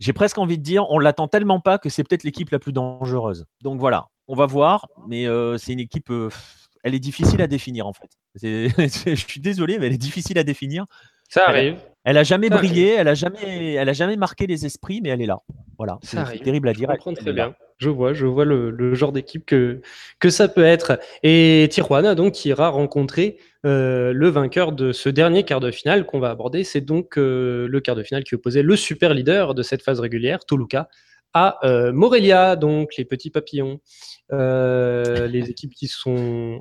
j'ai 0.01 0.13
presque 0.13 0.39
envie 0.39 0.59
de 0.59 0.63
dire, 0.63 0.89
on 0.91 0.99
l'attend 0.99 1.29
tellement 1.29 1.61
pas 1.61 1.79
que 1.79 1.89
c'est 1.89 2.03
peut-être 2.03 2.25
l'équipe 2.25 2.51
la 2.51 2.59
plus 2.59 2.73
dangereuse. 2.73 3.47
Donc 3.63 3.79
voilà, 3.79 4.09
on 4.27 4.35
va 4.35 4.47
voir. 4.47 4.89
Mais 5.07 5.27
c'est 5.59 5.73
une 5.73 5.81
équipe, 5.81 6.11
elle 6.89 6.95
est 6.95 7.01
difficile 7.01 7.41
à 7.41 7.47
définir 7.47 7.87
en 7.87 7.93
fait. 7.93 8.09
je 8.43 9.15
suis 9.15 9.41
désolé, 9.41 9.79
mais 9.79 9.87
elle 9.87 9.93
est 9.93 9.99
difficile 9.99 10.39
à 10.39 10.45
définir. 10.45 10.87
Ça 11.29 11.47
arrive. 11.47 11.77
Elle, 12.05 12.17
a 12.17 12.25
jamais 12.25 12.49
brillé, 12.49 12.95
elle 12.95 13.09
a 13.09 13.15
jamais, 13.15 13.75
elle 13.75 13.89
a 13.89 13.93
jamais 13.93 14.17
marqué 14.17 14.47
les 14.47 14.65
esprits, 14.65 15.01
mais 15.03 15.11
elle 15.11 15.21
est 15.21 15.27
là. 15.27 15.41
Voilà, 15.77 15.99
c'est 16.03 16.43
terrible 16.43 16.69
à 16.69 16.73
dire. 16.73 16.89
Je 16.91 17.15
très 17.15 17.33
bien. 17.33 17.55
Je 17.77 17.91
vois, 17.91 18.13
je 18.13 18.27
vois 18.27 18.45
le, 18.45 18.95
genre 18.95 19.13
d'équipe 19.13 19.45
que, 19.47 19.83
que 20.19 20.31
ça 20.31 20.49
peut 20.49 20.65
être. 20.65 20.99
Et 21.23 21.69
Tijuana, 21.71 22.17
donc, 22.17 22.33
qui 22.33 22.49
ira 22.49 22.71
rencontrer 22.71 23.39
euh, 23.65 24.13
le 24.13 24.29
vainqueur 24.29 24.73
de 24.73 24.91
ce 24.91 25.09
dernier 25.09 25.45
quart 25.45 25.61
de 25.61 25.71
finale 25.71 26.05
qu'on 26.05 26.19
va 26.19 26.31
aborder. 26.31 26.65
C'est 26.65 26.81
donc 26.81 27.19
euh, 27.19 27.69
le 27.69 27.81
quart 27.81 27.95
de 27.95 28.03
finale 28.03 28.25
qui 28.25 28.35
opposait 28.35 28.63
le 28.63 28.75
super 28.75 29.15
leader 29.15 29.55
de 29.55 29.63
cette 29.63 29.83
phase 29.83 30.01
régulière, 30.01 30.45
Toluca, 30.45 30.89
à 31.35 31.59
euh, 31.65 31.93
Morelia, 31.93 32.57
donc 32.57 32.97
les 32.97 33.05
petits 33.05 33.31
papillons. 33.31 33.81
les 34.31 35.45
équipes 35.49 35.75
qui 35.75 35.89
sont 35.89 36.61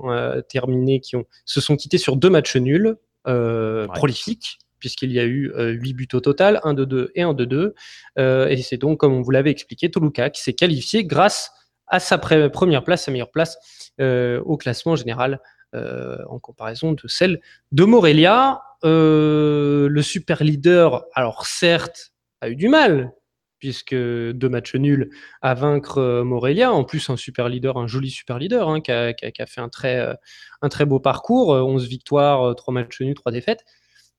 terminées, 0.49 0.99
qui 0.99 1.15
ont, 1.15 1.25
se 1.45 1.61
sont 1.61 1.75
quittées 1.75 1.97
sur 1.97 2.15
deux 2.15 2.29
matchs 2.29 2.55
nuls, 2.57 2.95
prolifiques 3.23 4.59
puisqu'il 4.79 5.11
y 5.11 5.19
a 5.19 5.25
eu 5.25 5.51
8 5.57 5.93
buts 5.93 6.07
au 6.13 6.19
total, 6.19 6.59
1 6.63 6.75
de 6.75 6.85
2 6.85 7.11
et 7.15 7.23
1 7.23 7.33
de 7.33 7.45
2. 7.45 7.75
et 8.17 8.61
c'est 8.61 8.77
donc, 8.77 8.99
comme 8.99 9.13
on 9.13 9.21
vous 9.21 9.31
l'avait 9.31 9.49
expliqué, 9.49 9.89
Toluca 9.89 10.29
qui 10.29 10.41
s'est 10.41 10.53
qualifié 10.53 11.03
grâce 11.03 11.51
à 11.87 11.99
sa 11.99 12.17
première 12.17 12.83
place, 12.83 13.05
sa 13.05 13.11
meilleure 13.11 13.31
place 13.31 13.57
au 13.99 14.57
classement 14.57 14.95
général 14.95 15.41
en 15.73 16.39
comparaison 16.39 16.93
de 16.93 17.07
celle 17.07 17.41
de 17.71 17.83
Morelia. 17.85 18.61
le 18.83 20.01
super 20.01 20.43
leader, 20.43 21.05
alors 21.13 21.47
certes, 21.47 22.13
a 22.41 22.49
eu 22.49 22.55
du 22.55 22.69
mal, 22.69 23.13
puisque 23.59 23.95
deux 23.95 24.49
matchs 24.49 24.75
nuls 24.75 25.09
à 25.41 25.53
vaincre 25.53 26.21
Morelia. 26.23 26.71
En 26.71 26.83
plus, 26.83 27.09
un 27.09 27.17
super 27.17 27.49
leader, 27.49 27.77
un 27.77 27.87
joli 27.87 28.09
super 28.09 28.39
leader, 28.39 28.69
hein, 28.69 28.81
qui, 28.81 28.91
a, 28.91 29.13
fait 29.45 29.61
un 29.61 29.69
très, 29.69 30.15
très 30.69 30.85
beau 30.85 30.99
parcours, 30.99 31.49
11 31.49 31.87
victoires, 31.87 32.55
3 32.55 32.73
matchs 32.73 33.01
nuls, 33.01 33.15
3 33.15 33.31
défaites. 33.31 33.63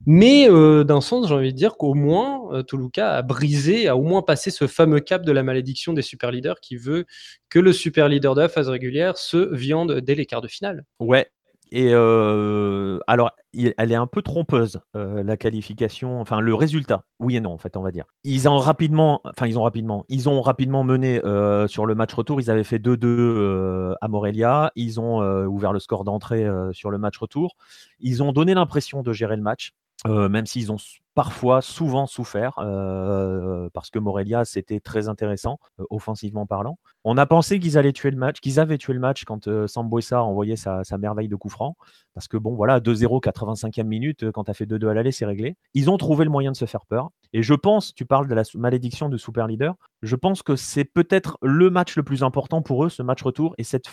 Mais 0.06 0.48
euh, 0.48 0.84
d'un 0.84 1.00
sens, 1.00 1.28
j'ai 1.28 1.34
envie 1.34 1.52
de 1.52 1.58
dire 1.58 1.76
qu'au 1.76 1.94
moins, 1.94 2.52
euh, 2.52 2.62
Toluca 2.62 3.16
a 3.16 3.22
brisé, 3.22 3.88
a 3.88 3.96
au 3.96 4.02
moins 4.02 4.22
passé 4.22 4.50
ce 4.50 4.66
fameux 4.66 5.00
cap 5.00 5.24
de 5.24 5.32
la 5.32 5.42
malédiction 5.42 5.92
des 5.92 6.02
super 6.02 6.30
leaders 6.30 6.60
qui 6.60 6.76
veut 6.76 7.04
que 7.48 7.58
le 7.58 7.72
super 7.72 8.08
leader 8.08 8.34
de 8.34 8.42
la 8.42 8.48
phase 8.48 8.68
régulière 8.68 9.18
se 9.18 9.54
viande 9.54 10.00
dès 10.00 10.14
les 10.14 10.26
quarts 10.26 10.40
de 10.40 10.48
finale. 10.48 10.84
Ouais. 11.00 11.28
Et 11.70 11.92
alors, 11.92 13.30
elle 13.54 13.92
est 13.92 13.96
un 13.96 14.06
peu 14.06 14.22
trompeuse, 14.22 14.80
la 14.94 15.36
qualification, 15.36 16.20
enfin 16.20 16.40
le 16.40 16.54
résultat. 16.54 17.04
Oui 17.18 17.36
et 17.36 17.40
non, 17.40 17.52
en 17.52 17.58
fait, 17.58 17.76
on 17.76 17.82
va 17.82 17.90
dire. 17.90 18.04
Ils 18.24 18.48
ont 18.48 18.56
rapidement, 18.58 19.20
ils 19.44 19.58
ont 19.58 19.62
rapidement, 19.62 20.04
ils 20.08 20.28
ont 20.28 20.40
rapidement 20.40 20.84
mené 20.84 21.20
sur 21.68 21.86
le 21.86 21.94
match 21.94 22.14
retour. 22.14 22.40
Ils 22.40 22.50
avaient 22.50 22.64
fait 22.64 22.78
2-2 22.78 23.94
à 24.00 24.08
Morelia. 24.08 24.72
Ils 24.76 25.00
ont 25.00 25.20
ouvert 25.46 25.72
le 25.72 25.80
score 25.80 26.04
d'entrée 26.04 26.46
sur 26.72 26.90
le 26.90 26.98
match 26.98 27.18
retour. 27.18 27.56
Ils 28.00 28.22
ont 28.22 28.32
donné 28.32 28.54
l'impression 28.54 29.02
de 29.02 29.12
gérer 29.12 29.36
le 29.36 29.42
match. 29.42 29.72
Euh, 30.06 30.28
même 30.28 30.46
s'ils 30.46 30.70
ont 30.70 30.76
parfois, 31.16 31.60
souvent 31.60 32.06
souffert, 32.06 32.52
euh, 32.58 33.68
parce 33.72 33.90
que 33.90 33.98
Morelia, 33.98 34.44
c'était 34.44 34.78
très 34.78 35.08
intéressant, 35.08 35.58
euh, 35.80 35.84
offensivement 35.90 36.46
parlant. 36.46 36.78
On 37.02 37.16
a 37.16 37.26
pensé 37.26 37.58
qu'ils 37.58 37.76
allaient 37.76 37.92
tuer 37.92 38.12
le 38.12 38.16
match, 38.16 38.38
qu'ils 38.38 38.60
avaient 38.60 38.78
tué 38.78 38.92
le 38.92 39.00
match 39.00 39.24
quand 39.24 39.66
Samboissa 39.66 40.22
envoyait 40.22 40.54
sa, 40.54 40.84
sa, 40.84 40.96
merveille 40.96 41.26
de 41.26 41.34
coup 41.34 41.48
franc, 41.48 41.76
parce 42.14 42.28
que 42.28 42.36
bon, 42.36 42.54
voilà, 42.54 42.78
2-0, 42.78 43.20
85e 43.20 43.82
minute, 43.82 44.30
quand 44.30 44.44
tu 44.44 44.54
fait 44.54 44.66
2-2 44.66 44.88
à 44.90 44.94
l'aller, 44.94 45.10
c'est 45.10 45.26
réglé. 45.26 45.56
Ils 45.74 45.90
ont 45.90 45.96
trouvé 45.96 46.24
le 46.24 46.30
moyen 46.30 46.52
de 46.52 46.56
se 46.56 46.66
faire 46.66 46.86
peur. 46.86 47.10
Et 47.32 47.42
je 47.42 47.54
pense, 47.54 47.92
tu 47.92 48.06
parles 48.06 48.28
de 48.28 48.34
la 48.36 48.44
malédiction 48.54 49.08
de 49.08 49.16
Super 49.16 49.48
Leader, 49.48 49.74
je 50.02 50.14
pense 50.14 50.44
que 50.44 50.54
c'est 50.54 50.84
peut-être 50.84 51.36
le 51.42 51.70
match 51.70 51.96
le 51.96 52.04
plus 52.04 52.22
important 52.22 52.62
pour 52.62 52.84
eux, 52.84 52.90
ce 52.90 53.02
match 53.02 53.22
retour, 53.22 53.56
et 53.58 53.64
cette 53.64 53.88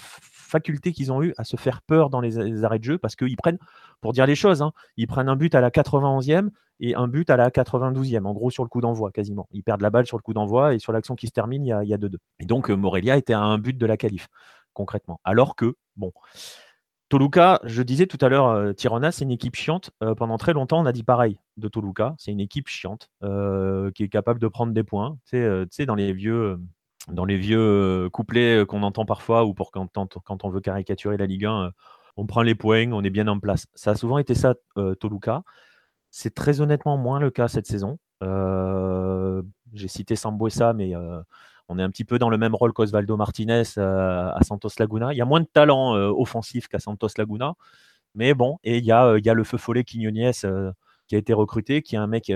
faculté 0.56 0.94
qu'ils 0.94 1.12
ont 1.12 1.22
eu 1.22 1.34
à 1.38 1.44
se 1.44 1.58
faire 1.58 1.82
peur 1.82 2.10
dans 2.10 2.22
les, 2.22 2.64
arrêts 2.64 2.80
de 2.80 2.84
jeu, 2.86 2.98
parce 2.98 3.18
qu'ils 3.18 3.36
prennent, 3.36 3.58
pour 4.00 4.14
dire 4.14 4.26
les 4.26 4.36
choses, 4.36 4.62
hein, 4.62 4.72
ils 4.96 5.06
prennent 5.06 5.28
un 5.28 5.36
but 5.36 5.54
à 5.54 5.60
la 5.60 5.70
91e 5.70 6.50
et 6.80 6.96
un 6.96 7.10
but 7.10 7.30
à 7.30 7.36
la 7.36 7.50
92e, 7.50 8.24
en 8.24 8.34
gros 8.34 8.52
sur 8.52 8.64
le 8.64 8.70
coup 8.70 8.80
d'envoi 8.80 9.12
quasiment. 9.12 9.50
Ils 9.52 9.64
perdent 9.64 9.82
la 9.82 9.90
balle 9.90 10.08
sur 10.08 10.18
le 10.18 10.22
coup 10.22 10.34
d'envoi 10.34 10.74
et 10.74 10.80
sur 10.80 10.94
l'action 10.94 11.16
qui 11.16 11.28
se 11.28 11.34
termine, 11.34 11.66
il 11.66 11.70
y 11.70 11.74
a, 11.74 11.84
il 11.84 11.90
y 11.90 11.94
a 11.94 11.98
2-2. 11.98 12.16
Et 12.40 12.46
donc 12.46 12.70
euh, 12.70 12.76
Morelia 12.76 13.18
était 13.18 13.34
à 13.34 13.42
un 13.42 13.58
but 13.58 13.78
de 13.78 13.86
la 13.86 13.98
qualif, 13.98 14.30
concrètement. 14.74 15.20
Alors 15.26 15.58
que, 15.58 15.76
bon, 15.98 16.14
Toluca, 17.10 17.60
je 17.66 17.82
disais 17.82 18.08
tout 18.08 18.18
à 18.22 18.30
l'heure, 18.30 18.48
euh, 18.48 18.72
Tirana, 18.72 19.12
c'est 19.12 19.26
une 19.26 19.32
équipe 19.32 19.58
chiante. 19.58 19.92
Euh, 20.04 20.16
pendant 20.16 20.38
très 20.38 20.54
longtemps, 20.54 20.80
on 20.80 20.86
a 20.86 20.94
dit 20.94 21.04
pareil 21.04 21.38
de 21.58 21.68
Toluca. 21.68 22.16
C'est 22.18 22.32
une 22.32 22.40
équipe 22.40 22.70
chiante 22.70 23.10
qui 23.22 24.04
est 24.04 24.10
capable 24.10 24.40
de 24.40 24.48
prendre 24.48 24.72
des 24.72 24.84
points. 24.84 25.18
Tu 25.30 25.38
sais, 25.70 25.86
dans 25.86 25.96
les 25.96 26.14
vieux, 26.14 26.58
dans 27.08 27.26
les 27.26 27.38
vieux 27.38 28.10
couplets 28.12 28.66
qu'on 28.68 28.84
entend 28.84 29.06
parfois 29.06 29.46
ou 29.46 29.54
pour 29.54 29.72
quand, 29.72 29.90
on 30.44 30.50
veut 30.50 30.62
caricaturer 30.62 31.18
la 31.18 31.26
Ligue 31.26 31.46
1, 31.46 31.72
on 32.18 32.26
prend 32.26 32.42
les 32.42 32.56
points, 32.56 32.92
on 32.92 33.04
est 33.04 33.10
bien 33.10 33.28
en 33.28 33.40
place. 33.40 33.68
Ça 33.76 33.92
a 33.92 33.96
souvent 33.96 34.18
été 34.18 34.34
ça, 34.36 34.56
Toluca. 35.00 35.44
C'est 36.12 36.34
très 36.34 36.62
honnêtement 36.62 36.98
moins 36.98 37.20
le 37.20 37.30
cas 37.30 37.48
cette 37.48 37.68
saison. 37.68 38.00
Euh, 38.24 39.42
j'ai 39.74 39.88
cité 39.88 40.16
Sambuesa, 40.16 40.74
mais 40.74 40.96
euh, 40.96 41.22
on 41.68 41.80
est 41.80 41.84
un 41.84 41.90
petit 41.90 42.06
peu 42.06 42.20
dans 42.20 42.30
le 42.30 42.38
même 42.38 42.56
rôle 42.56 42.74
qu'Osvaldo 42.74 43.18
Martinez 43.18 43.64
euh, 43.78 44.32
à 44.34 44.40
Santos 44.44 44.70
Laguna. 44.80 45.14
Il 45.14 45.18
y 45.18 45.22
a 45.22 45.26
moins 45.26 45.42
de 45.42 45.48
talent 45.52 45.94
offensif 45.94 46.68
qu'à 46.68 46.80
Santos 46.80 47.10
Laguna. 47.18 47.56
Mais 48.16 48.34
bon, 48.34 48.58
et 48.64 48.78
il 48.78 48.86
y 48.86 48.92
a, 48.92 49.18
y 49.18 49.30
a 49.30 49.34
le 49.34 49.44
feu 49.44 49.58
follet 49.58 49.84
Quignonies 49.84 50.42
qui 51.08 51.16
a 51.16 51.18
été 51.18 51.34
recruté, 51.34 51.82
qui 51.82 51.96
est 51.96 52.00
un 52.00 52.08
mec 52.08 52.32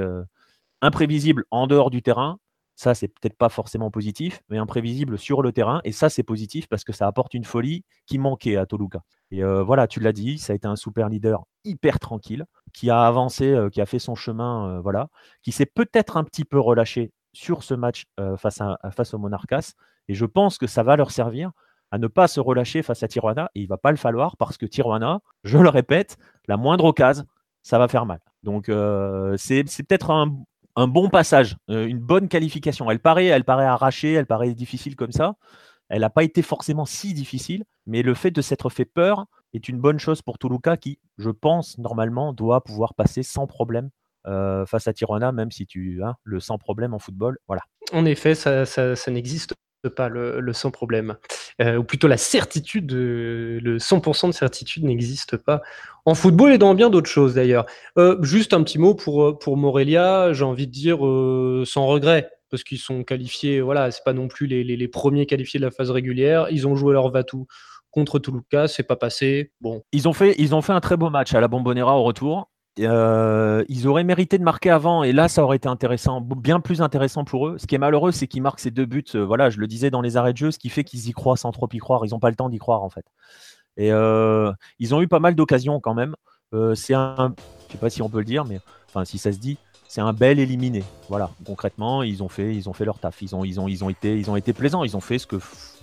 imprévisible 0.82 1.46
en 1.52 1.68
dehors 1.68 1.90
du 1.90 2.02
terrain, 2.02 2.40
ça, 2.80 2.96
c'est 2.96 3.10
peut-être 3.10 3.38
pas 3.38 3.50
forcément 3.50 3.92
positif, 3.92 4.42
mais 4.48 4.58
imprévisible 4.58 5.20
sur 5.20 5.42
le 5.42 5.52
terrain. 5.52 5.82
Et 5.84 5.92
ça, 5.92 6.08
c'est 6.08 6.24
positif 6.24 6.66
parce 6.70 6.86
que 6.86 6.94
ça 6.94 7.08
apporte 7.08 7.34
une 7.34 7.44
folie 7.44 7.84
qui 8.06 8.18
manquait 8.18 8.56
à 8.56 8.66
Toluca. 8.66 9.02
Et 9.32 9.44
euh, 9.44 9.62
voilà, 9.64 9.86
tu 9.86 10.00
l'as 10.00 10.14
dit, 10.14 10.38
ça 10.38 10.54
a 10.54 10.56
été 10.56 10.66
un 10.66 10.78
super 10.78 11.10
leader 11.10 11.44
hyper 11.66 12.00
tranquille, 12.00 12.46
qui 12.72 12.90
a 12.90 13.02
avancé, 13.02 13.52
euh, 13.52 13.70
qui 13.70 13.82
a 13.82 13.86
fait 13.86 14.00
son 14.00 14.16
chemin, 14.16 14.70
euh, 14.70 14.80
voilà, 14.80 15.10
qui 15.44 15.52
s'est 15.52 15.66
peut-être 15.66 16.16
un 16.16 16.24
petit 16.24 16.46
peu 16.46 16.58
relâché 16.58 17.12
sur 17.34 17.64
ce 17.64 17.74
match 17.74 18.06
face, 18.38 18.62
à, 18.62 18.78
face 18.92 19.14
au 19.14 19.18
Monarcas. 19.18 19.74
Et 20.08 20.14
je 20.14 20.26
pense 20.26 20.58
que 20.58 20.66
ça 20.66 20.82
va 20.82 20.96
leur 20.96 21.12
servir 21.12 21.52
à 21.92 21.98
ne 21.98 22.08
pas 22.08 22.30
se 22.30 22.40
relâcher 22.40 22.82
face 22.82 23.04
à 23.04 23.10
Tijuana. 23.10 23.52
Et 23.56 23.60
il 23.60 23.68
va 23.68 23.78
pas 23.78 23.92
le 23.92 23.98
falloir 23.98 24.38
parce 24.38 24.58
que 24.58 24.66
Tijuana, 24.66 25.20
je 25.44 25.58
le 25.58 25.68
répète, 25.68 26.18
la 26.48 26.56
moindre 26.56 26.86
occasion, 26.86 27.26
ça 27.62 27.78
va 27.78 27.90
faire 27.90 28.06
mal. 28.06 28.22
Donc 28.42 28.72
c'est 29.38 29.64
peut-être 29.66 30.12
un, 30.12 30.34
un 30.76 30.88
bon 30.88 31.10
passage, 31.10 31.58
euh, 31.70 31.86
une 31.86 32.00
bonne 32.00 32.28
qualification. 32.28 32.90
Elle 32.90 33.00
paraît, 33.00 33.26
elle 33.26 33.44
paraît 33.44 33.66
arrachée, 33.66 34.14
elle 34.14 34.26
paraît 34.26 34.54
difficile 34.54 34.96
comme 34.96 35.12
ça. 35.12 35.36
Elle 35.90 36.02
n'a 36.02 36.10
pas 36.10 36.24
été 36.24 36.42
forcément 36.42 36.86
si 36.86 37.14
difficile, 37.14 37.64
mais 37.88 38.04
le 38.04 38.14
fait 38.14 38.32
de 38.32 38.42
s'être 38.42 38.70
fait 38.70 38.86
peur 38.86 39.26
est 39.54 39.68
une 39.68 39.80
bonne 39.80 40.00
chose 40.00 40.22
pour 40.22 40.38
Toluca 40.38 40.78
qui, 40.78 41.00
je 41.18 41.32
pense, 41.32 41.78
normalement, 41.80 42.32
doit 42.34 42.64
pouvoir 42.64 42.94
passer 42.94 43.24
sans 43.24 43.48
problème 43.48 43.90
euh, 44.28 44.66
face 44.66 44.88
à 44.88 44.94
Tirana, 44.94 45.32
même 45.32 45.52
si 45.52 45.66
tu 45.66 46.04
as 46.04 46.16
le 46.24 46.40
sans 46.40 46.58
problème 46.58 46.94
en 46.94 47.00
football. 47.00 47.38
Voilà. 47.48 47.64
En 47.92 48.06
effet, 48.06 48.36
ça, 48.36 48.66
ça, 48.66 48.96
ça 48.96 49.12
n'existe 49.12 49.56
pas 49.88 50.10
le, 50.10 50.52
sans 50.54 50.72
problème, 50.72 51.16
euh, 51.62 51.78
ou 51.78 51.84
plutôt 51.84 52.08
la 52.08 52.18
certitude, 52.18 52.92
le 52.92 53.78
100% 53.78 54.28
de 54.28 54.34
certitude 54.34 54.84
n'existe 54.84 55.38
pas 55.38 55.62
en 56.06 56.16
football 56.16 56.52
et 56.52 56.58
dans 56.58 56.76
bien 56.76 56.90
d'autres 56.90 57.10
choses 57.10 57.36
d'ailleurs. 57.36 57.66
Euh, 57.98 58.22
juste 58.24 58.54
un 58.54 58.64
petit 58.64 58.80
mot 58.80 58.96
pour, 58.96 59.40
pour 59.40 59.58
Morelia, 59.58 60.34
j'ai 60.34 60.44
envie 60.44 60.68
de 60.68 60.72
dire 60.72 61.06
euh, 61.06 61.64
sans 61.66 61.86
regret, 61.88 62.30
parce 62.50 62.64
qu'ils 62.64 62.80
sont 62.80 63.04
qualifiés, 63.04 63.62
voilà, 63.62 63.92
c'est 63.92 64.04
pas 64.04 64.14
non 64.14 64.28
plus 64.28 64.48
les, 64.48 64.64
les, 64.64 64.88
premiers 64.88 65.26
qualifiés 65.26 65.60
de 65.60 65.66
la 65.66 65.72
phase 65.72 65.92
régulière, 65.92 66.48
ils 66.52 66.68
ont 66.68 66.76
joué 66.76 66.94
leur 66.94 67.10
Vatou 67.12 67.48
contre 67.92 68.20
Toluca, 68.20 68.68
c'est 68.68 68.84
pas 68.84 68.96
passé. 68.96 69.52
Bon. 69.62 69.82
Ils 69.92 70.08
ont, 70.08 70.14
fait, 70.14 70.36
ils 70.38 70.54
ont 70.54 70.62
fait 70.62 70.74
un 70.74 70.80
très 70.80 70.98
beau 70.98 71.10
match 71.10 71.34
à 71.34 71.42
la 71.42 71.48
Bombonera 71.48 71.98
au 71.98 72.04
retour. 72.04 72.50
Euh, 72.80 73.64
ils 73.68 73.88
auraient 73.88 74.04
mérité 74.04 74.38
de 74.38 74.44
marquer 74.44 74.70
avant 74.70 75.04
et 75.04 75.12
là 75.12 75.28
ça 75.28 75.44
aurait 75.44 75.58
été 75.58 75.68
intéressant, 75.68 76.22
bien 76.22 76.60
plus 76.60 76.82
intéressant 76.82 77.24
pour 77.26 77.48
eux. 77.48 77.58
Ce 77.58 77.68
qui 77.68 77.76
est 77.76 77.80
malheureux, 77.80 78.12
c'est 78.12 78.28
qu'ils 78.28 78.42
marquent 78.42 78.60
ces 78.60 78.72
deux 78.72 78.86
buts. 78.86 79.04
Euh, 79.16 79.26
voilà, 79.26 79.50
je 79.50 79.60
le 79.60 79.68
disais 79.68 79.90
dans 79.90 80.02
les 80.02 80.18
arrêts 80.18 80.34
de 80.34 80.38
jeu, 80.38 80.52
ce 80.52 80.60
qui 80.60 80.70
fait 80.70 80.84
qu'ils 80.84 81.08
y 81.10 81.12
croient 81.12 81.38
sans 81.38 81.52
trop 81.52 81.68
y 81.72 81.78
croire. 81.78 82.06
Ils 82.06 82.12
n'ont 82.12 82.20
pas 82.20 82.30
le 82.30 82.36
temps 82.36 82.50
d'y 82.50 82.60
croire 82.60 82.84
en 82.84 82.90
fait. 82.90 83.06
Et 83.78 83.92
euh, 83.92 84.52
ils 84.80 84.94
ont 84.96 85.02
eu 85.02 85.08
pas 85.08 85.20
mal 85.20 85.36
d'occasions 85.36 85.80
quand 85.80 85.94
même. 85.94 86.16
c'est 86.76 86.94
un, 86.94 87.36
je 87.68 87.74
sais 87.74 87.78
pas 87.78 87.90
si 87.90 88.02
on 88.02 88.10
peut 88.10 88.20
le 88.20 88.26
dire, 88.26 88.46
mais 88.46 88.60
enfin 88.88 89.06
si 89.06 89.18
ça 89.18 89.32
se 89.32 89.40
dit, 89.40 89.58
c'est 89.90 90.02
un 90.02 90.14
bel 90.14 90.40
éliminé. 90.40 90.84
Voilà, 91.10 91.32
concrètement, 91.46 92.04
ils 92.04 92.22
ont 92.22 92.30
fait, 92.30 92.56
ils 92.56 92.70
ont 92.70 92.74
fait 92.74 92.86
leur 92.86 93.00
taf. 93.00 93.22
Ils 93.24 93.36
ont, 93.36 93.44
ils 93.44 93.60
ont, 93.60 93.68
ils 93.68 93.84
ont 93.84 93.90
été, 93.90 94.18
ils 94.18 94.30
ont 94.30 94.36
été 94.36 94.54
plaisants. 94.54 94.84
Ils 94.84 94.96
ont 94.96 95.02
fait 95.02 95.18
ce 95.18 95.26
que, 95.26 95.38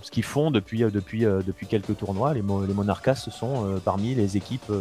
ce 0.07 0.11
qu'ils 0.12 0.23
font 0.23 0.53
depuis, 0.53 0.78
depuis, 0.78 1.24
depuis 1.24 1.66
quelques 1.66 1.97
tournois. 1.97 2.33
Les, 2.33 2.43
Monarcas 2.43 3.16
ce 3.16 3.33
sont 3.33 3.81
parmi 3.85 4.15
les 4.15 4.37
équipes 4.37 4.73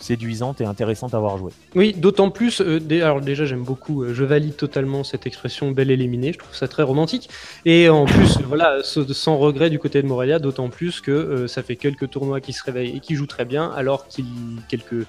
séduisante 0.00 0.60
et 0.60 0.64
intéressante 0.64 1.14
à 1.14 1.18
voir 1.18 1.36
jouer. 1.38 1.52
Oui, 1.74 1.94
d'autant 1.96 2.30
plus, 2.30 2.60
euh, 2.60 2.80
alors 3.02 3.20
déjà 3.20 3.44
j'aime 3.44 3.62
beaucoup, 3.62 4.02
euh, 4.02 4.14
je 4.14 4.24
valide 4.24 4.56
totalement 4.56 5.04
cette 5.04 5.26
expression 5.26 5.70
belle 5.70 5.90
éliminée, 5.90 6.32
je 6.32 6.38
trouve 6.38 6.54
ça 6.54 6.68
très 6.68 6.82
romantique. 6.82 7.28
Et 7.66 7.88
en 7.88 8.06
plus, 8.06 8.38
voilà, 8.48 8.78
sans 8.82 9.36
regret 9.36 9.68
du 9.68 9.78
côté 9.78 10.02
de 10.02 10.06
Morelia, 10.06 10.38
d'autant 10.38 10.70
plus 10.70 11.00
que 11.00 11.10
euh, 11.10 11.48
ça 11.48 11.62
fait 11.62 11.76
quelques 11.76 12.08
tournois 12.10 12.40
qui 12.40 12.54
se 12.54 12.64
réveillent 12.64 12.96
et 12.96 13.00
qui 13.00 13.14
jouent 13.14 13.26
très 13.26 13.44
bien, 13.44 13.70
alors 13.76 14.08
qu'il 14.08 14.26
quelques 14.68 15.06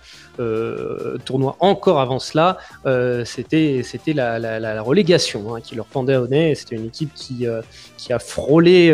tournois 1.26 1.56
encore 1.60 2.00
avant 2.00 2.18
cela, 2.18 2.58
c'était 3.26 3.82
c'était 3.84 4.14
la, 4.14 4.40
la, 4.40 4.82
relégation 4.82 5.56
hein, 5.56 5.62
qui 5.62 5.76
leur 5.76 5.86
pendait 5.86 6.16
au 6.16 6.28
nez. 6.28 6.56
C'était 6.56 6.78
une 6.78 6.86
équipe 6.86 7.14
qui, 7.14 7.46
qui 7.98 8.12
a 8.12 8.18
frôlé 8.18 8.92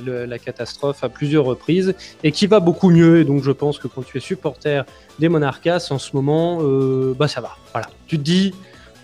la 0.00 0.38
catastrophe 0.38 1.04
à 1.04 1.08
plusieurs 1.08 1.44
reprises 1.44 1.94
et 2.22 2.32
qui 2.32 2.46
va 2.46 2.60
beaucoup 2.60 2.90
mieux. 2.90 3.20
Et 3.20 3.24
donc 3.24 3.42
je 3.42 3.50
pense 3.50 3.78
que 3.78 3.88
quand 3.88 4.02
tu 4.02 4.18
es 4.18 4.20
supporter 4.20 4.84
des 5.18 5.28
Monarcas 5.28 5.88
en 5.90 5.98
ce 5.98 6.14
moment, 6.14 6.58
euh, 6.62 7.14
bah 7.18 7.28
ça 7.28 7.40
va. 7.40 7.56
Voilà. 7.72 7.88
Tu 8.06 8.18
te 8.18 8.22
dis, 8.22 8.54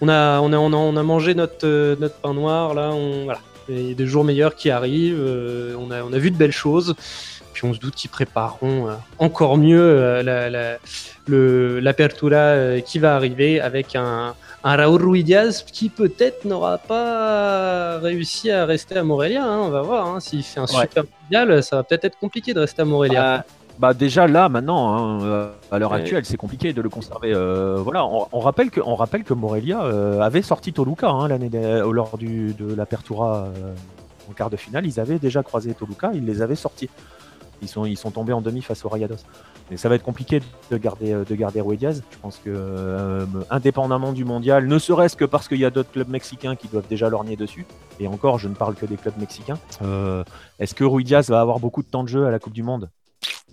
on 0.01 0.09
a, 0.09 0.40
on 0.40 0.52
a, 0.52 0.56
on 0.59 0.97
a, 0.97 1.02
mangé 1.02 1.35
notre, 1.35 1.66
euh, 1.66 1.97
notre 1.98 2.16
pain 2.16 2.35
noir, 2.35 2.74
là, 2.74 2.90
on, 2.93 3.24
voilà. 3.24 3.40
Il 3.68 3.89
y 3.89 3.90
a 3.90 3.94
des 3.94 4.06
jours 4.06 4.23
meilleurs 4.23 4.55
qui 4.55 4.70
arrivent, 4.70 5.18
euh, 5.18 5.74
on, 5.77 5.90
a, 5.90 6.02
on 6.05 6.12
a 6.12 6.18
vu 6.18 6.31
de 6.31 6.36
belles 6.36 6.52
choses, 6.52 6.94
puis 7.52 7.64
on 7.64 7.74
se 7.74 7.81
doute 7.81 7.97
qu'ils 7.97 8.10
prépareront 8.10 8.90
encore 9.18 9.59
mieux 9.59 10.23
l'apertura 11.27 12.81
qui 12.81 13.01
va 13.01 13.16
arriver 13.16 13.60
avec 13.60 13.97
un, 13.97 14.36
un 14.66 14.76
Raúl 14.76 15.01
Ruiz 15.01 15.64
qui 15.70 15.88
peut-être 15.88 16.44
n'aura 16.44 16.78
pas 16.78 17.98
réussi 17.98 18.51
à 18.51 18.66
rester 18.66 18.97
à 18.97 19.05
Morelia. 19.05 19.44
Hein, 19.44 19.60
on 19.60 19.68
va 19.68 19.80
voir. 19.82 20.09
Hein, 20.09 20.18
S'il 20.18 20.43
fait 20.43 20.59
un 20.59 20.66
super 20.66 21.05
mondial, 21.22 21.62
ça 21.62 21.76
va 21.76 21.82
peut-être 21.84 22.06
être 22.06 22.18
compliqué 22.18 22.52
de 22.52 22.59
rester 22.59 22.82
à 22.82 22.84
Morelia. 22.84 23.38
Bah, 23.38 23.44
bah 23.78 23.94
déjà 23.94 24.26
là 24.26 24.48
maintenant, 24.48 24.97
hein, 24.97 25.22
euh, 25.22 25.51
à 25.70 25.78
l'heure 25.78 25.93
actuelle, 25.93 26.24
c'est 26.24 26.36
compliqué 26.36 26.72
de 26.72 26.82
le 26.82 26.88
conserver. 26.88 27.32
Euh, 27.32 27.76
voilà, 27.76 28.05
on, 28.05 28.40
rappelle 28.40 28.70
que 28.70 28.80
on 28.84 28.97
rappelle 28.97 29.22
que 29.22 29.34
Morelia 29.34 29.84
euh, 29.84 30.20
avait 30.20 30.43
sorti 30.43 30.72
Toluca 30.72 31.12
l'année 31.28 31.51
lors 31.52 32.18
du, 32.18 32.52
de 32.55 32.74
l'Apertura 32.74 33.47
en 34.28 34.32
quart 34.32 34.51
de 34.51 34.56
finale. 34.56 34.84
Ils 34.84 34.98
avaient 34.98 35.20
déjà 35.20 35.44
croisé 35.44 35.74
Toluca, 35.74 36.10
ils 36.12 36.26
les 36.26 36.43
avaient 36.43 36.56
sortis. 36.56 36.90
Ils 37.62 37.97
sont 37.97 38.11
tombés 38.11 38.33
en 38.33 38.41
demi 38.41 38.62
face 38.62 38.85
au 38.85 38.89
Rayados. 38.89 39.24
Mais 39.70 39.77
ça 39.77 39.89
va 39.89 39.97
être 39.97 40.05
compliqué 40.05 40.41
de 40.70 40.77
garder 40.77 41.12
de 41.28 41.35
garder 41.35 41.62
Diaz. 41.77 42.03
Je 42.11 42.19
pense 42.19 42.41
que 42.45 43.27
indépendamment 43.51 44.12
du 44.12 44.24
mondial, 44.24 44.66
ne 44.66 44.78
serait-ce 44.78 45.16
que 45.16 45.24
parce 45.24 45.49
qu'il 45.49 45.59
y 45.59 45.65
a 45.65 45.70
d'autres 45.70 45.91
clubs 45.91 46.09
mexicains 46.09 46.55
qui 46.55 46.69
doivent 46.69 46.89
déjà 46.89 47.09
lorgner 47.09 47.37
dessus. 47.37 47.66
Et 47.99 48.07
encore, 48.07 48.39
je 48.39 48.49
ne 48.49 48.55
parle 48.55 48.74
que 48.74 48.87
des 48.87 48.97
clubs 48.97 49.19
mexicains. 49.19 49.59
Est-ce 50.59 50.74
que 50.74 50.85
Rui 50.85 51.05
Diaz 51.05 51.31
va 51.31 51.41
avoir 51.41 51.59
beaucoup 51.59 51.83
de 51.83 51.89
temps 51.89 52.05
de 52.05 52.09
jeu 52.09 52.27
à 52.27 52.31
la 52.31 52.39
Coupe 52.39 52.53
du 52.53 52.62
Monde? 52.62 52.89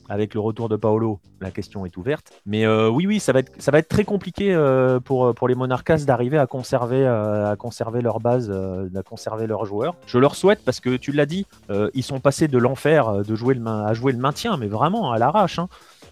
Avec 0.10 0.34
le 0.34 0.40
retour 0.40 0.70
de 0.70 0.76
Paolo, 0.76 1.20
la 1.42 1.52
question 1.52 1.86
est 1.86 1.96
ouverte. 1.98 2.32
Mais 2.46 2.66
euh, 2.66 2.90
oui, 2.90 3.08
oui, 3.08 3.20
ça 3.20 3.32
va 3.32 3.40
être, 3.40 3.88
très 3.88 4.04
compliqué 4.04 4.54
euh, 4.54 5.00
pour, 5.00 5.48
les 5.48 5.56
Monarcas 5.56 5.98
d'arriver 6.06 6.38
à 6.38 6.48
conserver, 6.48 7.06
euh, 7.06 7.56
leur 8.02 8.20
base, 8.20 8.52
à 8.52 9.04
conserver 9.04 9.48
leurs 9.48 9.66
joueurs. 9.66 9.96
Je 10.06 10.18
leur 10.20 10.36
souhaite 10.36 10.64
parce 10.66 10.80
que 10.80 10.96
tu 10.96 11.12
l'as 11.12 11.26
dit, 11.26 11.46
ils 11.94 12.04
sont 12.04 12.20
passés 12.20 12.48
de 12.48 12.58
l'enfer 12.58 13.24
de 13.24 13.36
jouer 13.36 13.56
le, 13.56 13.66
à 13.68 13.94
jouer 13.94 14.12
le 14.12 14.20
maintien, 14.20 14.58
mais 14.58 14.68
vraiment 14.68 15.12
à 15.12 15.18
l'arrache, 15.18 15.60
hein, 15.60 15.68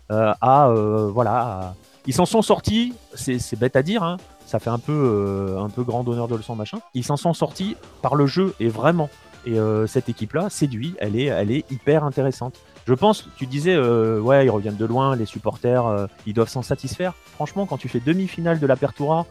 à 0.09 0.73
voilà, 1.13 1.76
ils 2.05 2.13
s'en 2.13 2.26
sont 2.26 2.41
sortis. 2.41 2.93
C'est 3.15 3.59
bête 3.59 3.76
à 3.76 3.84
dire, 3.84 4.03
hein, 4.03 4.18
ça 4.45 4.59
fait 4.59 4.69
un 4.69 4.80
peu, 4.80 5.57
un 5.59 5.69
peu 5.69 5.84
grand 5.84 6.07
honneur 6.07 6.27
de 6.27 6.35
leçon 6.35 6.55
machin. 6.55 6.80
Ils 6.93 7.03
s'en 7.03 7.18
sont 7.18 7.34
sortis 7.34 7.76
par 8.01 8.15
le 8.15 8.26
jeu 8.26 8.53
et 8.59 8.68
vraiment. 8.68 9.09
Et 9.45 9.57
cette 9.88 10.09
équipe-là 10.09 10.49
séduit, 10.49 10.95
elle 10.99 11.15
est, 11.15 11.72
hyper 11.72 12.03
intéressante. 12.03 12.55
Je 12.88 12.93
pense, 12.93 13.30
tu 13.38 13.45
disais, 13.45 13.76
euh, 13.76 14.19
ouais, 14.19 14.45
ils 14.45 14.49
reviennent 14.49 14.76
de 14.76 14.85
loin, 14.85 15.15
les 15.15 15.26
supporters, 15.26 15.85
euh, 15.85 16.07
ils 16.26 16.34
doivent 16.34 16.49
s'en 16.49 16.63
satisfaire. 16.63 17.13
Franchement, 17.34 17.65
quand 17.65 17.77
tu 17.77 17.88
fais 17.88 17.99
demi-finale 17.99 18.59
de 18.59 18.68
l'Apertura, 18.68 19.26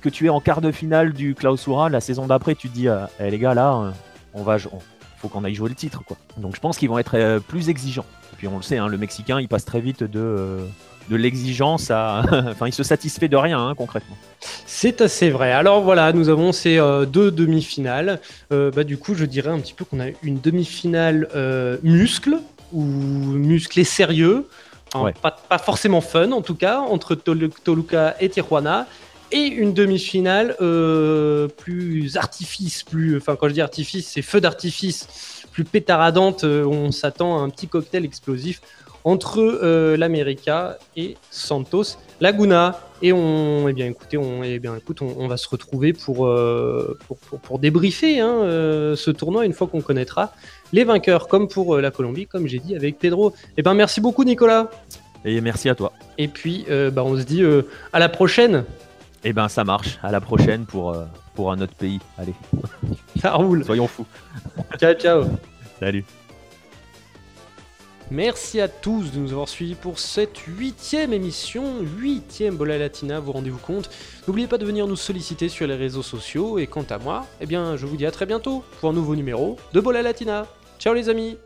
que 0.00 0.08
tu 0.08 0.26
es 0.26 0.28
en 0.28 0.40
quart 0.40 0.60
de 0.60 0.72
finale 0.72 1.12
du 1.12 1.34
Clausura, 1.34 1.88
la 1.88 2.00
saison 2.00 2.26
d'après, 2.26 2.54
tu 2.54 2.68
te 2.68 2.74
dis, 2.74 2.88
euh, 2.88 3.06
eh, 3.20 3.30
les 3.30 3.38
gars, 3.38 3.54
là, 3.54 3.92
on 4.34 4.42
va, 4.42 4.58
faut 4.58 5.28
qu'on 5.28 5.44
aille 5.44 5.54
jouer 5.54 5.68
le 5.68 5.74
titre. 5.74 6.02
Donc 6.36 6.56
je 6.56 6.60
pense 6.60 6.78
qu'ils 6.78 6.88
vont 6.88 6.98
être 6.98 7.38
plus 7.46 7.68
exigeants. 7.68 8.06
Et 8.32 8.36
puis 8.36 8.48
on 8.48 8.56
le 8.56 8.62
sait, 8.62 8.78
hein, 8.78 8.88
le 8.88 8.98
Mexicain, 8.98 9.40
il 9.40 9.48
passe 9.48 9.64
très 9.64 9.80
vite 9.80 10.02
de 10.02 10.58
de 11.08 11.16
l'exigence 11.16 11.90
à. 11.90 12.22
enfin, 12.50 12.66
il 12.66 12.72
se 12.72 12.82
satisfait 12.82 13.28
de 13.28 13.36
rien, 13.36 13.58
hein, 13.58 13.74
concrètement. 13.74 14.16
C'est 14.66 15.00
assez 15.00 15.30
vrai. 15.30 15.52
Alors 15.52 15.82
voilà, 15.82 16.12
nous 16.12 16.28
avons 16.28 16.52
ces 16.52 16.78
deux 17.08 17.30
demi-finales. 17.30 18.20
bah, 18.50 18.84
du 18.84 18.98
coup, 18.98 19.14
je 19.14 19.24
dirais 19.24 19.50
un 19.50 19.58
petit 19.58 19.74
peu 19.74 19.84
qu'on 19.84 20.00
a 20.00 20.08
une 20.22 20.40
demi-finale 20.40 21.28
muscle, 21.82 22.38
ou 22.72 22.82
musclé 22.82 23.84
sérieux, 23.84 24.46
pas, 24.90 25.58
forcément 25.58 26.00
fun 26.00 26.32
en 26.32 26.42
tout 26.42 26.54
cas, 26.54 26.80
entre 26.80 27.14
Toluca 27.14 28.16
et 28.20 28.28
Tijuana, 28.28 28.86
et 29.32 29.42
une 29.42 29.74
demi-finale 29.74 30.56
euh, 30.60 31.48
plus 31.48 32.16
artifice, 32.16 32.84
plus, 32.84 33.16
enfin 33.16 33.36
quand 33.36 33.48
je 33.48 33.54
dis 33.54 33.60
artifice, 33.60 34.08
c'est 34.08 34.22
feu 34.22 34.40
d'artifice, 34.40 35.44
plus 35.52 35.64
pétaradante, 35.64 36.44
euh, 36.44 36.64
on 36.64 36.92
s'attend 36.92 37.38
à 37.38 37.42
un 37.42 37.48
petit 37.48 37.66
cocktail 37.66 38.04
explosif 38.04 38.60
entre 39.06 39.38
euh, 39.40 39.96
l'América 39.96 40.76
et 40.94 41.16
Santos 41.30 41.96
Laguna. 42.20 42.78
Et 43.00 43.14
on, 43.14 43.68
eh 43.68 43.72
bien, 43.72 43.86
écoutez, 43.86 44.18
on, 44.18 44.42
eh 44.42 44.58
bien, 44.58 44.76
écoute, 44.76 45.00
on, 45.00 45.28
va 45.28 45.36
se 45.36 45.48
retrouver 45.48 45.92
pour, 45.92 46.28
pour, 47.06 47.18
pour, 47.40 47.58
débriefer 47.58 48.20
hein, 48.20 48.40
ce 48.96 49.10
tournoi 49.10 49.44
une 49.44 49.52
fois 49.52 49.66
qu'on 49.66 49.82
connaîtra 49.82 50.32
les 50.72 50.84
vainqueurs, 50.84 51.28
comme 51.28 51.48
pour 51.48 51.76
euh, 51.76 51.80
la 51.80 51.90
Colombie, 51.90 52.26
comme 52.26 52.46
j'ai 52.46 52.58
dit 52.58 52.74
avec 52.76 52.98
Pedro. 52.98 53.34
Eh 53.56 53.62
ben 53.62 53.74
merci 53.74 54.00
beaucoup 54.00 54.24
Nicolas. 54.24 54.70
Et 55.24 55.40
merci 55.40 55.68
à 55.68 55.74
toi. 55.74 55.92
Et 56.18 56.28
puis 56.28 56.64
euh, 56.70 56.90
bah, 56.90 57.02
on 57.04 57.16
se 57.16 57.22
dit 57.22 57.42
euh, 57.42 57.62
à 57.92 57.98
la 57.98 58.08
prochaine. 58.08 58.64
Et 59.24 59.30
eh 59.30 59.32
ben 59.32 59.48
ça 59.48 59.64
marche. 59.64 59.98
À 60.02 60.12
la 60.12 60.20
prochaine 60.20 60.66
pour, 60.66 60.96
pour 61.34 61.50
un 61.50 61.60
autre 61.60 61.74
pays. 61.74 61.98
Allez. 62.16 62.34
Ça 63.20 63.32
roule. 63.32 63.64
Soyons 63.64 63.88
fous. 63.88 64.06
Ciao 64.78 64.94
ciao. 64.94 65.24
Salut. 65.80 66.04
Merci 68.10 68.60
à 68.60 68.68
tous 68.68 69.10
de 69.10 69.18
nous 69.18 69.32
avoir 69.32 69.48
suivis 69.48 69.74
pour 69.74 69.98
cette 69.98 70.38
huitième 70.38 71.12
émission, 71.12 71.80
huitième 71.98 72.54
Bola 72.54 72.78
Latina, 72.78 73.18
vous 73.18 73.32
rendez-vous 73.32 73.58
compte. 73.58 73.90
N'oubliez 74.28 74.46
pas 74.46 74.58
de 74.58 74.64
venir 74.64 74.86
nous 74.86 74.94
solliciter 74.94 75.48
sur 75.48 75.66
les 75.66 75.74
réseaux 75.74 76.04
sociaux. 76.04 76.58
Et 76.60 76.68
quant 76.68 76.86
à 76.88 76.98
moi, 76.98 77.26
eh 77.40 77.46
bien 77.46 77.76
je 77.76 77.84
vous 77.84 77.96
dis 77.96 78.06
à 78.06 78.12
très 78.12 78.26
bientôt 78.26 78.62
pour 78.80 78.90
un 78.90 78.92
nouveau 78.92 79.16
numéro 79.16 79.56
de 79.72 79.80
Bola 79.80 80.02
Latina. 80.02 80.46
Ciao 80.78 80.94
les 80.94 81.08
amis 81.08 81.36